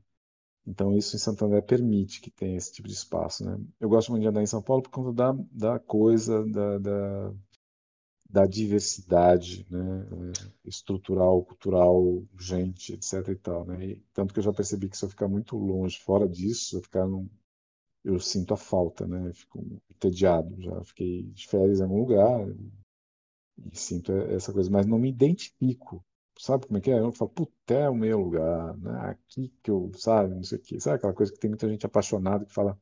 Então 0.67 0.97
isso 0.97 1.15
em 1.15 1.19
Santo 1.19 1.45
André 1.45 1.61
permite 1.61 2.21
que 2.21 2.31
tenha 2.31 2.57
esse 2.57 2.73
tipo 2.73 2.87
de 2.87 2.93
espaço, 2.93 3.45
né? 3.45 3.59
Eu 3.79 3.89
gosto 3.89 4.11
muito 4.11 4.23
de 4.23 4.29
andar 4.29 4.43
em 4.43 4.47
São 4.47 4.61
Paulo 4.61 4.83
por 4.83 4.91
conta 4.91 5.13
da, 5.13 5.33
da 5.51 5.79
coisa, 5.79 6.45
da, 6.47 6.77
da, 6.79 7.33
da 8.29 8.45
diversidade, 8.45 9.65
né? 9.69 10.05
eh, 10.11 10.51
estrutural, 10.65 11.43
cultural, 11.43 12.23
gente, 12.39 12.93
etc 12.93 13.27
e 13.29 13.35
tal, 13.35 13.65
né? 13.65 13.85
E 13.85 13.95
tanto 14.13 14.33
que 14.33 14.39
eu 14.39 14.43
já 14.43 14.53
percebi 14.53 14.87
que 14.89 14.97
se 14.97 15.03
eu 15.05 15.09
ficar 15.09 15.27
muito 15.27 15.57
longe, 15.57 15.99
fora 15.99 16.27
disso, 16.27 16.77
eu 16.77 16.81
ficar 16.81 17.07
num, 17.07 17.27
eu 18.03 18.19
sinto 18.19 18.53
a 18.53 18.57
falta, 18.57 19.07
né? 19.07 19.31
Fico 19.33 19.59
entediado, 19.91 20.55
já 20.61 20.83
fiquei 20.83 21.23
de 21.23 21.47
férias 21.47 21.79
em 21.79 21.83
algum 21.83 21.99
lugar 21.99 22.47
e 23.71 23.77
sinto 23.77 24.11
essa 24.11 24.53
coisa, 24.53 24.69
mas 24.71 24.85
não 24.85 24.97
me 24.99 25.09
identifico. 25.09 26.03
Sabe 26.37 26.65
como 26.67 26.77
é 26.77 26.81
que 26.81 26.89
é? 26.91 26.99
Eu 26.99 27.11
falo, 27.11 27.31
puta, 27.31 27.73
é 27.73 27.89
o 27.89 27.95
meu 27.95 28.19
lugar, 28.19 28.77
né? 28.77 28.91
Aqui 29.09 29.53
que 29.61 29.69
eu, 29.69 29.91
sabe, 29.95 30.33
não 30.33 30.43
sei 30.43 30.57
o 30.57 30.61
quê. 30.61 30.79
Sabe 30.79 30.95
aquela 30.95 31.13
coisa 31.13 31.31
que 31.33 31.39
tem 31.39 31.49
muita 31.49 31.67
gente 31.67 31.85
apaixonada 31.85 32.45
que 32.45 32.53
fala, 32.53 32.77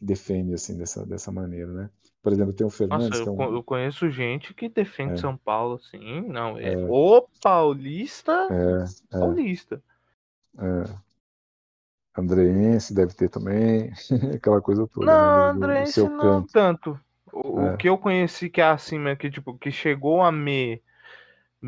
defende 0.00 0.54
assim 0.54 0.76
dessa, 0.76 1.04
dessa 1.06 1.32
maneira, 1.32 1.72
né? 1.72 1.90
Por 2.22 2.32
exemplo, 2.32 2.52
tem 2.54 2.66
o 2.66 2.70
Nossa, 2.70 2.76
Fernandes, 2.76 3.20
é 3.20 3.22
eu, 3.22 3.36
co- 3.36 3.44
um. 3.44 3.56
eu 3.56 3.62
conheço 3.64 4.10
gente 4.10 4.54
que 4.54 4.68
defende 4.68 5.14
É. 5.14 5.16
São 5.20 5.36
Paulo 5.36 5.76
assim. 5.76 6.20
Não, 6.22 6.56
é, 6.58 6.72
É. 6.72 6.86
o 6.88 7.22
paulista 7.42 8.32
É, 8.50 8.84
é, 9.16 9.18
paulista. 9.18 9.82
É. 12.16 12.20
Andreense 12.20 12.94
deve 12.94 13.14
ter 13.14 13.28
também, 13.28 13.92
aquela 14.34 14.60
coisa 14.62 14.86
toda, 14.88 15.16
Não, 15.16 15.16
né? 15.18 15.50
Do, 15.50 15.72
do 15.74 15.86
Andrense 15.86 15.86
seu 15.86 16.08
não 16.08 16.10
canto. 16.10 16.52
tanto. 16.52 16.98
O, 17.32 17.66
o 17.68 17.72
É. 17.72 17.76
que 17.76 17.88
eu 17.88 17.98
conheci 17.98 18.48
que 18.48 18.60
é 18.60 18.64
assim, 18.64 18.98
né, 18.98 19.16
que 19.16 19.30
tipo, 19.30 19.58
que 19.58 19.70
chegou 19.70 20.22
a 20.22 20.30
me 20.32 20.82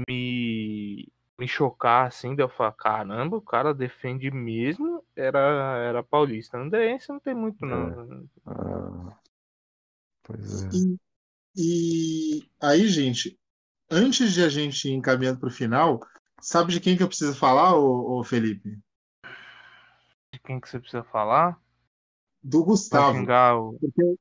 me 0.09 1.09
me 1.39 1.49
chocar 1.49 2.07
assim, 2.09 2.35
daí 2.37 2.45
eu 2.47 2.49
falar, 2.51 2.73
caramba, 2.73 3.37
o 3.37 3.43
cara 3.43 3.75
defende 3.75 4.31
mesmo, 4.31 5.05
era 5.17 5.41
era 5.89 6.03
paulista. 6.03 6.59
Andrense 6.59 7.09
não 7.11 7.21
tem 7.21 7.35
muito 7.35 7.67
não. 7.67 7.97
Ah, 8.45 9.19
pois 10.23 10.63
é. 10.63 10.69
E, 10.73 10.97
e 11.57 12.51
aí, 12.61 12.89
gente, 12.89 13.39
antes 13.91 14.33
de 14.35 14.45
a 14.45 14.49
gente 14.51 14.89
ir 14.89 14.93
encaminhando 14.95 15.41
para 15.41 15.49
o 15.51 15.53
final, 15.53 16.01
sabe 16.41 16.73
de 16.73 16.81
quem 16.81 16.97
que 16.97 17.05
eu 17.05 17.09
preciso 17.09 17.37
falar, 17.37 17.77
ô, 17.79 18.21
ô 18.21 18.25
Felipe? 18.25 18.79
De 20.47 20.53
quem 20.53 20.61
que 20.61 20.69
você 20.69 20.79
precisa 20.79 21.03
falar? 21.03 21.61
Do 22.41 22.63
Gustavo. 22.63 23.19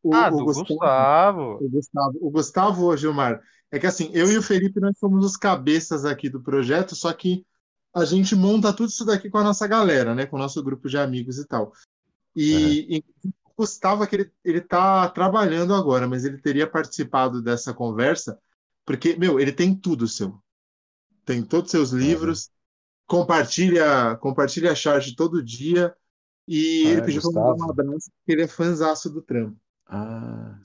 o 0.02 0.14
Ah, 0.14 0.28
o 0.30 0.38
do 0.38 0.46
Gustavo, 0.46 0.68
Gustavo. 0.68 1.42
o 1.62 1.70
Gustavo, 1.70 2.18
o 2.20 2.32
Gustavo, 2.32 2.98
Gilmar, 2.98 3.40
é 3.72 3.78
que 3.78 3.86
assim, 3.86 4.10
eu 4.12 4.32
e 4.32 4.38
o 4.38 4.42
Felipe 4.42 4.80
nós 4.80 4.98
somos 4.98 5.24
os 5.24 5.38
cabeças 5.38 6.04
aqui 6.04 6.28
do 6.28 6.42
projeto, 6.42 6.96
só 6.96 7.14
que 7.14 7.46
a 7.94 8.04
gente 8.04 8.36
monta 8.36 8.74
tudo 8.74 8.90
isso 8.90 9.06
daqui 9.06 9.30
com 9.30 9.38
a 9.38 9.44
nossa 9.44 9.68
galera, 9.68 10.16
né, 10.16 10.26
com 10.26 10.36
o 10.36 10.40
nosso 10.40 10.64
grupo 10.64 10.90
de 10.90 10.98
amigos 10.98 11.38
e 11.38 11.46
tal. 11.46 11.72
E, 12.36 12.98
e 12.98 13.30
o 13.44 13.52
Gustavo 13.56 14.04
é 14.04 14.08
que 14.08 14.16
ele, 14.16 14.32
ele 14.44 14.62
tá 14.62 15.08
trabalhando 15.10 15.76
agora, 15.76 16.08
mas 16.08 16.26
ele 16.26 16.40
teria 16.40 16.66
participado 16.66 17.42
dessa 17.42 17.74
conversa, 17.74 18.40
porque, 18.84 19.16
meu, 19.16 19.40
ele 19.40 19.52
tem 19.52 19.76
tudo 19.76 20.08
seu. 20.08 20.42
Tem 21.24 21.44
todos 21.44 21.68
os 21.68 21.72
seus 21.72 21.92
livros, 21.92 22.50
compartilha, 23.06 24.16
compartilha 24.18 24.72
a 24.72 24.76
charge 24.76 25.16
todo 25.16 25.44
dia, 25.44 25.96
e 26.48 26.84
Ah, 26.84 26.92
ele 26.92 27.02
pediu 27.04 27.22
para 27.22 27.32
mandar 27.32 27.54
um 27.56 27.64
Gustavo? 27.64 27.72
abraço, 27.72 28.12
porque 28.18 28.32
ele 28.34 28.44
é 28.44 28.48
fãzaço 28.48 29.10
do 29.10 29.22
trampo. 29.22 29.60
Ah, 29.88 30.60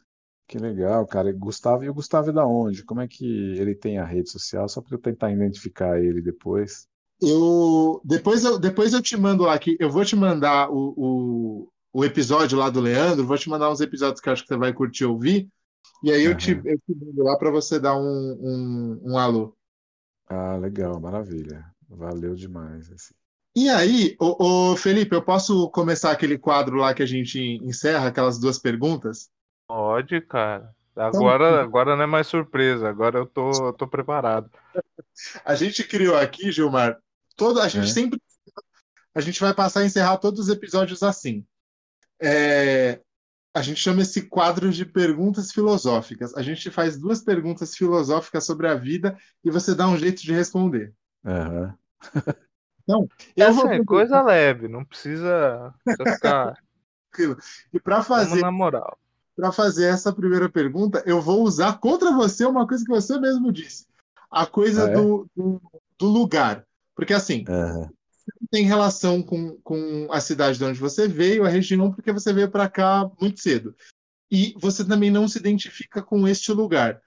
Que 0.49 0.59
legal, 0.59 1.07
cara. 1.09 1.31
E 1.31 1.33
Gustavo, 1.35 1.85
e 1.85 1.91
o 1.91 1.95
Gustavo 1.95 2.31
é 2.31 2.33
da 2.35 2.47
onde? 2.47 2.85
Como 2.85 3.01
é 3.03 3.09
que 3.09 3.25
ele 3.59 3.75
tem 3.77 3.99
a 3.99 4.05
rede 4.07 4.31
social? 4.31 4.69
Só 4.69 4.83
para 4.83 4.97
eu 4.97 5.01
tentar 5.03 5.33
identificar 5.33 6.01
ele 6.03 6.23
depois. 6.23 6.89
Eu 7.21 8.01
depois 8.05 8.45
eu 8.45 8.59
depois 8.59 8.93
eu 8.93 9.03
te 9.03 9.17
mando 9.17 9.45
lá 9.45 9.55
aqui. 9.55 9.77
Eu 9.79 9.91
vou 9.91 10.05
te 10.05 10.17
mandar 10.17 10.71
o, 10.71 10.95
o, 10.97 11.73
o 11.93 12.05
episódio 12.05 12.59
lá 12.59 12.71
do 12.71 12.81
Leandro. 12.81 13.27
Vou 13.27 13.37
te 13.39 13.49
mandar 13.49 13.71
uns 13.71 13.81
episódios 13.81 14.21
que 14.21 14.29
eu 14.29 14.33
acho 14.33 14.43
que 14.43 14.49
você 14.49 14.57
vai 14.57 14.73
curtir 14.73 15.05
ouvir. 15.05 15.49
E 16.03 16.13
aí 16.13 16.25
eu 16.25 16.37
te, 16.37 16.53
eu 16.65 16.79
te 16.79 16.95
mando 16.97 17.23
lá 17.25 17.37
para 17.39 17.51
você 17.51 17.79
dar 17.81 17.97
um, 17.97 18.03
um, 18.05 19.13
um 19.13 19.19
alô. 19.19 19.57
Ah, 20.29 20.57
legal, 20.57 20.99
maravilha. 21.01 21.75
Valeu 21.89 22.35
demais. 22.35 22.91
assim. 22.91 23.15
E 23.55 23.69
aí, 23.69 24.17
ô, 24.21 24.73
ô, 24.73 24.77
Felipe, 24.77 25.15
eu 25.15 25.23
posso 25.23 25.69
começar 25.71 26.13
aquele 26.13 26.39
quadro 26.39 26.77
lá 26.77 26.95
que 26.95 27.03
a 27.03 27.07
gente 27.07 27.39
encerra, 27.63 28.09
aquelas 28.09 28.39
duas 28.39 28.59
perguntas? 28.59 29.29
Pode, 29.67 30.21
cara. 30.23 30.75
Então, 30.93 31.05
Agora, 31.07 31.63
agora 31.63 31.97
não 31.97 32.03
é 32.05 32.07
mais 32.07 32.27
surpresa, 32.27 32.89
agora 32.89 33.19
eu 33.19 33.27
tô, 33.27 33.69
eu 33.69 33.73
tô 33.73 33.89
preparado. 33.89 34.51
a 35.45 35.55
gente 35.55 35.85
criou 35.85 36.17
aqui, 36.17 36.53
Gilmar, 36.53 36.99
todo, 37.37 37.61
a 37.61 37.69
gente 37.69 37.85
É? 37.89 37.93
sempre 37.93 38.21
a 39.15 39.21
gente 39.21 39.41
vai 39.41 39.53
passar 39.53 39.81
a 39.81 39.85
encerrar 39.85 40.19
todos 40.19 40.41
os 40.41 40.49
episódios 40.49 41.03
assim. 41.03 41.45
É, 42.23 43.01
a 43.53 43.61
gente 43.63 43.81
chama 43.81 44.03
esse 44.03 44.29
quadro 44.29 44.71
de 44.71 44.85
perguntas 44.87 45.51
filosóficas. 45.51 46.35
A 46.37 46.43
gente 46.43 46.71
faz 46.71 46.97
duas 46.97 47.23
perguntas 47.23 47.75
filosóficas 47.75 48.45
sobre 48.45 48.69
a 48.69 48.75
vida 48.75 49.19
e 49.45 49.51
você 49.51 49.75
dá 49.75 49.89
um 49.89 49.97
jeito 49.97 50.23
de 50.23 50.33
responder. 50.33 50.95
Aham. 51.25 51.77
Então, 52.91 53.09
É 53.37 53.45
eu 53.45 53.53
vou 53.53 53.67
assim, 53.67 53.85
coisa 53.85 54.21
leve, 54.23 54.67
não 54.67 54.85
precisa, 54.85 55.73
ficar. 55.97 56.55
e 57.73 57.79
para 57.81 58.01
Vamos 58.01 58.07
fazer 58.09 58.41
na 58.43 58.51
moral. 58.51 58.99
para 59.37 59.53
fazer 59.53 59.87
essa 59.87 60.13
primeira 60.13 60.49
pergunta, 60.49 61.03
eu 61.07 61.21
vou 61.21 61.43
usar 61.43 61.79
contra 61.79 62.13
você 62.13 62.45
uma 62.45 62.67
coisa 62.67 62.85
que 62.85 62.91
você 62.91 63.19
mesmo 63.19 63.53
disse. 63.53 63.87
A 64.31 64.45
coisa 64.47 64.87
Ah, 64.87 64.91
é? 64.91 64.95
do, 64.95 65.27
do, 65.35 65.63
do 65.99 66.07
lugar. 66.07 66.67
Porque 66.95 67.15
assim, 67.15 67.45
Aham. 67.49 67.91
tem 68.51 68.65
relação 68.65 69.23
com, 69.23 69.57
com 69.63 70.09
a 70.13 70.21
cidade 70.21 70.59
de 70.59 70.65
onde 70.65 70.79
você 70.79 71.09
veio, 71.09 71.45
a 71.45 71.49
região, 71.49 71.93
porque 71.93 72.13
você 72.13 72.33
veio 72.33 72.51
para 72.51 72.69
cá 72.69 73.11
muito 73.21 73.41
cedo. 73.41 73.75
E 74.31 74.55
você 74.59 74.85
também 74.85 75.11
não 75.11 75.27
se 75.27 75.39
identifica 75.39 76.03
com 76.03 76.29
este 76.29 76.53
lugar. 76.53 77.01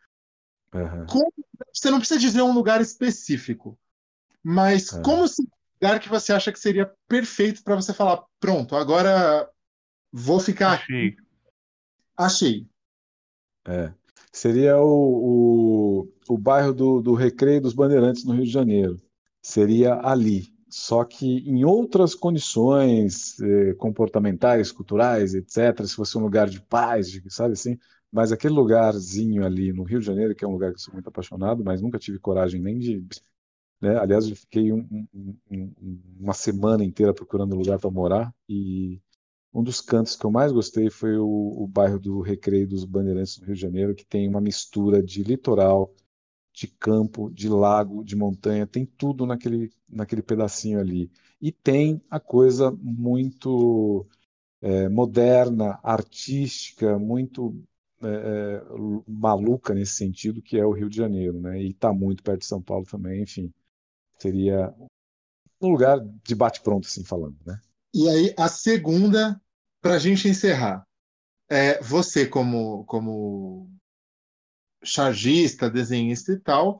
Aham. 0.73 1.05
Como- 1.05 1.33
você 1.73 1.89
não 1.89 1.99
precisa 1.99 2.19
dizer 2.19 2.41
um 2.41 2.53
lugar 2.53 2.81
específico, 2.81 3.77
mas 4.43 4.91
É. 4.91 5.01
como 5.01 5.27
se 5.27 5.47
lugar 5.83 5.99
que 5.99 6.07
você 6.07 6.31
acha 6.31 6.51
que 6.51 6.59
seria 6.59 6.89
perfeito 7.09 7.61
para 7.61 7.75
você 7.75 7.93
falar, 7.93 8.23
pronto, 8.39 8.73
agora 8.75 9.49
vou 10.11 10.39
ficar 10.39 10.73
aqui, 10.73 11.17
Achei. 12.15 12.65
achei. 12.65 12.67
É. 13.67 13.93
Seria 14.31 14.77
o, 14.77 16.01
o, 16.01 16.33
o 16.33 16.37
bairro 16.37 16.73
do, 16.73 17.01
do 17.01 17.13
Recreio 17.13 17.61
dos 17.61 17.73
Bandeirantes, 17.73 18.23
no 18.23 18.33
Rio 18.33 18.45
de 18.45 18.51
Janeiro. 18.51 18.99
Seria 19.41 19.95
ali. 19.95 20.53
Só 20.69 21.03
que 21.03 21.37
em 21.47 21.63
outras 21.65 22.15
condições 22.15 23.39
eh, 23.41 23.73
comportamentais, 23.75 24.71
culturais, 24.71 25.35
etc., 25.35 25.85
se 25.85 25.95
fosse 25.95 26.17
um 26.17 26.21
lugar 26.21 26.49
de 26.49 26.59
paz, 26.61 27.11
de- 27.11 27.21
sabe 27.31 27.53
assim? 27.53 27.77
Mas 28.11 28.31
aquele 28.31 28.55
lugarzinho 28.55 29.45
ali 29.45 29.71
no 29.71 29.83
Rio 29.83 29.99
de 29.99 30.05
Janeiro, 30.05 30.33
que 30.33 30.43
é 30.43 30.47
um 30.47 30.53
lugar 30.53 30.71
que 30.71 30.77
eu 30.77 30.79
sou 30.79 30.93
muito 30.93 31.07
apaixonado, 31.09 31.63
mas 31.63 31.79
nunca 31.81 31.99
tive 31.99 32.17
coragem 32.19 32.59
nem 32.59 32.79
de. 32.79 33.05
Né? 33.83 33.97
Aliás, 33.99 34.27
eu 34.29 34.35
fiquei 34.35 34.71
um- 34.73 34.87
um- 35.13 35.37
um- 35.51 36.01
uma 36.19 36.33
semana 36.33 36.83
inteira 36.85 37.13
procurando 37.13 37.55
lugar 37.55 37.79
para 37.79 37.91
morar 37.91 38.33
e 38.49 39.01
um 39.53 39.63
dos 39.63 39.81
cantos 39.81 40.15
que 40.17 40.25
eu 40.25 40.31
mais 40.31 40.51
gostei 40.51 40.89
foi 40.91 41.17
o, 41.17 41.25
o 41.27 41.67
bairro 41.67 41.99
do 41.99 42.21
Recreio 42.21 42.67
dos 42.67 42.85
Bandeirantes 42.85 43.39
no 43.39 43.45
Rio 43.47 43.55
de 43.55 43.61
Janeiro, 43.61 43.95
que 43.95 44.05
tem 44.05 44.27
uma 44.29 44.41
mistura 44.41 45.01
de 45.03 45.23
litoral, 45.23 45.95
de 46.53 46.67
campo, 46.67 47.29
de 47.31 47.49
lago, 47.49 48.03
de 48.03 48.15
montanha, 48.15 48.67
tem 48.67 48.85
tudo 48.85 49.25
naquele, 49.25 49.71
naquele 49.89 50.21
pedacinho 50.23 50.79
ali. 50.79 51.11
E 51.41 51.51
tem 51.51 52.01
a 52.09 52.19
coisa 52.19 52.71
muito 52.81 54.07
eh, 54.61 54.89
moderna, 54.89 55.79
artística, 55.83 56.97
muito 56.99 57.55
eh, 58.03 58.07
eh, 58.07 58.63
maluca 59.07 59.73
nesse 59.73 59.95
sentido, 59.95 60.41
que 60.41 60.57
é 60.57 60.65
o 60.65 60.71
Rio 60.73 60.89
de 60.89 60.97
Janeiro, 60.97 61.39
né? 61.41 61.61
E 61.61 61.69
está 61.71 61.93
muito 61.93 62.23
perto 62.23 62.41
de 62.41 62.45
São 62.47 62.61
Paulo 62.61 62.85
também, 62.85 63.21
enfim. 63.23 63.51
Seria 64.23 64.73
um 65.59 65.67
lugar 65.67 65.99
de 65.99 66.33
bate-pronto, 66.33 66.87
assim 66.87 67.03
falando, 67.03 67.35
né? 67.45 67.59
E 67.93 68.07
aí, 68.07 68.33
a 68.39 68.47
segunda, 68.47 69.37
para 69.81 69.95
a 69.95 69.99
gente 69.99 70.29
encerrar, 70.29 70.87
é 71.49 71.81
você 71.81 72.25
como, 72.25 72.85
como 72.85 73.69
chargista, 74.81 75.69
desenhista 75.69 76.31
e 76.31 76.39
tal, 76.39 76.79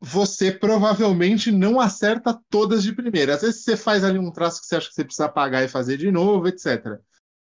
você 0.00 0.50
provavelmente 0.50 1.52
não 1.52 1.78
acerta 1.80 2.36
todas 2.50 2.82
de 2.82 2.92
primeira. 2.92 3.36
Às 3.36 3.42
vezes 3.42 3.62
você 3.62 3.76
faz 3.76 4.02
ali 4.02 4.18
um 4.18 4.32
traço 4.32 4.60
que 4.60 4.66
você 4.66 4.74
acha 4.74 4.88
que 4.88 4.94
você 4.94 5.04
precisa 5.04 5.26
apagar 5.26 5.62
e 5.62 5.68
fazer 5.68 5.96
de 5.96 6.10
novo, 6.10 6.48
etc. 6.48 7.00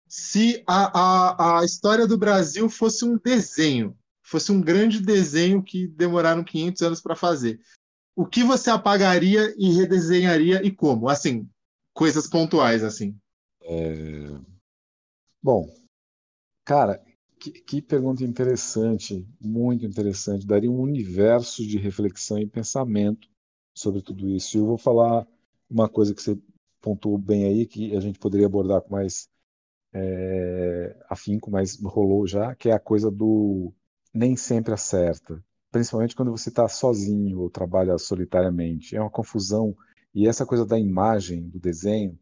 Se 0.08 0.64
a, 0.66 1.00
a, 1.00 1.60
a 1.60 1.66
história 1.66 2.08
do 2.08 2.18
Brasil 2.18 2.68
fosse 2.68 3.06
um 3.06 3.16
desenho, 3.16 3.96
fosse 4.24 4.52
um 4.52 4.60
grande 4.60 5.00
desenho 5.00 5.62
que 5.62 5.88
demoraram 5.88 6.44
500 6.44 6.82
anos 6.82 7.00
para 7.00 7.16
fazer, 7.16 7.60
o 8.16 8.26
que 8.26 8.44
você 8.44 8.70
apagaria 8.70 9.54
e 9.58 9.72
redesenharia 9.72 10.66
e 10.66 10.72
como? 10.72 11.10
Assim, 11.10 11.48
coisas 11.94 12.28
pontuais, 12.28 12.84
assim. 12.84 13.18
Bom, 15.42 15.68
cara, 16.66 17.04
que, 17.40 17.52
que 17.52 17.82
pergunta 17.82 18.24
interessante, 18.24 19.26
muito 19.40 19.86
interessante. 19.86 20.46
Daria 20.46 20.70
um 20.70 20.80
universo 20.80 21.66
de 21.66 21.78
reflexão 21.78 22.38
e 22.38 22.46
pensamento 22.46 23.28
sobre 23.74 24.02
tudo 24.02 24.30
isso. 24.30 24.56
E 24.56 24.60
eu 24.60 24.66
vou 24.66 24.78
falar 24.78 25.28
uma 25.70 25.90
coisa 25.90 26.14
que 26.14 26.22
você 26.22 26.38
pontuou 26.80 27.18
bem 27.18 27.46
aí, 27.46 27.66
que 27.66 27.96
a 27.96 28.00
gente 28.00 28.20
poderia 28.20 28.46
abordar 28.46 28.82
com 28.82 28.92
mais 28.92 29.30
é, 29.94 30.96
afinco, 31.10 31.50
mas 31.50 31.80
rolou 31.82 32.28
já, 32.28 32.56
que 32.56 32.70
é 32.70 32.74
a 32.74 32.80
coisa 32.80 33.10
do 33.10 33.74
nem 34.14 34.36
sempre 34.36 34.74
acerta. 34.74 35.44
Principalmente 35.72 36.16
quando 36.16 36.32
você 36.32 36.50
está 36.50 36.68
sozinho 36.68 37.40
ou 37.40 37.50
trabalha 37.50 37.98
solitariamente. 37.98 38.96
É 38.96 39.02
uma 39.02 39.10
confusão. 39.10 39.76
E 40.14 40.28
essa 40.28 40.46
coisa 40.46 40.66
da 40.66 40.78
imagem, 40.78 41.48
do 41.48 41.60
desenho, 41.60 42.18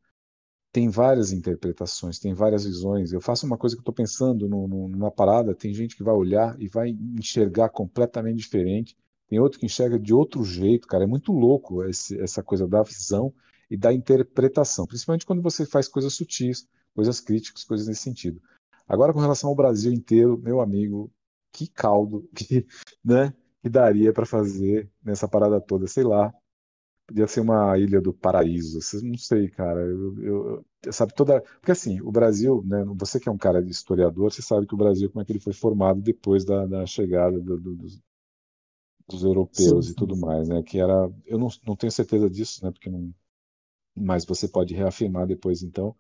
tem 0.72 0.90
várias 0.90 1.32
interpretações, 1.32 2.20
tem 2.20 2.34
várias 2.34 2.64
visões. 2.64 3.12
Eu 3.12 3.22
faço 3.22 3.46
uma 3.46 3.58
coisa 3.58 3.76
que 3.76 3.82
estou 3.82 3.94
pensando 3.94 4.48
no- 4.48 4.68
no- 4.68 4.88
numa 4.88 5.12
parada, 5.12 5.56
tem 5.56 5.74
gente 5.74 5.96
que 5.96 6.04
vai 6.04 6.14
olhar 6.14 6.56
e 6.62 6.68
vai 6.68 6.90
enxergar 7.18 7.70
completamente 7.70 8.38
diferente, 8.38 8.96
tem 9.28 9.40
outro 9.40 9.60
que 9.60 9.66
enxerga 9.66 9.98
de 9.98 10.14
outro 10.14 10.44
jeito, 10.44 10.88
cara. 10.88 11.04
É 11.04 11.08
muito 11.08 11.32
louco 11.32 11.84
esse- 11.84 12.20
essa 12.22 12.44
coisa 12.44 12.68
da 12.68 12.84
visão 12.84 13.34
e 13.70 13.76
da 13.78 13.92
interpretação, 13.94 14.86
principalmente 14.86 15.26
quando 15.26 15.42
você 15.42 15.66
faz 15.66 15.88
coisas 15.88 16.14
sutis, 16.14 16.68
coisas 16.96 17.20
críticas, 17.20 17.64
coisas 17.64 17.88
nesse 17.88 18.02
sentido. 18.02 18.42
Agora, 18.88 19.14
com 19.14 19.20
relação 19.20 19.50
ao 19.50 19.56
Brasil 19.56 19.92
inteiro, 19.92 20.38
meu 20.38 20.62
amigo, 20.62 21.12
que 21.52 21.68
caldo 21.68 22.28
que, 22.36 22.66
né, 23.04 23.34
que 23.62 23.70
daria 23.70 24.14
para 24.14 24.26
fazer 24.26 24.90
nessa 25.04 25.28
parada 25.28 25.60
toda, 25.62 25.88
sei 25.88 26.04
lá. 26.04 26.34
Podia 27.08 27.28
ser 27.28 27.42
uma 27.42 27.78
ilha 27.78 28.02
do 28.02 28.14
paraíso, 28.14 28.80
não 29.04 29.18
sei, 29.18 29.50
cara. 29.50 29.82
Eu, 29.82 30.20
eu- 30.24 30.66
eu- 30.86 30.94
sabe 30.94 31.14
toda, 31.16 31.42
porque 31.42 31.72
assim, 31.72 32.00
o 32.02 32.12
Brasil, 32.12 32.64
né? 32.66 32.84
Você 32.98 33.20
que 33.20 33.30
é 33.30 33.32
um 33.32 33.38
cara 33.38 33.62
de 33.64 33.72
historiador, 33.72 34.32
você 34.32 34.42
sabe 34.44 34.68
que 34.68 34.76
o 34.76 34.78
Brasil 34.78 35.10
como 35.10 35.22
é 35.22 35.26
que 35.26 35.32
ele 35.34 35.40
foi 35.40 35.54
formado 35.54 36.02
depois 36.02 36.46
da, 36.46 36.66
da 36.68 36.86
chegada 36.86 37.40
do- 37.40 37.60
do- 37.60 37.76
dos, 37.76 38.00
dos 39.08 39.24
europeus 39.24 39.90
Sim, 39.90 39.90
e 39.90 39.96
tudo 39.96 40.16
mais, 40.16 40.48
né? 40.50 40.62
Que 40.64 40.80
era, 40.80 41.12
eu 41.26 41.38
não, 41.38 41.48
não 41.66 41.76
tenho 41.76 41.92
certeza 41.92 42.30
disso, 42.30 42.64
né? 42.64 42.72
Porque 42.72 42.90
não, 42.90 43.14
mas 43.96 44.26
você 44.26 44.48
pode 44.48 44.74
reafirmar 44.76 45.28
depois, 45.28 45.64
então, 45.64 45.96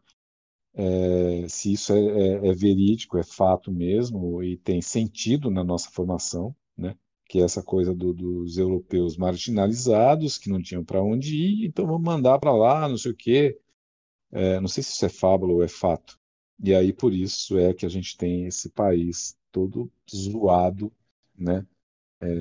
é, 0.73 1.47
se 1.49 1.73
isso 1.73 1.93
é, 1.93 1.99
é- 1.99 2.47
é 2.49 2.53
verídico, 2.53 3.17
é 3.17 3.23
fato 3.23 3.71
mesmo 3.71 4.43
e 4.43 4.57
tem 4.57 4.81
sentido 4.81 5.49
na 5.51 5.63
nossa 5.63 5.89
formação, 5.91 6.55
né? 6.77 6.95
Que 7.27 7.39
é 7.39 7.43
essa 7.43 7.61
coisa 7.63 7.93
do- 7.93 8.13
dos 8.13 8.57
europeus 8.57 9.17
marginalizados 9.17 10.37
que 10.37 10.49
não 10.49 10.61
tinham 10.61 10.83
para 10.83 11.01
onde 11.03 11.35
ir, 11.35 11.65
então 11.67 11.85
vamos 11.87 12.03
mandar 12.03 12.39
para 12.39 12.51
lá, 12.53 12.87
não 12.89 12.97
sei 12.97 13.11
o 13.11 13.15
quê. 13.15 13.59
É, 14.31 14.59
não 14.59 14.67
sei 14.67 14.83
se 14.83 14.91
isso 14.93 15.05
é 15.05 15.09
fábula 15.09 15.53
ou 15.53 15.63
é 15.63 15.67
fato. 15.67 16.19
E 16.63 16.73
aí 16.75 16.93
por 16.93 17.13
isso 17.13 17.57
é 17.57 17.73
que 17.73 17.85
a 17.85 17.89
gente 17.89 18.17
tem 18.17 18.45
esse 18.45 18.69
país 18.69 19.37
todo 19.51 19.91
zoado, 20.13 20.91
né? 21.37 21.65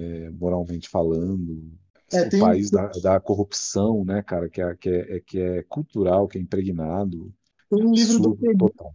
É, 0.00 0.30
moralmente 0.30 0.88
falando, 0.88 1.72
É, 2.12 2.24
o 2.24 2.30
tem 2.30 2.40
país 2.40 2.70
da, 2.70 2.88
da 2.88 3.20
corrupção, 3.20 4.04
né, 4.04 4.22
cara, 4.22 4.48
que 4.48 4.60
é, 4.62 4.76
que 4.76 4.88
é- 4.90 5.20
que 5.20 5.38
é 5.40 5.62
cultural, 5.64 6.28
que 6.28 6.38
é 6.38 6.40
impregnado, 6.40 7.34
tem 7.70 7.84
um 7.84 7.92
livro 7.94 8.18
do 8.20 8.36
total. 8.58 8.94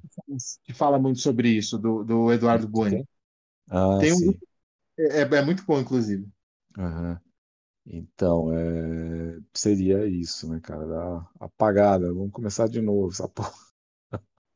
que 0.63 0.73
fala 0.73 0.99
muito 0.99 1.19
sobre 1.19 1.49
isso, 1.49 1.77
do, 1.77 2.03
do 2.03 2.31
Eduardo 2.31 2.67
Bueno. 2.67 2.95
Tem? 2.97 3.07
Ah, 3.69 3.99
Tem 3.99 4.13
um 4.13 4.19
sim. 4.19 4.25
livro, 4.25 4.47
é, 4.99 5.21
é 5.21 5.41
muito 5.43 5.65
bom, 5.65 5.79
inclusive. 5.79 6.27
Aham. 6.77 7.19
Então, 7.87 8.53
é, 8.53 9.39
seria 9.53 10.07
isso, 10.07 10.49
né, 10.49 10.59
cara? 10.61 10.85
Dar 10.87 11.31
apagada. 11.39 12.13
Vamos 12.13 12.31
começar 12.33 12.67
de 12.69 12.81
novo 12.81 13.11
essa 13.11 13.27
porra. 13.29 13.53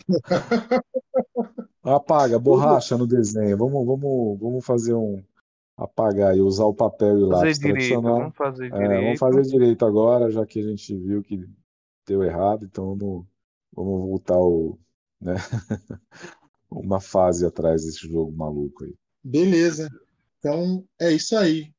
Apaga, 1.83 2.37
borracha 2.39 2.97
no 2.97 3.07
desenho. 3.07 3.57
Vamos, 3.57 3.85
vamos, 3.85 4.39
vamos 4.39 4.65
fazer 4.65 4.93
um. 4.93 5.23
Apagar 5.77 6.37
e 6.37 6.41
usar 6.41 6.65
o 6.65 6.75
papel 6.75 7.19
e 7.19 7.23
o 7.23 7.27
lápis 7.27 7.59
direito, 7.59 7.59
tradicional. 7.59 8.15
vamos 8.15 8.35
fazer 8.35 8.71
É, 8.71 8.77
direito. 8.77 9.01
vamos 9.01 9.19
fazer 9.19 9.43
direito 9.43 9.85
agora, 9.85 10.29
já 10.31 10.45
que 10.45 10.59
a 10.59 10.63
gente 10.63 10.97
viu 10.97 11.23
que 11.23 11.49
deu 12.07 12.23
errado, 12.23 12.65
então 12.65 12.95
vamos, 12.97 13.25
vamos 13.83 14.09
voltar 14.09 14.37
o, 14.37 14.79
né? 15.21 15.35
uma 16.69 16.99
fase 16.99 17.45
atrás 17.45 17.85
desse 17.85 18.07
jogo 18.07 18.31
maluco 18.35 18.83
aí. 18.83 18.93
Beleza. 19.23 19.89
Então 20.39 20.83
é 20.99 21.11
isso 21.11 21.37
aí. 21.37 21.71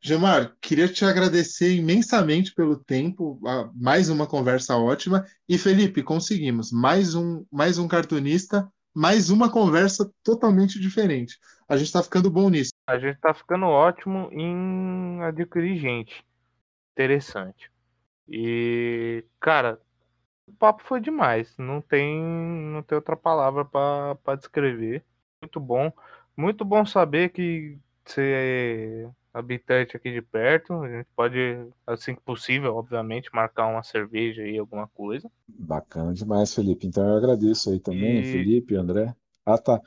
Gemar, 0.00 0.56
queria 0.60 0.88
te 0.88 1.04
agradecer 1.04 1.76
imensamente 1.76 2.52
pelo 2.54 2.76
tempo, 2.76 3.40
a- 3.46 3.70
mais 3.74 4.08
uma 4.08 4.26
conversa 4.26 4.76
ótima. 4.76 5.24
E 5.48 5.56
Felipe, 5.56 6.02
conseguimos 6.02 6.72
mais 6.72 7.14
um, 7.14 7.44
mais 7.50 7.78
um 7.78 7.86
cartunista, 7.86 8.68
mais 8.92 9.30
uma 9.30 9.50
conversa 9.50 10.10
totalmente 10.24 10.80
diferente. 10.80 11.38
A 11.68 11.76
gente 11.76 11.86
está 11.86 12.02
ficando 12.02 12.30
bom 12.30 12.50
nisso. 12.50 12.72
A 12.86 12.98
gente 12.98 13.18
tá 13.20 13.32
ficando 13.32 13.66
ótimo 13.66 14.28
em 14.32 15.22
adquirir 15.22 15.78
gente. 15.78 16.24
Interessante. 16.92 17.70
E, 18.28 19.24
cara, 19.40 19.80
o 20.52 20.56
papo 20.58 20.82
foi 20.84 21.00
demais. 21.00 21.56
Não 21.58 21.80
tem, 21.80 22.20
não 22.20 22.82
tem 22.82 22.96
outra 22.96 23.16
palavra 23.16 23.64
pra 23.64 24.36
descrever. 24.36 25.04
Muito 25.42 25.58
bom. 25.58 25.92
Muito 26.36 26.64
bom 26.64 26.84
saber 26.86 27.30
que 27.30 27.78
você 28.04 29.04
é 29.04 29.38
habitante 29.38 29.96
aqui 29.96 30.12
de 30.12 30.22
perto. 30.22 30.74
A 30.82 30.88
gente 30.88 31.08
pode, 31.16 31.38
assim 31.86 32.14
que 32.14 32.20
possível, 32.22 32.76
obviamente, 32.76 33.30
marcar 33.34 33.66
uma 33.66 33.82
cerveja 33.82 34.42
aí, 34.42 34.58
alguma 34.58 34.86
coisa. 34.88 35.30
Bacana 35.48 36.12
demais, 36.12 36.54
Felipe. 36.54 36.86
Então 36.86 37.06
eu 37.08 37.16
agradeço 37.16 37.70
aí 37.70 37.80
também, 37.80 38.18
E- 38.18 38.22
Felipe, 38.24 38.76
André. 38.76 39.14
Ah, 39.44 39.58
tá. 39.58 39.80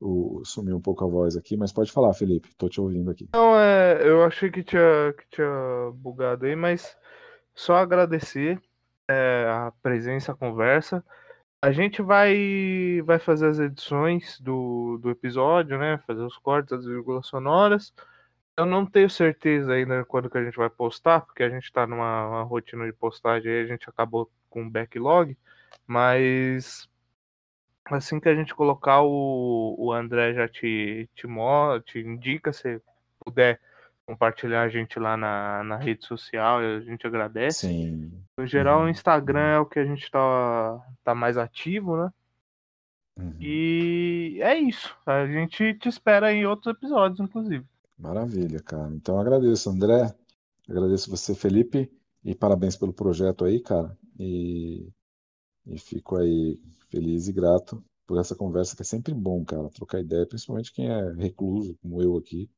O, 0.00 0.42
sumiu 0.44 0.76
um 0.76 0.80
pouco 0.80 1.04
a 1.04 1.08
voz 1.08 1.36
aqui, 1.36 1.56
mas 1.56 1.72
pode 1.72 1.90
falar, 1.90 2.14
Felipe. 2.14 2.50
Tô 2.56 2.68
te 2.68 2.80
ouvindo 2.80 3.10
aqui. 3.10 3.28
Não, 3.32 3.58
é, 3.58 4.06
eu 4.08 4.24
achei 4.24 4.50
que 4.50 4.62
tinha, 4.62 5.12
que 5.16 5.24
tinha 5.30 5.90
bugado 5.94 6.46
aí, 6.46 6.54
mas 6.54 6.96
só 7.54 7.76
agradecer 7.76 8.60
é, 9.08 9.46
a 9.48 9.72
presença, 9.82 10.32
a 10.32 10.36
conversa. 10.36 11.04
A 11.62 11.72
gente 11.72 12.02
vai, 12.02 13.02
vai 13.04 13.18
fazer 13.18 13.48
as 13.48 13.58
edições 13.58 14.40
do, 14.40 14.98
do 14.98 15.10
episódio, 15.10 15.78
né? 15.78 15.98
Fazer 16.06 16.22
os 16.22 16.36
cortes, 16.38 16.72
as 16.72 16.84
vírgulas 16.86 17.26
sonoras. 17.26 17.92
Eu 18.56 18.66
não 18.66 18.86
tenho 18.86 19.10
certeza 19.10 19.72
ainda 19.72 20.04
quando 20.04 20.30
que 20.30 20.38
a 20.38 20.44
gente 20.44 20.56
vai 20.56 20.70
postar, 20.70 21.20
porque 21.22 21.42
a 21.42 21.50
gente 21.50 21.72
tá 21.72 21.86
numa 21.86 22.28
uma 22.28 22.42
rotina 22.42 22.86
de 22.86 22.92
postagem 22.92 23.52
aí, 23.52 23.62
a 23.64 23.66
gente 23.66 23.88
acabou 23.88 24.30
com 24.50 24.62
um 24.62 24.70
backlog, 24.70 25.36
mas 25.86 26.88
assim 27.86 28.20
que 28.20 28.28
a 28.28 28.34
gente 28.34 28.54
colocar 28.54 29.02
o, 29.02 29.76
o 29.78 29.92
André 29.92 30.34
já 30.34 30.48
te, 30.48 31.08
te, 31.14 31.26
te 31.84 32.00
indica, 32.00 32.52
se 32.52 32.80
puder 33.24 33.60
compartilhar 34.08 34.62
a 34.62 34.68
gente 34.70 34.98
lá 34.98 35.18
na, 35.18 35.62
na 35.62 35.76
rede 35.76 36.06
social, 36.06 36.60
a 36.60 36.80
gente 36.80 37.06
agradece. 37.06 37.66
Sim. 37.68 38.10
No 38.38 38.46
geral, 38.46 38.80
Uhum. 38.80 38.86
o 38.86 38.88
Instagram 38.88 39.40
é 39.40 39.58
o 39.58 39.66
que 39.66 39.78
a 39.78 39.84
gente 39.84 40.10
tá, 40.10 40.80
tá 41.04 41.14
mais 41.14 41.36
ativo, 41.36 41.94
né? 41.94 42.10
Uhum. 43.18 43.36
E 43.38 44.38
é 44.40 44.56
isso. 44.56 44.96
A 45.04 45.26
gente 45.26 45.74
te 45.74 45.90
espera 45.90 46.32
em 46.32 46.46
outros 46.46 46.74
episódios, 46.74 47.20
inclusive. 47.20 47.66
Maravilha, 47.98 48.62
cara. 48.62 48.90
Então 48.94 49.20
agradeço, 49.20 49.68
André. 49.68 50.14
Agradeço 50.66 51.10
você, 51.10 51.34
Felipe, 51.34 51.90
e 52.24 52.34
parabéns 52.34 52.76
pelo 52.76 52.94
projeto 52.94 53.44
aí, 53.44 53.60
cara. 53.60 53.94
E, 54.18 54.88
e 55.66 55.78
fico 55.78 56.16
aí 56.16 56.58
feliz 56.90 57.28
e 57.28 57.32
grato 57.32 57.84
por 58.06 58.18
essa 58.18 58.34
conversa 58.34 58.74
que 58.74 58.80
é 58.80 58.84
sempre 58.86 59.12
bom, 59.12 59.44
cara, 59.44 59.68
trocar 59.68 60.00
ideia, 60.00 60.26
principalmente 60.26 60.72
quem 60.72 60.88
é 60.88 61.12
recluso, 61.12 61.76
como 61.82 62.00
eu 62.00 62.16
aqui. 62.16 62.48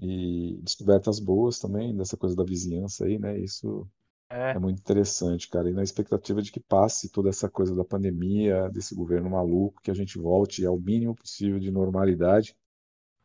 E 0.00 0.58
descobertas 0.62 1.18
boas 1.20 1.58
também 1.58 1.96
dessa 1.96 2.16
coisa 2.16 2.36
da 2.36 2.44
vizinhança 2.44 3.04
aí, 3.04 3.18
né? 3.18 3.38
Isso 3.38 3.88
É, 4.30 4.52
é 4.54 4.58
muito 4.58 4.80
interessante, 4.80 5.48
cara. 5.48 5.70
E 5.70 5.72
na 5.74 5.82
expectativa 5.82 6.42
de 6.42 6.52
que 6.52 6.60
passe 6.60 7.10
toda 7.10 7.28
essa 7.30 7.48
coisa 7.50 7.74
da 7.76 7.84
pandemia, 7.84 8.68
desse 8.70 8.94
governo 8.94 9.30
maluco, 9.30 9.80
que 9.82 9.90
a 9.90 9.94
gente 9.94 10.18
volte 10.18 10.64
ao 10.66 10.78
mínimo 10.80 11.14
possível 11.14 11.60
de 11.60 11.70
normalidade, 11.70 12.56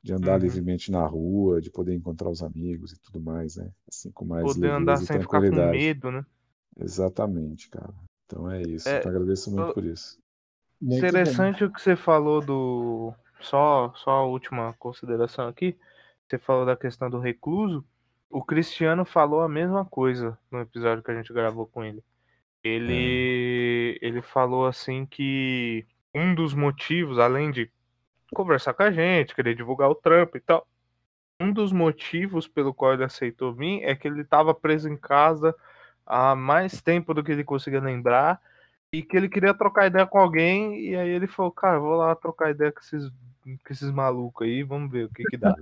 de 0.03 0.13
andar 0.13 0.37
Uhum. 0.37 0.41
livremente 0.41 0.91
na 0.91 1.05
rua, 1.05 1.61
de 1.61 1.71
poder 1.71 1.95
encontrar 1.95 2.29
os 2.29 2.43
amigos 2.43 2.93
e 2.93 2.99
tudo 3.01 3.21
mais, 3.21 3.57
né? 3.57 3.71
Assim, 3.89 4.11
com 4.11 4.25
mais 4.25 4.55
poder 4.55 4.69
andar 4.69 5.01
e 5.01 5.07
sem 5.07 5.19
ficar 5.19 5.41
com 5.43 5.55
medo, 5.63 6.11
né? 6.11 6.23
Exatamente, 6.77 7.69
cara. 7.69 7.93
Então 8.25 8.49
é 8.49 8.61
isso. 8.63 8.87
É, 8.87 8.97
Então 8.97 9.11
agradeço 9.11 9.51
muito 9.51 9.69
eu- 9.69 9.73
por 9.73 9.83
isso. 9.85 10.19
Bem. 10.81 11.05
Interessante 11.09 11.63
o 11.65 11.71
que 11.71 11.81
você 11.81 11.95
falou 11.95 12.41
do. 12.41 13.13
Só, 13.41 13.91
só 13.95 14.11
a 14.11 14.25
última 14.25 14.73
consideração 14.79 15.47
aqui. 15.47 15.77
Você 16.33 16.39
falou 16.39 16.65
da 16.65 16.75
questão 16.75 17.11
do 17.11 17.19
recluso. 17.19 17.85
O 18.27 18.43
Cristiano 18.43 19.05
falou 19.05 19.41
a 19.41 19.47
mesma 19.47 19.85
coisa 19.85 20.35
no 20.49 20.61
episódio 20.61 21.03
que 21.03 21.11
a 21.11 21.13
gente 21.13 21.31
gravou 21.31 21.67
com 21.67 21.83
ele. 21.83 22.03
Ele, 22.63 23.99
ele 24.01 24.19
falou 24.19 24.65
assim 24.65 25.05
que 25.05 25.85
um 26.11 26.33
dos 26.33 26.55
motivos, 26.55 27.19
além 27.19 27.51
de 27.51 27.69
conversar 28.33 28.73
com 28.73 28.81
a 28.81 28.89
gente, 28.89 29.35
querer 29.35 29.53
divulgar 29.53 29.91
o 29.91 29.93
trampo 29.93 30.35
e 30.35 30.39
tal, 30.39 30.67
um 31.39 31.53
dos 31.53 31.71
motivos 31.71 32.47
pelo 32.47 32.73
qual 32.73 32.93
ele 32.93 33.03
aceitou 33.03 33.53
vir 33.53 33.83
é 33.83 33.93
que 33.93 34.07
ele 34.07 34.21
estava 34.21 34.55
preso 34.55 34.89
em 34.89 34.97
casa 34.97 35.55
há 36.03 36.35
mais 36.35 36.81
tempo 36.81 37.13
do 37.13 37.23
que 37.23 37.31
ele 37.31 37.43
conseguia 37.43 37.79
lembrar 37.79 38.41
e 38.91 39.03
que 39.03 39.15
ele 39.15 39.29
queria 39.29 39.53
trocar 39.53 39.85
ideia 39.85 40.07
com 40.07 40.17
alguém 40.17 40.79
e 40.79 40.95
aí 40.95 41.09
ele 41.09 41.27
falou, 41.27 41.51
cara, 41.51 41.77
vou 41.77 41.95
lá 41.95 42.15
trocar 42.15 42.49
ideia 42.49 42.71
com 42.71 42.79
esses, 42.79 43.11
com 43.43 43.73
esses 43.73 43.91
malucos 43.91 44.47
aí, 44.47 44.63
vamos 44.63 44.91
ver 44.91 45.05
o 45.05 45.09
que 45.09 45.23
que 45.23 45.37
dá. 45.37 45.53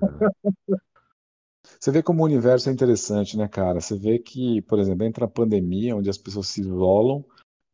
Você 1.79 1.91
vê 1.91 2.01
como 2.01 2.21
o 2.21 2.25
universo 2.25 2.69
é 2.69 2.73
interessante, 2.73 3.37
né, 3.37 3.47
cara? 3.47 3.79
Você 3.79 3.97
vê 3.97 4.19
que, 4.19 4.61
por 4.63 4.79
exemplo, 4.79 5.05
entra 5.05 5.25
a 5.25 5.29
pandemia, 5.29 5.95
onde 5.95 6.09
as 6.09 6.17
pessoas 6.17 6.47
se 6.47 6.61
isolam, 6.61 7.23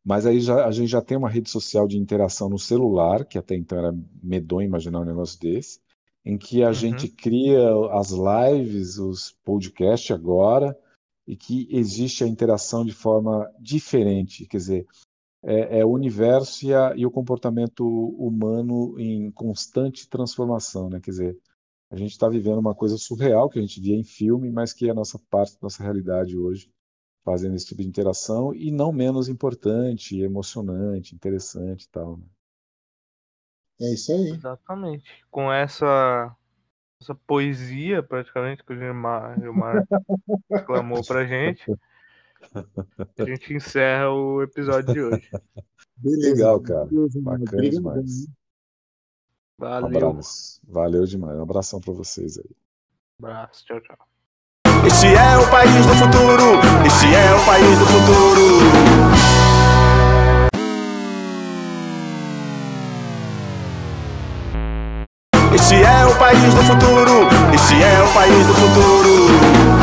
mas 0.04 0.26
aí 0.26 0.40
já, 0.40 0.66
a 0.66 0.70
gente 0.70 0.88
já 0.88 1.02
tem 1.02 1.16
uma 1.16 1.28
rede 1.28 1.50
social 1.50 1.86
de 1.86 1.98
interação 1.98 2.48
no 2.48 2.58
celular, 2.58 3.24
que 3.24 3.38
até 3.38 3.54
então 3.54 3.78
era 3.78 3.94
medonho 4.22 4.66
imaginar 4.66 5.00
um 5.00 5.04
negócio 5.04 5.38
desse, 5.38 5.80
em 6.24 6.38
que 6.38 6.62
a 6.62 6.68
Uhum. 6.68 6.74
gente 6.74 7.08
cria 7.08 7.60
as 7.92 8.10
lives, 8.10 8.98
os 8.98 9.32
podcasts 9.44 10.10
agora, 10.10 10.76
e 11.26 11.36
que 11.36 11.68
existe 11.70 12.24
a 12.24 12.26
interação 12.26 12.84
de 12.84 12.92
forma 12.92 13.50
diferente. 13.60 14.46
Quer 14.46 14.56
dizer, 14.56 14.86
é, 15.42 15.80
é 15.80 15.84
o 15.84 15.90
universo 15.90 16.66
e, 16.66 16.74
a- 16.74 16.94
e 16.96 17.06
o 17.06 17.10
comportamento 17.10 17.84
humano 17.86 18.98
em 18.98 19.30
constante 19.32 20.08
transformação, 20.08 20.88
né? 20.90 21.00
Quer 21.00 21.10
dizer, 21.10 21.38
a 21.90 21.96
gente 21.96 22.12
está 22.12 22.28
vivendo 22.28 22.58
uma 22.58 22.74
coisa 22.74 22.98
surreal 22.98 23.48
que 23.50 23.58
a 23.58 23.62
gente 23.62 23.80
via 23.80 23.96
em 23.96 24.04
filme, 24.04 24.50
mas 24.50 24.72
que 24.72 24.88
é 24.88 24.90
a 24.90 24.94
nossa 24.94 25.18
parte, 25.30 25.56
nossa 25.62 25.82
realidade 25.82 26.36
hoje, 26.38 26.70
fazendo 27.24 27.56
esse 27.56 27.66
tipo 27.66 27.82
de 27.82 27.88
interação 27.88 28.54
e 28.54 28.70
não 28.72 28.92
menos 28.92 29.28
importante, 29.28 30.18
emocionante, 30.20 31.14
interessante 31.14 31.84
e 31.84 31.90
tal, 31.90 32.18
né? 32.18 32.24
É 33.80 33.92
isso 33.92 34.12
aí. 34.12 34.30
Exatamente. 34.30 35.24
Com 35.30 35.52
essa, 35.52 36.34
essa 37.00 37.14
poesia, 37.14 38.02
praticamente, 38.02 38.64
que 38.64 38.72
o 38.72 38.76
Gilmar, 38.76 39.40
Gilmar 39.40 39.86
reclamou 40.50 41.04
pra 41.04 41.26
gente, 41.26 41.64
a 43.18 43.24
gente 43.24 43.54
encerra 43.54 44.10
o 44.10 44.42
episódio 44.42 44.92
de 44.94 45.00
hoje. 45.02 45.30
Beleza. 45.96 46.30
Legal, 46.34 46.60
cara. 46.60 46.84
Beleza. 46.86 47.20
Bacana 47.20 47.70
demais. 47.70 48.20
hein? 48.20 48.26
Um 49.60 49.64
Valeu. 49.64 50.08
abraço. 50.10 50.60
Valeu 50.68 51.04
demais. 51.06 51.38
Um 51.38 51.42
abração 51.42 51.80
para 51.80 51.92
vocês 51.92 52.38
aí. 52.38 52.50
Abraço. 53.20 53.64
Tchau, 53.66 53.80
tchau. 53.80 53.96
Esse 54.86 55.06
é 55.06 55.36
o 55.36 55.50
país 55.50 55.86
do 55.86 55.94
futuro. 55.94 56.60
Esse 56.86 57.06
é 57.14 57.34
o 57.34 57.44
país 57.44 57.78
do 57.78 57.86
futuro. 57.86 59.58
Esse 65.54 65.74
é 65.74 66.06
o 66.06 66.14
país 66.18 66.54
do 66.54 66.62
futuro. 66.62 67.26
Esse 67.54 67.82
é 67.82 68.02
o 68.02 68.14
país 68.14 68.46
do 68.46 68.54
futuro. 68.54 69.77